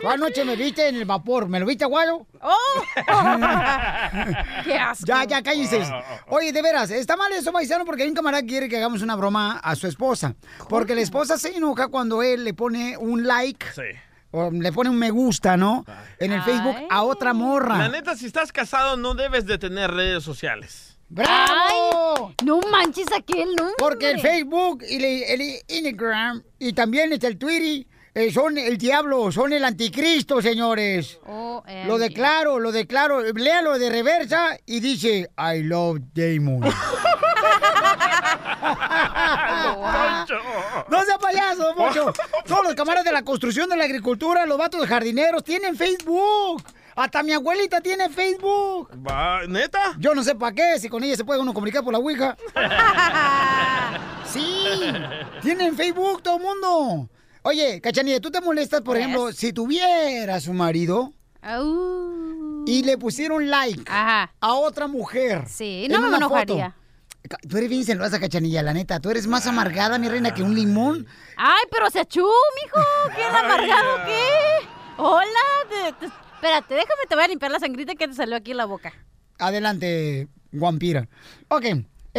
Tú 0.00 0.08
anoche 0.08 0.44
me 0.44 0.56
viste 0.56 0.88
en 0.88 0.96
el 0.96 1.04
vapor. 1.04 1.48
¿Me 1.48 1.58
lo 1.60 1.66
viste 1.66 1.84
aguado? 1.84 2.26
¡Oh! 2.40 2.82
¡Qué 4.64 4.74
asco! 4.74 5.04
Ya, 5.06 5.24
ya, 5.24 5.42
cállense. 5.42 5.82
Oye, 6.28 6.52
de 6.52 6.62
veras, 6.62 6.90
está 6.90 7.16
mal 7.16 7.32
eso, 7.32 7.52
paisano, 7.52 7.84
porque 7.84 8.02
hay 8.04 8.08
un 8.08 8.14
camarada 8.14 8.42
que 8.42 8.48
quiere 8.48 8.68
que 8.68 8.76
hagamos 8.76 9.02
una 9.02 9.16
broma 9.16 9.58
a 9.58 9.74
su 9.74 9.86
esposa. 9.86 10.34
Porque 10.68 10.94
la 10.94 11.00
esposa 11.00 11.38
se 11.38 11.56
enoja 11.56 11.88
cuando 11.88 12.22
él 12.22 12.44
le 12.44 12.54
pone 12.54 12.96
un 12.96 13.26
like. 13.26 13.66
O 14.30 14.50
le 14.50 14.72
pone 14.72 14.90
un 14.90 14.98
me 14.98 15.10
gusta, 15.10 15.56
¿no? 15.56 15.84
En 16.18 16.32
el 16.32 16.42
Facebook 16.42 16.76
a 16.90 17.02
otra 17.02 17.32
morra. 17.32 17.78
La 17.78 17.88
neta, 17.88 18.14
si 18.16 18.26
estás 18.26 18.52
casado, 18.52 18.96
no 18.96 19.14
debes 19.14 19.46
de 19.46 19.58
tener 19.58 19.90
redes 19.90 20.22
sociales. 20.22 20.98
¡Bravo! 21.10 22.34
no 22.44 22.60
manches 22.70 23.06
aquel, 23.16 23.54
¿no? 23.56 23.70
Porque 23.78 24.10
el 24.10 24.20
Facebook 24.20 24.84
y 24.86 24.96
el, 24.96 25.40
el 25.40 25.62
Instagram 25.68 26.42
y 26.58 26.74
también 26.74 27.12
este, 27.12 27.26
el 27.28 27.38
Twitter 27.38 27.86
eh, 28.18 28.32
son 28.32 28.58
el 28.58 28.76
diablo, 28.78 29.30
son 29.30 29.52
el 29.52 29.64
anticristo, 29.64 30.42
señores. 30.42 31.20
Oh, 31.26 31.62
eh, 31.68 31.84
Lo 31.86 31.98
declaro, 31.98 32.58
lo 32.58 32.72
declaro. 32.72 33.22
Léalo 33.32 33.78
de 33.78 33.90
reversa 33.90 34.58
y 34.66 34.80
dice, 34.80 35.30
I 35.38 35.62
love 35.62 36.00
Damon. 36.14 36.62
No 40.88 41.02
sea 41.04 41.18
payaso, 41.18 41.74
Poncho. 41.76 42.12
Todos 42.46 42.64
los 42.64 42.74
camaradas 42.74 43.04
de 43.04 43.12
la 43.12 43.22
construcción, 43.22 43.68
de 43.68 43.76
la 43.76 43.84
agricultura, 43.84 44.46
los 44.46 44.58
vatos 44.58 44.80
de 44.80 44.86
jardineros 44.86 45.44
tienen 45.44 45.76
Facebook. 45.76 46.62
Hasta 46.96 47.22
mi 47.22 47.32
abuelita 47.32 47.80
tiene 47.80 48.08
Facebook. 48.08 48.90
Va, 49.06 49.42
¿Neta? 49.46 49.94
Yo 49.98 50.14
no 50.14 50.22
sé 50.24 50.34
para 50.34 50.54
qué, 50.54 50.78
si 50.80 50.88
con 50.88 51.04
ella 51.04 51.16
se 51.16 51.24
puede 51.24 51.40
uno 51.40 51.54
comunicar 51.54 51.84
por 51.84 51.92
la 51.92 51.98
Ouija. 51.98 52.36
Sí, 54.24 54.66
tienen 55.40 55.74
Facebook 55.74 56.22
todo 56.22 56.36
el 56.36 56.42
mundo. 56.42 57.08
Oye, 57.42 57.80
Cachanilla, 57.80 58.20
¿tú 58.20 58.30
te 58.30 58.40
molestas, 58.40 58.80
por 58.82 58.96
ejemplo, 58.96 59.32
si 59.32 59.52
tuvieras 59.52 60.46
un 60.48 60.56
marido 60.56 61.12
y 62.66 62.82
le 62.82 62.98
pusieron 62.98 63.48
like 63.48 63.84
a 63.88 64.30
otra 64.40 64.86
mujer? 64.86 65.44
Sí, 65.48 65.84
en 65.86 65.92
no 65.92 66.00
me 66.00 66.08
una 66.08 66.16
enojaría. 66.18 66.70
foto? 66.70 66.78
Tú 67.48 67.58
eres 67.58 67.68
bien 67.68 67.84
celosa, 67.84 68.18
Cachanilla, 68.20 68.62
la 68.62 68.72
neta. 68.72 69.00
Tú 69.00 69.10
eres 69.10 69.26
más 69.26 69.46
amargada, 69.46 69.98
mi 69.98 70.08
reina, 70.08 70.32
que 70.32 70.42
un 70.42 70.54
limón. 70.54 71.06
Ay, 71.36 71.62
pero 71.70 71.90
se 71.90 72.00
achú, 72.00 72.26
mijo. 72.62 72.80
¿Quién 73.14 73.28
amargado 73.34 73.96
qué? 74.06 74.66
Hola. 74.96 75.28
te- 75.68 75.92
te- 76.06 76.06
espérate, 76.06 76.74
déjame 76.74 77.02
te 77.08 77.14
voy 77.14 77.24
a 77.24 77.28
limpiar 77.28 77.50
la 77.50 77.58
sangrita 77.60 77.94
que 77.96 78.08
te 78.08 78.14
salió 78.14 78.36
aquí 78.36 78.52
en 78.52 78.56
la 78.56 78.64
boca. 78.64 78.92
Adelante, 79.38 80.28
Guampira. 80.52 81.08
Ok, 81.48 81.64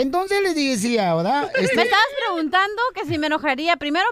entonces 0.01 0.41
les 0.41 0.55
decía, 0.55 1.13
¿verdad? 1.15 1.49
Este- 1.55 1.75
Me 1.75 1.83
estabas 1.83 2.05
preguntando 2.25 2.81
que 2.93 3.05
si 3.05 3.17
me 3.17 3.27
enojaría. 3.27 3.77
Primero, 3.77 4.05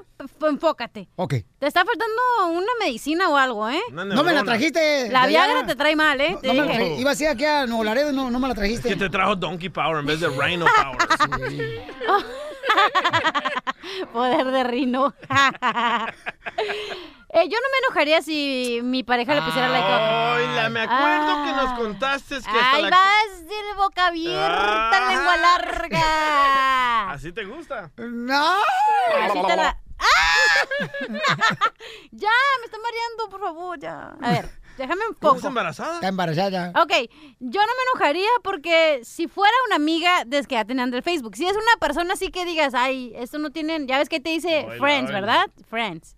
enfócate. 0.47 1.07
Ok. 1.15 1.35
Te 1.59 1.67
está 1.67 1.83
faltando 1.85 2.21
una 2.51 2.71
medicina 2.79 3.29
o 3.29 3.37
algo, 3.37 3.69
¿eh? 3.69 3.81
No 3.91 4.23
me 4.23 4.33
la 4.33 4.43
trajiste. 4.43 5.09
La. 5.09 5.27
Viagra 5.27 5.65
te 5.65 5.75
trae 5.75 5.95
mal, 5.95 6.19
¿eh? 6.21 6.37
Te 6.41 6.47
No 6.47 6.65
me 6.65 6.77
la 6.77 6.85
Iba 6.85 7.11
a 7.11 7.15
ser 7.15 7.29
aquí 7.29 7.45
a 7.45 7.65
Nuevo 7.65 7.83
Laredo, 7.83 8.11
no, 8.11 8.29
no 8.29 8.39
me 8.39 8.47
la 8.47 8.55
trajiste. 8.55 8.89
Que 8.89 8.95
te 8.95 9.09
trajo 9.09 9.35
Donkey 9.35 9.69
Power 9.69 9.99
en 9.99 10.05
vez 10.05 10.19
de 10.19 10.29
Rhino 10.29 10.65
Power. 10.65 10.97
Poder 14.13 14.45
de 14.45 14.63
rino. 14.63 15.13
Eh, 17.39 17.47
yo 17.49 17.57
no 17.59 17.67
me 17.71 17.77
enojaría 17.85 18.21
si 18.23 18.79
mi 18.83 19.03
pareja 19.03 19.35
le 19.35 19.41
pusiera 19.43 19.67
like. 19.69 19.87
Ay, 19.87 20.55
la- 20.55 20.69
me 20.69 20.79
acuerdo 20.81 21.43
que 21.45 21.51
nos 21.51 21.79
contaste 21.79 22.29
que 22.35 22.35
hasta 22.49 22.71
Ay, 22.73 22.81
la- 22.83 22.89
vas 22.89 23.45
de 23.47 23.73
boca 23.77 24.07
abierta, 24.07 25.07
Ah. 25.07 25.11
lengua 25.13 25.37
larga. 25.37 27.11
¿Así 27.11 27.31
te 27.31 27.45
gusta? 27.45 27.91
No. 27.97 28.53
Así 29.21 29.39
te 29.47 29.55
la... 29.55 29.77
¡Ah! 29.99 30.67
ya, 32.11 32.29
me 32.59 32.65
está 32.65 32.77
mareando, 32.79 33.29
por 33.29 33.39
favor, 33.39 33.79
ya. 33.79 34.15
A 34.21 34.31
ver, 34.31 34.49
déjame 34.77 35.07
un 35.07 35.15
poco. 35.15 35.35
¿Estás 35.35 35.49
embarazada? 35.49 35.93
Está 35.95 36.07
embarazada. 36.07 36.69
Ok, 36.81 36.91
yo 37.39 37.61
no 37.61 37.67
me 37.67 37.83
enojaría 37.91 38.29
porque 38.43 39.01
si 39.03 39.27
fuera 39.27 39.53
una 39.67 39.75
amiga, 39.75 40.23
desde 40.25 40.47
que 40.47 40.55
ya 40.55 40.65
tenían 40.65 40.89
del 40.91 41.03
Facebook, 41.03 41.35
si 41.35 41.45
es 41.45 41.53
una 41.53 41.77
persona 41.79 42.13
así 42.13 42.29
que 42.31 42.45
digas, 42.45 42.73
ay, 42.73 43.11
esto 43.15 43.37
no 43.37 43.51
tienen, 43.51 43.87
ya 43.87 43.99
ves 43.99 44.09
que 44.09 44.19
te 44.19 44.29
dice 44.29 44.67
friends. 44.79 45.11
¿verdad? 45.11 45.45
Friends. 45.69 46.16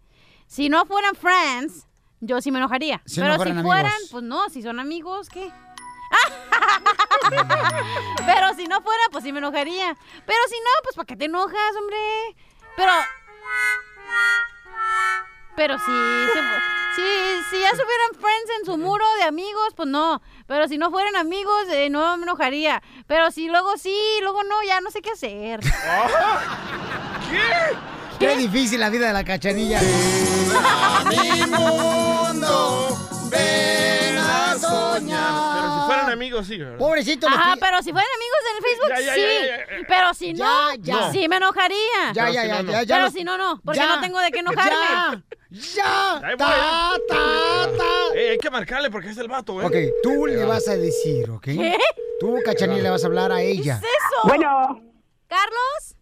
Si 0.50 0.68
no 0.68 0.84
fueran 0.88 1.14
friends, 1.16 1.86
yo 2.22 2.42
sí 2.42 2.52
me 2.52 2.58
enojaría. 2.58 3.02
Si 3.06 3.18
Pero 3.22 3.28
no 3.28 3.34
si 3.36 3.38
fueran 3.38 3.60
amigos. 3.60 4.08
pues 4.12 4.24
no, 4.24 4.50
si 4.50 4.64
son 4.64 4.80
amigos, 4.80 5.30
¿qué? 5.30 5.52
Pero 8.26 8.56
si 8.56 8.66
no 8.66 8.82
fuera, 8.82 9.04
pues 9.12 9.24
sí 9.24 9.32
me 9.32 9.38
enojaría. 9.38 9.96
Pero 10.26 10.40
si 10.50 10.56
no, 10.56 10.70
pues 10.84 10.96
¿para 10.96 11.06
qué 11.06 11.16
te 11.16 11.26
enojas, 11.26 11.76
hombre? 11.80 11.98
Pero... 12.76 12.92
Pero 15.56 15.78
si, 15.78 15.86
se- 15.86 16.42
si, 16.96 17.04
si 17.52 17.60
ya 17.62 17.70
subieran 17.72 18.16
friends 18.20 18.50
en 18.60 18.66
su 18.66 18.76
muro 18.78 19.06
de 19.20 19.26
amigos, 19.26 19.74
pues 19.76 19.88
no. 19.88 20.20
Pero 20.48 20.68
si 20.68 20.80
no 20.80 20.90
fueran 20.90 21.16
amigos, 21.16 21.66
eh, 21.70 21.92
no 21.92 22.18
me 22.18 22.24
enojaría. 22.24 22.82
Pero 23.06 23.30
si 23.30 23.48
luego 23.50 23.78
sí, 23.78 23.96
luego 24.24 24.42
no, 24.44 24.64
ya 24.64 24.82
no 24.82 24.90
sé 24.90 25.02
qué 25.04 25.12
hacer. 25.12 25.60
Qué 28.20 28.36
difícil 28.36 28.80
la 28.82 28.90
vida 28.90 29.08
de 29.08 29.14
la 29.14 29.24
cachanilla. 29.24 29.80
Mi 31.10 31.46
mundo, 31.48 32.98
ven 33.32 34.18
a 34.18 34.56
soñar. 34.58 35.54
Pero 35.56 35.74
si 35.80 35.86
fueran 35.88 36.10
amigos, 36.12 36.48
sí, 36.48 36.58
¿verdad? 36.58 36.78
Pobrecito. 36.78 37.28
Ajá, 37.28 37.56
pero 37.60 37.82
si 37.82 37.92
fueran 37.92 38.10
amigos 38.16 38.40
en 38.50 38.56
el 38.58 38.64
Facebook, 38.64 38.90
Ya, 38.90 39.00
ya, 39.02 39.14
sí. 39.14 39.22
ya, 39.22 39.30
ya, 39.30 39.58
ya. 39.82 39.86
Pero 39.88 40.14
si 40.14 40.34
no, 40.34 40.74
Ya, 40.76 41.00
ya. 41.00 41.12
sí 41.12 41.28
me 41.28 41.38
enojaría. 41.38 42.14
Ya, 42.14 42.30
ya, 42.30 42.46
ya, 42.46 42.62
ya, 42.62 42.84
ya 42.84 42.96
Pero 42.98 43.12
si 43.12 43.24
no, 43.24 43.38
no. 43.38 43.60
Porque 43.64 43.80
ya. 43.80 43.96
no 43.96 44.02
tengo 44.02 44.20
de 44.20 44.32
qué 44.32 44.40
enojarme. 44.40 45.24
¡Ya! 45.52 46.20
Ta, 46.22 46.32
¿eh? 46.32 46.38
ta, 46.38 46.96
ta. 47.10 48.14
Ey, 48.16 48.30
hay 48.30 48.38
que 48.38 48.50
marcarle 48.52 48.92
porque 48.92 49.10
es 49.10 49.18
el 49.18 49.28
vato, 49.28 49.60
¿eh? 49.62 49.66
Ok, 49.66 49.76
tú 50.04 50.28
le 50.28 50.46
vas 50.46 50.68
a 50.68 50.76
decir, 50.78 51.30
¿ok? 51.32 51.44
¿Qué? 51.44 51.76
Tú, 52.20 52.38
cachanilla, 52.46 52.84
le 52.84 52.90
vas 52.92 53.04
a 53.04 53.08
hablar 53.08 53.32
a 53.32 53.42
ella. 53.42 53.80
eso? 53.82 54.28
Bueno. 54.28 54.82
¿Carlos? 55.28 55.96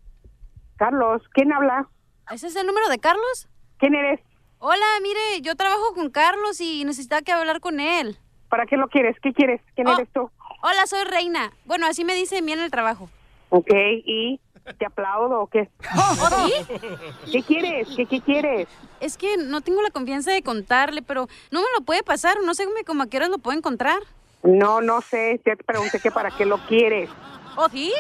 Carlos, 0.78 1.22
¿quién 1.34 1.52
habla? 1.54 1.88
¿Ese 2.32 2.48
es 2.48 2.56
el 2.56 2.68
número 2.68 2.88
de 2.89 2.98
Carlos? 3.00 3.48
¿Quién 3.78 3.95
eres? 3.95 4.20
Hola, 4.60 4.86
mire, 5.03 5.41
yo 5.41 5.55
trabajo 5.55 5.93
con 5.93 6.10
Carlos 6.10 6.60
y 6.62 6.84
necesitaba 6.84 7.22
que 7.22 7.32
hablar 7.32 7.60
con 7.60 7.80
él. 7.80 8.18
¿Para 8.49 8.66
qué 8.66 8.76
lo 8.78 8.88
quieres? 8.88 9.16
¿Qué 9.22 9.32
quieres? 9.34 9.62
¿Quién 9.76 9.88
Oh, 9.88 9.93
eres 9.93 10.10
tú? 10.14 10.32
Hola, 10.64 10.88
soy 10.88 11.03
Reina. 11.03 11.51
Bueno, 11.66 11.86
así 11.86 12.03
me 12.03 12.16
dicen 12.16 12.45
bien 12.45 12.58
en 12.60 12.66
el 12.66 12.72
trabajo. 12.72 13.10
Ok, 13.49 13.70
¿y 14.05 14.39
te 14.80 14.86
aplaudo 14.86 15.41
o 15.41 15.47
qué? 15.47 15.70
¿Oh, 15.95 16.30
sí? 16.47 16.53
¿Qué 17.32 17.43
quieres? 17.43 17.88
¿Qué, 17.95 18.05
qué 18.08 18.22
quieres? 18.22 18.68
Es 18.99 19.18
que 19.18 19.38
no 19.38 19.62
tengo 19.62 19.82
la 19.84 19.91
confianza 19.91 20.32
de 20.32 20.41
contarle, 20.41 21.01
pero 21.03 21.28
no 21.51 21.60
me 21.62 21.68
lo 21.78 21.86
puede 21.86 22.01
pasar. 22.03 22.38
No 22.43 22.53
sé 22.55 22.66
cómo 22.86 23.03
a 23.03 23.08
qué 23.08 23.18
horas 23.18 23.30
lo 23.30 23.38
puedo 23.38 23.55
encontrar. 23.58 23.99
No, 24.43 24.82
no 24.82 25.01
sé. 25.01 25.39
Te 25.43 25.55
pregunté 25.55 25.99
que 25.99 26.10
para 26.12 26.32
qué 26.32 26.45
lo 26.45 26.58
quieres. 26.68 27.10
¿Oh, 27.58 27.70
sí? 27.70 27.93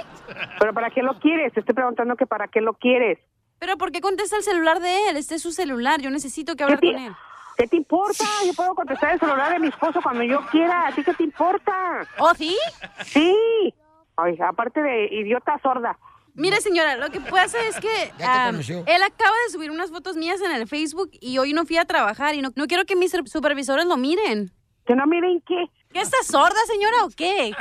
¿Pero 0.59 0.73
para 0.73 0.89
qué 0.89 1.03
lo 1.03 1.19
quieres? 1.19 1.53
Te 1.53 1.59
estoy 1.59 1.75
preguntando 1.75 2.15
que 2.15 2.25
para 2.25 2.47
qué 2.47 2.61
lo 2.61 2.73
quieres. 2.73 3.19
¿Pero 3.59 3.77
por 3.77 3.91
qué 3.91 4.01
contesta 4.01 4.37
el 4.37 4.43
celular 4.43 4.79
de 4.79 5.09
él? 5.09 5.17
Este 5.17 5.35
es 5.35 5.41
su 5.41 5.51
celular. 5.51 6.01
Yo 6.01 6.09
necesito 6.09 6.55
que 6.55 6.63
hablar 6.63 6.79
¿Qué 6.79 6.87
te- 6.87 6.93
con 6.93 7.01
él. 7.03 7.13
¿Qué 7.57 7.67
te 7.67 7.75
importa? 7.75 8.23
Yo 8.45 8.53
puedo 8.53 8.75
contestar 8.75 9.13
el 9.13 9.19
celular 9.19 9.51
de 9.51 9.59
mi 9.59 9.67
esposo 9.69 9.99
cuando 10.03 10.23
yo 10.23 10.45
quiera. 10.51 10.87
¿A 10.87 10.91
ti 10.93 11.03
qué 11.03 11.13
te 11.15 11.23
importa? 11.23 12.07
¿Oh, 12.19 12.33
sí? 12.35 12.55
Sí. 13.03 13.73
Ay, 14.15 14.37
aparte 14.47 14.81
de 14.81 15.05
idiota 15.11 15.57
sorda. 15.63 15.97
Mire, 16.35 16.61
señora, 16.61 16.97
lo 16.97 17.09
que 17.09 17.19
pasa 17.19 17.59
es 17.67 17.79
que 17.79 18.03
él 18.03 19.01
acaba 19.03 19.35
de 19.45 19.51
subir 19.51 19.71
unas 19.71 19.89
fotos 19.89 20.15
mías 20.17 20.39
en 20.41 20.51
el 20.51 20.67
Facebook 20.67 21.09
y 21.19 21.39
hoy 21.39 21.51
no 21.53 21.65
fui 21.65 21.77
a 21.77 21.85
trabajar 21.85 22.35
y 22.35 22.41
no, 22.43 22.51
no 22.55 22.67
quiero 22.67 22.85
que 22.85 22.95
mis 22.95 23.11
supervisores 23.25 23.85
lo 23.85 23.97
miren. 23.97 24.51
¿Que 24.85 24.95
no 24.95 25.07
miren 25.07 25.41
qué? 25.47 25.65
¿Qué 25.91 25.99
está 26.01 26.17
sorda, 26.23 26.59
señora, 26.67 27.05
o 27.05 27.09
qué? 27.09 27.53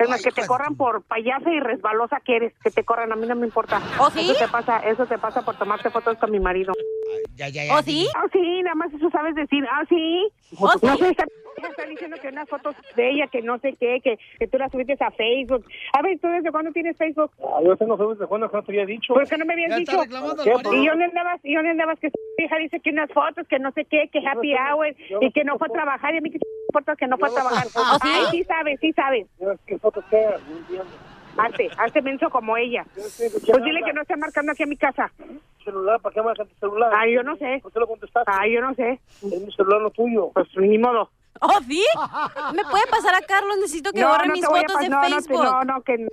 Es 0.00 0.08
más, 0.08 0.22
que 0.22 0.30
te 0.30 0.46
corran 0.46 0.76
por 0.76 1.02
payasa 1.02 1.50
y 1.50 1.60
resbalosa 1.60 2.20
que 2.24 2.36
eres. 2.36 2.52
Que 2.62 2.70
te 2.70 2.84
corran, 2.84 3.12
a 3.12 3.16
mí 3.16 3.26
no 3.26 3.36
me 3.36 3.46
importa. 3.46 3.80
¿Oh, 3.98 4.10
sí? 4.10 4.20
Eso 4.30 4.46
te 4.46 4.48
pasa, 4.48 4.78
eso 4.78 5.06
te 5.06 5.18
pasa 5.18 5.42
por 5.42 5.56
tomarte 5.56 5.90
fotos 5.90 6.16
con 6.18 6.30
mi 6.30 6.40
marido. 6.40 6.72
Ya, 7.36 7.48
ya, 7.48 7.62
¿Oh, 7.74 7.82
sí? 7.82 8.08
Ah, 8.16 8.24
sí, 8.32 8.62
nada 8.62 8.74
más 8.74 8.92
eso 8.94 9.10
sabes 9.10 9.34
decir. 9.34 9.64
Ah, 9.70 9.84
sí. 9.88 10.28
¿Oh, 10.58 10.70
sí? 10.72 10.86
No 10.86 10.96
sé, 10.96 11.10
está, 11.10 11.24
está 11.68 11.84
diciendo 11.84 12.16
que 12.20 12.28
unas 12.28 12.48
fotos 12.48 12.74
de 12.96 13.10
ella, 13.10 13.26
que 13.28 13.42
no 13.42 13.58
sé 13.58 13.74
qué, 13.78 14.00
que, 14.02 14.18
que 14.38 14.46
tú 14.46 14.56
las 14.56 14.72
subiste 14.72 14.96
a 15.00 15.10
Facebook. 15.10 15.66
A 15.92 16.02
ver, 16.02 16.18
¿tú 16.18 16.28
desde 16.28 16.50
cuándo 16.50 16.72
tienes 16.72 16.96
Facebook? 16.96 17.30
Ah, 17.42 17.60
yo 17.62 17.76
tengo 17.76 17.96
Facebook 17.96 18.18
de 18.18 18.26
cuándo 18.26 18.50
no 18.50 18.62
te 18.62 18.72
había 18.72 18.86
dicho. 18.86 19.12
¿Por 19.12 19.28
qué 19.28 19.36
no 19.36 19.44
me 19.44 19.52
habías 19.52 19.70
Ya 19.70 19.76
dicho? 19.76 20.02
¿Y 20.72 20.86
dónde 20.86 21.04
andabas? 21.04 21.40
¿Y 21.42 21.54
dónde 21.54 21.70
andabas? 21.70 21.98
Que 21.98 22.10
su 22.10 22.42
hija 22.42 22.56
dice 22.56 22.80
que 22.80 22.90
unas 22.90 23.10
fotos, 23.12 23.46
que 23.48 23.58
no 23.58 23.70
sé 23.72 23.84
qué, 23.84 24.08
que 24.10 24.26
happy 24.26 24.54
hour, 24.54 24.94
y 25.20 25.32
que 25.32 25.44
no 25.44 25.58
fue 25.58 25.68
a 25.68 25.72
trabajar, 25.72 26.14
y 26.14 26.18
a 26.18 26.20
mí 26.20 26.30
que 26.30 26.38
importa 26.70 26.96
que 26.96 27.06
no 27.06 27.18
fue 27.18 27.28
a 27.28 27.32
trabajar. 27.32 27.66
¿Oh, 27.74 27.98
sí? 28.00 28.08
Ay, 28.08 28.24
sí 28.30 28.44
sabes, 28.44 28.80
sí 28.80 28.92
sabes. 28.92 29.26
No. 29.38 29.52
Hazte, 31.36 31.70
hazte 31.76 32.02
menso 32.02 32.30
como 32.30 32.56
ella. 32.56 32.84
Pues 32.94 33.64
dile 33.64 33.82
que 33.84 33.92
no 33.92 34.02
esté 34.02 34.16
marcando 34.16 34.52
aquí 34.52 34.62
a 34.62 34.66
mi 34.66 34.76
casa. 34.76 35.10
¿Celular? 35.64 36.00
¿Para 36.00 36.14
qué 36.14 36.22
marcas 36.22 36.48
tu 36.48 36.54
celular? 36.56 36.92
Ay, 36.94 37.14
yo 37.14 37.22
no 37.22 37.36
sé. 37.36 37.60
¿Por 37.62 37.72
qué 37.72 37.80
lo 37.80 37.86
contestaste? 37.86 38.30
Ay, 38.32 38.54
yo 38.54 38.60
no 38.60 38.74
sé. 38.74 39.00
Es 39.22 39.40
mi 39.40 39.52
celular, 39.52 39.80
no 39.82 39.90
tuyo. 39.90 40.30
Pues 40.32 40.48
ni 40.56 40.78
modo. 40.78 41.10
¿Oh, 41.40 41.58
sí? 41.66 41.84
¿Me 42.54 42.64
puede 42.64 42.86
pasar 42.88 43.14
a 43.14 43.20
Carlos? 43.22 43.56
Necesito 43.56 43.92
que 43.92 44.04
borre 44.04 44.26
no 44.26 44.32
mis 44.34 44.44
fotos 44.44 44.78
de 44.78 44.88
no, 44.88 45.02
no 45.02 45.08
Facebook. 45.08 45.42
No, 45.42 45.64
no, 45.64 45.82
que 45.82 46.06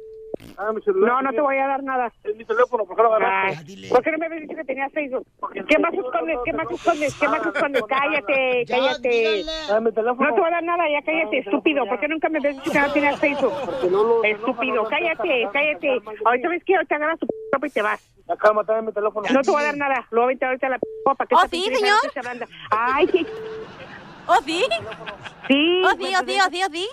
no, 1.08 1.22
no 1.22 1.32
te 1.32 1.42
voy 1.42 1.58
a 1.58 1.68
dar 1.68 1.84
nada. 1.84 2.12
Es 2.24 2.36
mi 2.36 2.46
teléfono, 2.46 2.86
¿por 2.86 2.96
qué 2.96 3.04
lo 3.04 3.14
agarraste? 3.14 3.70
¿Por 3.90 4.04
qué 4.04 4.12
no 4.12 4.18
me 4.18 4.26
habías 4.28 4.42
dicho 4.42 4.56
que 4.56 4.64
tenías 4.64 4.92
Facebook? 4.94 5.26
¿Qué 5.68 5.80
más 5.80 5.94
escondes? 5.94 6.38
¿Qué 6.46 6.54
más 6.54 6.72
escondes? 6.72 7.16
¿Qué 7.20 7.28
más 7.28 7.46
escondes? 7.46 7.84
Cállate, 7.88 8.66
cállate. 8.68 9.44
No 10.30 10.34
te 10.36 10.40
voy 10.42 10.48
a 10.50 10.52
dar 10.52 10.64
nada, 10.64 10.84
ya 10.90 11.02
cállate, 11.04 11.38
estúpido. 11.40 11.86
¿Por 11.86 12.00
qué 12.00 12.08
nunca 12.08 12.30
me 12.30 12.38
habías 12.40 12.56
dicho 12.56 12.72
que 12.72 12.80
no 12.80 12.94
tenías 12.94 13.20
Facebook? 13.20 13.54
Estúpido, 14.26 14.88
cállate, 14.90 15.48
cállate. 15.54 15.88
Ahorita 16.26 16.50
ves 16.50 16.64
que 16.64 16.76
ahorita 16.76 16.96
agarras 16.96 17.20
tu 17.20 17.28
p- 17.28 17.34
ropa 17.52 17.68
y 17.68 17.70
te 17.72 17.82
vas. 17.82 18.02
Acá, 18.28 18.52
dame 18.68 18.82
mi 18.82 18.92
teléfono. 18.94 19.28
No 19.32 19.42
te 19.44 19.52
voy 19.52 19.62
a 19.62 19.66
dar 19.66 19.78
nada. 19.78 20.08
Lo 20.12 20.22
voy 20.22 20.24
a 20.24 20.26
aventar 20.26 20.50
ahorita 20.50 20.68
a 20.68 20.70
la 20.72 20.80
p- 20.80 20.88
para 21.18 21.28
que 21.28 21.36
¿Oh, 21.36 21.40
sí, 21.50 21.64
señor? 21.74 21.98
Ay, 22.72 23.08
sí. 23.08 23.26
¿Oh, 24.28 24.36
sí? 24.44 24.64
Sí. 25.48 25.82
¿Oh, 25.86 25.92
sí, 25.98 26.14
oh, 26.16 26.24
sí, 26.26 26.38
oh, 26.40 26.50
sí, 26.52 26.62
oh, 26.64 26.72
sí? 26.72 26.88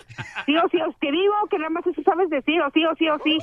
Sí, 0.47 0.56
o 0.56 0.68
sí, 0.70 0.78
o- 0.81 0.94
te 1.01 1.10
digo 1.10 1.35
que 1.51 1.59
nada 1.59 1.70
más 1.70 1.86
eso 1.86 2.01
sabes 2.05 2.31
decir, 2.31 2.60
o 2.60 2.70
sí, 2.72 2.85
o 2.85 2.94
sí, 2.97 3.09
o 3.09 3.18
sí. 3.24 3.39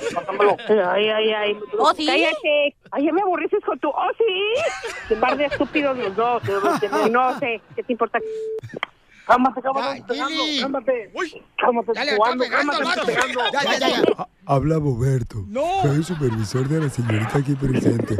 Ay, 0.89 1.09
ay, 1.09 1.29
ay. 1.33 1.57
¿Oh, 1.77 1.93
sí? 1.93 2.05
Cállate. 2.05 2.75
Ay, 2.91 3.05
ya 3.05 3.11
me 3.13 3.21
aburriste 3.21 3.57
con 3.61 3.77
tu, 3.79 3.89
oh, 3.89 4.11
sí. 4.17 5.13
Un 5.13 5.19
par 5.19 5.35
de 5.37 5.45
estúpidos 5.45 5.97
los 5.97 6.15
dos. 6.15 6.41
No 7.11 7.37
sé, 7.39 7.61
¿qué 7.75 7.83
te 7.83 7.91
importa? 7.93 8.19
Cálmate, 9.27 9.61
cálmate, 9.61 10.03
cálmate. 10.07 11.11
Cálmate, 11.57 11.93
Dale, 11.93 12.15
jugando, 12.15 12.43
está 12.43 12.57
pegando, 12.57 12.73
cálmate, 12.73 12.83
vato. 12.83 13.05
pegando. 13.05 13.39
Ya, 13.53 13.77
ya, 13.77 13.89
ya. 13.89 14.27
Habla 14.45 14.75
Roberto. 14.75 15.43
No. 15.47 15.81
Soy 15.83 15.95
el 15.97 16.03
supervisor 16.03 16.67
de 16.67 16.79
la 16.81 16.89
señorita 16.89 17.37
aquí 17.37 17.53
presente. 17.55 18.17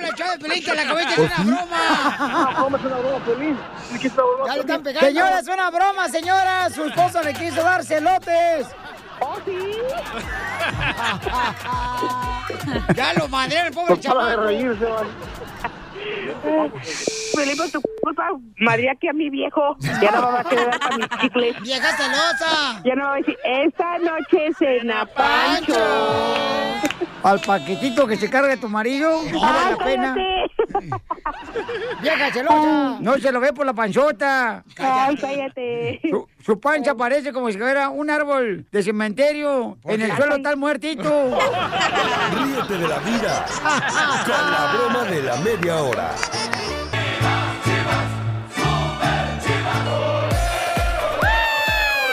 Habla 0.00 0.08
el 0.08 0.14
chavo 0.14 0.32
de 0.32 0.38
Pelín 0.38 0.64
que 0.64 0.74
le 0.74 0.80
acabé 0.80 1.00
de 1.00 1.06
hacer 1.06 1.20
¿Oh, 1.20 1.28
sí? 1.36 1.42
una 1.42 1.56
broma. 1.56 2.54
¿Cómo 2.58 2.76
es 2.76 2.84
una 2.84 2.96
broma, 2.96 3.24
Pelín? 3.26 3.58
¿Qué 4.00 4.06
está 4.08 4.22
broma, 4.22 4.46
Ya 4.46 4.54
le 4.54 4.60
están 4.60 4.82
pegando. 4.82 5.06
Señora, 5.08 5.38
es 5.40 5.48
una 5.48 5.70
broma, 5.70 6.08
señora. 6.08 6.70
Su 6.70 6.84
esposo 6.84 7.22
le 7.22 7.34
quiso 7.34 7.62
dar 7.62 7.84
celotes. 7.84 8.66
¿Oh, 9.20 9.36
sí? 9.44 9.52
ya 12.94 13.12
lo 13.14 13.28
madre 13.28 13.60
el 13.66 13.72
pobre 13.72 13.96
Pues 13.96 14.06
para 14.06 14.24
de 14.24 14.30
chaval. 14.34 14.46
reírse, 14.46 14.84
vale. 14.84 15.08
Por 16.42 17.70
tu 17.70 17.82
culpa, 18.02 18.28
María, 18.58 18.94
que 18.94 19.10
a 19.10 19.12
mi 19.12 19.30
viejo 19.30 19.76
ya 20.00 20.10
no 20.12 20.22
me 20.22 20.32
va 20.32 20.40
a 20.40 20.44
quedar 20.44 20.78
para 20.78 20.96
mis 20.96 21.08
chicles. 21.20 21.60
¡Vieja 21.62 21.96
celosa! 21.96 22.82
Ya 22.84 22.94
no 22.94 23.04
va 23.04 23.14
a 23.14 23.16
decir, 23.16 23.36
esta 23.44 23.98
noche 23.98 24.48
cena 24.58 25.06
Pancho. 25.06 25.74
Al 27.22 27.40
paquetito 27.40 28.06
que 28.06 28.16
se 28.16 28.30
carga 28.30 28.56
tu 28.56 28.68
marido, 28.68 29.22
no 29.30 29.40
vale 29.40 29.70
la 29.72 29.84
pena. 29.84 30.16
Vieja 32.00 32.32
celosa, 32.32 32.96
no 33.00 33.18
se 33.18 33.32
lo 33.32 33.40
ve 33.40 33.52
por 33.52 33.66
la 33.66 33.74
panzota. 33.74 34.64
Ay, 34.78 35.16
cállate. 35.16 36.00
Su, 36.08 36.26
su 36.44 36.58
pancha 36.58 36.94
parece 36.94 37.32
como 37.32 37.50
si 37.50 37.58
fuera 37.58 37.90
un 37.90 38.10
árbol 38.10 38.66
de 38.70 38.82
cementerio. 38.82 39.76
En 39.84 40.00
el 40.00 40.16
suelo 40.16 40.36
está 40.36 40.50
el 40.50 40.56
muertito. 40.56 41.02
Ríete 42.32 42.78
de 42.78 42.88
la 42.88 42.98
vida 42.98 43.46
con 44.24 44.50
la 44.50 44.72
broma 44.74 45.04
de 45.04 45.22
la 45.22 45.36
media 45.36 45.76
hora. 45.76 46.14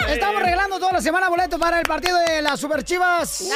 Estamos 0.10 0.42
regalando 0.42 0.80
toda 0.80 0.94
la 0.94 1.02
semana 1.02 1.30
boletos 1.30 1.60
para 1.60 1.80
el 1.80 1.86
partido 1.86 2.18
de 2.20 2.42
las 2.42 2.60
Super 2.60 2.84
Chivas. 2.84 3.50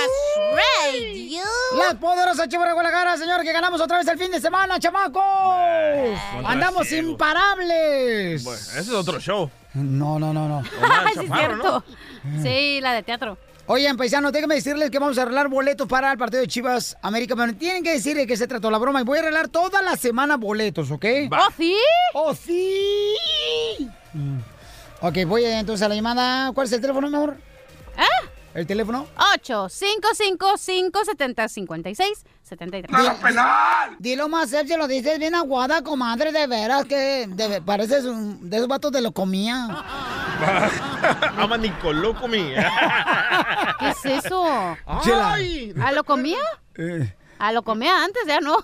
Las 1.77 1.95
poderosas 1.95 2.47
Chivas 2.47 2.67
de 2.67 2.73
Guadalajara, 2.73 3.17
señor, 3.17 3.41
que 3.41 3.51
ganamos 3.51 3.81
otra 3.81 3.97
vez 3.97 4.07
el 4.07 4.17
fin 4.17 4.31
de 4.31 4.39
semana, 4.39 4.79
chamacos. 4.79 5.23
Andamos 6.45 6.91
imparables. 6.91 8.43
Bueno, 8.43 8.59
ese 8.59 8.79
es 8.79 8.89
otro 8.89 9.19
show. 9.19 9.49
No, 9.73 10.19
no, 10.19 10.33
no, 10.33 10.47
no. 10.47 10.63
Sí, 10.63 11.27
cierto. 11.33 11.83
Sí, 12.41 12.79
la 12.81 12.93
de 12.93 13.03
teatro. 13.03 13.37
Oigan, 13.67 13.95
paisanos, 13.95 14.33
déjenme 14.33 14.55
decirles 14.55 14.89
que 14.89 14.99
vamos 14.99 15.17
a 15.17 15.21
arreglar 15.21 15.47
boletos 15.47 15.87
para 15.87 16.11
el 16.11 16.17
partido 16.17 16.41
de 16.41 16.47
Chivas 16.47 16.97
América, 17.01 17.35
pero 17.37 17.53
tienen 17.53 17.83
que 17.83 17.93
decir 17.93 18.17
de 18.17 18.27
qué 18.27 18.35
se 18.35 18.47
trató 18.47 18.69
la 18.69 18.77
broma 18.77 18.99
y 18.99 19.03
voy 19.05 19.19
a 19.19 19.21
arreglar 19.21 19.47
toda 19.47 19.81
la 19.81 19.95
semana 19.95 20.35
boletos, 20.35 20.91
¿ok? 20.91 21.05
¿Oh, 21.31 21.47
sí? 21.55 21.77
¡Oh, 22.13 22.33
sí! 22.35 23.15
Ok, 24.99 25.19
voy 25.25 25.45
entonces 25.45 25.85
a 25.85 25.89
la 25.89 25.95
llamada. 25.95 26.51
¿Cuál 26.53 26.67
es 26.67 26.73
el 26.73 26.81
teléfono, 26.81 27.09
mi 27.09 27.15
amor? 27.15 27.37
¿Ah? 27.97 28.27
¿El 28.53 28.67
teléfono? 28.67 29.07
8 29.35 29.69
55 29.69 30.55
570 30.57 31.47
56 31.47 32.25
73. 32.43 32.91
Dilo 33.99 34.27
más, 34.27 34.49
se 34.49 34.77
lo 34.77 34.87
dices 34.87 35.19
bien 35.19 35.35
aguada, 35.35 35.81
comadre, 35.83 36.31
de 36.33 36.47
veras 36.47 36.83
que 36.85 37.27
de- 37.29 37.61
pareces 37.61 38.03
un- 38.03 38.49
de 38.49 38.57
esos 38.57 38.67
vatos 38.67 38.91
de 38.91 39.01
lo 39.01 39.13
comía. 39.13 39.67
Ama 41.37 41.57
Nicoló 41.57 42.13
comí. 42.19 42.51
¿Qué 43.79 43.89
es 43.89 44.05
eso? 44.25 44.43
Ay. 44.85 45.73
¿A 45.81 45.91
lo 45.93 46.03
comía? 46.03 46.39
Eh, 46.75 47.13
¿A 47.41 47.51
lo 47.51 47.63
comía 47.63 48.03
antes? 48.03 48.21
Ya 48.27 48.39
no. 48.39 48.57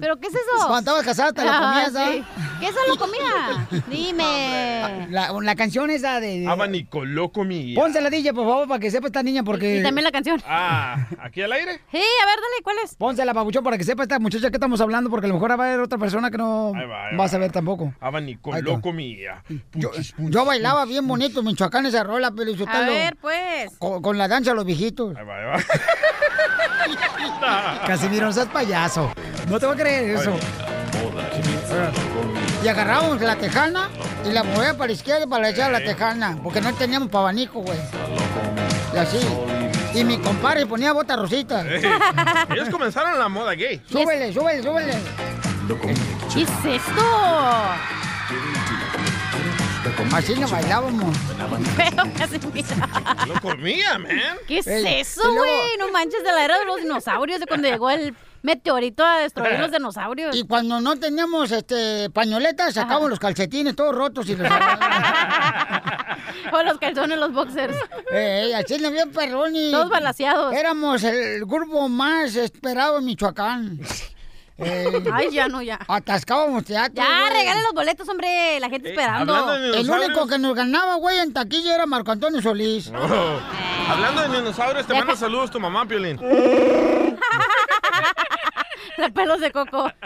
¿Pero 0.00 0.16
qué 0.16 0.28
es 0.28 0.34
eso? 0.34 0.66
Cuando 0.66 0.78
estabas 0.78 1.04
casada 1.04 1.32
te 1.34 1.44
lo 1.44 1.50
Ah, 1.52 1.82
comías, 1.84 1.94
¿ah? 1.96 2.12
sí. 2.12 2.24
¿Qué 2.60 2.66
es 2.68 2.74
a 2.74 2.88
lo 2.88 2.96
comía? 2.96 3.68
Dime. 3.90 5.06
La, 5.10 5.30
la 5.32 5.54
canción 5.54 5.90
esa 5.90 6.18
de... 6.18 6.46
Ama 6.48 6.66
Nicoló 6.66 7.30
comí. 7.30 7.74
Pónsela, 7.74 8.08
DJ, 8.08 8.32
por 8.32 8.46
favor, 8.46 8.68
para 8.68 8.80
que 8.80 8.90
sepa 8.90 9.08
esta 9.08 9.22
niña, 9.22 9.42
porque... 9.44 9.80
Y 9.80 9.82
también 9.82 10.04
la 10.04 10.12
canción. 10.12 10.42
Ah, 10.46 11.06
¿aquí 11.20 11.42
al 11.42 11.52
aire? 11.52 11.72
Sí, 11.92 11.98
a 11.98 12.26
ver, 12.26 12.36
dale, 12.36 12.62
¿cuál 12.64 12.76
es? 12.84 12.94
Pónsela, 12.94 13.34
papuchón, 13.34 13.62
para 13.62 13.76
que 13.76 13.84
sepa 13.84 14.04
esta 14.04 14.18
muchacha 14.18 14.48
que 14.50 14.56
estamos 14.56 14.80
hablando, 14.80 15.10
porque 15.10 15.26
a 15.26 15.28
lo 15.28 15.34
mejor 15.34 15.50
va 15.50 15.64
a 15.64 15.68
haber 15.68 15.80
otra 15.80 15.98
persona 15.98 16.30
que 16.30 16.38
no 16.38 16.72
Ahí 16.74 16.86
va, 16.86 17.08
ahí 17.08 17.16
va 17.16 17.24
a 17.24 17.28
saber 17.28 17.52
tampoco. 17.52 17.92
Nicoló 18.22 18.56
está. 18.70 18.80
comía. 18.80 19.44
Yo, 19.74 19.90
yo 20.18 20.44
bailaba 20.46 20.86
bien 20.86 21.06
bonito 21.06 21.40
en 21.40 21.46
Michoacán 21.46 21.84
esa 21.84 22.02
rola, 22.02 22.30
pero 22.30 22.50
A 22.66 22.80
ver, 22.80 23.16
pues. 23.16 23.76
con, 23.78 24.00
con 24.00 24.16
la 24.16 24.26
danza 24.26 24.52
de 24.52 24.56
los 24.56 24.64
viejitos. 24.64 25.14
Ahí 25.16 25.24
va, 25.26 25.36
ahí 25.38 25.44
va. 25.44 25.58
Casimiro, 28.06 28.26
no 28.26 28.32
seas 28.32 28.46
payaso. 28.46 29.10
No 29.48 29.58
te 29.58 29.66
voy 29.66 29.74
a 29.74 29.78
creer 29.78 30.16
eso. 30.16 30.32
Y 32.62 32.68
agarramos 32.68 33.20
la 33.20 33.34
tejana 33.34 33.88
y 34.24 34.30
la 34.32 34.44
movía 34.44 34.74
para 34.74 34.86
la 34.86 34.92
izquierda 34.92 35.26
para 35.26 35.46
derecha 35.48 35.68
la 35.68 35.80
tejana, 35.80 36.38
porque 36.40 36.60
no 36.60 36.72
teníamos 36.72 37.08
pa' 37.08 37.18
abanico, 37.18 37.62
güey. 37.62 37.78
Y 38.94 38.96
así. 38.96 39.18
Y 39.92 40.04
mi 40.04 40.18
compadre 40.18 40.66
ponía 40.66 40.92
botas 40.92 41.18
rositas. 41.18 41.66
Ellos 41.66 42.68
comenzaron 42.70 43.18
la 43.18 43.28
moda 43.28 43.54
gay. 43.54 43.82
Súbele, 43.90 44.32
súbele, 44.32 44.62
súbele. 44.62 44.94
¿Qué 46.32 46.42
es 46.42 46.48
esto? 46.64 47.02
Así 50.14 50.34
nos 50.34 50.50
bailábamos. 50.50 51.16
Feo, 51.76 52.04
Casimiro. 52.16 52.68
Lo 53.26 53.40
comía, 53.40 53.98
man. 53.98 54.10
¿Qué 54.46 54.58
es 54.58 54.66
eso, 54.66 55.22
güey? 55.32 55.76
No 55.78 55.90
manches, 55.90 56.22
de 56.22 56.32
la 56.32 56.44
era 56.44 56.58
de 56.58 56.64
los 56.64 56.80
dinosaurios, 56.80 57.40
de 57.40 57.46
cuando 57.46 57.68
llegó 57.68 57.90
el 57.90 58.14
meteorito 58.42 59.04
a 59.04 59.18
destruir 59.18 59.58
los 59.58 59.72
dinosaurios. 59.72 60.36
Y 60.36 60.44
cuando 60.44 60.80
no 60.80 60.96
teníamos 60.96 61.50
este 61.50 62.10
pañoletas, 62.10 62.74
sacábamos 62.74 63.10
los 63.10 63.18
calcetines 63.18 63.74
todos 63.74 63.94
rotos 63.94 64.28
y 64.28 64.36
los... 64.36 64.48
O 66.52 66.62
los 66.62 66.78
calzones, 66.78 67.18
los 67.18 67.32
boxers. 67.32 67.76
Ey, 68.12 68.52
así 68.52 68.78
nos 68.78 68.92
bien 68.92 69.10
perrón 69.10 69.56
y... 69.56 69.72
Todos 69.72 69.90
balaseados. 69.90 70.54
Éramos 70.54 71.02
el 71.02 71.44
grupo 71.44 71.88
más 71.88 72.36
esperado 72.36 72.98
en 72.98 73.04
Michoacán. 73.04 73.80
Eh, 74.58 75.04
Ay, 75.12 75.30
ya 75.32 75.48
no, 75.48 75.60
ya. 75.60 75.78
Atascábamos 75.86 76.64
teatro. 76.64 76.94
Ya, 76.94 77.28
regalen 77.30 77.62
los 77.62 77.74
boletos, 77.74 78.08
hombre. 78.08 78.58
La 78.58 78.70
gente 78.70 78.88
Eh, 78.88 78.92
esperando. 78.92 79.54
El 79.54 79.90
único 79.90 80.26
que 80.26 80.38
nos 80.38 80.54
ganaba, 80.54 80.94
güey, 80.94 81.18
en 81.18 81.32
taquilla 81.32 81.74
era 81.74 81.84
Marco 81.86 82.10
Antonio 82.12 82.40
Solís. 82.40 82.88
Oh. 82.90 83.38
Hablando 83.90 84.22
de 84.22 84.38
dinosaurios, 84.38 84.86
te 84.86 84.94
manda 84.94 85.14
saludos 85.14 85.50
tu 85.50 85.60
mamá, 85.60 85.86
Piolín. 85.86 86.18
De 88.98 89.10
pelos 89.10 89.40
de 89.40 89.50
coco. 89.52 89.90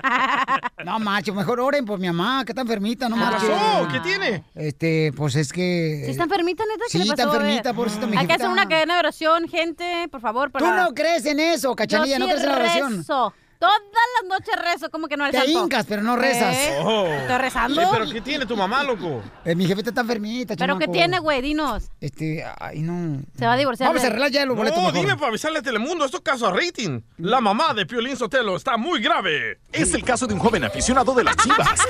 No, 0.85 0.99
macho, 0.99 1.35
mejor 1.35 1.61
oren 1.61 1.85
por 1.85 1.99
mi 2.01 2.07
mamá, 2.07 2.43
que 2.45 2.53
está 2.53 2.63
enfermita, 2.63 3.07
no 3.09 3.15
¿Qué 3.17 3.21
marches. 3.23 3.51
pasó? 3.51 3.87
¿Qué 3.89 4.01
tiene? 4.01 4.43
Este, 4.55 5.13
pues 5.15 5.37
es 5.37 5.53
que... 5.53 6.03
¿Sí 6.07 6.11
está 6.13 6.25
enfermita, 6.25 6.65
neta? 6.65 6.85
¿Qué 6.91 6.93
Sí, 6.93 6.99
le 6.99 7.05
pasó? 7.05 7.13
está 7.13 7.37
enfermita, 7.37 7.75
pobrecita, 7.75 8.07
mi 8.07 8.17
Hay 8.17 8.27
que 8.27 8.33
hacer 8.33 8.49
una 8.49 8.67
cadena 8.67 8.95
de 8.95 9.01
oración, 9.01 9.47
gente, 9.47 10.09
por 10.11 10.23
favor. 10.23 10.51
Para... 10.51 10.65
Tú 10.65 10.73
no 10.73 10.95
crees 10.95 11.27
en 11.27 11.39
eso, 11.39 11.77
cachanilla, 11.77 12.15
Yo 12.19 12.21
no 12.21 12.25
sí 12.27 12.31
crees 12.33 12.45
en 12.45 12.51
la 12.51 12.57
oración. 12.57 12.97
rezo. 12.99 13.35
Todas 13.61 13.77
las 14.23 14.29
noches 14.41 14.55
rezo, 14.57 14.91
como 14.91 15.07
que 15.07 15.19
no 15.19 15.25
al 15.25 15.33
Te 15.33 15.45
hincas, 15.45 15.85
pero 15.87 16.01
no 16.01 16.17
rezas. 16.17 16.57
¿Eh? 16.57 16.79
Oh. 16.83 17.05
¿Estoy 17.07 17.37
rezando? 17.37 17.83
Eh, 17.83 17.89
¿Pero 17.93 18.11
qué 18.11 18.23
tiene 18.23 18.47
tu 18.47 18.57
mamá, 18.57 18.83
loco? 18.83 19.23
Eh, 19.45 19.55
mi 19.55 19.67
jefita 19.67 19.91
está 19.91 20.01
enfermita, 20.01 20.57
¿Pero 20.57 20.79
qué 20.79 20.89
tiene, 20.89 21.19
güey? 21.19 21.43
Dinos. 21.43 21.91
Este, 22.01 22.43
ay, 22.59 22.81
no. 22.81 23.21
Se 23.39 23.45
va 23.45 23.53
a 23.53 23.57
divorciar. 23.59 23.91
Vamos 23.91 24.03
a 24.03 24.07
arreglar 24.07 24.31
ya 24.31 24.47
los 24.47 24.57
boletos 24.57 24.79
No, 24.79 24.87
mejor. 24.87 25.01
dime 25.03 25.15
para 25.17 25.29
avisarle 25.29 25.59
a 25.59 25.63
Telemundo, 25.63 26.07
esto 26.07 26.17
es 26.17 26.23
caso 26.23 26.47
a 26.47 26.53
rating. 26.55 27.03
La 27.19 27.43
mamá 27.43 27.75
de 27.75 27.85
Piolín 27.85 28.17
Sotelo 28.17 28.57
está 28.57 28.79
muy 28.79 29.03
grave. 29.03 29.61
Es 29.73 29.93
el 29.93 30.05
caso 30.05 30.27
de 30.27 30.33
un 30.33 30.41
joven 30.41 30.65
aficionado 30.65 31.15
de 31.15 31.25
las 31.25 31.37
chivas. 31.37 31.69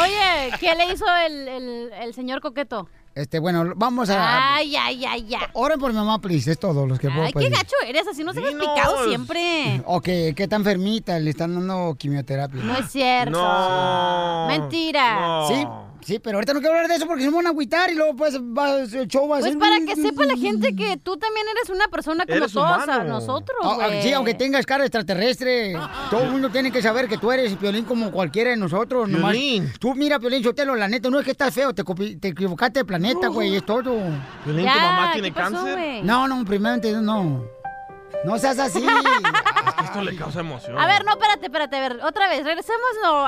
Oye, 0.00 0.52
¿qué 0.58 0.74
le 0.74 0.92
hizo 0.92 1.04
el, 1.26 1.48
el, 1.48 1.92
el 2.00 2.14
señor 2.14 2.40
coqueto? 2.40 2.88
Este, 3.14 3.40
bueno, 3.40 3.72
vamos 3.76 4.08
a... 4.08 4.54
Ay, 4.54 4.76
ay, 4.76 5.04
ay, 5.04 5.34
ay. 5.34 5.46
Oren 5.54 5.80
por 5.80 5.90
mi 5.92 5.98
mamá, 5.98 6.20
please, 6.20 6.52
es 6.52 6.58
todo 6.58 6.86
los 6.86 6.98
que 6.98 7.08
puedo 7.08 7.24
Ay, 7.24 7.32
qué 7.32 7.48
gacho 7.48 7.74
eres, 7.86 8.06
así 8.06 8.22
no 8.22 8.32
se 8.32 8.40
me 8.40 8.50
Dinos. 8.50 8.68
picado 8.68 9.04
siempre. 9.08 9.82
O 9.84 10.00
que, 10.00 10.32
que 10.36 10.44
está 10.44 10.56
enfermita, 10.56 11.18
le 11.18 11.30
están 11.30 11.54
dando 11.54 11.96
quimioterapia. 11.98 12.62
No 12.62 12.76
es 12.78 12.90
cierto. 12.90 13.32
No. 13.32 14.46
Mentira. 14.48 15.20
No. 15.20 15.48
Sí, 15.48 15.66
Sí, 16.04 16.18
pero 16.18 16.38
ahorita 16.38 16.54
no 16.54 16.60
quiero 16.60 16.74
hablar 16.74 16.88
de 16.88 16.96
eso 16.96 17.06
porque 17.06 17.22
se 17.22 17.30
me 17.30 17.36
van 17.36 17.46
a 17.46 17.50
agüitar 17.50 17.90
y 17.90 17.94
luego 17.94 18.16
pues 18.16 18.38
va, 18.40 18.80
el 18.80 19.06
show 19.08 19.28
va 19.28 19.36
a 19.36 19.40
Pues 19.40 19.56
para 19.56 19.78
que 19.80 19.94
sepa 19.96 20.24
la 20.24 20.36
gente 20.36 20.74
que 20.76 20.96
tú 20.96 21.16
también 21.18 21.46
eres 21.54 21.68
una 21.70 21.88
persona 21.88 22.24
como 22.24 22.36
Eres 22.38 22.52
todos 22.52 22.84
humano. 22.84 22.92
a 22.92 23.04
nosotros, 23.04 23.58
Ah, 23.62 23.76
ah, 23.80 23.86
güey. 23.88 24.02
sí, 24.02 24.12
aunque 24.12 24.34
tengas 24.34 24.64
cara 24.66 24.84
extraterrestre, 24.84 25.74
todo 26.10 26.22
el 26.24 26.30
mundo 26.30 26.50
tiene 26.50 26.72
que 26.72 26.80
saber 26.82 27.06
que 27.08 27.18
tú 27.18 27.30
eres 27.30 27.54
Piolín 27.56 27.84
como 27.84 28.10
cualquiera 28.10 28.50
de 28.50 28.56
nosotros. 28.56 29.08
nomás. 29.08 29.32
Piolín. 29.32 29.72
Tú 29.78 29.94
mira, 29.94 30.18
Piolín 30.18 30.42
Sotelo, 30.42 30.74
la 30.74 30.88
neta, 30.88 31.10
no 31.10 31.18
es 31.18 31.24
que 31.24 31.32
estás 31.32 31.52
feo, 31.54 31.74
te, 31.74 31.82
equivocaste 32.28 32.80
de 32.80 32.84
planeta, 32.84 33.28
güey, 33.28 33.56
es 33.56 33.64
todo. 33.66 33.94
Piolín, 34.44 34.66
¿tu 34.66 34.78
mamá 34.80 35.10
tiene 35.12 35.28
¿qué 35.32 35.40
pasó, 35.40 35.54
cáncer? 35.64 36.04
No, 36.04 36.26
no, 36.26 36.44
primeramente 36.44 36.92
no. 36.92 37.44
No 38.24 38.38
seas 38.38 38.58
así. 38.58 38.84
Esto 39.84 40.02
le 40.02 40.14
causa 40.16 40.40
emoción. 40.40 40.78
A 40.78 40.86
ver, 40.86 41.04
no, 41.04 41.12
espérate, 41.12 41.46
espérate, 41.46 41.76
a 41.76 41.80
ver, 41.80 42.00
otra 42.04 42.28
vez, 42.28 42.44
regresemos 42.44 42.80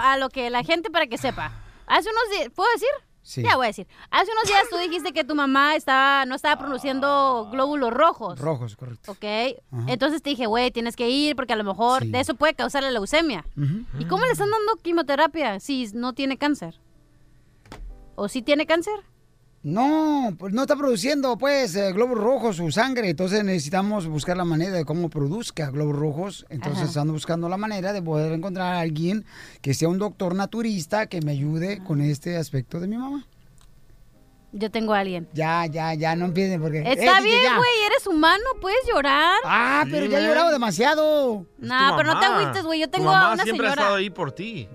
a 0.03 0.17
lo 0.19 0.29
que 0.29 0.51
la 0.51 0.63
gente 0.63 0.91
para 0.91 1.07
que 1.07 1.17
sepa. 1.19 1.53
Hace 1.93 2.09
unos 2.09 2.39
días, 2.39 2.51
¿puedo 2.55 2.71
decir? 2.73 2.89
Sí. 3.21 3.43
Ya 3.43 3.55
voy 3.57 3.67
a 3.67 3.69
decir. 3.69 3.87
Hace 4.11 4.33
unos 4.33 4.45
días 4.45 4.63
tú 4.71 4.79
dijiste 4.79 5.13
que 5.13 5.25
tu 5.25 5.35
mamá 5.35 5.77
estaba, 5.77 6.25
no 6.25 6.35
estaba 6.35 6.57
produciendo 6.59 7.51
glóbulos 7.53 7.93
rojos. 7.93 8.39
Rojos, 8.41 8.77
correcto. 8.77 9.13
¿Ok? 9.13 9.25
Entonces 9.89 10.23
te 10.23 10.31
dije, 10.31 10.47
güey, 10.47 10.71
tienes 10.71 10.97
que 10.97 11.11
ir 11.11 11.37
porque 11.37 11.53
a 11.53 11.57
lo 11.57 11.65
mejor 11.65 12.03
de 12.07 12.19
eso 12.19 12.35
puede 12.35 12.55
causar 12.55 12.83
la 12.83 12.91
leucemia. 12.91 13.45
¿Y 13.99 14.07
cómo 14.07 14.25
le 14.25 14.33
están 14.33 14.51
dando 14.51 14.83
quimioterapia 14.83 15.61
si 15.61 15.87
no 15.93 16.15
tiene 16.15 16.39
cáncer? 16.39 16.81
¿O 18.15 18.27
si 18.29 18.41
tiene 18.41 18.65
cáncer? 18.65 18.95
No, 19.65 20.35
pues 20.39 20.53
no 20.53 20.63
está 20.63 20.75
produciendo, 20.75 21.39
pues, 21.39 21.77
eh, 21.77 21.93
globos 21.93 22.19
rojos, 22.19 22.57
su 22.57 22.73
sangre. 22.73 23.11
Entonces 23.11 23.45
necesitamos 23.45 24.09
buscar 24.09 24.37
la 24.37 24.45
manera 24.45 24.73
de 24.73 24.85
cómo 24.85 25.09
produzca 25.09 25.71
globos 25.71 25.95
rojos. 25.97 26.47
Entonces 26.49 26.91
Ajá. 26.91 27.03
ando 27.03 27.13
buscando 27.13 27.49
la 27.49 27.57
manera 27.57 27.93
de 27.93 28.03
poder 28.03 28.33
encontrar 28.33 28.75
a 28.75 28.81
alguien 28.81 29.25
que 29.61 29.73
sea 29.73 29.89
un 29.89 29.99
doctor 29.99 30.35
naturista 30.35 31.07
que 31.07 31.21
me 31.21 31.31
ayude 31.33 31.79
con 31.85 32.01
este 32.01 32.37
aspecto 32.37 32.81
de 32.81 32.89
mi 32.89 32.97
mamá. 32.97 33.25
Yo 34.55 34.71
tengo 34.71 34.93
a 34.95 34.99
alguien. 34.99 35.29
Ya, 35.33 35.65
ya, 35.67 35.95
ya, 35.95 36.15
no 36.17 36.27
empiecen 36.27 36.61
porque... 36.61 36.81
Está 36.81 37.21
Eh, 37.21 37.23
DJ, 37.23 37.25
bien, 37.25 37.57
güey, 37.57 37.71
eres 37.87 38.07
humano, 38.07 38.45
puedes 38.61 38.81
llorar. 38.87 39.39
Ah, 39.45 39.85
pero 39.91 40.07
ya 40.07 40.19
he 40.19 40.27
llorado 40.27 40.51
demasiado. 40.51 41.47
No, 41.59 41.95
pero 41.97 42.13
no 42.13 42.21
te 42.21 42.27
agüites, 42.27 42.65
güey. 42.65 42.81
Yo 42.81 42.91
tengo 42.91 43.11
a 43.11 43.33
una 43.33 43.45
siempre 43.45 43.69
ha 43.69 43.71
estado 43.71 43.87
señora. 43.91 44.01
ahí 44.01 44.11
por 44.11 44.33
ti. 44.33 44.69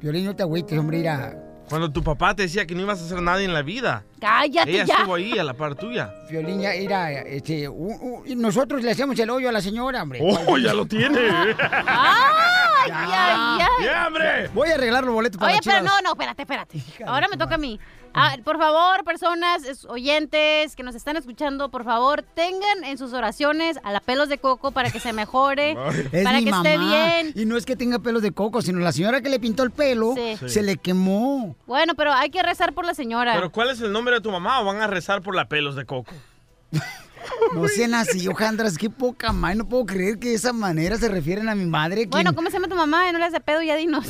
Violín, 0.00 0.26
no 0.26 0.36
te 0.36 0.42
agüites, 0.42 0.78
hombre, 0.78 0.98
mira. 0.98 1.40
Cuando 1.68 1.90
tu 1.90 2.02
papá 2.02 2.34
te 2.34 2.42
decía 2.42 2.66
que 2.66 2.74
no 2.74 2.82
ibas 2.82 3.00
a 3.00 3.04
hacer 3.06 3.22
nada 3.22 3.42
en 3.42 3.52
la 3.54 3.62
vida. 3.62 4.04
Cállate 4.20 4.70
Ella 4.70 4.84
ya. 4.84 4.94
estuvo 4.96 5.14
ahí 5.14 5.38
a 5.38 5.44
la 5.44 5.54
par 5.54 5.74
tuya. 5.74 6.12
Violín, 6.30 6.60
ya 6.60 6.74
era, 6.74 7.10
este, 7.10 7.68
u- 7.68 7.74
u- 7.94 8.22
y 8.26 8.36
nosotros 8.36 8.82
le 8.82 8.90
hacemos 8.90 9.18
el 9.18 9.30
hoyo 9.30 9.48
a 9.48 9.52
la 9.52 9.60
señora, 9.62 10.02
hombre. 10.02 10.20
¡Oh, 10.22 10.56
ya 10.58 10.74
lo 10.74 10.84
tiene! 10.86 11.18
¡Ay, 11.58 12.90
ay, 12.92 13.10
ay! 13.12 13.58
¡Ya, 13.84 14.06
hombre! 14.06 14.48
Voy 14.48 14.68
a 14.70 14.74
arreglar 14.74 15.04
los 15.04 15.14
boletos 15.14 15.38
para 15.38 15.48
Oye, 15.52 15.56
las 15.56 15.64
pero 15.64 15.78
Chivas. 15.78 15.92
no, 15.94 16.08
no, 16.08 16.12
espérate, 16.12 16.42
espérate. 16.42 16.82
Ahora 17.06 17.28
me 17.28 17.36
toca 17.36 17.54
a 17.54 17.58
mí. 17.58 17.78
Ah, 18.16 18.36
por 18.44 18.58
favor, 18.58 19.04
personas, 19.04 19.64
es- 19.64 19.84
oyentes 19.86 20.76
que 20.76 20.82
nos 20.82 20.94
están 20.94 21.16
escuchando, 21.16 21.68
por 21.70 21.84
favor, 21.84 22.22
tengan 22.34 22.84
en 22.84 22.96
sus 22.96 23.12
oraciones 23.12 23.78
a 23.82 23.90
la 23.92 24.00
pelos 24.00 24.28
de 24.28 24.38
coco 24.38 24.70
para 24.70 24.90
que 24.90 25.00
se 25.00 25.12
mejore, 25.12 25.72
Es 26.12 26.24
para 26.24 26.38
mi 26.38 26.44
que 26.44 26.50
esté 26.50 26.78
bien. 26.78 27.32
Y 27.34 27.44
no 27.44 27.56
es 27.56 27.66
que 27.66 27.74
tenga 27.76 27.98
pelos 27.98 28.22
de 28.22 28.32
coco, 28.32 28.62
sino 28.62 28.78
la 28.78 28.92
señora 28.92 29.20
que 29.20 29.28
le 29.28 29.40
pintó 29.40 29.62
el 29.64 29.70
pelo 29.72 30.14
Sí. 30.14 30.48
se 30.48 30.62
le 30.62 30.76
quemó. 30.76 31.56
Bueno, 31.66 31.94
pero 31.94 32.12
hay 32.12 32.30
que 32.30 32.42
rezar 32.42 32.72
por 32.72 32.84
la 32.86 32.94
señora. 32.94 33.34
¿Pero 33.34 33.50
cuál 33.50 33.70
es 33.70 33.80
el 33.80 33.90
nombre 33.92 34.14
de 34.14 34.20
tu 34.20 34.30
mamá 34.30 34.60
o 34.60 34.64
van 34.64 34.80
a 34.80 34.86
rezar 34.86 35.20
por 35.22 35.34
la 35.34 35.48
pelos 35.48 35.74
de 35.76 35.84
coco? 35.84 36.12
No 37.54 37.66
sean 37.68 37.94
así, 37.94 38.28
Ojandras, 38.28 38.76
qué 38.76 38.90
poca 38.90 39.32
madre. 39.32 39.56
No 39.56 39.66
puedo 39.66 39.86
creer 39.86 40.18
que 40.18 40.28
de 40.28 40.34
esa 40.34 40.52
manera 40.52 40.98
se 40.98 41.08
refieren 41.08 41.48
a 41.48 41.54
mi 41.54 41.64
madre. 41.64 42.02
quien- 42.02 42.10
Bueno, 42.10 42.34
¿cómo 42.34 42.48
se 42.50 42.54
llama 42.58 42.68
tu 42.68 42.74
mamá? 42.76 43.10
No 43.12 43.18
le 43.18 43.24
hace 43.24 43.40
pedo, 43.40 43.62
ya 43.62 43.76
dinos. 43.76 44.04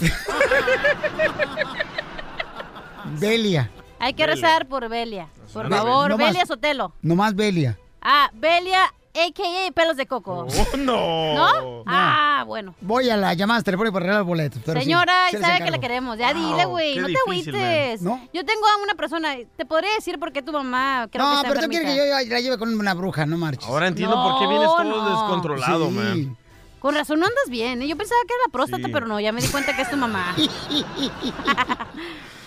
Belia. 3.20 3.70
Hay 4.04 4.14
que 4.14 4.26
Belia. 4.26 4.34
rezar 4.34 4.66
por 4.66 4.88
Belia. 4.88 5.28
Por 5.52 5.68
Be- 5.68 5.76
favor, 5.76 6.10
no 6.10 6.18
más. 6.18 6.26
Belia 6.28 6.46
Sotelo. 6.46 6.92
Nomás 7.02 7.34
Belia. 7.34 7.78
Ah, 8.02 8.30
Belia, 8.34 8.84
a.k.a. 8.84 9.72
pelos 9.72 9.96
de 9.96 10.06
coco. 10.06 10.46
Oh, 10.48 10.76
no. 10.76 11.34
¿No? 11.34 11.82
Ah, 11.86 12.44
bueno. 12.46 12.74
Voy 12.80 13.08
a 13.08 13.16
las 13.16 13.36
llamadas 13.36 13.64
telefónicas 13.64 13.92
para 13.94 14.04
arreglar 14.04 14.20
los 14.20 14.26
boletos. 14.26 14.60
pero 14.66 14.78
sí, 14.80 14.84
Señora, 14.84 15.28
sí 15.30 15.38
sabe 15.38 15.64
que 15.64 15.70
la 15.70 15.78
queremos. 15.78 16.18
Ya 16.18 16.34
dile, 16.34 16.64
güey. 16.66 16.96
No 16.98 17.06
te 17.06 17.14
agüites. 17.24 18.02
¿No? 18.02 18.20
Yo 18.34 18.44
tengo 18.44 18.66
a 18.66 18.82
una 18.82 18.94
persona. 18.94 19.36
Te 19.56 19.64
podría 19.64 19.94
decir 19.94 20.18
por 20.18 20.32
qué 20.32 20.42
tu 20.42 20.52
mamá 20.52 21.08
creo 21.10 21.24
No, 21.24 21.42
pero 21.42 21.60
tú 21.60 21.68
quieres 21.68 21.88
que 21.90 21.96
yo 21.96 22.04
la 22.04 22.40
lleve 22.40 22.58
con 22.58 22.74
una 22.78 22.92
bruja, 22.94 23.24
no 23.24 23.38
marches. 23.38 23.66
Ahora 23.68 23.86
entiendo 23.88 24.16
por 24.16 24.38
qué 24.40 24.46
vienes 24.48 24.68
todo 24.68 24.84
no. 24.84 25.10
descontrolado, 25.10 25.86
Sí. 25.88 25.92
man. 25.92 26.36
Con 26.80 26.94
razón 26.94 27.18
no 27.20 27.24
andas 27.26 27.48
bien. 27.48 27.80
¿eh? 27.80 27.88
Yo 27.88 27.96
pensaba 27.96 28.20
que 28.28 28.34
era 28.34 28.42
la 28.46 28.52
próstata, 28.52 28.86
Sí. 28.88 28.92
pero 28.92 29.06
no. 29.06 29.18
Ya 29.18 29.32
me 29.32 29.40
di 29.40 29.48
cuenta 29.48 29.74
que 29.74 29.80
es 29.82 29.88
tu 29.90 29.96
mamá. 29.96 30.34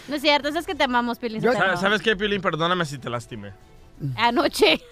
no 0.08 0.16
es 0.16 0.22
cierto. 0.22 0.48
Es 0.50 0.66
que 0.66 0.76
te 0.76 0.84
amamos, 0.84 1.18
Pilín. 1.20 1.42
Sotelo. 1.42 1.78
¿Sabes 1.78 2.02
qué, 2.02 2.16
Piolín? 2.16 2.42
Perdóname 2.42 2.86
si 2.86 2.98
te 2.98 3.10
lastimé. 3.10 3.54
Anoche. 4.16 4.82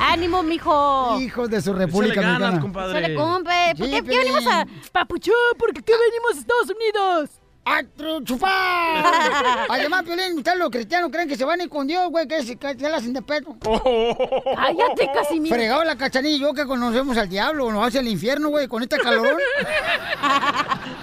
¡Ánimo, 0.00 0.42
mijo! 0.42 1.18
Hijos 1.20 1.50
de 1.50 1.60
su 1.60 1.72
República 1.72 2.20
ganas, 2.20 2.38
Mexicana. 2.40 2.60
compadre. 2.60 3.02
Se 3.02 3.08
le 3.08 3.14
cumple. 3.16 3.74
¿Por 3.76 3.86
Sí, 3.86 3.92
qué, 3.92 4.02
Piolín. 4.02 4.18
venimos 4.34 4.46
a 4.46 4.66
Papuchón? 4.92 5.34
¿Por 5.58 5.72
qué 5.72 5.80
venimos 5.92 6.36
a 6.36 6.38
Estados 6.38 6.70
Unidos? 6.70 7.30
¡A 7.70 7.82
chupar! 8.24 9.04
Además, 9.68 10.02
Piolín, 10.04 10.38
ustedes 10.38 10.58
los 10.58 10.70
cristianos 10.70 11.10
creen 11.12 11.28
que 11.28 11.36
se 11.36 11.44
van 11.44 11.60
a 11.60 11.64
ir 11.64 11.68
con 11.68 11.86
Dios, 11.86 12.08
güey, 12.10 12.26
que 12.26 12.42
se, 12.42 12.56
que 12.56 12.74
se 12.74 12.88
la 12.88 12.96
hacen 12.96 13.12
de 13.12 13.20
pedo. 13.20 13.56
Cállate, 13.60 15.10
Casimiro. 15.12 15.54
Fregado 15.54 15.84
la 15.84 15.96
cachanilla 15.96 16.36
y 16.36 16.40
yo 16.40 16.54
que 16.54 16.64
conocemos 16.64 17.16
al 17.18 17.28
diablo, 17.28 17.70
nos 17.70 17.86
hace 17.86 17.98
el 17.98 18.08
infierno, 18.08 18.48
güey, 18.48 18.68
con 18.68 18.82
este 18.82 18.96
calorón. 18.98 19.38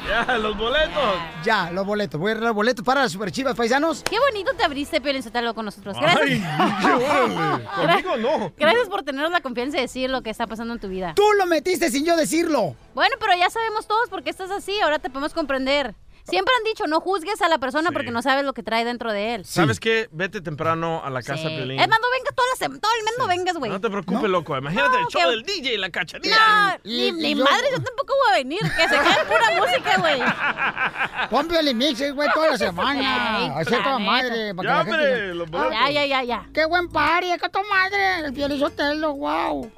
Ya, 0.06 0.38
los 0.38 0.56
boletos. 0.56 1.16
ya, 1.44 1.72
los 1.72 1.84
boletos. 1.84 2.20
Voy 2.20 2.30
a 2.30 2.32
arreglar 2.34 2.54
boletos 2.54 2.86
para 2.86 3.02
las 3.02 3.12
super 3.12 3.32
chivas 3.32 3.56
paisanos. 3.56 4.04
Qué 4.04 4.18
bonito 4.20 4.54
te 4.54 4.64
abriste, 4.64 5.02
Piolín 5.02 5.24
Sotelo, 5.24 5.56
con 5.56 5.66
nosotros. 5.66 5.98
Gracias. 6.00 6.42
Ay, 6.60 7.04
órale. 7.04 8.04
Conmigo 8.04 8.18
no. 8.18 8.54
Gracias 8.56 8.88
por 8.88 9.02
tenernos 9.02 9.32
la 9.32 9.42
confianza 9.42 9.78
de 9.78 9.82
decir 9.82 10.12
lo 10.12 10.22
que 10.22 10.30
está 10.30 10.46
pasando 10.46 10.76
en 10.76 10.80
tu 10.80 10.90
vida. 10.90 11.14
Tú 11.16 11.24
lo 11.40 11.48
metiste 11.48 11.90
sin 11.90 12.06
yo 12.06 12.16
decirlo. 12.16 12.76
Bueno, 12.94 13.16
pero 13.20 13.34
ya 13.36 13.50
sabemos 13.50 13.88
todos 13.88 14.08
por 14.10 14.22
qué 14.24 14.30
estás 14.30 14.52
así. 14.52 14.80
Ahora 14.80 15.00
te 15.00 15.10
podemos 15.10 15.34
comprender. 15.34 15.96
Siempre 16.28 16.54
han 16.58 16.64
dicho, 16.64 16.88
no 16.88 17.00
juzgues 17.02 17.42
a 17.42 17.50
la 17.50 17.58
persona 17.60 17.92
porque 17.92 18.10
no 18.12 18.22
sabes 18.22 18.44
lo 18.46 18.54
que 18.54 18.64
trae 18.64 18.84
dentro 18.84 19.12
de 19.14 19.36
él. 19.36 19.46
¿Sabes 19.46 19.80
qué? 19.80 20.10
Vete 20.12 20.42
temprano 20.42 21.02
a 21.04 21.10
la 21.10 21.22
casa, 21.22 21.44
Sí. 21.44 21.56
Piolín. 21.56 21.80
Es 21.80 21.88
más, 21.88 22.00
no 22.02 22.08
vengas 22.12 22.34
toda 22.36 22.48
la 22.50 22.56
semana. 22.58 22.82
Todo 22.82 22.92
el 22.98 23.04
mes 23.06 23.14
no 23.20 23.28
vengas, 23.28 23.58
güey. 23.58 23.72
No 23.72 23.80
te 23.82 23.90
preocupes, 23.90 24.30
loco. 24.30 24.58
Imagínate 24.58 24.98
el 24.98 25.06
show 25.08 25.22
que- 25.22 25.30
del 25.30 25.44
DJ 25.44 25.74
y 25.74 25.78
la 25.78 25.90
cachanilla. 25.92 26.36
No, 26.36 26.80
ni, 26.84 27.12
ni 27.12 27.36
madre, 27.36 27.68
yo 27.72 27.78
tampoco 27.84 28.14
voy 28.24 28.32
a 28.34 28.38
venir. 28.38 28.60
Que 28.60 28.84
se 28.90 28.96
quede 28.96 29.26
pura 29.28 29.62
música, 29.62 29.98
güey. 30.00 30.20
Pon 31.30 31.48
Piolín 31.48 31.78
Mix, 31.78 32.14
güey, 32.14 32.30
toda 32.34 32.50
la 32.52 32.58
semana. 32.58 33.58
Hacer 33.58 33.84
toda 33.84 34.00
madre. 34.00 34.54
Ya, 34.64 34.82
hombre, 34.82 35.34
los. 35.36 35.50
Ya, 35.52 35.90
ya, 35.92 36.06
ya, 36.06 36.24
ya. 36.24 36.50
¡Qué 36.54 36.66
buen 36.66 36.90
party! 36.90 37.28
¡Qué 37.40 37.50
toda 37.50 37.64
madre! 37.70 38.26
El 38.26 38.34
Piolín 38.34 38.60
Sotelo, 38.60 39.14
wow. 39.14 39.72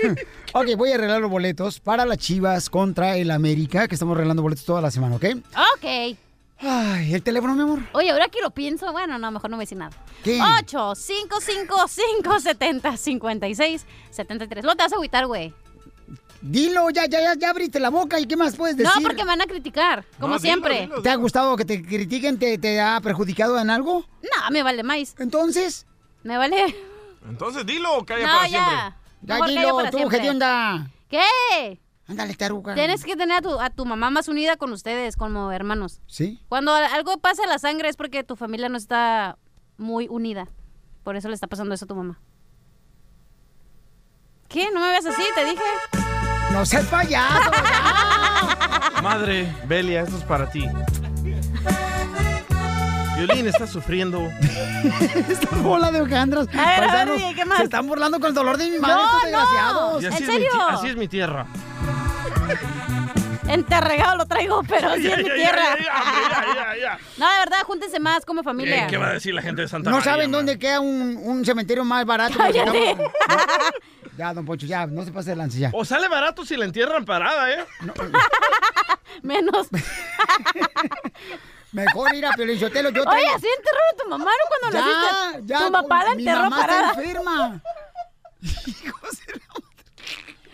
ok, 0.54 0.66
voy 0.76 0.92
a 0.92 0.94
arreglar 0.94 1.20
los 1.20 1.30
boletos 1.30 1.78
para 1.80 2.04
las 2.06 2.18
chivas 2.18 2.70
contra 2.70 3.16
el 3.16 3.30
América, 3.30 3.86
que 3.86 3.94
estamos 3.94 4.14
arreglando 4.16 4.42
boletos 4.42 4.64
toda 4.64 4.80
la 4.80 4.90
semana, 4.90 5.16
¿ok? 5.16 5.24
Ok. 5.76 5.84
Ay, 6.62 7.14
¿el 7.14 7.22
teléfono, 7.22 7.54
mi 7.54 7.62
amor? 7.62 7.78
Oye, 7.92 8.10
ahora 8.10 8.28
que 8.28 8.40
lo 8.42 8.50
pienso, 8.50 8.92
bueno, 8.92 9.18
no, 9.18 9.30
mejor 9.30 9.48
no 9.50 9.56
a 9.56 9.60
decir 9.60 9.78
nada. 9.78 9.92
¿Qué? 10.22 10.38
8 10.60 10.94
5 10.94 11.40
5 11.40 11.76
5 11.88 12.40
70 12.40 12.96
56 12.96 13.86
73. 14.10 14.64
Lo 14.64 14.76
te 14.76 14.82
vas 14.82 14.92
a 14.92 14.96
agüitar, 14.96 15.26
güey. 15.26 15.54
Dilo, 16.42 16.88
ya, 16.90 17.06
ya, 17.06 17.20
ya, 17.20 17.34
ya 17.34 17.50
abriste 17.50 17.80
la 17.80 17.90
boca 17.90 18.18
y 18.18 18.26
¿qué 18.26 18.36
más 18.36 18.56
puedes 18.56 18.76
decir? 18.76 18.92
No, 18.94 19.02
porque 19.02 19.22
me 19.24 19.28
van 19.28 19.42
a 19.42 19.46
criticar, 19.46 20.04
como 20.18 20.34
No, 20.34 20.38
dilo, 20.38 20.52
siempre. 20.52 20.80
dilo, 20.82 21.02
¿Te 21.02 21.10
ha 21.10 21.14
gustado 21.16 21.54
que 21.56 21.64
te 21.66 21.82
critiquen? 21.82 22.38
¿Te, 22.38 22.56
te 22.58 22.80
ha 22.80 22.98
perjudicado 23.02 23.58
en 23.58 23.68
algo? 23.68 24.06
No, 24.22 24.50
me 24.50 24.62
vale 24.62 24.82
más. 24.82 25.14
¿Entonces? 25.18 25.86
Me 26.22 26.36
vale. 26.38 26.74
Entonces 27.28 27.64
dilo 27.66 27.94
o 27.94 28.04
calla 28.06 28.26
no, 28.26 28.32
para 28.34 28.48
ya. 28.48 28.58
siempre. 28.64 29.00
Ya, 29.22 29.34
Mejor 29.34 29.48
dilo, 29.48 29.90
tú. 29.90 30.08
¿qué 30.08 30.30
onda? 30.30 30.90
¿Qué? 31.10 31.78
Ándale, 32.10 32.34
taruga. 32.34 32.74
Tienes 32.74 33.04
que 33.04 33.14
tener 33.16 33.36
a 33.38 33.40
tu, 33.40 33.60
a 33.60 33.70
tu 33.70 33.86
mamá 33.86 34.10
más 34.10 34.26
unida 34.28 34.56
con 34.56 34.72
ustedes, 34.72 35.14
como 35.16 35.52
hermanos. 35.52 36.00
¿Sí? 36.08 36.40
Cuando 36.48 36.74
algo 36.74 37.18
pasa 37.18 37.44
en 37.44 37.48
la 37.48 37.58
sangre 37.60 37.88
es 37.88 37.96
porque 37.96 38.24
tu 38.24 38.34
familia 38.36 38.68
no 38.68 38.76
está 38.76 39.38
muy 39.78 40.08
unida. 40.10 40.48
Por 41.04 41.14
eso 41.16 41.28
le 41.28 41.34
está 41.34 41.46
pasando 41.46 41.74
eso 41.74 41.84
a 41.84 41.88
tu 41.88 41.94
mamá. 41.94 42.20
¿Qué? 44.48 44.68
¿No 44.72 44.80
me 44.80 44.88
ves 44.88 45.06
así? 45.06 45.22
Te 45.36 45.44
dije. 45.44 45.62
No 46.52 46.66
seas 46.66 46.84
payaso. 46.86 47.50
Madre, 49.02 49.54
Belia, 49.68 50.02
esto 50.02 50.16
es 50.16 50.24
para 50.24 50.50
ti. 50.50 50.66
Violín 53.16 53.46
está 53.46 53.66
sufriendo. 53.66 54.20
Esta 55.28 55.56
bola 55.58 55.90
de 55.92 56.00
hojandras. 56.00 56.48
A 56.48 56.80
ver, 56.80 56.84
a 56.90 57.04
ver, 57.04 57.34
¿qué 57.36 57.44
más? 57.44 57.58
Se 57.58 57.64
están 57.64 57.86
burlando 57.86 58.18
con 58.18 58.30
el 58.30 58.34
dolor 58.34 58.56
de 58.56 58.68
mi 58.70 58.78
madre, 58.78 58.94
No, 58.94 59.02
estos 59.04 59.20
no. 59.20 59.26
desgraciados. 59.26 60.02
Y 60.02 60.06
así 60.06 60.16
¿En 60.16 60.22
es 60.30 60.34
serio? 60.34 60.50
así 60.70 60.86
es 60.88 60.96
mi 60.96 61.06
tierra. 61.06 61.46
Enterregado 63.48 64.16
lo 64.16 64.26
traigo, 64.26 64.62
pero 64.62 64.94
sí 64.94 65.06
es 65.10 65.18
mi 65.18 65.24
tierra. 65.24 65.76
No, 67.18 67.30
de 67.30 67.38
verdad, 67.40 67.58
júntense 67.64 68.00
más 68.00 68.24
como 68.24 68.42
familia. 68.42 68.84
Eh, 68.84 68.86
¿Qué 68.88 68.96
va 68.96 69.08
a 69.08 69.12
decir 69.12 69.34
la 69.34 69.42
gente 69.42 69.62
de 69.62 69.68
Santa 69.68 69.90
No 69.90 69.96
María? 69.98 70.12
saben 70.12 70.30
dónde 70.32 70.58
queda 70.58 70.80
un, 70.80 71.16
un 71.22 71.44
cementerio 71.44 71.84
más 71.84 72.04
barato. 72.06 72.42
estamos- 72.42 72.74
No. 72.98 73.12
Ya, 74.16 74.32
don 74.34 74.44
Poncho, 74.46 74.66
ya, 74.66 74.86
no 74.86 75.04
se 75.04 75.12
pase 75.12 75.30
de 75.30 75.36
lance 75.36 75.58
ya. 75.58 75.70
O 75.72 75.84
sale 75.84 76.08
barato 76.08 76.44
si 76.46 76.56
la 76.56 76.64
entierran 76.64 77.04
parada, 77.04 77.50
¿eh? 77.52 77.64
Menos. 79.22 79.68
Mejor 81.72 82.14
ir 82.14 82.26
a 82.26 82.32
Piolín 82.32 82.58
Sotelo. 82.58 82.90
Yo 82.90 83.02
Oye, 83.02 83.10
traigo- 83.10 83.36
así 83.36 83.46
enterraron 83.46 83.88
a 83.92 83.96
tu 84.02 84.08
mamá, 84.08 84.30
¿no? 84.30 84.48
Cuando 84.48 84.78
Ya, 84.78 84.84
naciste. 84.84 85.46
ya, 85.46 85.58
Tu 85.66 85.72
papá 85.72 86.04
la 86.04 86.14
mi 86.14 86.22
enterró 86.22 86.40
mamá 86.50 86.60
está 86.60 86.66
parada. 86.66 86.90
enferma. 86.94 87.60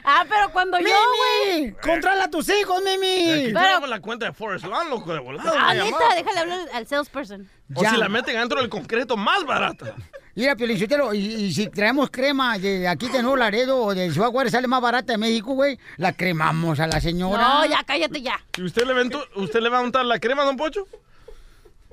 Ah, 0.09 0.24
pero 0.28 0.51
cuando 0.53 0.78
yo, 0.78 0.87
güey. 0.87 1.61
¡Mimi! 1.62 1.73
¡Controla 1.83 2.24
a 2.24 2.31
tus 2.31 2.49
hijos, 2.49 2.81
Mimi! 2.83 3.28
Aquí 3.33 3.45
Pero- 3.53 3.61
tenemos 3.61 3.89
la 3.89 4.01
cuenta 4.01 4.27
de 4.27 4.33
Forest 4.33 4.66
Lawn, 4.66 4.89
loco, 4.89 5.12
de 5.12 5.19
volada. 5.19 5.53
Ah, 5.59 5.74
neta, 5.74 6.15
déjale 6.15 6.39
hablar 6.41 6.61
al 6.73 6.87
salesperson. 6.87 7.49
O 7.74 7.85
si 7.85 7.97
la 7.97 8.09
meten 8.09 8.37
dentro 8.37 8.61
del 8.61 8.69
concreto, 8.69 9.16
más 9.16 9.45
barata. 9.45 9.95
Mira, 10.37 10.55
Piolinsotelo, 10.55 11.12
y, 11.12 11.19
y 11.19 11.53
si 11.53 11.69
traemos 11.69 12.11
crema 12.11 12.57
de 12.59 12.87
aquí 12.87 13.09
de 13.09 13.20
Nuevo 13.23 13.37
Laredo 13.37 13.78
o 13.83 13.95
de 13.95 14.11
Ciudad 14.12 14.28
Juárez, 14.28 14.53
sale 14.53 14.69
más 14.69 14.81
barata 14.81 15.12
de 15.15 15.19
México, 15.19 15.55
güey, 15.55 15.78
la 15.97 16.12
cremamos 16.12 16.78
a 16.78 16.87
la 16.87 17.01
señora. 17.01 17.43
No, 17.43 17.66
ya, 17.66 17.83
cállate 17.85 18.20
ya. 18.23 18.39
¿Y 18.59 18.62
usted 18.62 18.85
le, 18.87 18.93
va 18.93 19.01
a 19.01 19.05
untar- 19.05 19.28
usted 19.35 19.61
le 19.61 19.69
va 19.70 19.78
a 19.78 19.83
untar 19.83 20.05
la 20.05 20.20
crema, 20.20 20.45
don 20.45 20.57
Pocho? 20.57 20.87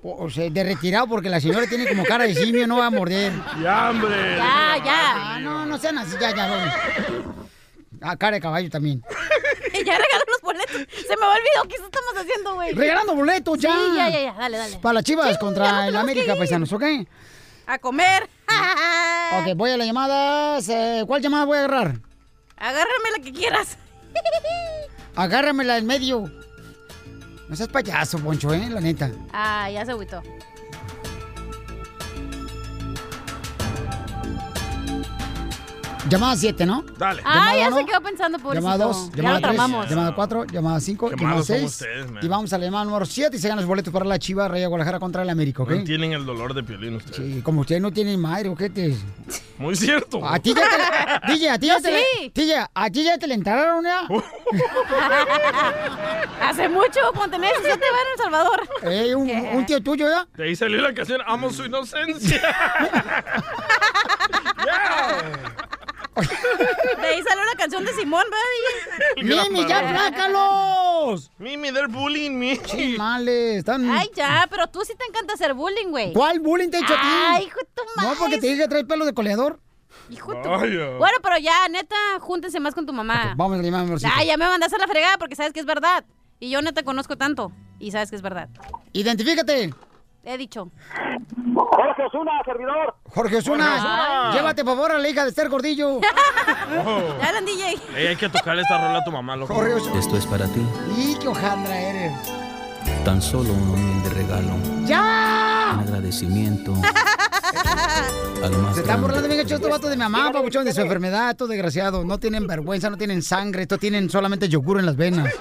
O 0.04 0.30
sea, 0.30 0.50
de 0.50 0.64
retirado 0.66 1.08
porque 1.08 1.30
la 1.30 1.40
señora 1.40 1.66
tiene 1.66 1.88
como 1.88 2.04
cara 2.04 2.26
de 2.26 2.36
simio, 2.36 2.68
no 2.68 2.78
va 2.78 2.88
a 2.88 2.90
morder. 2.92 3.32
Ya, 3.62 3.90
hombre. 3.90 4.36
Ya, 4.36 4.76
ya. 4.84 5.14
Ah, 5.36 5.40
no, 5.42 5.66
no 5.66 5.78
sean 5.80 5.98
así, 5.98 6.16
ya, 6.20 6.36
ya. 6.36 6.48
no. 6.48 7.44
Ah, 8.02 8.16
cara 8.18 8.36
de 8.36 8.42
caballo 8.42 8.70
también. 8.70 9.02
ya 9.74 9.98
regaló 9.98 10.24
los 10.28 10.42
boletos. 10.42 10.76
Se 11.08 11.16
me 11.18 11.26
va 11.26 11.34
olvidado 11.36 11.68
qué 11.70 11.76
estamos 11.76 12.14
haciendo, 12.18 12.56
güey. 12.56 12.74
Regalando 12.74 13.16
boletos, 13.16 13.58
ya. 13.60 13.72
Sí, 13.74 13.96
ya, 13.96 14.10
ya, 14.10 14.22
ya. 14.22 14.34
Dale, 14.34 14.58
dale. 14.58 14.78
Para 14.80 14.94
las 14.94 15.04
chivas 15.04 15.30
Sí, 15.32 15.38
contra 15.40 15.88
el 15.88 15.96
América, 15.96 16.34
que 16.34 16.40
paisanos, 16.40 16.72
¿ok? 16.74 16.84
A 17.68 17.80
comer. 17.80 18.30
Ok, 19.40 19.56
voy 19.56 19.72
a 19.72 19.78
las 19.78 19.88
llamadas. 19.88 20.68
eh, 20.70 21.04
¿Cuál 21.08 21.22
llamada 21.22 21.46
voy 21.46 21.58
a 21.58 21.66
agarrar? 21.66 22.00
Agárrame 22.58 23.12
la 23.18 23.24
que 23.24 23.32
quieras. 23.34 23.78
Agárramela 25.16 25.78
en 25.78 25.86
medio. 25.86 26.32
No 27.50 27.56
seas 27.56 27.70
payaso, 27.70 28.20
Poncho, 28.20 28.54
¿eh? 28.54 28.68
La 28.70 28.80
neta. 28.82 29.12
Ah, 29.32 29.70
ya 29.70 29.86
se 29.86 29.92
agüitó. 29.92 30.22
Llamada 36.10 36.36
7, 36.36 36.66
¿no? 36.66 36.84
Dale. 36.98 37.22
Ah, 37.26 37.54
ya 37.58 37.68
uno, 37.70 37.78
se 37.78 37.86
quedó 37.86 38.02
pensando, 38.02 38.38
pobrecito. 38.40 38.70
Llamada 38.72 38.86
2, 38.86 39.10
ya 39.12 39.16
llamada 39.18 39.36
lo 39.36 39.42
3, 39.42 39.56
tramamos. 39.56 39.90
llamada 39.90 40.16
4, 40.16 40.46
llamada 40.46 40.80
5, 40.82 41.10
Qué 41.10 41.16
llamada 41.16 41.30
malos 41.34 41.48
son 41.48 41.56
6. 41.58 41.66
ustedes, 41.72 42.12
man. 42.12 42.24
Y 42.24 42.28
vamos 42.28 42.52
a 42.54 42.58
la 42.58 42.66
llamada 42.66 42.86
número 42.86 43.06
7 43.06 43.36
y 43.36 43.40
se 43.40 43.48
ganan 43.48 43.62
los 43.64 43.68
boletos 43.70 43.94
para 43.94 44.06
la 44.06 44.20
Chiva 44.20 44.48
Raya 44.50 44.68
Guadalajara 44.68 45.00
contra 45.00 45.22
el 45.24 45.30
América, 45.30 45.64
¿ok? 45.64 45.70
No 45.72 45.84
tienen 45.86 46.12
el 46.14 46.26
dolor 46.26 46.54
de 46.54 46.64
piolín 46.64 46.96
ustedes. 46.96 47.16
Sí, 47.36 47.42
como 47.42 47.62
ustedes 47.62 47.82
no 47.82 47.92
tienen 47.92 48.20
madre, 48.20 48.50
¿o 48.50 48.56
qué 48.56 48.70
te...? 48.70 48.96
Muy 49.58 49.76
cierto. 49.78 50.26
A 50.28 50.40
ti 50.40 50.54
ya 50.54 50.62
te... 51.26 51.32
DJ, 51.34 51.50
a 51.52 51.58
ti 51.60 51.68
ya 51.68 51.80
te... 51.80 51.92
le- 51.92 52.00
sí. 52.00 52.32
DJ, 52.36 52.66
a 52.74 52.90
ti 52.90 53.04
ya 53.04 53.18
te 53.18 53.28
le 53.28 53.36
entraron 53.36 53.84
ya. 53.86 54.02
Hace 56.42 56.68
mucho, 56.68 57.00
cuando 57.16 57.38
tenés 57.38 57.52
17 57.62 57.80
va 57.80 57.98
en 57.98 58.12
El 58.12 58.18
Salvador. 58.24 58.62
Eh, 58.84 59.16
un, 59.16 59.30
un 59.30 59.66
tío 59.66 59.82
tuyo 59.82 60.08
ya. 60.10 60.28
De 60.36 60.44
ahí 60.46 60.56
salió 60.56 60.82
la 60.82 60.94
canción 60.94 61.22
Amo 61.26 61.50
su 61.52 61.64
inocencia. 61.66 62.42
De 66.16 67.08
ahí 67.08 67.24
salió 67.24 67.44
la 67.46 67.56
canción 67.58 67.84
de 67.86 67.94
Simón, 67.94 68.24
¿verdad? 68.30 69.48
Mimi, 69.50 69.68
ya 69.68 69.90
plácalos. 69.90 71.32
Mimi, 71.38 71.72
they're 71.72 71.88
bullying 71.88 72.32
me. 72.32 72.58
Chimales, 72.62 73.58
están... 73.58 73.90
Ay, 73.90 74.10
ya, 74.16 74.48
pero 74.50 74.68
tú 74.68 74.82
sí 74.86 74.94
te 74.98 75.06
encanta 75.06 75.34
hacer 75.34 75.54
bullying, 75.54 75.90
güey. 75.90 76.14
¿Cuál 76.14 76.40
bullying 76.40 76.70
te 76.70 76.78
he 76.78 76.82
hecho 76.82 76.94
a 76.94 77.02
ti? 77.02 77.08
Ay, 77.08 77.44
hijo 77.46 77.60
de 77.60 77.68
tu 77.74 77.84
madre. 77.96 78.10
No, 78.10 78.16
porque 78.18 78.38
te 78.38 78.48
dije 78.48 78.62
que 78.64 78.68
traes 78.68 78.86
pelo 78.86 79.06
de 79.06 79.14
coleador. 79.14 79.60
Hijo 80.10 80.34
de 80.34 80.42
tu-. 80.42 80.50
Bueno, 80.50 81.18
pero 81.22 81.38
ya, 81.40 81.68
neta, 81.70 81.96
júntense 82.20 82.60
más 82.60 82.76
con 82.76 82.86
tu 82.86 82.94
mamá. 82.94 83.34
Vamos 83.36 83.56
a 83.56 83.58
la 83.58 83.64
llamada 83.64 83.84
número 83.84 84.00
5. 84.00 84.14
Ah, 84.16 84.24
ya 84.24 84.38
me 84.38 84.48
mandaste 84.48 84.76
a 84.76 84.80
la 84.80 84.88
fregada 84.88 85.18
porque 85.18 85.36
sabes 85.36 85.54
que 85.54 85.60
es 85.60 85.66
verdad. 85.66 86.04
Y 86.40 86.50
yo 86.50 86.62
neta 86.62 86.84
conozco 86.84 87.18
tanto. 87.18 87.52
Y 87.80 87.92
sabes 87.92 88.10
que 88.10 88.16
es 88.16 88.22
verdad. 88.22 88.50
Identifícate. 88.92 89.74
He 90.26 90.38
dicho. 90.38 90.72
Jorge 91.54 92.04
Osuna, 92.06 92.32
servidor. 92.46 92.96
Jorge 93.14 93.38
Osuna, 93.38 94.32
llévate 94.34 94.64
por 94.64 94.76
favor 94.76 94.92
a 94.94 94.98
la 94.98 95.10
hija 95.10 95.24
de 95.24 95.30
Esther 95.30 95.50
Gordillo. 95.50 96.00
Oh. 96.86 97.02
Ya 97.22 97.28
hablan, 97.28 97.46
DJ. 97.46 97.78
Ey, 97.96 98.08
hay 98.08 98.16
que 98.16 98.28
tocarle 98.30 98.62
esta 98.64 98.78
rola 98.78 99.00
a 99.00 99.04
tu 99.04 99.12
mamá, 99.12 99.36
loco. 99.36 99.54
Jorge 99.54 99.74
Osuna. 99.76 100.00
Esto 100.00 100.18
es 100.18 100.26
para 100.26 100.46
ti, 100.48 100.66
Y 100.98 101.16
qué 101.20 101.28
hojandra 101.28 101.78
eres. 101.80 102.14
tan 103.06 103.22
solo 103.22 103.54
un 103.54 103.70
humilde 103.70 104.10
regalo, 104.10 104.56
¡Ya! 104.86 105.72
un 105.74 105.80
agradecimiento 105.82 106.74
Se 108.74 108.80
están 108.82 109.02
burlando 109.02 109.28
bien 109.28 109.42
hecho 109.42 109.56
estos 109.56 109.70
vatos 109.70 109.90
de 109.90 109.96
mi 109.96 110.02
mamá, 110.04 110.32
papuchón, 110.32 110.66
de 110.66 110.74
su 110.74 110.82
enfermedad, 110.82 111.30
estos 111.32 111.48
desgraciados. 111.50 112.06
No 112.06 112.18
tienen 112.18 112.48
vergüenza, 112.48 112.90
no 112.90 112.98
tienen 112.98 113.22
sangre, 113.22 113.62
estos 113.64 113.80
tienen 113.80 114.10
solamente 114.10 114.50
yogur 114.50 114.80
en 114.80 114.86
las 114.86 114.96
venas. 114.98 115.32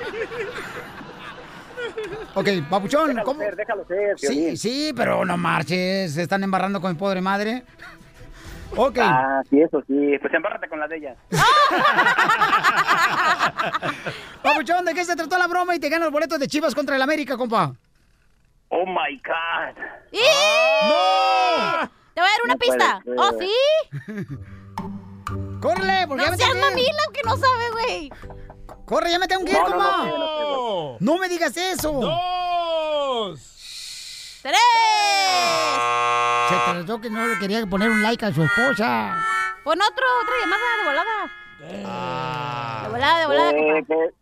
Ok, 2.35 2.49
papuchón, 2.71 3.09
Déjalo 3.09 3.25
¿cómo? 3.25 3.41
ser, 3.41 3.57
déjalo 3.57 3.85
ser. 3.87 4.19
Sí, 4.19 4.27
Piolín. 4.27 4.57
sí, 4.57 4.93
pero 4.97 5.25
no 5.25 5.37
marches, 5.37 6.15
se 6.15 6.23
están 6.23 6.43
embarrando 6.45 6.81
con 6.81 6.93
mi 6.93 6.99
pobre 6.99 7.21
madre. 7.21 7.65
Ok, 8.75 8.97
Ah, 9.03 9.43
sí, 9.51 9.61
eso 9.61 9.83
sí. 9.87 10.17
Pues 10.19 10.33
embárrate 10.33 10.67
con 10.67 10.81
la 10.81 10.89
de 10.89 10.97
ella. 10.97 11.15
papuchón, 14.43 14.87
¿de 14.87 14.95
qué 14.95 15.05
se 15.05 15.15
trató 15.15 15.37
la 15.37 15.47
broma 15.47 15.75
y 15.75 15.79
te 15.79 15.91
ganan 15.91 16.07
los 16.07 16.13
boletos 16.13 16.39
de 16.39 16.49
Chivas 16.49 16.75
contra 16.75 16.97
el 16.97 17.03
América, 17.03 17.37
compa? 17.37 17.75
Oh 18.69 18.87
my 18.87 19.21
God. 19.27 19.77
¡Y! 20.11 20.21
¡No! 20.89 21.81
Te 22.15 22.21
voy 22.23 22.29
a 22.29 22.33
dar 22.33 22.41
una 22.45 22.55
No 22.55 22.59
pista. 22.59 23.03
¿Oh, 23.19 23.31
sí? 23.39 23.51
¡Córrele! 25.61 26.07
Porque 26.09 26.27
No 26.27 26.35
seas 26.37 26.55
mamila 26.57 27.03
que 27.13 27.21
no 27.25 27.37
sabe, 27.37 27.71
güey. 27.73 28.11
¡Corre, 28.93 29.11
ya 29.11 29.19
me 29.19 29.27
tengo 29.27 29.43
que 29.43 29.53
ir, 29.53 29.57
compa! 29.59 29.79
no, 29.79 30.07
no, 30.07 30.19
no, 30.19 30.97
No 31.01 31.17
me 31.19 31.27
digas 31.27 31.57
eso. 31.57 31.93
¡Dos! 31.93 33.41
¡Tres! 34.43 34.59
Se 36.49 36.55
trató 36.71 37.01
que 37.01 37.09
no 37.09 37.27
le 37.27 37.39
quería 37.39 37.65
poner 37.67 37.89
un 37.89 38.03
like 38.03 38.27
a 38.27 38.35
su 38.35 38.43
esposa. 38.43 39.17
Pon 39.65 39.79
otro, 39.81 40.05
otra 40.23 40.35
llamada 40.43 40.77
de 40.77 40.85
volada. 40.85 41.31
Ah. 41.87 42.81
De 42.85 42.91
volada, 42.91 43.19
de 43.21 43.27
volada, 43.27 43.51
Eh, 43.53 43.85
compa. 43.87 43.87
que- 43.87 44.15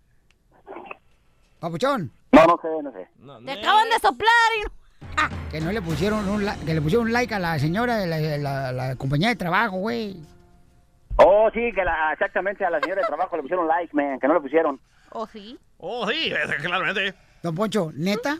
Papuchón, 1.58 2.12
No, 2.30 2.46
no 2.46 2.60
sé, 2.62 2.68
no 2.80 2.92
sé. 2.92 3.08
Te 3.46 3.52
acaban 3.60 3.88
de 3.90 3.98
soplar 3.98 4.30
y... 4.56 5.50
que 5.50 5.60
no 5.60 5.72
le 5.72 5.82
pusieron 5.82 6.28
un, 6.28 6.46
que 6.64 6.74
le 6.74 6.80
pusieron 6.80 7.06
un 7.06 7.12
like 7.12 7.34
a 7.34 7.38
la 7.40 7.58
señora 7.58 7.96
de 7.96 8.06
la, 8.06 8.18
la- 8.38 8.72
la 8.72 8.94
compañía 8.94 9.30
de 9.30 9.36
trabajo, 9.36 9.78
güey. 9.78 10.16
Oh, 11.24 11.50
sí, 11.52 11.72
que 11.74 11.84
la, 11.84 12.12
exactamente 12.12 12.64
a 12.64 12.70
la 12.70 12.80
señora 12.80 13.02
de 13.02 13.06
trabajo 13.06 13.36
le 13.36 13.42
pusieron 13.42 13.68
like, 13.68 13.94
man, 13.94 14.18
que 14.18 14.26
no 14.26 14.34
le 14.34 14.40
pusieron. 14.40 14.80
¿Oh, 15.10 15.26
sí? 15.26 15.58
Oh, 15.78 16.08
sí, 16.10 16.32
claramente. 16.62 17.14
Don 17.42 17.54
Poncho, 17.54 17.90
¿neta? 17.94 18.38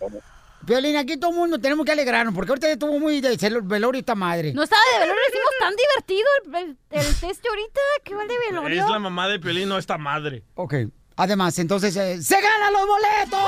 Violín, 0.63 0.97
aquí 0.97 1.17
todo 1.17 1.31
el 1.31 1.37
mundo 1.37 1.59
tenemos 1.59 1.87
que 1.87 1.93
alegrarnos, 1.93 2.35
porque 2.35 2.53
ahorita 2.53 2.69
estuvo 2.71 2.99
muy 2.99 3.21
de 3.21 3.37
velorio 3.63 3.99
esta 3.99 4.15
madre. 4.15 4.53
No 4.53 4.63
estaba 4.63 4.83
de 4.93 5.01
velorio, 5.01 5.23
lo 5.23 5.29
hicimos 5.29 5.51
tan 5.59 5.75
divertido 5.77 6.29
el, 6.45 6.55
el, 6.91 7.07
el 7.07 7.21
test 7.21 7.47
ahorita. 7.47 7.81
¿Qué 8.05 8.15
va 8.15 8.23
el 8.23 8.29
de 8.29 8.35
velorio? 8.51 8.85
Es 8.85 8.91
la 8.91 8.99
mamá 8.99 9.29
de 9.29 9.39
Piolín, 9.39 9.69
no 9.69 9.79
esta 9.79 9.97
madre. 9.97 10.43
Ok. 10.55 10.75
Además, 11.17 11.59
entonces, 11.59 11.95
eh, 11.97 12.23
¡se 12.23 12.41
ganan 12.41 12.73
los 12.73 12.87
boletos! 12.87 13.41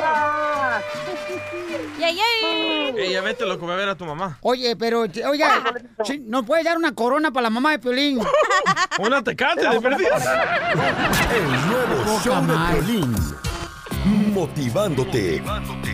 ¡Yay, 0.00 1.31
yay! 2.10 2.94
Ey, 2.96 3.12
ya 3.12 3.20
vete, 3.20 3.44
loco, 3.46 3.66
ve 3.66 3.72
a 3.72 3.76
ver 3.76 3.88
a 3.90 3.94
tu 3.96 4.04
mamá. 4.04 4.38
Oye, 4.42 4.74
pero, 4.76 5.00
oiga, 5.28 5.62
chi- 6.02 6.20
¿nos 6.26 6.44
puede 6.44 6.62
dar 6.64 6.76
una 6.76 6.94
corona 6.94 7.30
para 7.30 7.44
la 7.44 7.50
mamá 7.50 7.72
de 7.72 7.78
Piolín? 7.78 8.20
Una 8.98 9.22
tecate, 9.22 9.68
de 9.68 9.80
perdida. 9.80 10.16
El 11.34 11.66
nuevo 11.68 12.04
Poca 12.04 12.22
show 12.24 12.46
de. 12.46 12.80
Piolín. 12.80 13.14
Motivándote 14.34 15.42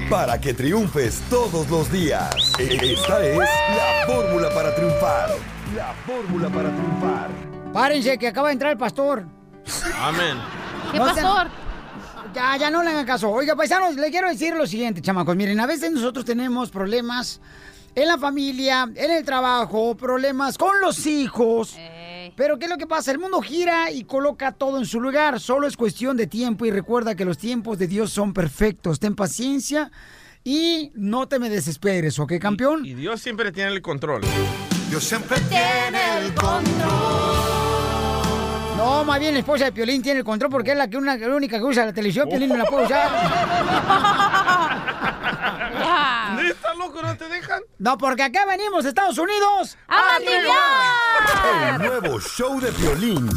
para 0.09 0.41
que 0.41 0.55
triunfes 0.55 1.23
todos 1.29 1.69
los 1.69 1.91
días. 1.93 2.53
Esta 2.59 3.25
es 3.27 3.37
la 3.39 4.07
fórmula 4.07 4.49
para 4.55 4.75
triunfar. 4.75 5.31
La 5.77 5.93
fórmula 6.07 6.49
para 6.49 6.71
triunfar. 6.71 7.29
Párense, 7.73 8.19
que 8.19 8.29
acaba 8.29 8.49
de 8.49 8.53
entrar 8.55 8.73
el 8.73 8.79
pastor. 8.79 9.25
Amén. 10.01 10.39
¿Qué 10.93 10.99
No 10.99 11.13
sean- 11.15 11.27
pastor? 11.27 11.68
Ya, 12.39 12.57
ya 12.57 12.71
no 12.71 12.85
le 12.85 12.91
hagan 12.91 13.05
caso. 13.05 13.29
Oiga, 13.33 13.57
paisanos, 13.57 13.97
le 13.97 14.13
quiero 14.13 14.29
decir 14.29 14.55
lo 14.55 14.65
siguiente, 14.65 15.03
chamacos. 15.03 15.35
Miren, 15.35 15.59
a 15.59 15.67
veces 15.67 15.91
nosotros 15.91 16.25
tenemos 16.25 16.71
problemas 16.71 17.41
en 17.97 18.07
la 18.07 18.17
familia, 18.17 18.89
en 18.95 19.11
el 19.11 19.25
trabajo, 19.25 19.97
problemas 19.97 20.57
con 20.57 20.81
los 20.81 21.05
hijos. 21.07 21.77
Pero 22.37 22.57
¿qué 22.57 22.67
es 22.67 22.71
lo 22.71 22.79
que 22.79 22.87
pasa? 22.87 23.11
El 23.11 23.19
mundo 23.19 23.43
gira 23.43 23.91
y 23.91 24.05
coloca 24.05 24.53
todo 24.53 24.79
en 24.79 24.87
su 24.87 25.01
lugar. 25.01 25.41
Solo 25.41 25.67
es 25.67 25.77
cuestión 25.77 26.17
de 26.17 26.29
tiempo 26.29 26.65
y 26.65 26.71
recuerda 26.71 27.17
que 27.17 27.25
los 27.25 27.39
tiempos 27.39 27.77
de 27.77 27.89
Dios 27.89 28.13
son 28.13 28.33
perfectos. 28.33 29.01
Ten 29.01 29.17
paciencia 29.17 29.91
y 30.45 30.93
no 30.95 31.27
te 31.27 31.41
me 31.41 31.51
desesperes, 31.51 32.21
¿ok, 32.21 32.35
campeón? 32.41 32.87
Y 32.87 32.95
Dios 32.95 33.21
siempre 33.21 33.51
tiene 33.51 33.73
el 33.73 33.83
control. 33.83 34.23
Dios 34.89 35.03
siempre 35.03 35.41
Tiene 35.41 36.19
el 36.21 36.33
control. 36.35 37.58
No, 38.89 39.05
más 39.05 39.21
bien 39.21 39.35
la 39.35 39.41
esposa 39.41 39.67
de 39.67 39.73
Piolín 39.73 40.01
tiene 40.01 40.21
el 40.21 40.25
control 40.25 40.51
porque 40.51 40.71
es 40.71 40.77
la, 40.77 40.89
que 40.89 40.97
una, 40.97 41.19
la 41.19 41.37
única 41.37 41.59
que 41.59 41.65
usa 41.65 41.85
la 41.85 41.93
televisión. 41.93 42.27
Piolín 42.27 42.49
no 42.49 42.57
la 42.57 42.65
puede 42.65 42.87
usar. 42.87 43.11
¿Neta, 46.43 46.75
loco, 46.75 47.03
no 47.03 47.15
te 47.15 47.29
dejan? 47.29 47.61
No, 47.79 47.99
porque 47.99 48.23
acá 48.23 48.47
venimos, 48.47 48.87
Estados 48.87 49.19
Unidos. 49.19 49.77
¡A 49.89 50.17
El 51.75 51.79
nuevo 51.79 52.19
show 52.19 52.59
de 52.61 52.73
Piolín. 52.73 53.29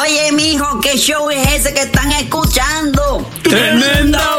Oye, 0.00 0.32
mijo, 0.32 0.80
¿qué 0.80 0.96
show 0.96 1.28
es 1.28 1.52
ese 1.52 1.74
que 1.74 1.82
están 1.82 2.10
escuchando? 2.12 3.28
¡Tremenda 3.42 4.38